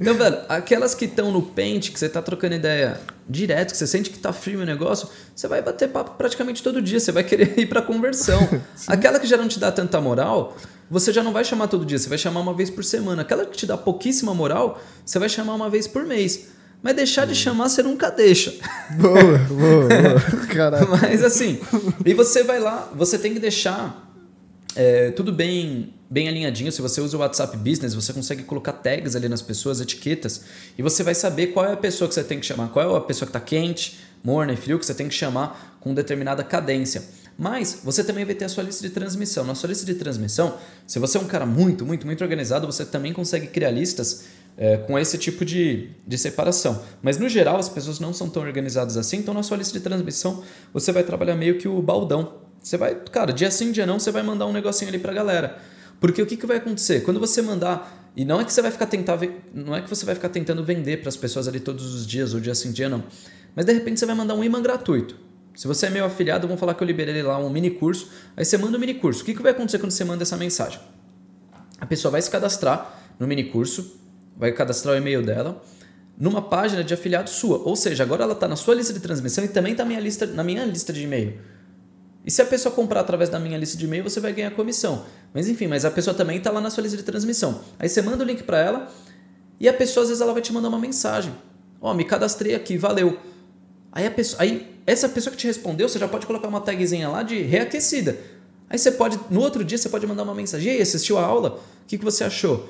Então, 0.00 0.14
velho, 0.14 0.38
aquelas 0.48 0.94
que 0.94 1.04
estão 1.04 1.30
no 1.30 1.42
pente, 1.42 1.92
que 1.92 1.98
você 1.98 2.08
tá 2.08 2.20
trocando 2.20 2.54
ideia 2.54 3.00
direto, 3.28 3.72
que 3.72 3.76
você 3.76 3.86
sente 3.86 4.10
que 4.10 4.18
tá 4.18 4.32
frio 4.32 4.60
o 4.60 4.64
negócio, 4.64 5.08
você 5.34 5.48
vai 5.48 5.62
bater 5.62 5.88
papo 5.88 6.12
praticamente 6.12 6.62
todo 6.62 6.82
dia, 6.82 7.00
você 7.00 7.12
vai 7.12 7.24
querer 7.24 7.54
ir 7.58 7.66
pra 7.66 7.80
conversão. 7.80 8.40
Aquela 8.86 9.18
que 9.18 9.26
já 9.26 9.36
não 9.36 9.48
te 9.48 9.58
dá 9.58 9.72
tanta 9.72 10.00
moral, 10.00 10.56
você 10.90 11.12
já 11.12 11.22
não 11.22 11.32
vai 11.32 11.44
chamar 11.44 11.68
todo 11.68 11.84
dia, 11.84 11.98
você 11.98 12.08
vai 12.08 12.18
chamar 12.18 12.40
uma 12.40 12.54
vez 12.54 12.70
por 12.70 12.84
semana. 12.84 13.22
Aquela 13.22 13.46
que 13.46 13.56
te 13.56 13.66
dá 13.66 13.76
pouquíssima 13.76 14.34
moral, 14.34 14.80
você 15.04 15.18
vai 15.18 15.28
chamar 15.28 15.54
uma 15.54 15.70
vez 15.70 15.86
por 15.86 16.04
mês. 16.04 16.48
Mas 16.82 16.96
deixar 16.96 17.26
de 17.26 17.34
chamar 17.34 17.68
você 17.68 17.82
nunca 17.82 18.10
deixa. 18.10 18.54
Boa, 19.00 19.38
boa, 19.38 19.88
boa. 19.88 20.46
Caralho. 20.48 20.88
Mas 20.90 21.24
assim, 21.24 21.58
e 22.04 22.12
você 22.12 22.42
vai 22.42 22.60
lá, 22.60 22.92
você 22.94 23.18
tem 23.18 23.32
que 23.32 23.40
deixar 23.40 24.12
é, 24.76 25.10
tudo 25.10 25.32
bem 25.32 25.94
bem 26.10 26.28
alinhadinho. 26.28 26.70
Se 26.70 26.80
você 26.80 27.00
usa 27.00 27.16
o 27.16 27.20
WhatsApp 27.20 27.56
Business, 27.56 27.94
você 27.94 28.12
consegue 28.12 28.44
colocar 28.44 28.72
tags 28.72 29.16
ali 29.16 29.28
nas 29.28 29.42
pessoas, 29.42 29.80
etiquetas, 29.80 30.42
e 30.78 30.82
você 30.82 31.02
vai 31.02 31.14
saber 31.14 31.48
qual 31.48 31.66
é 31.66 31.72
a 31.72 31.76
pessoa 31.76 32.06
que 32.06 32.14
você 32.14 32.22
tem 32.22 32.38
que 32.38 32.46
chamar, 32.46 32.68
qual 32.68 32.94
é 32.94 32.98
a 32.98 33.00
pessoa 33.00 33.26
que 33.26 33.36
está 33.36 33.40
quente, 33.40 33.98
morna 34.22 34.52
e 34.52 34.56
frio, 34.56 34.78
que 34.78 34.86
você 34.86 34.94
tem 34.94 35.08
que 35.08 35.14
chamar 35.14 35.78
com 35.80 35.92
determinada 35.92 36.44
cadência. 36.44 37.02
Mas 37.36 37.80
você 37.82 38.04
também 38.04 38.24
vai 38.24 38.34
ter 38.34 38.44
a 38.44 38.48
sua 38.48 38.62
lista 38.62 38.86
de 38.86 38.90
transmissão. 38.90 39.44
Na 39.44 39.54
sua 39.54 39.68
lista 39.68 39.84
de 39.84 39.94
transmissão, 39.94 40.56
se 40.86 40.98
você 40.98 41.18
é 41.18 41.20
um 41.20 41.26
cara 41.26 41.44
muito, 41.44 41.84
muito, 41.84 42.06
muito 42.06 42.22
organizado, 42.22 42.66
você 42.66 42.84
também 42.84 43.12
consegue 43.12 43.48
criar 43.48 43.70
listas 43.70 44.26
é, 44.56 44.76
com 44.76 44.98
esse 44.98 45.18
tipo 45.18 45.44
de, 45.44 45.90
de 46.06 46.18
separação. 46.18 46.82
Mas 47.02 47.18
no 47.18 47.28
geral 47.28 47.56
as 47.56 47.68
pessoas 47.68 47.98
não 47.98 48.12
são 48.12 48.28
tão 48.28 48.42
organizadas 48.42 48.96
assim, 48.96 49.18
então 49.18 49.34
na 49.34 49.42
sua 49.42 49.56
lista 49.56 49.72
de 49.76 49.80
transmissão 49.80 50.42
você 50.72 50.92
vai 50.92 51.02
trabalhar 51.02 51.34
meio 51.34 51.58
que 51.58 51.66
o 51.66 51.82
baldão. 51.82 52.44
Você 52.62 52.76
vai, 52.76 52.94
cara, 52.94 53.32
dia 53.32 53.50
sim, 53.50 53.72
dia 53.72 53.84
não, 53.84 53.98
você 53.98 54.10
vai 54.10 54.22
mandar 54.22 54.46
um 54.46 54.52
negocinho 54.52 54.88
ali 54.88 54.98
pra 54.98 55.12
galera. 55.12 55.58
Porque 56.00 56.22
o 56.22 56.26
que, 56.26 56.36
que 56.36 56.46
vai 56.46 56.58
acontecer? 56.58 57.00
Quando 57.00 57.20
você 57.20 57.42
mandar. 57.42 58.02
E 58.16 58.24
não 58.24 58.40
é 58.40 58.44
que 58.44 58.52
você 58.52 58.62
vai 58.62 58.70
ficar 58.70 58.86
tentar, 58.86 59.18
não 59.52 59.74
é 59.74 59.82
que 59.82 59.90
você 59.90 60.06
vai 60.06 60.14
ficar 60.14 60.28
tentando 60.28 60.62
vender 60.62 60.98
para 60.98 61.08
as 61.08 61.16
pessoas 61.16 61.48
ali 61.48 61.58
todos 61.58 61.92
os 61.94 62.06
dias, 62.06 62.32
ou 62.32 62.38
dia 62.38 62.54
sim, 62.54 62.70
dia 62.70 62.88
não. 62.88 63.02
Mas 63.56 63.66
de 63.66 63.72
repente 63.72 63.98
você 63.98 64.06
vai 64.06 64.14
mandar 64.14 64.34
um 64.34 64.44
imã 64.44 64.62
gratuito. 64.62 65.16
Se 65.54 65.68
você 65.68 65.86
é 65.86 65.90
meu 65.90 66.04
afiliado, 66.04 66.48
vão 66.48 66.56
falar 66.56 66.74
que 66.74 66.82
eu 66.82 66.86
liberei 66.86 67.22
lá 67.22 67.38
um 67.38 67.48
mini 67.48 67.70
curso. 67.70 68.10
Aí 68.36 68.44
você 68.44 68.58
manda 68.58 68.72
o 68.72 68.76
um 68.76 68.80
mini 68.80 68.94
curso. 68.94 69.22
O 69.22 69.24
que, 69.24 69.34
que 69.34 69.42
vai 69.42 69.52
acontecer 69.52 69.78
quando 69.78 69.92
você 69.92 70.04
manda 70.04 70.22
essa 70.22 70.36
mensagem? 70.36 70.80
A 71.80 71.86
pessoa 71.86 72.10
vai 72.10 72.20
se 72.20 72.30
cadastrar 72.30 73.14
no 73.18 73.26
mini 73.26 73.44
curso, 73.44 73.98
vai 74.36 74.50
cadastrar 74.52 74.94
o 74.94 74.98
e-mail 74.98 75.22
dela 75.22 75.62
numa 76.16 76.42
página 76.42 76.82
de 76.82 76.92
afiliado 76.92 77.30
sua. 77.30 77.58
Ou 77.58 77.76
seja, 77.76 78.02
agora 78.02 78.24
ela 78.24 78.32
está 78.32 78.48
na 78.48 78.56
sua 78.56 78.74
lista 78.74 78.92
de 78.92 79.00
transmissão 79.00 79.44
e 79.44 79.48
também 79.48 79.72
está 79.72 79.84
na 80.26 80.44
minha 80.44 80.64
lista 80.64 80.92
de 80.92 81.02
e-mail. 81.02 81.38
E 82.24 82.30
se 82.30 82.40
a 82.40 82.46
pessoa 82.46 82.74
comprar 82.74 83.00
através 83.00 83.28
da 83.28 83.38
minha 83.38 83.58
lista 83.58 83.76
de 83.76 83.84
e-mail, 83.84 84.02
você 84.02 84.18
vai 84.18 84.32
ganhar 84.32 84.50
comissão. 84.52 85.04
Mas 85.32 85.48
enfim, 85.48 85.66
mas 85.66 85.84
a 85.84 85.90
pessoa 85.90 86.14
também 86.14 86.38
está 86.38 86.50
lá 86.50 86.60
na 86.60 86.70
sua 86.70 86.82
lista 86.82 86.96
de 86.96 87.02
transmissão. 87.02 87.60
Aí 87.78 87.88
você 87.88 88.00
manda 88.00 88.24
o 88.24 88.26
link 88.26 88.42
para 88.44 88.58
ela 88.58 88.90
e 89.60 89.68
a 89.68 89.72
pessoa 89.72 90.02
às 90.02 90.08
vezes 90.08 90.22
ela 90.22 90.32
vai 90.32 90.40
te 90.40 90.52
mandar 90.52 90.68
uma 90.68 90.78
mensagem. 90.78 91.34
Ó, 91.80 91.90
oh, 91.90 91.94
me 91.94 92.04
cadastrei 92.04 92.54
aqui, 92.54 92.78
valeu. 92.78 93.18
Aí, 93.92 94.06
a 94.06 94.10
pessoa, 94.10 94.42
aí 94.42 94.73
essa 94.86 95.08
pessoa 95.08 95.32
que 95.32 95.38
te 95.38 95.46
respondeu, 95.46 95.88
você 95.88 95.98
já 95.98 96.06
pode 96.06 96.26
colocar 96.26 96.48
uma 96.48 96.60
tagzinha 96.60 97.08
lá 97.08 97.22
de 97.22 97.40
reaquecida. 97.42 98.18
Aí 98.68 98.78
você 98.78 98.92
pode, 98.92 99.18
no 99.30 99.40
outro 99.40 99.64
dia, 99.64 99.78
você 99.78 99.88
pode 99.88 100.06
mandar 100.06 100.22
uma 100.22 100.34
mensagem. 100.34 100.72
E 100.72 100.76
aí, 100.76 100.82
assistiu 100.82 101.18
a 101.18 101.22
aula? 101.24 101.60
O 101.82 101.86
que, 101.86 101.98
que 101.98 102.04
você 102.04 102.24
achou? 102.24 102.68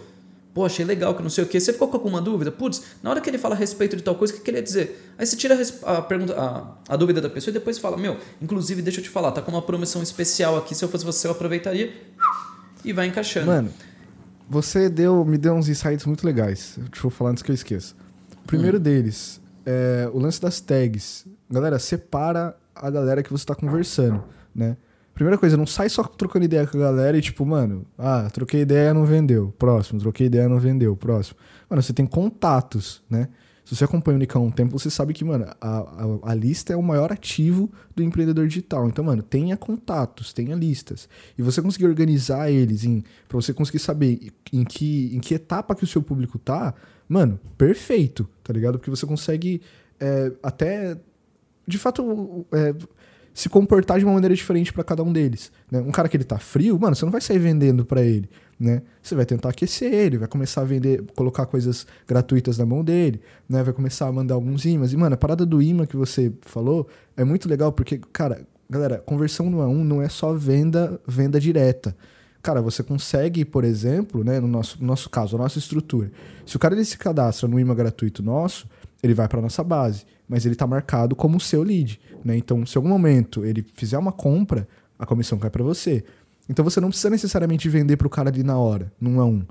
Pô, 0.52 0.64
achei 0.64 0.84
legal 0.84 1.14
que 1.16 1.22
não 1.22 1.30
sei 1.30 1.42
o 1.42 1.46
que. 1.48 1.58
Você 1.58 1.72
ficou 1.72 1.88
com 1.88 1.96
alguma 1.96 2.20
dúvida? 2.20 2.52
Putz, 2.52 2.82
na 3.02 3.10
hora 3.10 3.20
que 3.20 3.28
ele 3.28 3.38
fala 3.38 3.56
a 3.56 3.58
respeito 3.58 3.96
de 3.96 4.02
tal 4.04 4.14
coisa, 4.14 4.32
o 4.32 4.36
que, 4.36 4.42
que 4.42 4.50
ele 4.50 4.58
ia 4.58 4.62
dizer? 4.62 5.12
Aí 5.18 5.26
você 5.26 5.34
tira 5.34 5.58
a, 5.82 6.00
pergunta, 6.00 6.34
a, 6.38 6.92
a 6.94 6.96
dúvida 6.96 7.20
da 7.20 7.28
pessoa 7.28 7.50
e 7.50 7.54
depois 7.54 7.76
fala: 7.78 7.96
Meu, 7.96 8.16
inclusive, 8.40 8.80
deixa 8.80 9.00
eu 9.00 9.04
te 9.04 9.10
falar, 9.10 9.32
tá 9.32 9.42
com 9.42 9.50
uma 9.50 9.62
promoção 9.62 10.00
especial 10.00 10.56
aqui. 10.56 10.72
Se 10.72 10.84
eu 10.84 10.88
fosse 10.88 11.04
você, 11.04 11.26
eu 11.26 11.32
aproveitaria 11.32 11.92
e 12.84 12.92
vai 12.92 13.08
encaixando. 13.08 13.46
Mano, 13.46 13.70
você 14.48 14.88
deu, 14.88 15.24
me 15.24 15.36
deu 15.36 15.54
uns 15.54 15.68
insights 15.68 16.06
muito 16.06 16.24
legais. 16.24 16.74
Deixa 16.88 17.04
eu 17.04 17.10
falar 17.10 17.30
antes 17.30 17.42
que 17.42 17.50
eu 17.50 17.54
esqueça. 17.54 17.94
O 18.44 18.46
primeiro 18.46 18.78
hum. 18.78 18.80
deles 18.80 19.40
é 19.64 20.08
o 20.12 20.18
lance 20.18 20.40
das 20.40 20.60
tags. 20.60 21.26
Galera, 21.50 21.78
separa 21.78 22.56
a 22.74 22.90
galera 22.90 23.22
que 23.22 23.30
você 23.30 23.42
está 23.42 23.54
conversando, 23.54 24.22
né? 24.54 24.76
Primeira 25.14 25.38
coisa, 25.38 25.56
não 25.56 25.66
sai 25.66 25.88
só 25.88 26.02
trocando 26.02 26.44
ideia 26.44 26.66
com 26.66 26.76
a 26.76 26.80
galera 26.80 27.16
e 27.16 27.20
tipo, 27.20 27.46
mano, 27.46 27.86
ah, 27.96 28.28
troquei 28.32 28.62
ideia, 28.62 28.92
não 28.92 29.04
vendeu. 29.04 29.54
Próximo, 29.56 30.00
troquei 30.00 30.26
ideia, 30.26 30.48
não 30.48 30.58
vendeu. 30.58 30.96
Próximo. 30.96 31.38
Mano, 31.70 31.80
você 31.80 31.92
tem 31.92 32.04
contatos, 32.04 33.00
né? 33.08 33.28
Se 33.64 33.74
você 33.74 33.84
acompanha 33.84 34.16
o 34.16 34.18
Nicão 34.18 34.42
há 34.42 34.44
um 34.44 34.50
tempo, 34.50 34.78
você 34.78 34.90
sabe 34.90 35.14
que, 35.14 35.24
mano, 35.24 35.46
a, 35.58 35.68
a, 35.68 36.30
a, 36.32 36.34
lista 36.34 36.72
é 36.72 36.76
o 36.76 36.82
maior 36.82 37.10
ativo 37.10 37.70
do 37.96 38.02
empreendedor 38.02 38.46
digital. 38.46 38.86
Então, 38.86 39.02
mano, 39.02 39.22
tenha 39.22 39.56
contatos, 39.56 40.34
tenha 40.34 40.54
listas. 40.54 41.08
E 41.38 41.42
você 41.42 41.62
conseguir 41.62 41.86
organizar 41.86 42.50
eles 42.50 42.84
em 42.84 43.02
para 43.26 43.36
você 43.40 43.54
conseguir 43.54 43.78
saber 43.78 44.32
em 44.52 44.64
que, 44.64 45.16
em 45.16 45.20
que 45.20 45.34
etapa 45.34 45.74
que 45.74 45.84
o 45.84 45.86
seu 45.86 46.02
público 46.02 46.38
tá, 46.38 46.74
mano, 47.08 47.38
perfeito, 47.56 48.28
tá 48.42 48.52
ligado? 48.52 48.78
Porque 48.78 48.90
você 48.90 49.06
consegue 49.06 49.60
é, 50.00 50.32
até, 50.42 50.96
de 51.66 51.78
fato, 51.78 52.46
é, 52.52 52.74
se 53.34 53.48
comportar 53.48 53.98
de 53.98 54.04
uma 54.04 54.14
maneira 54.14 54.34
diferente 54.34 54.72
para 54.72 54.84
cada 54.84 55.02
um 55.02 55.12
deles. 55.12 55.50
Né? 55.70 55.80
Um 55.80 55.90
cara 55.90 56.08
que 56.08 56.16
ele 56.16 56.24
tá 56.24 56.38
frio, 56.38 56.78
mano, 56.78 56.94
você 56.94 57.04
não 57.04 57.12
vai 57.12 57.20
sair 57.20 57.38
vendendo 57.38 57.84
para 57.84 58.00
ele, 58.02 58.30
né? 58.58 58.82
Você 59.02 59.16
vai 59.16 59.26
tentar 59.26 59.48
aquecer 59.48 59.92
ele, 59.92 60.18
vai 60.18 60.28
começar 60.28 60.60
a 60.60 60.64
vender, 60.64 61.02
colocar 61.16 61.44
coisas 61.46 61.84
gratuitas 62.06 62.56
na 62.58 62.64
mão 62.64 62.84
dele, 62.84 63.20
né? 63.48 63.62
Vai 63.62 63.74
começar 63.74 64.06
a 64.06 64.12
mandar 64.12 64.34
alguns 64.34 64.64
imãs. 64.64 64.92
E, 64.92 64.96
mano, 64.96 65.14
a 65.14 65.18
parada 65.18 65.44
do 65.44 65.60
imã 65.60 65.84
que 65.84 65.96
você 65.96 66.32
falou 66.42 66.88
é 67.16 67.24
muito 67.24 67.48
legal 67.48 67.72
porque, 67.72 68.00
cara, 68.12 68.46
galera, 68.70 68.98
conversão 68.98 69.50
no 69.50 69.60
a 69.60 69.68
um 69.68 69.84
não 69.84 70.00
é 70.00 70.08
só 70.08 70.32
venda, 70.32 71.00
venda 71.06 71.40
direta. 71.40 71.96
Cara, 72.44 72.60
você 72.60 72.82
consegue, 72.82 73.42
por 73.42 73.64
exemplo, 73.64 74.22
né, 74.22 74.38
no 74.38 74.46
nosso, 74.46 74.78
no 74.78 74.86
nosso 74.86 75.08
caso, 75.08 75.34
a 75.34 75.38
nossa 75.38 75.58
estrutura. 75.58 76.12
Se 76.44 76.54
o 76.56 76.58
cara 76.58 76.74
ele 76.74 76.84
se 76.84 76.98
cadastra 76.98 77.48
no 77.48 77.58
imã 77.58 77.74
gratuito 77.74 78.22
nosso, 78.22 78.68
ele 79.02 79.14
vai 79.14 79.26
para 79.26 79.40
nossa 79.40 79.64
base, 79.64 80.04
mas 80.28 80.44
ele 80.44 80.54
está 80.54 80.66
marcado 80.66 81.16
como 81.16 81.40
seu 81.40 81.62
lead, 81.62 81.98
né? 82.22 82.36
Então, 82.36 82.66
se 82.66 82.76
em 82.76 82.78
algum 82.78 82.90
momento 82.90 83.46
ele 83.46 83.64
fizer 83.74 83.96
uma 83.96 84.12
compra, 84.12 84.68
a 84.98 85.06
comissão 85.06 85.38
cai 85.38 85.48
para 85.48 85.64
você. 85.64 86.04
Então 86.46 86.62
você 86.62 86.82
não 86.82 86.90
precisa 86.90 87.08
necessariamente 87.08 87.66
vender 87.66 87.96
para 87.96 88.06
o 88.06 88.10
cara 88.10 88.28
ali 88.28 88.42
na 88.42 88.58
hora, 88.58 88.92
num 89.00 89.18
a 89.20 89.24
um. 89.24 89.42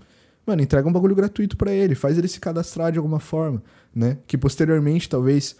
Mano, 0.45 0.61
entrega 0.61 0.87
um 0.87 0.93
bagulho 0.93 1.15
gratuito 1.15 1.57
para 1.57 1.71
ele, 1.71 1.95
faz 1.95 2.15
ele 2.15 2.27
se 2.27 2.39
cadastrar 2.39 2.91
de 2.91 2.99
alguma 2.99 3.19
forma, 3.19 3.63
né? 3.95 4.19
Que 4.27 4.37
posteriormente, 4.37 5.09
talvez, 5.09 5.55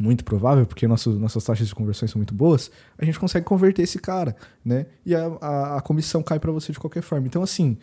muito 0.00 0.24
provável, 0.24 0.66
porque 0.66 0.88
nosso, 0.88 1.10
nossas 1.12 1.44
taxas 1.44 1.68
de 1.68 1.74
conversão 1.74 2.08
são 2.08 2.18
muito 2.18 2.34
boas, 2.34 2.70
a 2.98 3.04
gente 3.04 3.18
consegue 3.18 3.44
converter 3.44 3.82
esse 3.82 3.98
cara, 3.98 4.34
né? 4.64 4.86
E 5.04 5.14
a, 5.14 5.26
a, 5.40 5.76
a 5.76 5.80
comissão 5.80 6.22
cai 6.22 6.40
para 6.40 6.50
você 6.50 6.72
de 6.72 6.78
qualquer 6.78 7.02
forma. 7.02 7.26
Então, 7.26 7.42
assim, 7.42 7.76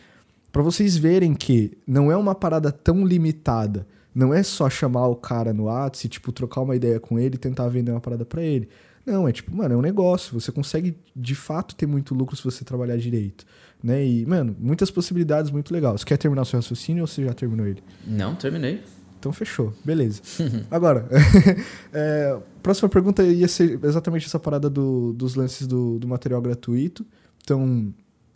para 0.50 0.62
vocês 0.62 0.96
verem 0.96 1.34
que 1.34 1.78
não 1.86 2.10
é 2.10 2.16
uma 2.16 2.34
parada 2.34 2.72
tão 2.72 3.06
limitada 3.06 3.86
não 4.18 4.34
é 4.34 4.42
só 4.42 4.68
chamar 4.68 5.06
o 5.06 5.14
cara 5.14 5.52
no 5.52 5.64
WhatsApp 5.64 6.08
tipo, 6.08 6.32
trocar 6.32 6.62
uma 6.62 6.74
ideia 6.74 6.98
com 6.98 7.20
ele 7.20 7.36
e 7.36 7.38
tentar 7.38 7.68
vender 7.68 7.92
uma 7.92 8.00
parada 8.00 8.24
para 8.24 8.42
ele. 8.42 8.68
Não, 9.06 9.28
é 9.28 9.32
tipo, 9.32 9.54
mano, 9.54 9.74
é 9.74 9.76
um 9.76 9.80
negócio. 9.80 10.38
Você 10.38 10.50
consegue 10.50 10.96
de 11.14 11.36
fato 11.36 11.76
ter 11.76 11.86
muito 11.86 12.14
lucro 12.16 12.36
se 12.36 12.42
você 12.42 12.64
trabalhar 12.64 12.96
direito. 12.96 13.46
Né? 13.82 14.04
E, 14.04 14.26
mano, 14.26 14.56
muitas 14.58 14.90
possibilidades 14.90 15.52
muito 15.52 15.72
legal. 15.72 15.96
Você 15.96 16.04
quer 16.04 16.16
terminar 16.16 16.42
o 16.42 16.44
seu 16.44 16.58
raciocínio 16.58 17.04
ou 17.04 17.06
você 17.06 17.24
já 17.24 17.32
terminou 17.32 17.64
ele? 17.64 17.80
Não, 18.04 18.34
terminei. 18.34 18.82
Então 19.18 19.32
fechou, 19.32 19.72
beleza. 19.84 20.22
Agora, 20.70 21.08
é, 21.92 22.38
próxima 22.62 22.88
pergunta 22.88 23.22
ia 23.24 23.48
ser 23.48 23.78
exatamente 23.82 24.26
essa 24.26 24.38
parada 24.38 24.70
do, 24.70 25.12
dos 25.12 25.34
lances 25.34 25.66
do, 25.66 25.98
do 25.98 26.06
material 26.06 26.40
gratuito. 26.40 27.04
Então, 27.42 27.92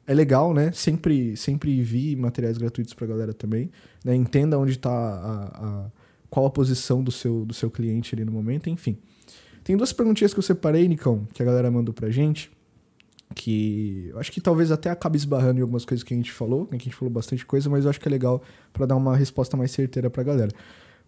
é 0.06 0.14
legal, 0.14 0.52
né? 0.52 0.72
Sempre, 0.72 1.36
sempre 1.36 1.80
vi 1.82 2.16
materiais 2.16 2.58
gratuitos 2.58 2.94
pra 2.94 3.06
galera 3.06 3.32
também. 3.32 3.70
Né? 4.04 4.14
Entenda 4.14 4.58
onde 4.58 4.78
tá 4.78 4.90
a, 4.90 5.44
a, 5.44 5.90
qual 6.28 6.46
a 6.46 6.50
posição 6.50 7.02
do 7.02 7.12
seu, 7.12 7.44
do 7.44 7.54
seu 7.54 7.70
cliente 7.70 8.14
ali 8.14 8.24
no 8.24 8.32
momento, 8.32 8.68
enfim. 8.68 8.98
Tem 9.62 9.76
duas 9.76 9.92
perguntinhas 9.92 10.32
que 10.32 10.40
eu 10.40 10.42
separei, 10.42 10.88
Nicão, 10.88 11.26
que 11.32 11.42
a 11.42 11.46
galera 11.46 11.70
mandou 11.70 11.94
pra 11.94 12.10
gente. 12.10 12.50
Que 13.34 14.08
eu 14.10 14.18
acho 14.18 14.30
que 14.30 14.40
talvez 14.40 14.70
até 14.70 14.90
acabe 14.90 15.16
esbarrando 15.16 15.58
em 15.58 15.62
algumas 15.62 15.84
coisas 15.84 16.04
que 16.04 16.14
a 16.14 16.16
gente 16.16 16.32
falou, 16.32 16.62
né? 16.70 16.78
Que 16.78 16.84
a 16.84 16.90
gente 16.90 16.96
falou 16.96 17.12
bastante 17.12 17.44
coisa, 17.44 17.68
mas 17.70 17.84
eu 17.84 17.90
acho 17.90 18.00
que 18.00 18.08
é 18.08 18.10
legal 18.10 18.42
para 18.72 18.86
dar 18.86 18.96
uma 18.96 19.16
resposta 19.16 19.56
mais 19.56 19.70
certeira 19.70 20.10
pra 20.10 20.22
galera. 20.22 20.50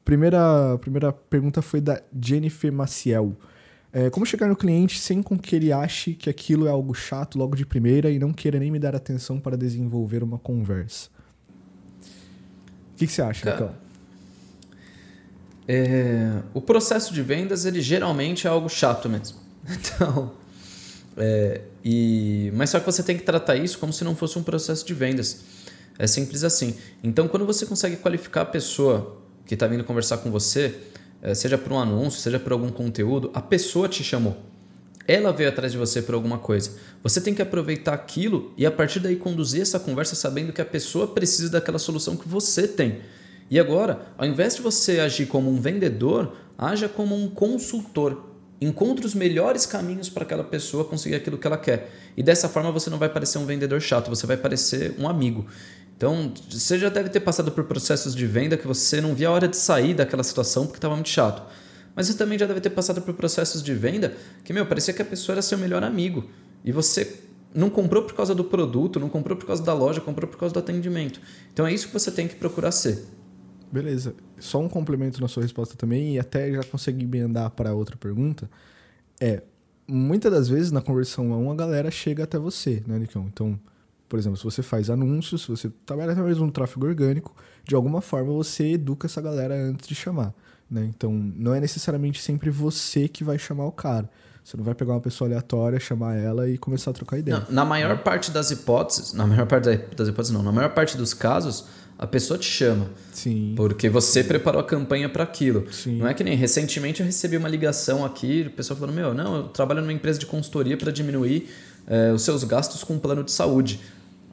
Primeira, 0.05 0.79
primeira 0.79 1.12
pergunta 1.12 1.62
foi 1.62 1.81
da 1.81 2.01
Jennifer 2.20 2.72
Maciel. 2.72 3.37
É, 3.93 4.11
como 4.11 4.27
chegar 4.27 4.49
no 4.49 4.57
cliente 4.57 4.99
sem 4.99 5.22
com 5.22 5.39
que 5.39 5.55
ele 5.55 5.72
ache 5.72 6.14
que 6.14 6.29
aquilo 6.29 6.66
é 6.66 6.70
algo 6.70 6.93
chato 6.95 7.39
logo 7.39 7.55
de 7.55 7.64
primeira 7.64 8.11
e 8.11 8.18
não 8.18 8.33
queira 8.33 8.59
nem 8.59 8.70
me 8.70 8.79
dar 8.79 8.95
atenção 8.95 9.39
para 9.39 9.57
desenvolver 9.57 10.22
uma 10.22 10.39
conversa? 10.39 11.09
O 12.93 12.97
que, 12.97 13.07
que 13.07 13.12
você 13.12 13.22
acha, 13.22 13.45
Cara, 13.45 13.85
é, 15.66 16.43
o 16.53 16.61
processo 16.61 17.14
de 17.14 17.22
vendas, 17.22 17.64
ele 17.64 17.81
geralmente 17.81 18.47
é 18.47 18.51
algo 18.51 18.68
chato 18.68 19.09
mesmo. 19.09 19.39
Então, 19.66 20.33
é, 21.17 21.62
e, 21.85 22.51
mas 22.55 22.71
só 22.71 22.81
que 22.81 22.87
você 22.87 23.03
tem 23.03 23.17
que 23.17 23.23
tratar 23.23 23.57
isso 23.57 23.79
como 23.79 23.93
se 23.93 24.05
não 24.05 24.17
fosse 24.17 24.39
um 24.39 24.43
processo 24.43 24.85
de 24.87 24.95
vendas. 24.95 25.45
É 25.99 26.07
simples 26.07 26.43
assim. 26.43 26.75
Então, 27.03 27.29
quando 27.29 27.47
você 27.47 27.67
consegue 27.67 27.97
qualificar 27.97 28.43
a 28.43 28.47
pessoa 28.47 29.21
que 29.47 29.55
está 29.55 29.67
vindo 29.67 29.85
conversar 29.85 30.19
com 30.19 30.31
você, 30.31 30.75
é, 31.23 31.35
seja 31.35 31.57
por 31.57 31.73
um 31.73 31.79
anúncio, 31.79 32.21
seja 32.21 32.39
por 32.39 32.53
algum 32.53 32.71
conteúdo, 32.71 33.31
a 33.33 33.41
pessoa 33.41 33.89
te 33.89 34.03
chamou. 34.03 34.37
Ela 35.07 35.33
veio 35.33 35.51
atrás 35.51 35.71
de 35.73 35.79
você 35.79 36.01
por 36.01 36.15
alguma 36.15 36.39
coisa. 36.39 36.73
Você 37.03 37.21
tem 37.21 37.35
que 37.35 37.43
aproveitar 37.43 37.93
aquilo 37.93 38.53
e 38.57 38.65
a 38.65 38.71
partir 38.71 39.01
daí 39.01 39.17
conduzir 39.17 39.61
essa 39.61 39.79
conversa 39.79 40.15
sabendo 40.15 40.53
que 40.53 40.62
a 40.62 40.65
pessoa 40.65 41.07
precisa 41.07 41.51
daquela 41.51 41.79
solução 41.79 42.17
que 42.17 42.27
você 42.27 42.67
tem. 42.67 43.01
E 43.51 43.61
agora, 43.61 44.07
ao 44.17 44.27
invés 44.27 44.57
de 44.57 44.62
você 44.62 45.01
agir 45.01 45.27
como 45.27 45.51
um 45.51 45.61
vendedor, 45.61 46.35
haja 46.57 46.89
como 46.89 47.15
um 47.15 47.29
consultor. 47.29 48.34
Encontre 48.65 49.05
os 49.05 49.15
melhores 49.15 49.67
caminhos 49.67 50.09
para 50.09 50.23
aquela 50.23 50.43
pessoa 50.43 50.87
conseguir 50.87 51.17
aquilo 51.17 51.37
que 51.37 51.47
ela 51.47 51.59
quer. 51.59 51.91
E 52.17 52.23
dessa 52.23 52.49
forma 52.49 52.73
você 52.73 52.89
não 52.89 52.99
vai 52.99 53.11
parecer 53.11 53.37
um 53.37 53.45
vendedor 53.45 53.79
chato, 53.81 54.09
você 54.09 54.27
vai 54.27 54.39
parecer 54.39 54.95
um 54.99 55.07
amigo. 55.07 55.47
Então, 55.95 56.33
você 56.51 56.79
já 56.79 56.89
deve 56.89 57.11
ter 57.11 57.21
passado 57.21 57.53
por 57.53 57.65
processos 57.65 58.15
de 58.15 58.27
venda 58.27 58.57
que 58.57 58.67
você 58.67 59.03
não 59.03 59.15
via 59.15 59.29
a 59.29 59.33
hora 59.33 59.47
de 59.47 59.57
sair 59.57 59.93
daquela 59.93 60.23
situação 60.23 60.65
porque 60.65 60.79
estava 60.79 60.95
muito 60.95 61.11
chato. 61.11 61.43
Mas 61.95 62.07
você 62.07 62.15
também 62.15 62.39
já 62.39 62.47
deve 62.47 62.61
ter 62.61 62.71
passado 62.71 63.03
por 63.03 63.12
processos 63.12 63.62
de 63.62 63.75
venda 63.75 64.17
que, 64.43 64.53
meu, 64.53 64.65
parecia 64.65 64.95
que 64.95 65.03
a 65.03 65.05
pessoa 65.05 65.35
era 65.35 65.43
seu 65.43 65.59
melhor 65.59 65.85
amigo. 65.85 66.29
E 66.65 66.73
você 66.73 67.21
não 67.55 67.69
comprou 67.69 68.03
por 68.03 68.15
causa 68.15 68.35
do 68.35 68.45
produto, 68.45 68.99
não 68.99 69.11
comprou 69.11 69.37
por 69.37 69.47
causa 69.47 69.62
da 69.62 69.75
loja, 69.75 70.01
comprou 70.01 70.29
por 70.29 70.39
causa 70.39 70.55
do 70.55 70.59
atendimento. 70.59 71.21
Então 71.53 71.67
é 71.67 71.73
isso 71.73 71.87
que 71.87 71.93
você 71.93 72.11
tem 72.11 72.27
que 72.27 72.35
procurar 72.35 72.73
ser. 72.73 73.05
Beleza. 73.75 74.14
Só 74.39 74.61
um 74.61 74.68
complemento 74.68 75.20
na 75.20 75.27
sua 75.27 75.43
resposta 75.43 75.75
também, 75.77 76.14
e 76.14 76.18
até 76.20 76.53
já 76.53 76.62
consegui 76.62 77.05
emendar 77.05 77.51
para 77.51 77.75
outra 77.75 77.97
pergunta. 77.97 78.49
É, 79.20 79.43
muitas 79.85 80.31
das 80.31 80.49
vezes 80.49 80.70
na 80.70 80.81
conversão 80.81 81.33
a 81.33 81.37
um, 81.37 81.51
a 81.51 81.57
galera 81.57 81.91
chega 81.91 82.22
até 82.22 82.39
você, 82.39 82.85
né, 82.87 83.01
Nicão? 83.01 83.29
Então, 83.33 83.59
por 84.09 84.16
exemplo, 84.16 84.39
se 84.39 84.45
você 84.45 84.62
faz 84.62 84.91
anúncios, 84.91 85.43
se 85.43 85.49
você 85.49 85.72
trabalha 85.85 86.12
até 86.12 86.22
mesmo 86.22 86.47
no 86.47 86.53
tráfego 86.53 86.87
orgânico, 86.87 87.35
de 87.64 87.75
alguma 87.75 88.01
forma 88.01 88.33
você 88.33 88.75
educa 88.75 89.09
essa 89.09 89.20
galera 89.20 89.57
antes 89.57 89.89
de 89.89 89.95
chamar. 89.97 90.33
Né? 90.70 90.89
Então, 90.97 91.12
não 91.12 91.53
é 91.53 91.59
necessariamente 91.59 92.22
sempre 92.22 92.51
você 92.51 93.09
que 93.09 93.25
vai 93.25 93.41
chamar 93.41 93.66
o 93.66 93.72
cara. 93.72 94.09
Você 94.45 94.57
não 94.57 94.62
vai 94.62 94.75
pegar 94.75 94.93
uma 94.93 95.01
pessoa 95.01 95.27
aleatória, 95.27 95.81
chamar 95.81 96.14
ela 96.16 96.49
e 96.49 96.59
começar 96.59 96.93
a 96.93 96.95
trocar 96.95 97.18
ideia. 97.18 97.41
Não, 97.41 97.47
na 97.51 97.64
maior 97.64 97.99
parte 98.05 98.31
das 98.31 98.53
hipóteses, 98.53 99.14
na 99.14 99.27
maior 99.27 99.47
parte 99.47 99.64
das 99.97 100.07
hipóteses 100.07 100.33
não, 100.33 100.43
na 100.45 100.53
maior 100.53 100.68
parte 100.68 100.97
dos 100.97 101.12
casos, 101.12 101.66
a 102.05 102.07
pessoa 102.07 102.38
te 102.38 102.44
chama. 102.44 102.90
Sim. 103.12 103.55
Porque 103.57 103.88
você 103.88 104.22
preparou 104.22 104.61
a 104.61 104.64
campanha 104.64 105.09
para 105.09 105.24
aquilo. 105.24 105.66
Sim. 105.72 105.96
Não 105.96 106.07
é 106.07 106.12
que 106.12 106.22
nem 106.22 106.36
recentemente 106.36 107.00
eu 107.00 107.07
recebi 107.07 107.36
uma 107.36 107.48
ligação 107.48 108.05
aqui, 108.05 108.44
o 108.46 108.50
pessoal 108.50 108.78
falando: 108.78 108.94
Meu, 108.94 109.14
não, 109.14 109.36
eu 109.36 109.42
trabalho 109.44 109.80
numa 109.80 109.92
empresa 109.92 110.18
de 110.18 110.26
consultoria 110.26 110.76
para 110.76 110.92
diminuir 110.92 111.48
é, 111.86 112.12
os 112.12 112.22
seus 112.22 112.44
gastos 112.44 112.84
com 112.84 112.98
plano 112.98 113.24
de 113.24 113.32
saúde. 113.32 113.80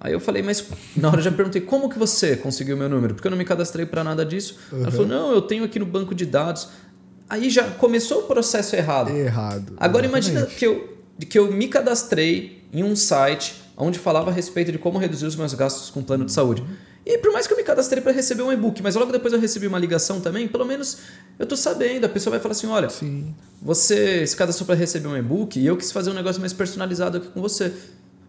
Aí 0.02 0.12
eu 0.12 0.20
falei, 0.20 0.42
mas 0.42 0.66
na 0.98 1.10
hora 1.10 1.20
eu 1.20 1.24
já 1.24 1.32
perguntei 1.32 1.62
como 1.62 1.88
que 1.88 1.98
você 1.98 2.36
conseguiu 2.36 2.76
meu 2.76 2.90
número? 2.90 3.14
Porque 3.14 3.28
eu 3.28 3.32
não 3.32 3.38
me 3.38 3.46
cadastrei 3.46 3.86
para 3.86 4.04
nada 4.04 4.26
disso. 4.26 4.58
Uhum. 4.72 4.82
Ela 4.82 4.92
falou, 4.92 5.08
não, 5.08 5.32
eu 5.32 5.44
tenho 5.44 5.64
aqui 5.64 5.78
no 5.78 5.86
banco 5.86 6.16
de 6.16 6.26
dados. 6.26 6.70
Aí 7.30 7.52
já 7.52 7.70
começou 7.70 8.22
o 8.22 8.24
processo 8.24 8.76
errado. 8.76 9.12
Errado. 9.12 9.74
Agora 9.78 10.08
exatamente. 10.08 10.32
imagina 10.32 10.46
que 10.48 10.66
eu, 10.66 10.98
que 11.30 11.38
eu 11.38 11.52
me 11.52 11.68
cadastrei 11.68 12.64
em 12.74 12.84
um 12.84 12.96
site 12.96 13.62
onde 13.78 14.00
falava 14.00 14.32
a 14.32 14.34
respeito 14.34 14.72
de 14.72 14.80
como 14.80 14.98
reduzir 14.98 15.28
os 15.28 15.36
meus 15.36 15.54
gastos 15.54 15.92
com 15.92 16.02
plano 16.02 16.26
de 16.26 16.32
saúde. 16.32 16.64
E 17.06 17.18
por 17.18 17.32
mais 17.32 17.48
que 17.48 17.54
eu 17.54 17.58
me 17.58 17.64
cadastrei 17.64 18.02
para 18.02 18.12
receber 18.12 18.44
um 18.44 18.52
e-book, 18.52 18.82
mas 18.84 18.96
logo 18.96 19.12
depois 19.12 19.34
eu 19.34 19.40
recebi 19.40 19.66
uma 19.66 19.80
ligação 19.80 20.22
também, 20.22 20.48
pelo 20.48 20.66
menos 20.66 21.00
eu 21.40 21.46
tô 21.46 21.58
sabendo. 21.58 22.06
A 22.06 22.10
pessoa 22.10 22.32
vai 22.32 22.40
falar 22.40 22.52
assim: 22.52 22.68
olha, 22.68 22.90
Sim. 22.90 23.34
você 23.62 24.26
se 24.26 24.36
cadastrou 24.36 24.66
para 24.68 24.76
receber 24.76 25.08
um 25.08 25.18
e-book 25.18 25.60
e 25.60 25.66
eu 25.66 25.76
quis 25.76 25.92
fazer 25.92 26.12
um 26.12 26.14
negócio 26.14 26.40
mais 26.40 26.54
personalizado 26.54 27.18
aqui 27.18 27.28
com 27.30 27.42
você. 27.42 27.74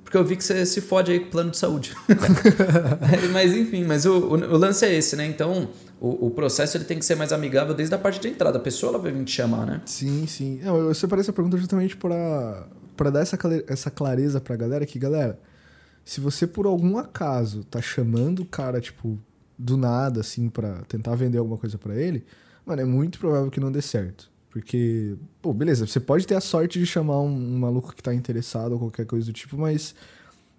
Porque 0.03 0.17
eu 0.17 0.25
vi 0.25 0.37
que 0.37 0.45
você 0.45 0.67
se 0.67 0.81
fode 0.83 1.11
aí 1.11 1.21
com 1.21 1.29
o 1.29 1.31
plano 1.31 1.51
de 1.51 1.57
saúde. 1.57 1.95
mas 3.33 3.55
enfim, 3.55 3.85
mas 3.85 4.05
o, 4.05 4.13
o, 4.13 4.33
o, 4.35 4.59
lance 4.59 4.85
é 4.85 4.95
esse, 4.95 5.17
né? 5.17 5.25
Então, 5.25 5.71
o, 5.99 6.27
o, 6.27 6.31
processo 6.31 6.77
ele 6.77 6.85
tem 6.85 6.99
que 6.99 7.05
ser 7.05 7.15
mais 7.15 7.33
amigável 7.33 7.75
desde 7.75 7.95
a 7.95 7.99
parte 7.99 8.21
de 8.21 8.29
entrada. 8.29 8.59
A 8.59 8.61
pessoa 8.61 8.91
ela 8.93 8.99
vai 8.99 9.11
vir 9.11 9.25
te 9.25 9.33
chamar, 9.33 9.65
né? 9.65 9.81
Sim, 9.87 10.27
sim. 10.27 10.61
Não, 10.63 10.77
eu 10.77 10.95
separei 10.95 11.23
essa 11.23 11.33
pergunta 11.33 11.57
justamente 11.57 11.97
para 11.97 13.11
dar 13.11 13.21
essa, 13.21 13.39
essa 13.67 13.91
clareza 13.91 14.39
pra 14.39 14.55
galera 14.55 14.85
que, 14.85 14.99
galera 14.99 15.39
se 16.05 16.21
você 16.21 16.47
por 16.47 16.67
algum 16.67 16.99
acaso 16.99 17.65
tá 17.65 17.81
chamando 17.81 18.41
o 18.41 18.47
cara, 18.47 18.81
tipo, 18.81 19.19
do 19.59 19.77
nada, 19.77 20.21
assim, 20.21 20.49
para 20.49 20.83
tentar 20.83 21.15
vender 21.15 21.39
alguma 21.39 21.59
coisa 21.59 21.79
para 21.79 21.95
ele, 21.95 22.25
mano, 22.67 22.83
é 22.83 22.85
muito 22.85 23.19
provável 23.19 23.51
que 23.51 23.61
não 23.61 23.71
dê 23.71 23.83
certo. 23.83 24.31
Porque, 24.51 25.17
pô, 25.41 25.53
beleza, 25.53 25.87
você 25.87 25.99
pode 25.99 26.27
ter 26.27 26.35
a 26.35 26.41
sorte 26.41 26.79
de 26.79 26.85
chamar 26.85 27.21
um, 27.21 27.55
um 27.55 27.59
maluco 27.59 27.95
que 27.95 28.03
tá 28.03 28.13
interessado 28.15 28.73
ou 28.73 28.79
qualquer 28.79 29.07
coisa 29.07 29.27
do 29.27 29.33
tipo, 29.33 29.57
mas 29.57 29.95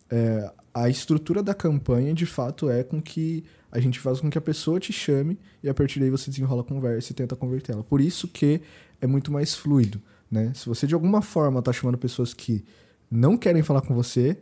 é, 0.09 0.51
a 0.73 0.89
estrutura 0.89 1.43
da 1.43 1.53
campanha, 1.53 2.13
de 2.13 2.25
fato, 2.25 2.69
é 2.69 2.83
com 2.83 3.01
que 3.01 3.43
a 3.71 3.79
gente 3.79 3.99
faz 3.99 4.19
com 4.19 4.29
que 4.29 4.37
a 4.37 4.41
pessoa 4.41 4.79
te 4.79 4.93
chame 4.93 5.39
e 5.61 5.69
a 5.69 5.73
partir 5.73 5.99
daí 5.99 6.09
você 6.09 6.29
desenrola 6.29 6.61
a 6.61 6.65
conversa 6.65 7.11
e 7.11 7.15
tenta 7.15 7.35
convertê-la. 7.35 7.83
Por 7.83 7.99
isso 7.99 8.27
que 8.27 8.61
é 9.01 9.07
muito 9.07 9.31
mais 9.31 9.55
fluido, 9.55 10.01
né? 10.29 10.51
Se 10.55 10.67
você 10.67 10.85
de 10.85 10.93
alguma 10.93 11.21
forma 11.21 11.61
tá 11.61 11.73
chamando 11.73 11.97
pessoas 11.97 12.33
que 12.33 12.63
não 13.09 13.37
querem 13.37 13.63
falar 13.63 13.81
com 13.81 13.93
você, 13.93 14.37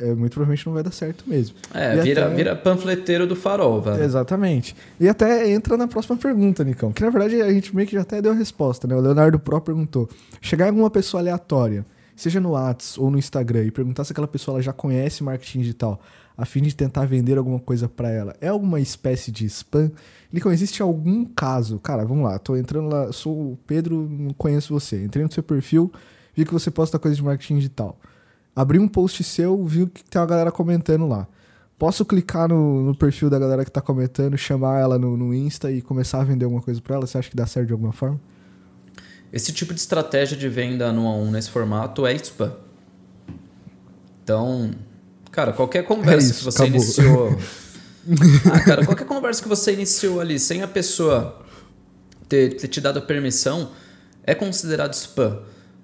é, 0.00 0.14
muito 0.14 0.32
provavelmente 0.32 0.66
não 0.66 0.72
vai 0.72 0.82
dar 0.82 0.90
certo 0.90 1.24
mesmo. 1.28 1.56
É, 1.74 1.96
vira, 2.00 2.26
até... 2.26 2.34
vira 2.34 2.56
panfleteiro 2.56 3.26
do 3.26 3.36
farol, 3.36 3.82
velho. 3.82 4.02
Exatamente. 4.02 4.74
E 4.98 5.08
até 5.08 5.50
entra 5.50 5.76
na 5.76 5.86
próxima 5.86 6.16
pergunta, 6.16 6.64
Nicão. 6.64 6.90
Que 6.90 7.02
na 7.02 7.10
verdade 7.10 7.40
a 7.42 7.52
gente 7.52 7.74
meio 7.76 7.86
que 7.86 7.94
já 7.94 8.00
até 8.00 8.22
deu 8.22 8.32
a 8.32 8.34
resposta, 8.34 8.88
né? 8.88 8.94
O 8.94 9.00
Leonardo 9.00 9.38
Pro 9.38 9.60
perguntou: 9.60 10.08
chegar 10.40 10.66
em 10.66 10.68
alguma 10.70 10.90
pessoa 10.90 11.20
aleatória, 11.20 11.84
seja 12.16 12.40
no 12.40 12.52
Whats 12.52 12.96
ou 12.96 13.10
no 13.10 13.18
Instagram, 13.18 13.64
e 13.64 13.70
perguntar 13.70 14.04
se 14.04 14.12
aquela 14.12 14.28
pessoa 14.28 14.62
já 14.62 14.72
conhece 14.72 15.22
marketing 15.22 15.60
digital, 15.60 16.00
a 16.36 16.46
fim 16.46 16.62
de 16.62 16.74
tentar 16.74 17.04
vender 17.04 17.36
alguma 17.36 17.60
coisa 17.60 17.88
para 17.88 18.10
ela, 18.10 18.34
é 18.40 18.48
alguma 18.48 18.80
espécie 18.80 19.30
de 19.30 19.44
spam? 19.46 19.90
Nicão, 20.32 20.50
existe 20.50 20.80
algum 20.80 21.24
caso? 21.24 21.78
Cara, 21.80 22.04
vamos 22.04 22.24
lá, 22.24 22.38
tô 22.38 22.56
entrando 22.56 22.88
lá, 22.88 23.12
sou 23.12 23.52
o 23.52 23.58
Pedro, 23.66 24.08
não 24.08 24.32
conheço 24.32 24.72
você. 24.72 25.04
Entrei 25.04 25.24
no 25.24 25.32
seu 25.32 25.42
perfil, 25.42 25.92
vi 26.34 26.44
que 26.44 26.52
você 26.52 26.70
posta 26.70 26.98
coisa 26.98 27.16
de 27.16 27.22
marketing 27.22 27.56
digital 27.56 27.98
abri 28.54 28.78
um 28.78 28.88
post 28.88 29.22
seu, 29.24 29.64
viu 29.64 29.86
que 29.88 30.04
tem 30.04 30.20
uma 30.20 30.26
galera 30.26 30.52
comentando 30.52 31.06
lá. 31.06 31.26
Posso 31.78 32.04
clicar 32.04 32.48
no, 32.48 32.82
no 32.82 32.94
perfil 32.94 33.30
da 33.30 33.38
galera 33.38 33.64
que 33.64 33.70
tá 33.70 33.80
comentando, 33.80 34.36
chamar 34.36 34.80
ela 34.80 34.98
no, 34.98 35.16
no 35.16 35.34
Insta 35.34 35.72
e 35.72 35.80
começar 35.80 36.20
a 36.20 36.24
vender 36.24 36.44
alguma 36.44 36.62
coisa 36.62 36.80
para 36.80 36.96
ela? 36.96 37.06
Você 37.06 37.16
acha 37.16 37.30
que 37.30 37.36
dá 37.36 37.46
certo 37.46 37.68
de 37.68 37.72
alguma 37.72 37.92
forma? 37.92 38.20
Esse 39.32 39.52
tipo 39.52 39.72
de 39.72 39.80
estratégia 39.80 40.36
de 40.36 40.48
venda 40.48 40.92
no 40.92 41.06
a 41.06 41.14
um 41.14 41.30
nesse 41.30 41.48
formato 41.48 42.04
é 42.04 42.12
spam. 42.14 42.52
Então, 44.22 44.72
cara, 45.30 45.52
qualquer 45.52 45.84
conversa 45.84 46.26
é 46.26 46.30
isso, 46.30 46.38
que 46.40 46.44
você 46.44 46.62
acabou. 46.64 46.80
iniciou. 46.82 47.38
ah, 48.52 48.60
cara, 48.60 48.84
qualquer 48.84 49.06
conversa 49.06 49.42
que 49.42 49.48
você 49.48 49.72
iniciou 49.72 50.20
ali 50.20 50.38
sem 50.38 50.62
a 50.62 50.68
pessoa 50.68 51.42
ter, 52.28 52.56
ter 52.56 52.68
te 52.68 52.80
dado 52.80 52.98
a 52.98 53.02
permissão 53.02 53.70
é 54.22 54.34
considerado 54.34 54.92
spam 54.92 55.38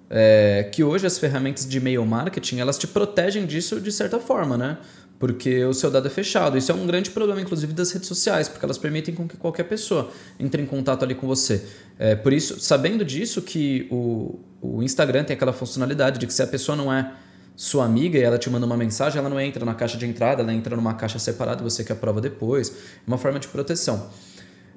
é, 0.09 0.69
que 0.73 0.85
hoje 0.85 1.07
as 1.07 1.19
ferramentas 1.19 1.67
de 1.69 1.79
e-mail 1.79 2.05
marketing 2.05 2.59
elas 2.59 2.79
te 2.79 2.87
protegem 2.87 3.47
disso 3.47 3.81
de 3.81 3.91
certa 3.91 4.19
forma, 4.19 4.57
né? 4.57 4.79
porque 5.19 5.65
o 5.65 5.73
seu 5.73 5.91
dado 5.91 6.07
é 6.07 6.11
fechado. 6.11 6.59
Isso 6.59 6.71
é 6.71 6.75
um 6.75 6.87
grande 6.87 7.11
problema, 7.11 7.41
inclusive, 7.41 7.73
das 7.73 7.91
redes 7.91 8.09
sociais, 8.09 8.49
porque 8.49 8.65
elas 8.65 8.79
permitem 8.79 9.15
com 9.15 9.27
que 9.27 9.37
qualquer 9.37 9.65
pessoa 9.65 10.11
entre 10.39 10.61
em 10.63 10.67
contato 10.67 11.05
ali 11.05 11.15
com 11.15 11.27
você. 11.27 11.65
É, 11.99 12.15
por 12.15 12.33
isso, 12.33 12.61
sabendo 12.61 13.05
disso, 13.05 13.41
que 13.41 13.87
o, 13.91 14.39
o 14.61 14.83
Instagram 14.83 15.25
tem 15.25 15.35
aquela 15.35 15.53
funcionalidade 15.53 16.19
de 16.19 16.27
que 16.27 16.35
se 16.35 16.43
a 16.43 16.47
pessoa 16.47 16.77
não 16.77 16.93
é 16.93 17.13
sua 17.55 17.87
amiga 17.87 18.19
e 18.19 18.23
ela 18.23 18.37
te 18.37 18.51
manda 18.51 18.67
uma 18.67 18.77
mensagem, 18.77 19.19
ela 19.19 19.31
não 19.31 19.41
entra 19.41 19.65
na 19.65 19.75
caixa 19.75 19.97
de 19.97 20.05
entrada, 20.05 20.43
ela 20.43 20.53
entra 20.53 20.77
numa 20.77 20.93
caixa 20.93 21.19
separada, 21.19 21.63
você 21.63 21.83
que 21.83 21.93
aprova 21.93 22.21
depois. 22.21 22.69
É 22.69 22.75
uma 23.07 23.17
forma 23.17 23.39
de 23.39 23.49
proteção. 23.49 24.11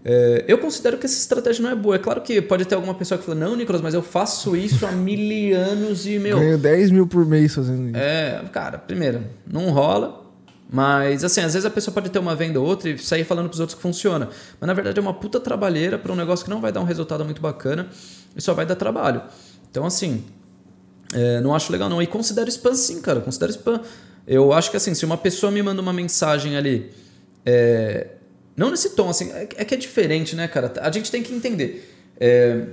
É, 0.03 0.45
eu 0.47 0.57
considero 0.57 0.97
que 0.97 1.05
essa 1.05 1.17
estratégia 1.17 1.61
não 1.63 1.71
é 1.71 1.75
boa. 1.75 1.95
É 1.95 1.99
claro 1.99 2.21
que 2.21 2.41
pode 2.41 2.65
ter 2.65 2.75
alguma 2.75 2.93
pessoa 2.93 3.17
que 3.17 3.25
fala, 3.25 3.37
não, 3.37 3.55
Nicolas, 3.55 3.81
mas 3.81 3.93
eu 3.93 4.01
faço 4.01 4.55
isso 4.55 4.85
há 4.85 4.91
mil 4.93 5.57
anos 5.57 6.05
e, 6.05 6.17
meu... 6.17 6.39
Ganho 6.39 6.57
10 6.57 6.91
mil 6.91 7.07
por 7.07 7.25
mês 7.25 7.53
fazendo 7.53 7.89
isso. 7.89 7.97
É, 7.97 8.41
cara, 8.51 8.77
primeiro, 8.77 9.23
não 9.45 9.69
rola. 9.71 10.25
Mas, 10.71 11.23
assim, 11.23 11.41
às 11.41 11.53
vezes 11.53 11.65
a 11.65 11.69
pessoa 11.69 11.93
pode 11.93 12.09
ter 12.09 12.19
uma 12.19 12.35
venda 12.35 12.59
ou 12.59 12.65
outra 12.65 12.91
e 12.91 12.97
sair 12.97 13.23
falando 13.23 13.47
pros 13.49 13.59
outros 13.59 13.75
que 13.75 13.81
funciona. 13.81 14.29
Mas, 14.59 14.67
na 14.67 14.73
verdade, 14.73 14.99
é 14.99 15.01
uma 15.01 15.13
puta 15.13 15.39
trabalheira 15.39 15.97
para 15.97 16.13
um 16.13 16.15
negócio 16.15 16.45
que 16.45 16.51
não 16.51 16.61
vai 16.61 16.71
dar 16.71 16.79
um 16.79 16.83
resultado 16.83 17.25
muito 17.25 17.41
bacana 17.41 17.87
e 18.35 18.41
só 18.41 18.53
vai 18.53 18.67
dar 18.67 18.75
trabalho. 18.75 19.23
Então, 19.71 19.83
assim, 19.83 20.23
é, 21.11 21.41
não 21.41 21.55
acho 21.55 21.71
legal 21.71 21.89
não. 21.89 21.99
E 21.99 22.05
considero 22.05 22.47
spam 22.49 22.75
sim, 22.75 23.01
cara. 23.01 23.19
Considero 23.19 23.51
spam. 23.51 23.81
Eu 24.27 24.53
acho 24.53 24.69
que, 24.69 24.77
assim, 24.77 24.93
se 24.93 25.03
uma 25.05 25.17
pessoa 25.17 25.51
me 25.51 25.61
manda 25.61 25.81
uma 25.81 25.91
mensagem 25.91 26.55
ali... 26.55 26.91
É, 27.43 28.18
não 28.59 28.69
nesse 28.69 28.89
tom, 28.89 29.09
assim, 29.09 29.31
é, 29.31 29.47
é 29.55 29.63
que 29.63 29.73
é 29.73 29.77
diferente, 29.77 30.35
né, 30.35 30.45
cara? 30.45 30.73
A 30.81 30.91
gente 30.91 31.09
tem 31.09 31.23
que 31.23 31.33
entender. 31.33 31.89
É, 32.19 32.65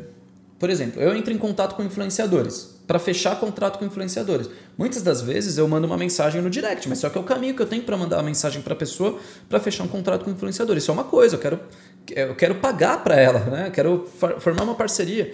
por 0.59 0.69
exemplo, 0.69 1.01
eu 1.01 1.15
entro 1.15 1.33
em 1.33 1.39
contato 1.39 1.77
com 1.77 1.83
influenciadores 1.85 2.75
para 2.89 2.99
fechar 2.99 3.39
contrato 3.39 3.79
com 3.79 3.85
influenciadores. 3.85 4.51
Muitas 4.77 5.01
das 5.01 5.23
vezes 5.23 5.59
eu 5.59 5.69
mando 5.69 5.87
uma 5.87 5.97
mensagem 5.97 6.43
no 6.43 6.51
direct, 6.51 6.89
mas 6.89 6.99
só 6.99 7.09
que 7.09 7.17
é 7.17 7.21
o 7.21 7.25
caminho 7.25 7.55
que 7.55 7.63
eu 7.63 7.67
tenho 7.67 7.85
para 7.85 7.97
mandar 7.97 8.17
uma 8.17 8.25
mensagem 8.25 8.63
para 8.63 8.73
a 8.73 8.77
pessoa 8.77 9.21
para 9.49 9.61
fechar 9.61 9.85
um 9.85 9.89
contrato 9.89 10.25
com 10.25 10.31
influenciador. 10.33 10.77
Isso 10.77 10.91
é 10.91 10.95
uma 10.95 11.05
coisa, 11.05 11.37
eu 11.37 11.39
quero, 11.39 11.61
eu 12.11 12.35
quero 12.35 12.57
pagar 12.57 13.05
para 13.05 13.15
ela, 13.15 13.39
né? 13.39 13.69
Eu 13.69 13.71
quero 13.71 14.09
formar 14.41 14.65
uma 14.65 14.75
parceria. 14.75 15.31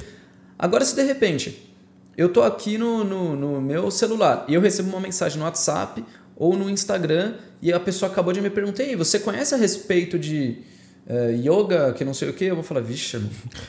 Agora, 0.59 0.85
se 0.85 0.95
de 0.95 1.03
repente 1.03 1.73
eu 2.15 2.31
tô 2.31 2.43
aqui 2.43 2.77
no, 2.77 3.03
no, 3.03 3.35
no 3.35 3.59
meu 3.59 3.91
celular 3.91 4.45
e 4.49 4.53
eu 4.53 4.61
recebo 4.61 4.91
uma 4.91 5.01
mensagem 5.01 5.39
no 5.39 5.47
WhatsApp 5.47 6.05
ou 6.37 6.57
no 6.57 6.69
Instagram 6.69 7.35
e 7.61 7.73
a 7.73 7.79
pessoa 7.81 8.11
acabou 8.11 8.33
de 8.33 8.41
me 8.41 8.51
perguntar: 8.51 8.85
você 8.97 9.19
conhece 9.19 9.55
a 9.55 9.59
respeito 9.59 10.19
de 10.19 10.59
uh, 11.07 11.33
yoga, 11.33 11.93
que 11.93 12.05
não 12.05 12.15
sei 12.15 12.29
o 12.29 12.33
que? 12.33 12.45
Eu 12.45 12.55
vou 12.55 12.65
falar, 12.65 12.81
vixe, 12.81 13.21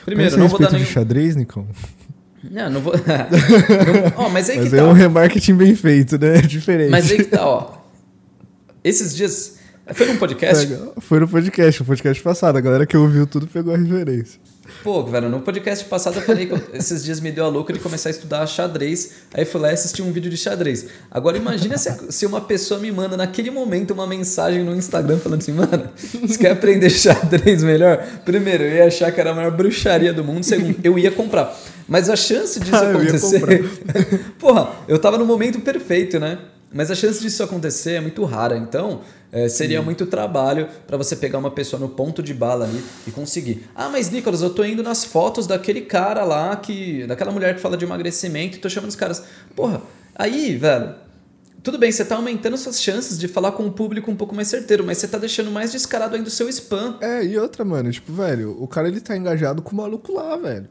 primeiro, 0.04 0.36
não 0.36 0.48
vou 0.48 0.58
dar 0.58 0.72
nenhum... 0.72 0.84
de 0.84 0.90
xadrez, 0.90 1.36
Nicole? 1.36 1.66
Não, 2.50 2.70
não 2.70 2.80
vou. 2.80 2.94
não... 4.16 4.26
Oh, 4.26 4.28
mas 4.28 4.50
aí 4.50 4.58
mas 4.58 4.68
que 4.68 4.74
é 4.74 4.78
tá. 4.78 4.84
um 4.84 4.92
remarketing 4.92 5.54
bem 5.54 5.74
feito, 5.74 6.18
né? 6.18 6.38
É 6.38 6.42
diferente. 6.42 6.90
Mas 6.90 7.10
aí 7.10 7.18
que 7.18 7.24
tá, 7.24 7.46
ó. 7.46 7.78
Esses 8.82 9.14
dias. 9.14 9.58
Foi 9.92 10.06
num 10.06 10.16
podcast? 10.16 10.78
Foi 10.98 11.20
no 11.20 11.28
podcast, 11.28 11.82
o 11.82 11.84
podcast 11.84 12.22
passado. 12.22 12.56
A 12.56 12.60
galera 12.60 12.86
que 12.86 12.96
ouviu 12.96 13.26
tudo 13.26 13.46
pegou 13.46 13.74
a 13.74 13.76
referência. 13.76 14.40
Pô, 14.82 15.02
velho, 15.02 15.28
no 15.28 15.40
podcast 15.40 15.84
passado 15.84 16.16
eu 16.16 16.22
falei 16.22 16.46
que 16.46 16.54
esses 16.76 17.04
dias 17.04 17.20
me 17.20 17.30
deu 17.30 17.44
a 17.44 17.48
louca 17.48 17.72
de 17.72 17.78
começar 17.78 18.08
a 18.08 18.10
estudar 18.10 18.46
xadrez. 18.46 19.12
Aí 19.32 19.44
fui 19.44 19.60
lá 19.60 19.70
e 19.70 19.74
assisti 19.74 20.00
um 20.00 20.10
vídeo 20.10 20.30
de 20.30 20.36
xadrez. 20.36 20.86
Agora 21.10 21.36
imagina 21.36 21.76
se, 21.76 21.90
se 22.10 22.24
uma 22.24 22.40
pessoa 22.40 22.80
me 22.80 22.90
manda 22.90 23.16
naquele 23.16 23.50
momento 23.50 23.92
uma 23.92 24.06
mensagem 24.06 24.62
no 24.64 24.74
Instagram 24.74 25.18
falando 25.18 25.42
assim, 25.42 25.52
mano, 25.52 25.90
você 26.22 26.38
quer 26.38 26.52
aprender 26.52 26.88
xadrez 26.88 27.62
melhor? 27.62 28.02
Primeiro, 28.24 28.64
eu 28.64 28.76
ia 28.76 28.86
achar 28.86 29.12
que 29.12 29.20
era 29.20 29.32
a 29.32 29.34
maior 29.34 29.50
bruxaria 29.50 30.12
do 30.12 30.24
mundo. 30.24 30.44
Segundo, 30.44 30.76
eu 30.82 30.98
ia 30.98 31.10
comprar. 31.10 31.54
Mas 31.86 32.08
a 32.08 32.16
chance 32.16 32.58
disso 32.58 32.74
ah, 32.76 32.90
acontecer. 32.90 33.64
Porra, 34.38 34.70
eu 34.88 34.98
tava 34.98 35.18
no 35.18 35.26
momento 35.26 35.60
perfeito, 35.60 36.18
né? 36.18 36.38
Mas 36.72 36.90
a 36.90 36.94
chance 36.94 37.20
disso 37.20 37.42
acontecer 37.42 37.92
é 37.92 38.00
muito 38.00 38.24
rara. 38.24 38.56
Então, 38.56 39.02
é, 39.34 39.48
seria 39.48 39.80
Sim. 39.80 39.84
muito 39.84 40.06
trabalho 40.06 40.68
para 40.86 40.96
você 40.96 41.16
pegar 41.16 41.38
uma 41.38 41.50
pessoa 41.50 41.80
no 41.80 41.88
ponto 41.88 42.22
de 42.22 42.32
bala 42.32 42.66
ali 42.66 42.80
e 43.04 43.10
conseguir. 43.10 43.68
Ah, 43.74 43.88
mas 43.88 44.08
Nicolas, 44.08 44.42
eu 44.42 44.50
tô 44.50 44.64
indo 44.64 44.80
nas 44.80 45.04
fotos 45.04 45.44
daquele 45.44 45.80
cara 45.80 46.22
lá, 46.22 46.54
que 46.54 47.04
daquela 47.08 47.32
mulher 47.32 47.56
que 47.56 47.60
fala 47.60 47.76
de 47.76 47.84
emagrecimento 47.84 48.56
e 48.56 48.60
tô 48.60 48.70
chamando 48.70 48.90
os 48.90 48.96
caras. 48.96 49.24
Porra, 49.56 49.82
aí, 50.14 50.56
velho, 50.56 50.94
tudo 51.64 51.78
bem, 51.78 51.90
você 51.90 52.02
está 52.02 52.14
aumentando 52.14 52.56
suas 52.56 52.80
chances 52.80 53.18
de 53.18 53.26
falar 53.26 53.50
com 53.50 53.64
um 53.64 53.72
público 53.72 54.08
um 54.08 54.14
pouco 54.14 54.36
mais 54.36 54.46
certeiro, 54.46 54.84
mas 54.84 54.98
você 54.98 55.06
está 55.06 55.18
deixando 55.18 55.50
mais 55.50 55.72
descarado 55.72 56.14
ainda 56.14 56.28
o 56.28 56.30
seu 56.30 56.48
spam. 56.48 56.96
É, 57.00 57.24
e 57.24 57.36
outra, 57.36 57.64
mano, 57.64 57.90
tipo, 57.90 58.12
velho, 58.12 58.56
o 58.62 58.68
cara 58.68 58.86
ele 58.86 59.00
tá 59.00 59.16
engajado 59.16 59.62
com 59.62 59.72
o 59.72 59.76
maluco 59.78 60.12
lá, 60.12 60.36
velho. 60.36 60.68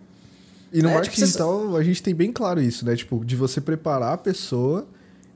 E 0.72 0.82
no 0.82 0.88
é, 0.88 0.94
marketing 0.94 1.16
tipo, 1.16 1.26
digital, 1.26 1.76
a 1.76 1.84
gente 1.84 2.02
tem 2.02 2.16
bem 2.16 2.32
claro 2.32 2.62
isso, 2.62 2.86
né? 2.86 2.96
Tipo, 2.96 3.26
de 3.26 3.36
você 3.36 3.60
preparar 3.60 4.14
a 4.14 4.18
pessoa 4.18 4.88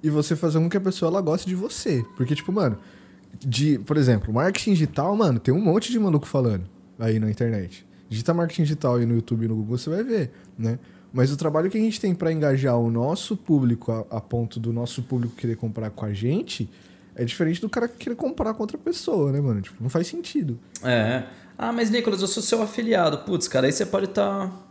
e 0.02 0.10
você 0.10 0.34
fazer 0.34 0.60
com 0.60 0.70
que 0.70 0.78
a 0.78 0.82
pessoa 0.82 1.10
ela 1.10 1.20
goste 1.20 1.46
de 1.46 1.56
você. 1.56 2.06
Porque, 2.16 2.34
tipo, 2.34 2.54
mano, 2.54 2.78
de, 3.40 3.80
por 3.80 3.98
exemplo, 3.98 4.34
marketing 4.34 4.74
digital, 4.74 5.16
mano, 5.16 5.40
tem 5.40 5.54
um 5.54 5.62
monte 5.62 5.92
de 5.92 6.00
maluco 6.00 6.28
falando 6.28 6.66
aí 7.00 7.20
na 7.20 7.30
internet. 7.30 7.86
Digita 8.10 8.34
marketing 8.34 8.64
digital 8.64 8.96
aí 8.96 9.06
no 9.06 9.16
YouTube 9.16 9.46
e 9.46 9.48
no 9.48 9.56
Google, 9.56 9.78
você 9.78 9.90
vai 9.90 10.04
ver, 10.04 10.32
né? 10.58 10.80
Mas 11.12 11.32
o 11.32 11.38
trabalho 11.38 11.70
que 11.70 11.78
a 11.78 11.82
gente 11.82 12.00
tem 12.00 12.14
para 12.14 12.32
engajar 12.32 12.78
o 12.78 12.92
nosso 12.92 13.36
público 13.36 13.92
a, 13.92 14.18
a, 14.18 14.22
ponto 14.22 14.60
do 14.60 14.74
nosso 14.74 15.02
público 15.02 15.36
querer 15.36 15.56
comprar 15.56 15.90
com 15.90 16.06
a 16.06 16.14
gente 16.14 16.70
é 17.16 17.26
diferente 17.26 17.60
do 17.60 17.70
cara 17.70 17.88
que 17.88 17.98
querer 17.98 18.16
comprar 18.16 18.54
com 18.54 18.62
outra 18.62 18.78
pessoa, 18.78 19.32
né, 19.32 19.42
mano? 19.42 19.62
Tipo, 19.62 19.82
não 19.82 19.90
faz 19.90 20.08
sentido. 20.08 20.60
É. 20.84 21.24
Ah, 21.58 21.72
mas 21.72 21.90
Nicolas, 21.90 22.22
eu 22.22 22.28
sou 22.28 22.44
seu 22.44 22.62
afiliado. 22.62 23.20
Putz, 23.20 23.48
cara, 23.48 23.66
aí 23.66 23.72
você 23.72 23.86
pode 23.86 24.06
estar. 24.06 24.48
Tá 24.48 24.67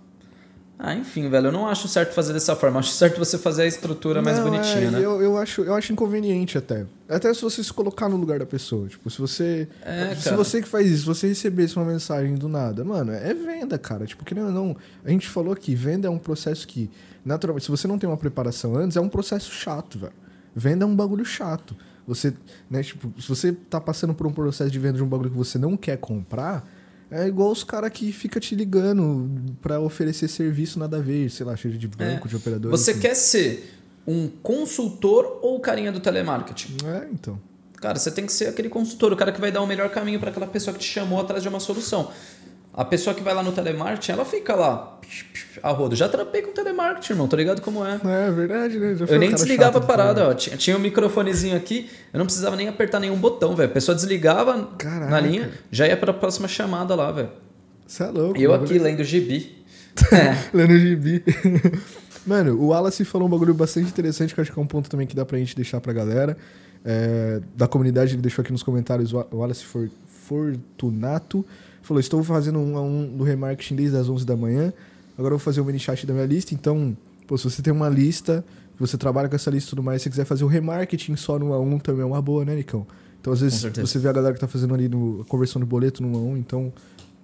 ah, 0.78 0.94
enfim, 0.94 1.30
velho, 1.30 1.46
eu 1.46 1.52
não 1.52 1.66
acho 1.66 1.88
certo 1.88 2.12
fazer 2.12 2.34
dessa 2.34 2.54
forma. 2.54 2.80
Acho 2.80 2.90
certo 2.90 3.18
você 3.18 3.38
fazer 3.38 3.62
a 3.62 3.66
estrutura 3.66 4.20
mais 4.20 4.38
bonitinha, 4.38 4.88
é, 4.88 4.90
né? 4.90 4.98
Eu, 4.98 5.22
eu, 5.22 5.38
acho, 5.38 5.62
eu 5.62 5.74
acho 5.74 5.90
inconveniente 5.90 6.58
até. 6.58 6.84
Até 7.08 7.32
se 7.32 7.40
você 7.40 7.64
se 7.64 7.72
colocar 7.72 8.10
no 8.10 8.16
lugar 8.16 8.38
da 8.38 8.44
pessoa. 8.44 8.86
Tipo, 8.86 9.08
se 9.08 9.18
você. 9.18 9.68
É, 9.80 10.14
se 10.14 10.24
cara. 10.24 10.36
você 10.36 10.60
que 10.60 10.68
faz 10.68 10.86
isso, 10.86 11.00
se 11.00 11.06
você 11.06 11.28
recebesse 11.28 11.76
uma 11.76 11.84
mensagem 11.86 12.34
do 12.34 12.46
nada, 12.46 12.84
mano, 12.84 13.10
é 13.10 13.32
venda, 13.32 13.78
cara. 13.78 14.04
Tipo, 14.04 14.22
que 14.22 14.34
não, 14.34 14.50
não. 14.50 14.76
A 15.02 15.10
gente 15.10 15.26
falou 15.26 15.54
aqui, 15.54 15.74
venda 15.74 16.08
é 16.08 16.10
um 16.10 16.18
processo 16.18 16.68
que, 16.68 16.90
naturalmente, 17.24 17.64
se 17.64 17.70
você 17.70 17.88
não 17.88 17.98
tem 17.98 18.08
uma 18.08 18.18
preparação 18.18 18.76
antes, 18.76 18.98
é 18.98 19.00
um 19.00 19.08
processo 19.08 19.50
chato, 19.50 19.98
velho. 19.98 20.12
Venda 20.54 20.84
é 20.84 20.86
um 20.86 20.94
bagulho 20.94 21.24
chato. 21.24 21.74
Você, 22.06 22.34
né, 22.70 22.82
tipo, 22.82 23.10
se 23.20 23.28
você 23.28 23.50
tá 23.52 23.80
passando 23.80 24.12
por 24.12 24.26
um 24.26 24.32
processo 24.32 24.70
de 24.70 24.78
venda 24.78 24.98
de 24.98 25.02
um 25.02 25.08
bagulho 25.08 25.30
que 25.30 25.36
você 25.36 25.58
não 25.58 25.74
quer 25.74 25.96
comprar 25.96 26.68
é 27.10 27.26
igual 27.26 27.50
os 27.50 27.62
caras 27.62 27.90
que 27.90 28.10
fica 28.12 28.40
te 28.40 28.54
ligando 28.54 29.54
para 29.62 29.80
oferecer 29.80 30.28
serviço 30.28 30.78
nada 30.78 30.96
a 30.96 31.00
ver, 31.00 31.30
sei 31.30 31.46
lá, 31.46 31.56
cheio 31.56 31.76
de 31.78 31.88
banco, 31.88 32.26
é. 32.26 32.28
de 32.28 32.36
operador. 32.36 32.70
Você 32.70 32.94
quer 32.94 33.14
ser 33.14 33.72
um 34.06 34.28
consultor 34.28 35.40
ou 35.42 35.56
o 35.56 35.60
carinha 35.60 35.92
do 35.92 36.00
telemarketing? 36.00 36.76
É, 36.84 37.08
então. 37.12 37.40
Cara, 37.76 37.98
você 37.98 38.10
tem 38.10 38.24
que 38.24 38.32
ser 38.32 38.46
aquele 38.46 38.68
consultor, 38.68 39.12
o 39.12 39.16
cara 39.16 39.30
que 39.30 39.40
vai 39.40 39.52
dar 39.52 39.60
o 39.60 39.66
melhor 39.66 39.90
caminho 39.90 40.18
para 40.18 40.30
aquela 40.30 40.46
pessoa 40.46 40.74
que 40.74 40.80
te 40.80 40.88
chamou 40.88 41.20
atrás 41.20 41.42
de 41.42 41.48
uma 41.48 41.60
solução. 41.60 42.10
A 42.76 42.84
pessoa 42.84 43.14
que 43.14 43.22
vai 43.22 43.32
lá 43.32 43.42
no 43.42 43.52
telemarketing, 43.52 44.12
ela 44.12 44.24
fica 44.26 44.54
lá 44.54 45.00
a 45.62 45.70
rodo. 45.70 45.96
Já 45.96 46.08
trampei 46.10 46.42
com 46.42 46.52
telemarketing, 46.52 47.14
irmão, 47.14 47.26
tô 47.26 47.34
ligado 47.34 47.62
como 47.62 47.82
é. 47.82 47.98
É 48.04 48.30
verdade, 48.30 48.78
né? 48.78 48.94
eu 49.08 49.18
nem 49.18 49.30
desligava 49.30 49.78
a 49.78 49.80
parada, 49.80 50.28
ó. 50.28 50.34
Tinha, 50.34 50.58
tinha 50.58 50.76
um 50.76 50.80
microfonezinho 50.80 51.56
aqui, 51.56 51.88
eu 52.12 52.18
não 52.18 52.26
precisava 52.26 52.54
nem 52.54 52.68
apertar 52.68 53.00
nenhum 53.00 53.16
botão, 53.16 53.56
velho. 53.56 53.70
A 53.70 53.72
pessoa 53.72 53.94
desligava 53.94 54.68
Caraca. 54.76 55.10
na 55.10 55.18
linha, 55.18 55.50
já 55.70 55.86
ia 55.86 55.96
para 55.96 56.10
a 56.10 56.14
próxima 56.14 56.46
chamada 56.46 56.94
lá, 56.94 57.10
velho. 57.10 57.30
Você 57.86 58.02
é 58.02 58.06
louco. 58.08 58.38
Eu 58.38 58.52
aqui 58.52 58.78
lendo 58.78 59.02
gibi. 59.02 59.56
É. 60.12 60.36
lendo 60.52 60.78
gibi. 60.78 61.24
Mano, 62.26 62.54
o 62.60 62.66
Wallace 62.66 63.02
falou 63.02 63.26
um 63.26 63.30
bagulho 63.30 63.54
bastante 63.54 63.88
interessante 63.88 64.34
que 64.34 64.40
eu 64.40 64.42
acho 64.42 64.52
que 64.52 64.58
é 64.58 64.62
um 64.62 64.66
ponto 64.66 64.90
também 64.90 65.06
que 65.06 65.16
dá 65.16 65.24
pra 65.24 65.38
gente 65.38 65.56
deixar 65.56 65.80
pra 65.80 65.90
galera. 65.94 66.36
É, 66.84 67.40
da 67.56 67.66
comunidade, 67.66 68.14
ele 68.14 68.20
deixou 68.20 68.42
aqui 68.42 68.52
nos 68.52 68.62
comentários 68.62 69.14
o 69.14 69.24
Wallace 69.32 69.64
Fortunato. 70.26 71.46
Falou, 71.86 72.00
estou 72.00 72.20
fazendo 72.24 72.58
um 72.58 72.76
a 72.76 72.82
um 72.82 73.16
do 73.16 73.22
remarketing 73.22 73.76
desde 73.76 73.96
as 73.96 74.08
11 74.08 74.26
da 74.26 74.36
manhã. 74.36 74.72
Agora 75.16 75.34
eu 75.34 75.38
vou 75.38 75.44
fazer 75.44 75.60
o 75.60 75.62
um 75.62 75.66
mini 75.68 75.78
chat 75.78 76.04
da 76.04 76.12
minha 76.12 76.26
lista. 76.26 76.52
Então, 76.52 76.96
pô, 77.28 77.38
se 77.38 77.44
você 77.44 77.62
tem 77.62 77.72
uma 77.72 77.88
lista, 77.88 78.44
você 78.76 78.98
trabalha 78.98 79.28
com 79.28 79.36
essa 79.36 79.48
lista 79.50 79.68
e 79.68 79.70
tudo 79.70 79.84
mais, 79.84 80.02
se 80.02 80.06
você 80.06 80.10
quiser 80.10 80.24
fazer 80.24 80.42
o 80.42 80.48
remarketing 80.48 81.14
só 81.14 81.38
no 81.38 81.50
A1 81.50 81.80
também 81.80 82.02
é 82.02 82.04
uma 82.04 82.20
boa, 82.20 82.44
né, 82.44 82.56
Nicão? 82.56 82.84
Então, 83.20 83.32
às 83.32 83.40
vezes, 83.40 83.62
você 83.62 84.00
vê 84.00 84.08
a 84.08 84.12
galera 84.12 84.34
que 84.34 84.40
tá 84.40 84.48
fazendo 84.48 84.74
ali 84.74 84.88
no, 84.88 85.20
a 85.20 85.24
conversão 85.26 85.60
do 85.60 85.66
boleto 85.66 86.02
no 86.02 86.10
A1, 86.10 86.38
então 86.38 86.72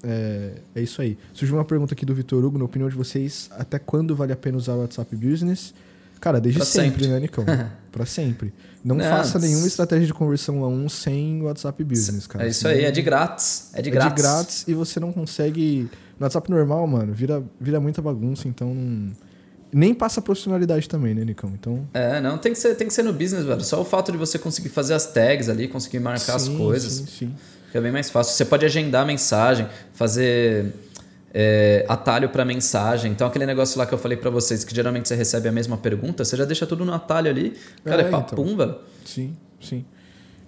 é, 0.00 0.52
é 0.76 0.80
isso 0.80 1.02
aí. 1.02 1.18
Surgiu 1.34 1.56
uma 1.56 1.64
pergunta 1.64 1.92
aqui 1.94 2.06
do 2.06 2.14
Vitor 2.14 2.44
Hugo, 2.44 2.56
na 2.56 2.64
opinião 2.64 2.88
de 2.88 2.94
vocês, 2.94 3.50
até 3.52 3.80
quando 3.80 4.14
vale 4.14 4.32
a 4.32 4.36
pena 4.36 4.56
usar 4.56 4.74
o 4.74 4.82
WhatsApp 4.82 5.16
Business? 5.16 5.74
Cara, 6.22 6.40
desde 6.40 6.60
pra 6.60 6.64
sempre, 6.64 6.88
sempre, 6.90 7.08
né, 7.08 7.18
Nicão? 7.18 7.44
pra 7.90 8.06
sempre. 8.06 8.54
Não, 8.84 8.94
Não 8.94 9.04
faça 9.04 9.40
nenhuma 9.40 9.66
estratégia 9.66 10.06
de 10.06 10.14
conversão 10.14 10.62
a 10.62 10.68
um 10.68 10.88
sem 10.88 11.42
WhatsApp 11.42 11.82
Business, 11.82 12.28
cara. 12.28 12.46
É 12.46 12.48
isso 12.48 12.68
aí, 12.68 12.84
é 12.84 12.92
de 12.92 13.02
grátis. 13.02 13.70
É 13.74 13.82
de 13.82 13.90
grátis. 13.90 14.12
É 14.12 14.14
de 14.14 14.22
grátis 14.22 14.64
e 14.68 14.72
você 14.72 15.00
não 15.00 15.12
consegue. 15.12 15.90
No 16.20 16.24
WhatsApp 16.24 16.48
normal, 16.48 16.86
mano, 16.86 17.12
vira, 17.12 17.42
vira 17.60 17.80
muita 17.80 18.00
bagunça, 18.00 18.46
então. 18.46 18.72
Nem 19.72 19.92
passa 19.92 20.22
profissionalidade 20.22 20.88
também, 20.88 21.12
né, 21.12 21.24
Nicão? 21.24 21.50
Então... 21.58 21.88
É, 21.94 22.20
não, 22.20 22.38
tem 22.38 22.52
que, 22.52 22.58
ser, 22.58 22.76
tem 22.76 22.86
que 22.86 22.92
ser 22.92 23.02
no 23.02 23.12
business, 23.12 23.44
velho. 23.44 23.64
Só 23.64 23.80
o 23.80 23.84
fato 23.84 24.12
de 24.12 24.18
você 24.18 24.38
conseguir 24.38 24.68
fazer 24.68 24.94
as 24.94 25.06
tags 25.06 25.48
ali, 25.48 25.66
conseguir 25.66 25.98
marcar 25.98 26.38
sim, 26.38 26.52
as 26.52 26.56
coisas. 26.56 26.92
Sim, 26.92 27.06
sim. 27.06 27.34
Fica 27.66 27.80
bem 27.80 27.90
mais 27.90 28.10
fácil. 28.10 28.34
Você 28.34 28.44
pode 28.44 28.64
agendar 28.64 29.02
a 29.02 29.06
mensagem, 29.06 29.66
fazer 29.94 30.72
é, 31.32 31.84
atalho 31.88 32.28
para 32.28 32.44
mensagem. 32.44 33.12
Então, 33.12 33.26
aquele 33.26 33.46
negócio 33.46 33.78
lá 33.78 33.86
que 33.86 33.94
eu 33.94 33.98
falei 33.98 34.16
para 34.16 34.30
vocês, 34.30 34.64
que 34.64 34.74
geralmente 34.74 35.08
você 35.08 35.14
recebe 35.14 35.48
a 35.48 35.52
mesma 35.52 35.76
pergunta, 35.76 36.24
você 36.24 36.36
já 36.36 36.44
deixa 36.44 36.66
tudo 36.66 36.84
no 36.84 36.92
atalho 36.92 37.30
ali. 37.30 37.54
Cara, 37.84 38.02
é, 38.02 38.06
é 38.06 38.10
papum, 38.10 38.52
então. 38.52 38.78
Sim, 39.04 39.36
sim. 39.60 39.84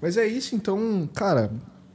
Mas 0.00 0.16
é 0.16 0.26
isso, 0.26 0.54
então, 0.54 1.08
cara, 1.14 1.50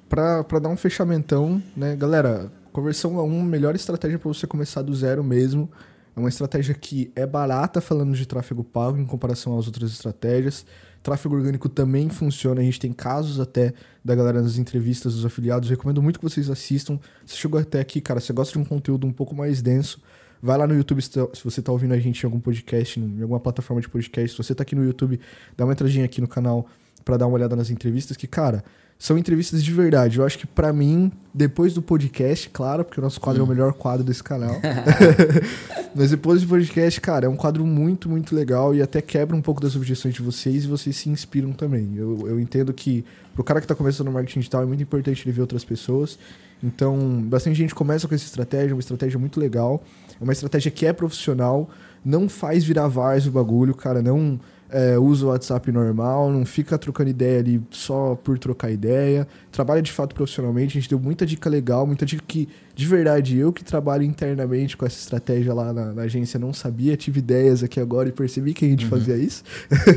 pra, 0.07 0.43
pra 0.43 0.59
dar 0.59 0.69
um 0.69 0.77
fechamentão, 0.77 1.61
né, 1.77 1.95
galera, 1.95 2.51
conversão 2.73 3.19
é 3.19 3.21
uma 3.21 3.43
melhor 3.43 3.75
estratégia 3.75 4.17
para 4.17 4.27
você 4.27 4.47
começar 4.47 4.81
do 4.81 4.93
zero 4.95 5.23
mesmo. 5.23 5.69
É 6.15 6.19
uma 6.19 6.29
estratégia 6.29 6.73
que 6.73 7.11
é 7.15 7.25
barata 7.25 7.79
falando 7.79 8.13
de 8.13 8.25
tráfego 8.25 8.63
pago 8.63 8.97
em 8.97 9.05
comparação 9.05 9.57
às 9.57 9.67
outras 9.67 9.91
estratégias. 9.91 10.65
Tráfego 11.01 11.35
orgânico 11.35 11.69
também 11.69 12.09
funciona, 12.09 12.61
a 12.61 12.63
gente 12.63 12.79
tem 12.79 12.91
casos 12.91 13.39
até 13.39 13.73
da 14.03 14.13
galera 14.15 14.41
nas 14.41 14.57
entrevistas 14.57 15.15
dos 15.15 15.25
afiliados. 15.25 15.69
recomendo 15.69 16.01
muito 16.01 16.19
que 16.19 16.25
vocês 16.25 16.49
assistam. 16.49 16.99
Se 17.25 17.37
chegou 17.37 17.59
até 17.59 17.79
aqui, 17.79 18.01
cara, 18.01 18.19
você 18.19 18.33
gosta 18.33 18.53
de 18.53 18.59
um 18.59 18.65
conteúdo 18.65 19.07
um 19.07 19.11
pouco 19.11 19.33
mais 19.33 19.61
denso, 19.61 20.01
vai 20.41 20.57
lá 20.57 20.67
no 20.67 20.75
YouTube 20.75 21.01
se 21.01 21.43
você 21.43 21.59
está 21.59 21.71
ouvindo 21.71 21.93
a 21.93 21.99
gente 21.99 22.21
em 22.21 22.25
algum 22.25 22.39
podcast, 22.39 22.99
em 22.99 23.21
alguma 23.21 23.39
plataforma 23.39 23.81
de 23.81 23.89
podcast. 23.89 24.31
Se 24.31 24.37
você 24.37 24.51
está 24.51 24.63
aqui 24.63 24.75
no 24.75 24.83
YouTube, 24.83 25.19
dá 25.55 25.63
uma 25.63 25.73
entradinha 25.73 26.05
aqui 26.05 26.19
no 26.19 26.27
canal 26.27 26.67
para 27.03 27.17
dar 27.17 27.27
uma 27.27 27.35
olhada 27.35 27.55
nas 27.55 27.69
entrevistas, 27.69 28.17
que, 28.17 28.27
cara, 28.27 28.63
são 28.99 29.17
entrevistas 29.17 29.63
de 29.63 29.73
verdade. 29.73 30.19
Eu 30.19 30.25
acho 30.25 30.37
que 30.37 30.45
para 30.45 30.73
mim, 30.73 31.09
depois 31.33 31.73
do 31.73 31.81
podcast, 31.81 32.49
claro, 32.49 32.83
porque 32.83 32.99
o 32.99 33.03
nosso 33.03 33.21
quadro 33.21 33.41
hum. 33.41 33.45
é 33.45 33.47
o 33.47 33.49
melhor 33.49 33.73
quadro 33.73 34.03
desse 34.03 34.21
canal. 34.21 34.59
Mas 35.95 36.11
depois 36.11 36.41
do 36.41 36.49
podcast, 36.49 36.99
cara, 36.99 37.25
é 37.25 37.29
um 37.29 37.37
quadro 37.37 37.65
muito, 37.65 38.09
muito 38.09 38.35
legal 38.35 38.75
e 38.75 38.81
até 38.81 39.01
quebra 39.01 39.33
um 39.33 39.41
pouco 39.41 39.61
das 39.61 39.73
objeções 39.77 40.13
de 40.13 40.21
vocês 40.21 40.65
e 40.65 40.67
vocês 40.67 40.97
se 40.97 41.09
inspiram 41.09 41.53
também. 41.53 41.95
Eu, 41.95 42.27
eu 42.27 42.39
entendo 42.41 42.73
que 42.73 43.05
pro 43.33 43.41
cara 43.41 43.61
que 43.61 43.67
tá 43.67 43.73
começando 43.73 44.07
no 44.07 44.11
marketing 44.11 44.39
digital 44.39 44.63
é 44.63 44.65
muito 44.65 44.83
importante 44.83 45.23
ele 45.23 45.31
ver 45.31 45.41
outras 45.41 45.63
pessoas. 45.63 46.19
Então, 46.61 47.23
bastante 47.23 47.55
gente 47.55 47.73
começa 47.73 48.05
com 48.05 48.13
essa 48.13 48.25
estratégia, 48.25 48.75
uma 48.75 48.81
estratégia 48.81 49.17
muito 49.17 49.39
legal. 49.39 49.81
É 50.19 50.23
uma 50.23 50.33
estratégia 50.33 50.69
que 50.69 50.85
é 50.85 50.91
profissional, 50.91 51.69
não 52.03 52.27
faz 52.27 52.65
virar 52.65 52.89
vars 52.89 53.25
o 53.25 53.31
bagulho, 53.31 53.73
cara, 53.73 54.01
não 54.01 54.37
é, 54.71 54.97
usa 54.99 55.25
o 55.25 55.29
WhatsApp 55.29 55.71
normal, 55.71 56.31
não 56.31 56.45
fica 56.45 56.77
trocando 56.77 57.09
ideia 57.09 57.39
ali 57.39 57.61
só 57.71 58.15
por 58.15 58.37
trocar 58.37 58.69
ideia. 58.69 59.27
Trabalha 59.51 59.81
de 59.81 59.91
fato 59.91 60.13
profissionalmente. 60.13 60.77
A 60.77 60.81
gente 60.81 60.89
deu 60.89 60.99
muita 60.99 61.25
dica 61.25 61.49
legal, 61.49 61.87
muita 61.87 62.05
dica 62.05 62.23
que, 62.27 62.47
de 62.75 62.85
verdade, 62.85 63.37
eu 63.37 63.51
que 63.51 63.63
trabalho 63.63 64.03
internamente 64.03 64.77
com 64.77 64.85
essa 64.85 64.99
estratégia 64.99 65.53
lá 65.53 65.73
na, 65.73 65.93
na 65.93 66.01
agência 66.03 66.39
não 66.39 66.53
sabia, 66.53 66.95
tive 66.95 67.19
ideias 67.19 67.63
aqui 67.63 67.79
agora 67.79 68.09
e 68.09 68.11
percebi 68.11 68.53
que 68.53 68.65
a 68.65 68.69
gente 68.69 68.85
uhum. 68.85 68.91
fazia 68.91 69.17
isso. 69.17 69.43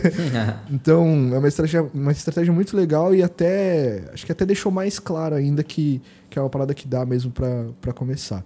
então, 0.72 1.30
é 1.34 1.38
uma 1.38 1.48
estratégia, 1.48 1.82
uma 1.92 2.12
estratégia 2.12 2.52
muito 2.52 2.76
legal 2.76 3.14
e 3.14 3.22
até. 3.22 4.04
Acho 4.12 4.24
que 4.24 4.32
até 4.32 4.46
deixou 4.46 4.72
mais 4.72 4.98
claro 4.98 5.34
ainda 5.34 5.62
que, 5.62 6.00
que 6.30 6.38
é 6.38 6.42
uma 6.42 6.50
parada 6.50 6.72
que 6.72 6.88
dá 6.88 7.04
mesmo 7.04 7.30
para 7.30 7.92
começar. 7.92 8.42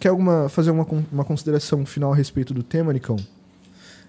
Quer 0.00 0.08
alguma, 0.08 0.48
fazer 0.48 0.70
uma, 0.70 0.86
uma 1.12 1.24
consideração 1.24 1.84
final 1.84 2.12
a 2.12 2.16
respeito 2.16 2.54
do 2.54 2.62
tema, 2.62 2.92
Nicão? 2.92 3.16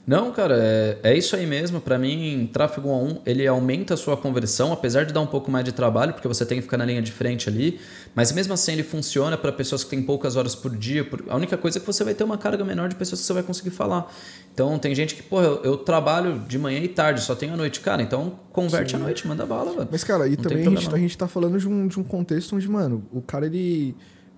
Não, 0.10 0.32
cara, 0.32 0.56
é, 0.58 0.98
é 1.04 1.16
isso 1.16 1.36
aí 1.36 1.46
mesmo. 1.46 1.80
Para 1.80 2.00
mim, 2.00 2.50
tráfego 2.52 2.90
1 2.90 3.22
ele 3.28 3.46
aumenta 3.46 3.94
a 3.94 3.98
sua 3.98 4.18
conversão, 4.18 4.74
apesar 4.74 5.06
de 5.06 5.14
dar 5.14 5.22
um 5.22 5.28
pouco 5.28 5.52
mais 5.52 5.64
de 5.64 5.72
trabalho, 5.72 6.14
porque 6.14 6.28
você 6.28 6.44
tem 6.44 6.58
que 6.58 6.64
ficar 6.64 6.78
na 6.78 6.86
linha 6.86 7.00
de 7.00 7.12
frente 7.12 7.48
ali. 7.48 7.80
Mas 8.16 8.32
mesmo 8.32 8.52
assim, 8.52 8.72
ele 8.72 8.82
funciona 8.82 9.38
para 9.38 9.52
pessoas 9.52 9.84
que 9.84 9.92
têm 9.92 10.02
poucas 10.02 10.36
horas 10.36 10.56
por 10.56 10.76
dia. 10.76 11.08
A 11.28 11.36
única 11.36 11.56
coisa 11.58 11.78
é 11.78 11.80
que 11.80 11.86
você 11.86 12.04
vai 12.04 12.16
ter 12.16 12.24
uma 12.24 12.40
carga 12.40 12.66
menor 12.66 12.90
de 12.90 12.96
pessoas 12.96 13.22
que 13.22 13.28
você 13.28 13.34
vai 13.34 13.44
conseguir 13.44 13.70
falar. 13.70 14.12
Então, 14.52 14.80
tem 14.80 14.96
gente 14.96 15.14
que, 15.14 15.22
pô, 15.22 15.44
eu, 15.44 15.62
eu 15.64 15.78
trabalho 15.78 16.40
de 16.40 16.58
manhã 16.58 16.80
e 16.80 16.88
tarde, 16.88 17.22
só 17.22 17.36
tenho 17.36 17.54
a 17.54 17.58
noite. 17.58 17.80
Cara, 17.80 18.02
então 18.02 18.40
converte 18.52 18.94
Sim. 18.94 18.98
a 18.98 19.00
noite, 19.02 19.28
manda 19.28 19.46
bala, 19.46 19.74
velho. 19.74 19.90
Mas, 19.92 20.04
cara, 20.04 20.26
e 20.26 20.32
Não 20.32 20.38
também 20.38 20.66
a 20.66 20.70
gente, 20.72 20.96
a 20.96 20.98
gente 20.98 21.16
tá 21.16 21.28
falando 21.28 21.60
de 21.60 21.68
um, 21.68 21.88
de 21.88 22.00
um 22.00 22.04
contexto 22.04 22.56
onde, 22.56 22.68
mano, 22.68 23.04
o 23.14 23.22
cara 23.22 23.46
ele 23.46 23.96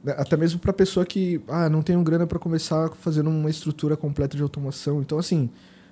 até 0.08 0.36
mesmo 0.36 0.60
para 0.60 0.74
pessoa 0.74 1.06
que 1.06 1.42
ah, 1.48 1.70
não 1.70 1.82
tem 1.82 2.02
grana 2.04 2.26
para 2.26 2.40
começar 2.40 2.90
fazendo 3.00 3.30
uma 3.30 3.50
estrutura 3.50 3.96
completa 3.96 4.36
de 4.36 4.44
automação. 4.44 5.02
Então, 5.02 5.20
assim, 5.20 5.50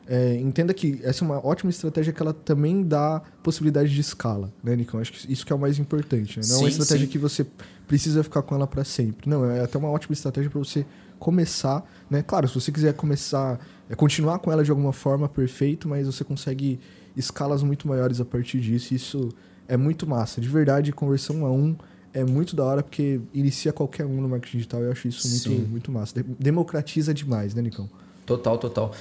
é, 0.08 0.36
entenda 0.38 0.74
que 0.74 1.00
essa 1.04 1.24
é 1.24 1.26
uma 1.26 1.46
ótima 1.46 1.70
estratégia 1.70 2.12
que 2.12 2.20
ela 2.20 2.34
também 2.34 2.84
dá 2.84 3.22
possibilidade 3.44 3.94
de 3.94 4.02
escala, 4.02 4.52
né, 4.64 4.76
Nico? 4.76 4.98
Acho 4.98 5.12
que 5.12 5.32
isso 5.32 5.46
que 5.46 5.54
é 5.54 5.56
o 5.56 5.60
mais 5.60 5.78
importante. 5.78 6.40
Né? 6.40 6.46
Não 6.48 6.56
sim, 6.56 6.56
é 6.56 6.64
uma 6.64 6.70
estratégia 6.70 7.06
sim. 7.06 7.12
que 7.12 7.20
você 7.20 7.46
precisa 7.88 8.24
ficar 8.24 8.42
com 8.42 8.56
ela 8.56 8.66
para 8.66 8.84
sempre. 8.84 9.30
Não, 9.30 9.46
é 9.46 9.62
até 9.62 9.78
uma 9.78 9.90
ótima 9.90 10.14
estratégia 10.14 10.50
para 10.50 10.58
você 10.58 10.84
começar, 11.20 11.84
né? 12.10 12.24
Claro, 12.24 12.48
se 12.48 12.56
você 12.56 12.72
quiser 12.72 12.94
começar, 12.94 13.60
é, 13.88 13.94
continuar 13.94 14.40
com 14.40 14.52
ela 14.52 14.64
de 14.64 14.72
alguma 14.72 14.94
forma, 14.94 15.30
perfeito, 15.30 15.88
mas 15.88 16.08
você 16.08 16.24
consegue 16.24 16.80
escalas 17.16 17.62
muito 17.62 17.88
maiores 17.88 18.20
a 18.20 18.26
partir 18.26 18.60
disso. 18.60 18.96
Isso 18.96 19.30
é 19.68 19.78
muito 19.78 20.08
massa. 20.08 20.42
De 20.42 20.50
verdade, 20.50 20.92
conversão 20.92 21.46
a 21.46 21.52
um 21.52 21.76
é 22.14 22.24
muito 22.24 22.56
da 22.56 22.64
hora 22.64 22.84
porque 22.84 23.20
inicia 23.34 23.72
qualquer 23.72 24.06
um 24.06 24.22
no 24.22 24.30
marketing 24.30 24.58
digital. 24.58 24.82
Eu 24.82 24.92
acho 24.92 25.08
isso 25.08 25.28
muito, 25.28 25.70
muito 25.70 25.92
massa. 25.92 26.24
Democratiza 26.40 27.14
demais, 27.14 27.54
né, 27.54 27.62
Nicão? 27.62 27.90
Total, 28.30 28.60
total. 28.60 28.92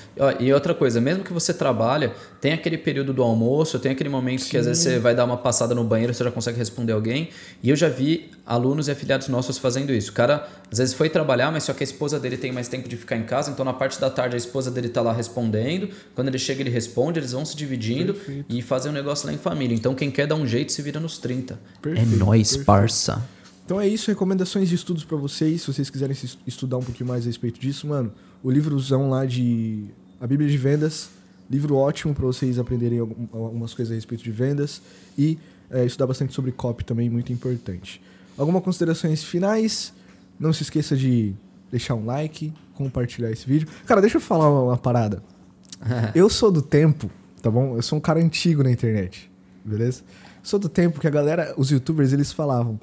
E 0.41 0.51
outra 0.55 0.72
coisa, 0.72 1.03
mesmo 1.03 1.22
que 1.22 1.35
você 1.35 1.53
trabalha, 1.53 2.14
tem 2.41 2.55
aquele 2.55 2.79
período 2.79 3.12
do 3.12 3.22
almoço, 3.22 3.79
tem 3.79 3.93
aquele 3.93 4.09
momento 4.09 4.41
Sim. 4.41 4.51
que 4.51 4.57
às 4.57 4.64
vezes 4.64 4.83
você 4.83 4.99
vai 4.99 5.14
dar 5.14 5.26
uma 5.26 5.37
passada 5.37 5.74
no 5.74 5.85
banheiro, 5.85 6.14
você 6.14 6.24
já 6.24 6.31
consegue 6.31 6.57
responder 6.57 6.95
alguém. 6.95 7.29
E 7.62 7.68
eu 7.68 7.76
já 7.76 7.91
vi 7.91 8.31
alunos 8.47 8.89
e 8.89 8.91
afiliados 8.91 9.29
nossos 9.29 9.59
fazendo 9.59 9.93
isso. 9.93 10.12
O 10.12 10.14
cara 10.14 10.49
às 10.72 10.79
vezes 10.79 10.95
foi 10.95 11.11
trabalhar, 11.11 11.53
mas 11.53 11.64
só 11.64 11.74
que 11.74 11.83
a 11.83 11.85
esposa 11.85 12.18
dele 12.18 12.39
tem 12.39 12.51
mais 12.53 12.68
tempo 12.68 12.89
de 12.89 12.97
ficar 12.97 13.16
em 13.16 13.24
casa, 13.24 13.51
então 13.51 13.66
na 13.66 13.74
parte 13.74 14.01
da 14.01 14.09
tarde 14.09 14.35
a 14.35 14.39
esposa 14.39 14.70
dele 14.70 14.89
tá 14.89 15.03
lá 15.03 15.12
respondendo. 15.12 15.91
Quando 16.14 16.29
ele 16.29 16.39
chega, 16.39 16.62
ele 16.62 16.70
responde, 16.70 17.18
eles 17.18 17.33
vão 17.33 17.45
se 17.45 17.55
dividindo 17.55 18.14
perfeito. 18.14 18.47
e 18.49 18.62
fazem 18.62 18.91
um 18.91 18.95
negócio 18.95 19.26
lá 19.26 19.35
em 19.35 19.39
família. 19.39 19.74
Então 19.74 19.95
quem 19.95 20.11
quer 20.11 20.26
dar 20.26 20.37
um 20.37 20.47
jeito 20.47 20.72
se 20.72 20.81
vira 20.81 20.99
nos 20.99 21.18
30. 21.18 21.61
Perfeito, 21.83 22.14
é 22.14 22.16
nóis, 22.16 22.49
perfeito. 22.49 22.64
parça. 22.64 23.22
Então 23.66 23.79
é 23.79 23.87
isso, 23.87 24.11
recomendações 24.11 24.70
de 24.70 24.74
estudos 24.74 25.05
para 25.05 25.18
vocês, 25.18 25.61
se 25.61 25.66
vocês 25.70 25.91
quiserem 25.91 26.16
estudar 26.47 26.79
um 26.79 26.83
pouquinho 26.83 27.07
mais 27.07 27.24
a 27.24 27.26
respeito 27.26 27.61
disso, 27.61 27.87
mano 27.87 28.11
o 28.43 28.51
livrozão 28.51 29.11
lá 29.11 29.24
de 29.24 29.84
A 30.20 30.26
Bíblia 30.26 30.49
de 30.49 30.57
Vendas. 30.57 31.11
Livro 31.51 31.76
ótimo 31.76 32.14
para 32.14 32.26
vocês 32.26 32.59
aprenderem 32.59 32.99
algumas 32.99 33.72
coisas 33.72 33.93
a 33.93 33.95
respeito 33.95 34.22
de 34.22 34.30
vendas 34.30 34.82
e 35.16 35.39
é, 35.70 35.84
estudar 35.84 36.07
bastante 36.07 36.34
sobre 36.34 36.53
copy 36.53 36.84
também, 36.84 37.09
muito 37.09 37.32
importante. 37.32 38.03
Algumas 38.36 38.62
considerações 38.62 39.24
finais? 39.24 39.93
Não 40.39 40.53
se 40.53 40.62
esqueça 40.62 40.95
de 40.95 41.34
deixar 41.70 41.95
um 41.95 42.05
like, 42.05 42.53
compartilhar 42.74 43.30
esse 43.30 43.47
vídeo. 43.47 43.66
Cara, 43.86 44.01
deixa 44.01 44.18
eu 44.18 44.20
falar 44.20 44.51
uma, 44.51 44.62
uma 44.62 44.76
parada. 44.76 45.22
eu 46.14 46.28
sou 46.28 46.51
do 46.51 46.61
tempo, 46.61 47.11
tá 47.41 47.51
bom? 47.51 47.76
Eu 47.76 47.82
sou 47.82 47.97
um 47.97 48.01
cara 48.01 48.20
antigo 48.20 48.62
na 48.62 48.70
internet, 48.70 49.30
beleza? 49.64 50.03
Sou 50.43 50.59
do 50.59 50.68
tempo 50.68 51.01
que 51.01 51.07
a 51.07 51.11
galera, 51.11 51.55
os 51.57 51.70
youtubers, 51.70 52.12
eles 52.12 52.30
falavam 52.30 52.78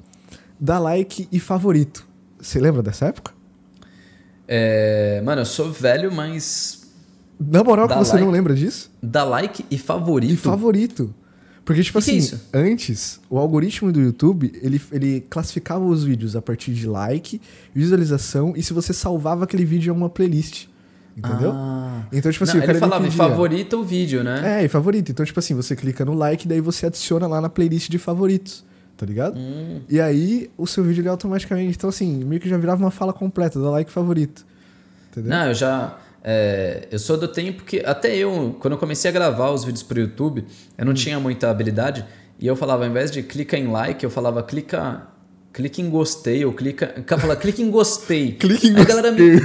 dá 0.58 0.78
like 0.78 1.28
e 1.30 1.38
favorito. 1.38 2.06
Você 2.38 2.58
lembra 2.58 2.82
dessa 2.82 3.06
época? 3.06 3.35
É, 4.48 5.20
mano, 5.24 5.42
eu 5.42 5.46
sou 5.46 5.72
velho, 5.72 6.12
mas. 6.12 6.86
Na 7.38 7.62
moral, 7.62 7.88
que 7.88 7.94
você 7.94 8.12
like, 8.12 8.24
não 8.24 8.32
lembra 8.32 8.54
disso? 8.54 8.90
Dá 9.02 9.24
like 9.24 9.64
e 9.70 9.76
favorito. 9.76 10.32
E 10.32 10.36
favorito. 10.36 11.14
Porque, 11.64 11.82
tipo 11.82 12.00
que 12.00 12.10
assim, 12.16 12.36
que 12.36 12.56
é 12.56 12.60
antes, 12.60 13.20
o 13.28 13.38
algoritmo 13.38 13.90
do 13.90 14.00
YouTube, 14.00 14.52
ele, 14.62 14.80
ele 14.92 15.20
classificava 15.28 15.84
os 15.84 16.04
vídeos 16.04 16.36
a 16.36 16.40
partir 16.40 16.72
de 16.72 16.86
like, 16.86 17.40
visualização 17.74 18.54
e 18.56 18.62
se 18.62 18.72
você 18.72 18.92
salvava 18.92 19.44
aquele 19.44 19.64
vídeo 19.64 19.92
em 19.92 19.96
uma 19.96 20.08
playlist. 20.08 20.68
Entendeu? 21.16 21.50
Ah. 21.52 22.02
Então, 22.12 22.30
tipo 22.30 22.44
assim, 22.44 22.58
não, 22.58 22.64
ele 22.64 22.74
falava 22.78 23.10
favorita 23.10 23.76
o 23.76 23.82
vídeo, 23.82 24.22
né? 24.22 24.60
É, 24.60 24.64
e 24.64 24.68
favorito. 24.68 25.10
Então, 25.10 25.26
tipo 25.26 25.40
assim, 25.40 25.54
você 25.54 25.74
clica 25.74 26.04
no 26.04 26.14
like, 26.14 26.46
daí 26.46 26.60
você 26.60 26.86
adiciona 26.86 27.26
lá 27.26 27.40
na 27.40 27.48
playlist 27.48 27.88
de 27.88 27.98
favoritos 27.98 28.64
tá 28.96 29.04
ligado? 29.04 29.38
Hum. 29.38 29.80
E 29.88 30.00
aí 30.00 30.50
o 30.56 30.66
seu 30.66 30.82
vídeo 30.82 31.02
ele 31.02 31.08
automaticamente. 31.08 31.76
Então, 31.76 31.90
assim, 31.90 32.24
meio 32.24 32.40
que 32.40 32.48
já 32.48 32.56
virava 32.56 32.82
uma 32.82 32.90
fala 32.90 33.12
completa, 33.12 33.60
dá 33.60 33.70
like 33.70 33.90
favorito. 33.90 34.46
Entendeu? 35.10 35.30
Não, 35.30 35.48
eu 35.48 35.54
já. 35.54 35.98
É, 36.24 36.88
eu 36.90 36.98
sou 36.98 37.16
do 37.16 37.28
tempo 37.28 37.64
que. 37.64 37.80
Até 37.84 38.16
eu, 38.16 38.56
quando 38.60 38.72
eu 38.72 38.78
comecei 38.78 39.08
a 39.10 39.12
gravar 39.12 39.50
os 39.50 39.64
vídeos 39.64 39.82
pro 39.82 40.00
YouTube, 40.00 40.44
eu 40.76 40.84
não 40.84 40.92
hum. 40.92 40.94
tinha 40.94 41.20
muita 41.20 41.50
habilidade. 41.50 42.04
E 42.38 42.46
eu 42.46 42.56
falava, 42.56 42.84
ao 42.84 42.90
invés 42.90 43.10
de 43.10 43.22
clica 43.22 43.56
em 43.56 43.66
like, 43.66 44.02
eu 44.04 44.10
falava 44.10 44.42
clica. 44.42 45.02
Clica 45.52 45.80
em 45.80 45.88
gostei, 45.88 46.44
ou 46.44 46.52
clica. 46.52 46.86
Cara, 47.06 47.20
fala, 47.20 47.36
clica 47.36 47.62
em 47.62 47.70
gostei. 47.70 48.32
clica 48.36 48.66
em 48.66 48.74
gostei. 48.74 48.94
A 48.94 49.02
galera, 49.02 49.12
me, 49.12 49.40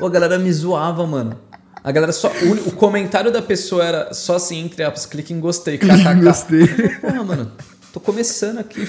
a 0.00 0.08
galera 0.08 0.38
me 0.38 0.52
zoava, 0.52 1.06
mano. 1.06 1.38
A 1.82 1.92
galera 1.92 2.12
só. 2.12 2.28
O, 2.28 2.68
o, 2.68 2.72
comentário 2.72 3.30
da 3.30 3.42
pessoa 3.42 3.84
era 3.84 4.14
só 4.14 4.36
assim, 4.36 4.58
entre 4.64 4.82
aspas, 4.82 5.06
clica 5.06 5.32
em 5.32 5.40
gostei. 5.40 5.76
Clica 5.76 6.12
em 6.12 6.22
gostei. 6.22 6.66
Porra, 7.00 7.24
mano. 7.24 7.52
Tô 7.92 8.00
começando 8.00 8.58
aqui. 8.58 8.88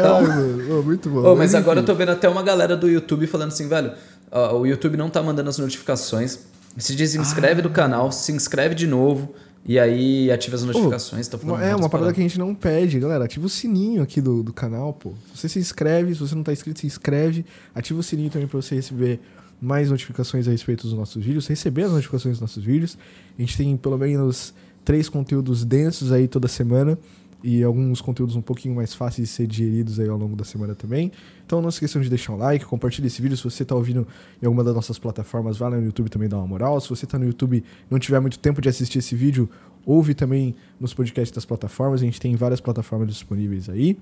calma. 0.00 0.34
Ai, 0.34 0.82
muito 0.82 1.10
bom. 1.10 1.20
Oh, 1.20 1.36
mas, 1.36 1.52
mas 1.52 1.54
agora 1.54 1.80
eu 1.80 1.84
tô 1.84 1.94
vendo 1.94 2.10
até 2.10 2.28
uma 2.28 2.42
galera 2.42 2.76
do 2.76 2.88
YouTube 2.88 3.26
falando 3.26 3.48
assim, 3.48 3.68
velho, 3.68 3.92
o 4.30 4.66
YouTube 4.66 4.96
não 4.96 5.10
tá 5.10 5.22
mandando 5.22 5.50
as 5.50 5.58
notificações. 5.58 6.40
Se 6.76 6.94
desinscreve 6.94 7.60
ah. 7.60 7.62
do 7.62 7.70
canal, 7.70 8.12
se 8.12 8.32
inscreve 8.32 8.74
de 8.74 8.86
novo. 8.86 9.34
E 9.66 9.78
aí 9.78 10.30
ativa 10.30 10.56
as 10.56 10.62
notificações. 10.62 11.28
Oh, 11.46 11.58
é, 11.58 11.76
uma 11.76 11.90
parada 11.90 12.12
que 12.14 12.20
a 12.20 12.22
gente 12.22 12.38
não 12.38 12.54
pede, 12.54 12.98
galera. 12.98 13.24
Ativa 13.24 13.44
o 13.44 13.50
sininho 13.50 14.02
aqui 14.02 14.20
do, 14.20 14.42
do 14.42 14.52
canal, 14.52 14.94
pô. 14.94 15.12
Você 15.34 15.46
se 15.48 15.58
inscreve, 15.58 16.14
se 16.14 16.20
você 16.20 16.34
não 16.34 16.42
tá 16.42 16.52
inscrito, 16.52 16.80
se 16.80 16.86
inscreve. 16.86 17.44
Ativa 17.74 18.00
o 18.00 18.02
sininho 18.02 18.30
também 18.30 18.48
pra 18.48 18.60
você 18.60 18.76
receber 18.76 19.20
mais 19.60 19.90
notificações 19.90 20.48
a 20.48 20.52
respeito 20.52 20.84
dos 20.84 20.94
nossos 20.94 21.22
vídeos, 21.22 21.46
receber 21.46 21.82
as 21.82 21.90
notificações 21.90 22.34
dos 22.34 22.40
nossos 22.40 22.64
vídeos. 22.64 22.96
A 23.36 23.42
gente 23.42 23.56
tem 23.58 23.76
pelo 23.76 23.98
menos 23.98 24.54
três 24.84 25.08
conteúdos 25.08 25.64
densos 25.64 26.12
aí 26.12 26.26
toda 26.26 26.48
semana. 26.48 26.96
E 27.42 27.62
alguns 27.62 28.00
conteúdos 28.00 28.34
um 28.34 28.42
pouquinho 28.42 28.74
mais 28.74 28.94
fáceis 28.94 29.28
de 29.28 29.34
ser 29.34 29.46
digeridos 29.46 30.00
aí 30.00 30.08
ao 30.08 30.18
longo 30.18 30.34
da 30.34 30.44
semana 30.44 30.74
também. 30.74 31.12
Então 31.46 31.62
não 31.62 31.70
se 31.70 31.76
esqueçam 31.76 32.02
de 32.02 32.08
deixar 32.08 32.32
um 32.32 32.36
like, 32.36 32.64
compartilhe 32.64 33.06
esse 33.06 33.22
vídeo. 33.22 33.36
Se 33.36 33.44
você 33.44 33.62
está 33.62 33.74
ouvindo 33.74 34.06
em 34.42 34.46
alguma 34.46 34.64
das 34.64 34.74
nossas 34.74 34.98
plataformas, 34.98 35.56
vá 35.56 35.68
lá 35.68 35.76
no 35.76 35.86
YouTube 35.86 36.08
também 36.08 36.28
dar 36.28 36.38
uma 36.38 36.46
moral. 36.46 36.80
Se 36.80 36.88
você 36.88 37.04
está 37.04 37.18
no 37.18 37.24
YouTube 37.24 37.58
e 37.58 37.64
não 37.90 37.98
tiver 37.98 38.20
muito 38.20 38.38
tempo 38.38 38.60
de 38.60 38.68
assistir 38.68 38.98
esse 38.98 39.14
vídeo, 39.14 39.48
ouve 39.86 40.14
também 40.14 40.54
nos 40.80 40.92
podcasts 40.92 41.34
das 41.34 41.44
plataformas. 41.44 42.00
A 42.02 42.04
gente 42.04 42.20
tem 42.20 42.34
várias 42.34 42.60
plataformas 42.60 43.08
disponíveis 43.08 43.68
aí. 43.68 43.96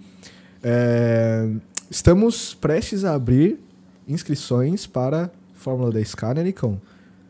É... 0.63 1.49
Estamos 1.91 2.55
prestes 2.55 3.05
a 3.05 3.15
abrir 3.15 3.61
inscrições 4.09 4.87
para 4.87 5.31
Fórmula 5.55 5.93
10K, 5.93 6.35
né, 6.35 6.43
Nicão? 6.43 6.81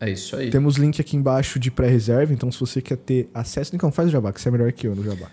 É 0.01 0.11
isso 0.11 0.37
aí. 0.37 0.51
Temos 0.51 0.77
link 0.77 1.01
aqui 1.01 1.17
embaixo 1.17 1.59
de 1.59 1.71
pré-reserva, 1.71 2.33
então 2.33 2.51
se 2.53 2.61
você 2.61 2.81
quer 2.81 2.97
ter 2.97 3.29
acesso, 3.35 3.73
Nicão, 3.73 3.91
faz 3.91 4.09
o 4.09 4.13
jabá, 4.13 4.33
que 4.33 4.41
você 4.41 4.49
é 4.49 4.53
melhor 4.53 4.73
que 4.73 4.87
eu 4.87 4.95
no 4.95 5.03
jabá. 5.03 5.31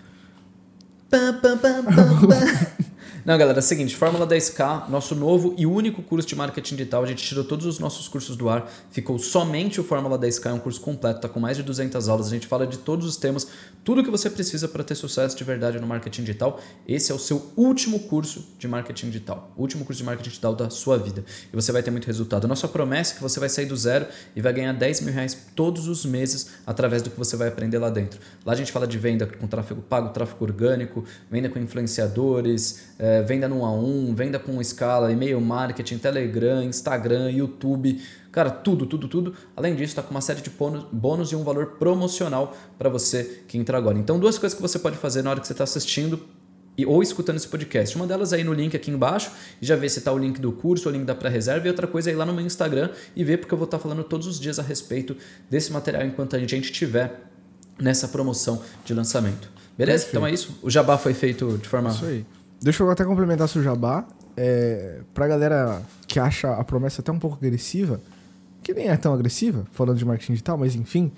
Ba, 1.14 1.30
ba, 1.40 1.54
ba, 1.54 2.38
Não, 3.24 3.38
galera, 3.38 3.56
é 3.56 3.60
o 3.60 3.62
seguinte, 3.62 3.96
Fórmula 3.96 4.26
10K, 4.26 4.90
nosso 4.90 5.14
novo 5.14 5.54
e 5.56 5.64
único 5.64 6.02
curso 6.02 6.28
de 6.28 6.36
marketing 6.36 6.76
digital, 6.76 7.02
a 7.02 7.06
gente 7.06 7.24
tirou 7.24 7.42
todos 7.42 7.64
os 7.64 7.78
nossos 7.78 8.06
cursos 8.06 8.36
do 8.36 8.50
ar, 8.50 8.70
ficou 8.90 9.18
somente 9.18 9.80
o 9.80 9.84
Fórmula 9.84 10.18
10K, 10.18 10.50
é 10.50 10.52
um 10.52 10.58
curso 10.58 10.78
completo, 10.78 11.22
tá 11.22 11.28
com 11.28 11.40
mais 11.40 11.56
de 11.56 11.62
200 11.62 12.06
aulas, 12.06 12.26
a 12.26 12.30
gente 12.30 12.46
fala 12.46 12.66
de 12.66 12.76
todos 12.76 13.06
os 13.06 13.16
temas, 13.16 13.48
tudo 13.82 14.04
que 14.04 14.10
você 14.10 14.28
precisa 14.28 14.68
para 14.68 14.84
ter 14.84 14.94
sucesso 14.94 15.34
de 15.38 15.42
verdade 15.42 15.78
no 15.78 15.86
marketing 15.86 16.20
digital. 16.22 16.60
Esse 16.86 17.12
é 17.12 17.14
o 17.14 17.18
seu 17.18 17.50
último 17.56 18.00
curso 18.00 18.46
de 18.58 18.68
marketing 18.68 19.06
digital, 19.06 19.50
último 19.56 19.86
curso 19.86 20.02
de 20.02 20.04
marketing 20.04 20.28
digital 20.28 20.54
da 20.54 20.68
sua 20.68 20.98
vida. 20.98 21.24
E 21.50 21.56
você 21.56 21.72
vai 21.72 21.82
ter 21.82 21.90
muito 21.90 22.06
resultado. 22.06 22.44
A 22.44 22.48
nossa 22.48 22.68
promessa 22.68 23.12
é 23.12 23.16
que 23.16 23.22
você 23.22 23.40
vai 23.40 23.48
sair 23.48 23.66
do 23.66 23.76
zero 23.76 24.06
e 24.36 24.42
vai 24.42 24.52
ganhar 24.52 24.72
10 24.72 25.00
mil 25.00 25.14
reais 25.14 25.34
todos 25.54 25.88
os 25.88 26.04
meses 26.04 26.50
através 26.66 27.02
do 27.02 27.08
que 27.08 27.18
você 27.18 27.36
vai 27.36 27.48
aprender 27.48 27.78
lá 27.78 27.88
dentro. 27.88 28.20
Lá 28.44 28.52
a 28.52 28.56
gente 28.56 28.70
fala 28.70 28.86
de 28.86 28.98
venda 28.98 29.26
com 29.26 29.46
tráfego 29.46 29.80
pago, 29.80 30.10
tráfego 30.10 30.44
orgânico, 30.44 31.04
venda 31.30 31.48
com 31.48 31.58
influenciadores, 31.58 32.84
é, 32.98 33.13
venda 33.22 33.48
no 33.48 33.60
1 33.60 33.64
a 33.64 33.72
1, 33.72 34.14
venda 34.14 34.38
com 34.38 34.60
escala, 34.60 35.12
e-mail 35.12 35.40
marketing, 35.40 35.98
Telegram, 35.98 36.62
Instagram, 36.62 37.30
YouTube, 37.30 38.00
cara, 38.30 38.50
tudo, 38.50 38.86
tudo, 38.86 39.08
tudo. 39.08 39.34
Além 39.56 39.74
disso, 39.74 39.92
está 39.92 40.02
com 40.02 40.10
uma 40.10 40.20
série 40.20 40.40
de 40.40 40.50
bônus, 40.50 41.32
e 41.32 41.36
um 41.36 41.44
valor 41.44 41.72
promocional 41.78 42.56
para 42.78 42.88
você 42.88 43.42
que 43.46 43.58
entra 43.58 43.78
agora. 43.78 43.98
Então, 43.98 44.18
duas 44.18 44.38
coisas 44.38 44.56
que 44.56 44.62
você 44.62 44.78
pode 44.78 44.96
fazer 44.96 45.22
na 45.22 45.30
hora 45.30 45.40
que 45.40 45.46
você 45.46 45.52
está 45.52 45.64
assistindo 45.64 46.20
e, 46.76 46.84
ou 46.84 47.02
escutando 47.02 47.36
esse 47.36 47.48
podcast. 47.48 47.94
Uma 47.96 48.06
delas 48.06 48.32
é 48.32 48.40
ir 48.40 48.44
no 48.44 48.52
link 48.52 48.76
aqui 48.76 48.90
embaixo 48.90 49.30
e 49.60 49.66
já 49.66 49.76
ver 49.76 49.88
se 49.88 50.00
está 50.00 50.12
o 50.12 50.18
link 50.18 50.40
do 50.40 50.52
curso, 50.52 50.88
o 50.88 50.92
link 50.92 51.04
da 51.04 51.14
pré-reserva, 51.14 51.66
e 51.66 51.70
outra 51.70 51.86
coisa 51.86 52.10
é 52.10 52.12
ir 52.12 52.16
lá 52.16 52.26
no 52.26 52.34
meu 52.34 52.44
Instagram 52.44 52.90
e 53.14 53.22
ver, 53.22 53.38
porque 53.38 53.54
eu 53.54 53.58
vou 53.58 53.66
estar 53.66 53.78
tá 53.78 53.82
falando 53.82 54.02
todos 54.04 54.26
os 54.26 54.40
dias 54.40 54.58
a 54.58 54.62
respeito 54.62 55.16
desse 55.48 55.72
material 55.72 56.04
enquanto 56.04 56.36
a 56.36 56.38
gente 56.38 56.56
estiver 56.56 57.30
nessa 57.78 58.08
promoção 58.08 58.62
de 58.84 58.94
lançamento. 58.94 59.50
Beleza? 59.76 60.04
Perfeito. 60.04 60.16
Então 60.16 60.26
é 60.26 60.32
isso. 60.32 60.58
O 60.62 60.70
jabá 60.70 60.96
foi 60.96 61.14
feito 61.14 61.58
de 61.58 61.68
forma. 61.68 61.90
Isso 61.90 62.04
aí. 62.04 62.24
Deixa 62.64 62.82
eu 62.82 62.90
até 62.90 63.04
complementar 63.04 63.46
seu 63.46 63.62
jabá. 63.62 64.06
É, 64.38 65.02
pra 65.12 65.28
galera 65.28 65.82
que 66.08 66.18
acha 66.18 66.50
a 66.54 66.64
promessa 66.64 67.02
até 67.02 67.12
um 67.12 67.18
pouco 67.18 67.36
agressiva, 67.36 68.00
que 68.62 68.72
nem 68.72 68.88
é 68.88 68.96
tão 68.96 69.12
agressiva, 69.12 69.66
falando 69.70 69.98
de 69.98 70.04
marketing 70.06 70.32
digital, 70.32 70.56
mas 70.56 70.74
enfim, 70.74 71.12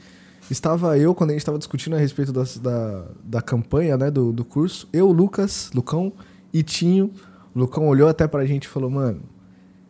estava 0.51 0.99
eu, 0.99 1.15
quando 1.15 1.31
a 1.31 1.33
gente 1.35 1.43
estava 1.43 1.57
discutindo 1.57 1.95
a 1.95 2.01
respeito 2.01 2.33
da, 2.33 2.43
da, 2.61 3.05
da 3.23 3.41
campanha 3.41 3.97
né, 3.97 4.11
do, 4.11 4.33
do 4.33 4.45
curso, 4.45 4.89
eu, 4.93 5.13
Lucas, 5.13 5.71
Lucão 5.73 6.13
e 6.53 6.65
Tinho. 6.65 7.13
O 7.55 7.61
Lucão 7.61 7.87
olhou 7.87 8.09
até 8.09 8.27
pra 8.27 8.45
gente 8.45 8.65
e 8.65 8.69
falou, 8.69 8.91
mano, 8.91 9.23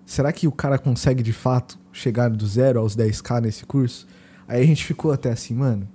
será 0.04 0.30
que 0.32 0.46
o 0.46 0.52
cara 0.52 0.78
consegue 0.78 1.22
de 1.22 1.32
fato 1.32 1.78
chegar 1.90 2.28
do 2.28 2.46
zero 2.46 2.80
aos 2.80 2.94
10k 2.94 3.40
nesse 3.40 3.64
curso? 3.64 4.06
Aí 4.46 4.62
a 4.62 4.66
gente 4.66 4.84
ficou 4.84 5.10
até 5.10 5.30
assim, 5.30 5.54
mano, 5.54 5.88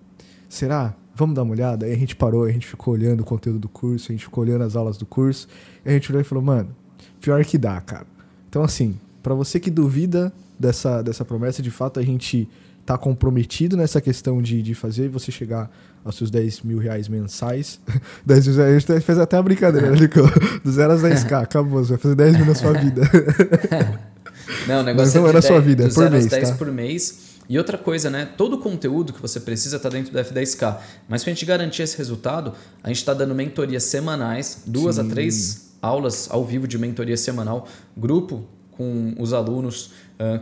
será? 0.50 0.96
Vamos 1.22 1.36
dar 1.36 1.44
uma 1.44 1.54
olhada? 1.54 1.86
Aí 1.86 1.94
a 1.94 1.98
gente 1.98 2.16
parou, 2.16 2.46
a 2.46 2.52
gente 2.52 2.66
ficou 2.66 2.96
olhando 2.96 3.22
o 3.22 3.24
conteúdo 3.24 3.60
do 3.60 3.70
curso, 3.70 4.12
a 4.12 4.14
gente 4.14 4.26
ficou 4.26 4.44
olhando 4.44 4.64
as 4.64 4.76
aulas 4.76 4.98
do 4.98 5.06
curso, 5.06 5.48
e 5.86 5.90
a 5.90 5.94
gente 5.94 6.12
olhou 6.12 6.22
e 6.22 6.24
falou, 6.24 6.44
mano, 6.44 6.70
pior 7.22 7.44
que 7.46 7.58
dá, 7.58 7.80
cara. 7.80 8.08
Então, 8.50 8.64
assim, 8.64 8.96
para 9.22 9.36
você 9.36 9.60
que 9.60 9.70
duvida 9.70 10.34
dessa, 10.60 11.04
dessa 11.04 11.24
promessa, 11.24 11.62
de 11.62 11.70
fato 11.70 12.00
a 12.00 12.04
gente 12.04 12.50
tá 12.84 12.98
comprometido 12.98 13.78
nessa 13.78 14.02
questão 14.02 14.42
de, 14.42 14.64
de 14.64 14.74
fazer 14.74 15.10
você 15.10 15.32
chegar 15.32 15.70
aos 16.04 16.16
seus 16.18 16.32
10 16.32 16.64
mil 16.64 16.80
reais 16.80 17.08
mensais. 17.08 17.80
10 18.26 18.48
mil 18.48 18.56
reais, 18.58 18.90
a 18.90 18.94
gente 18.94 19.06
fez 19.06 19.20
até 19.20 19.38
a 19.38 19.44
brincadeira, 19.44 19.92
né, 19.92 19.98
Do 20.66 20.72
0 20.72 20.92
aos 20.92 21.04
10k, 21.04 21.44
acabou, 21.44 21.84
você 21.84 21.92
vai 21.92 22.00
fazer 22.00 22.16
10 22.16 22.38
mil 22.38 22.46
na 22.48 22.56
sua 22.56 22.74
vida. 22.82 23.04
Não, 24.68 24.82
o 24.82 24.84
negócio 24.84 24.96
Mas 24.96 25.14
não 25.14 25.28
é, 25.28 25.30
é 25.30 25.34
na 25.34 25.42
sua 25.44 25.62
vida, 25.62 25.86
é 25.86 25.90
por 25.90 26.10
mês, 26.10 26.26
10 26.26 26.50
tá? 26.50 26.56
por 26.56 26.72
mês 26.72 27.31
e 27.52 27.58
outra 27.58 27.78
coisa, 27.78 28.10
né? 28.10 28.30
Todo 28.38 28.54
o 28.54 28.60
conteúdo 28.60 29.12
que 29.12 29.22
você 29.22 29.38
precisa 29.38 29.76
está 29.76 29.90
dentro 29.90 30.14
do 30.14 30.18
F10K. 30.18 30.78
Mas 31.10 31.22
para 31.22 31.32
a 31.32 31.34
gente 31.34 31.46
garantir 31.46 31.82
esse 31.82 31.98
resultado, 31.98 32.54
a 32.82 32.88
gente 32.88 33.00
está 33.00 33.14
dando 33.14 33.36
mentorias 33.36 33.84
semanais, 33.84 34.64
duas 34.66 34.96
Sim. 34.96 35.02
a 35.02 35.04
três 35.10 35.74
aulas 35.82 36.30
ao 36.32 36.46
vivo 36.46 36.66
de 36.66 36.78
mentoria 36.78 37.18
semanal, 37.18 37.68
grupo 37.98 38.46
com 38.72 39.14
os 39.20 39.34
alunos, 39.34 39.92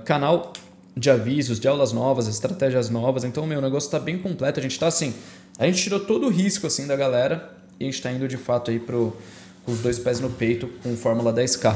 canal 0.06 0.54
de 0.96 1.10
avisos, 1.10 1.60
de 1.60 1.68
aulas 1.68 1.92
novas, 1.92 2.28
estratégias 2.28 2.92
novas. 2.92 3.24
Então, 3.24 3.44
meu, 3.48 3.58
o 3.58 3.62
negócio 3.64 3.88
está 3.88 3.98
bem 3.98 4.20
completo. 4.20 4.60
A 4.60 4.62
gente 4.62 4.74
está 4.74 4.86
assim, 4.86 5.12
a 5.58 5.66
gente 5.66 5.82
tirou 5.82 6.00
todo 6.00 6.28
o 6.28 6.30
risco 6.30 6.68
assim 6.68 6.86
da 6.86 6.96
galera 6.96 7.58
e 7.80 7.86
a 7.86 7.88
gente 7.88 7.96
está 7.96 8.12
indo 8.12 8.28
de 8.28 8.38
fato 8.38 8.70
aí 8.70 8.80
pro, 8.80 9.18
com 9.66 9.72
os 9.72 9.80
dois 9.80 9.98
pés 9.98 10.20
no 10.20 10.30
peito 10.30 10.68
com 10.84 10.96
Fórmula 10.96 11.34
10K. 11.34 11.76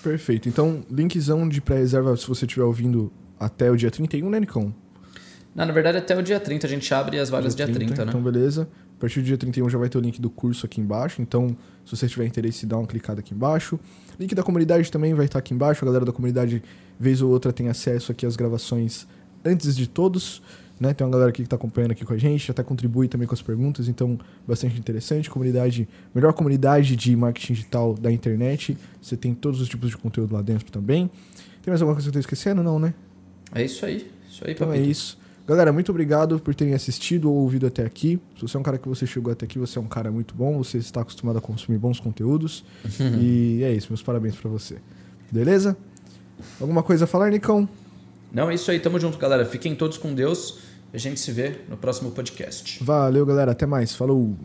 Perfeito. 0.00 0.48
Então, 0.48 0.84
linkzão 0.88 1.48
de 1.48 1.60
pré-reserva 1.60 2.16
se 2.16 2.28
você 2.28 2.44
estiver 2.44 2.64
ouvindo 2.64 3.12
até 3.40 3.70
o 3.70 3.76
dia 3.76 3.90
31, 3.90 4.28
né, 4.28 4.38
Nicão? 4.38 4.72
Não, 5.54 5.66
na 5.66 5.72
verdade, 5.72 5.98
até 5.98 6.16
o 6.16 6.22
dia 6.22 6.38
30. 6.38 6.66
A 6.66 6.70
gente 6.70 6.92
abre 6.94 7.18
as 7.18 7.30
vagas 7.30 7.56
dia 7.56 7.66
30, 7.66 7.78
30 7.78 8.04
né? 8.04 8.10
Então, 8.10 8.22
beleza. 8.22 8.68
A 8.96 9.00
partir 9.00 9.20
do 9.20 9.26
dia 9.26 9.38
31 9.38 9.68
já 9.70 9.78
vai 9.78 9.88
ter 9.88 9.96
o 9.98 10.00
link 10.00 10.20
do 10.20 10.28
curso 10.28 10.66
aqui 10.66 10.80
embaixo. 10.80 11.22
Então, 11.22 11.56
se 11.84 11.96
você 11.96 12.06
tiver 12.06 12.26
interesse, 12.26 12.66
dá 12.66 12.76
uma 12.76 12.86
clicada 12.86 13.20
aqui 13.20 13.34
embaixo. 13.34 13.80
Link 14.18 14.34
da 14.34 14.42
comunidade 14.42 14.90
também 14.92 15.14
vai 15.14 15.24
estar 15.24 15.38
aqui 15.38 15.54
embaixo. 15.54 15.84
A 15.84 15.86
galera 15.86 16.04
da 16.04 16.12
comunidade, 16.12 16.62
vez 16.98 17.22
ou 17.22 17.30
outra, 17.30 17.52
tem 17.52 17.68
acesso 17.68 18.12
aqui 18.12 18.26
às 18.26 18.36
gravações 18.36 19.08
antes 19.44 19.74
de 19.74 19.88
todos. 19.88 20.42
Né? 20.78 20.94
Tem 20.94 21.06
uma 21.06 21.12
galera 21.12 21.30
aqui 21.30 21.42
que 21.42 21.46
está 21.46 21.56
acompanhando 21.56 21.92
aqui 21.92 22.04
com 22.04 22.14
a 22.14 22.18
gente, 22.18 22.50
até 22.50 22.62
contribui 22.62 23.06
também 23.06 23.28
com 23.28 23.34
as 23.34 23.42
perguntas, 23.42 23.86
então 23.86 24.18
bastante 24.48 24.78
interessante. 24.78 25.28
Comunidade, 25.28 25.86
melhor 26.14 26.32
comunidade 26.32 26.96
de 26.96 27.14
marketing 27.16 27.52
digital 27.52 27.94
da 27.94 28.10
internet. 28.10 28.78
Você 29.00 29.16
tem 29.16 29.34
todos 29.34 29.60
os 29.60 29.68
tipos 29.68 29.90
de 29.90 29.96
conteúdo 29.98 30.34
lá 30.34 30.40
dentro 30.40 30.70
também. 30.70 31.10
Tem 31.62 31.70
mais 31.70 31.82
alguma 31.82 31.94
coisa 31.94 32.10
que 32.10 32.16
eu 32.16 32.20
estou 32.20 32.32
esquecendo? 32.32 32.62
Não, 32.62 32.78
né? 32.78 32.94
É 33.54 33.64
isso 33.64 33.84
aí. 33.84 34.10
Isso 34.30 34.44
aí, 34.44 34.52
então 34.52 34.68
papito. 34.68 34.84
é 34.84 34.90
isso. 34.90 35.18
Galera, 35.46 35.72
muito 35.72 35.90
obrigado 35.90 36.38
por 36.38 36.54
terem 36.54 36.74
assistido 36.74 37.30
ou 37.30 37.38
ouvido 37.38 37.66
até 37.66 37.84
aqui. 37.84 38.20
Se 38.36 38.42
você 38.42 38.56
é 38.56 38.60
um 38.60 38.62
cara 38.62 38.78
que 38.78 38.88
você 38.88 39.06
chegou 39.06 39.32
até 39.32 39.46
aqui, 39.46 39.58
você 39.58 39.78
é 39.78 39.82
um 39.82 39.88
cara 39.88 40.10
muito 40.10 40.34
bom, 40.34 40.56
você 40.58 40.78
está 40.78 41.00
acostumado 41.00 41.38
a 41.38 41.40
consumir 41.40 41.78
bons 41.78 41.98
conteúdos. 41.98 42.64
e 43.20 43.60
é 43.64 43.72
isso, 43.72 43.88
meus 43.90 44.02
parabéns 44.02 44.36
para 44.36 44.48
você. 44.48 44.76
Beleza? 45.30 45.76
Alguma 46.60 46.82
coisa 46.82 47.04
a 47.04 47.08
falar, 47.08 47.30
Nicão? 47.30 47.68
Não, 48.32 48.48
é 48.48 48.54
isso 48.54 48.70
aí, 48.70 48.78
tamo 48.78 49.00
junto, 49.00 49.18
galera. 49.18 49.44
Fiquem 49.44 49.74
todos 49.74 49.98
com 49.98 50.14
Deus. 50.14 50.58
A 50.92 50.98
gente 50.98 51.20
se 51.20 51.30
vê 51.32 51.60
no 51.68 51.76
próximo 51.76 52.10
podcast. 52.10 52.82
Valeu, 52.82 53.24
galera. 53.26 53.52
Até 53.52 53.66
mais. 53.66 53.94
Falou. 53.94 54.36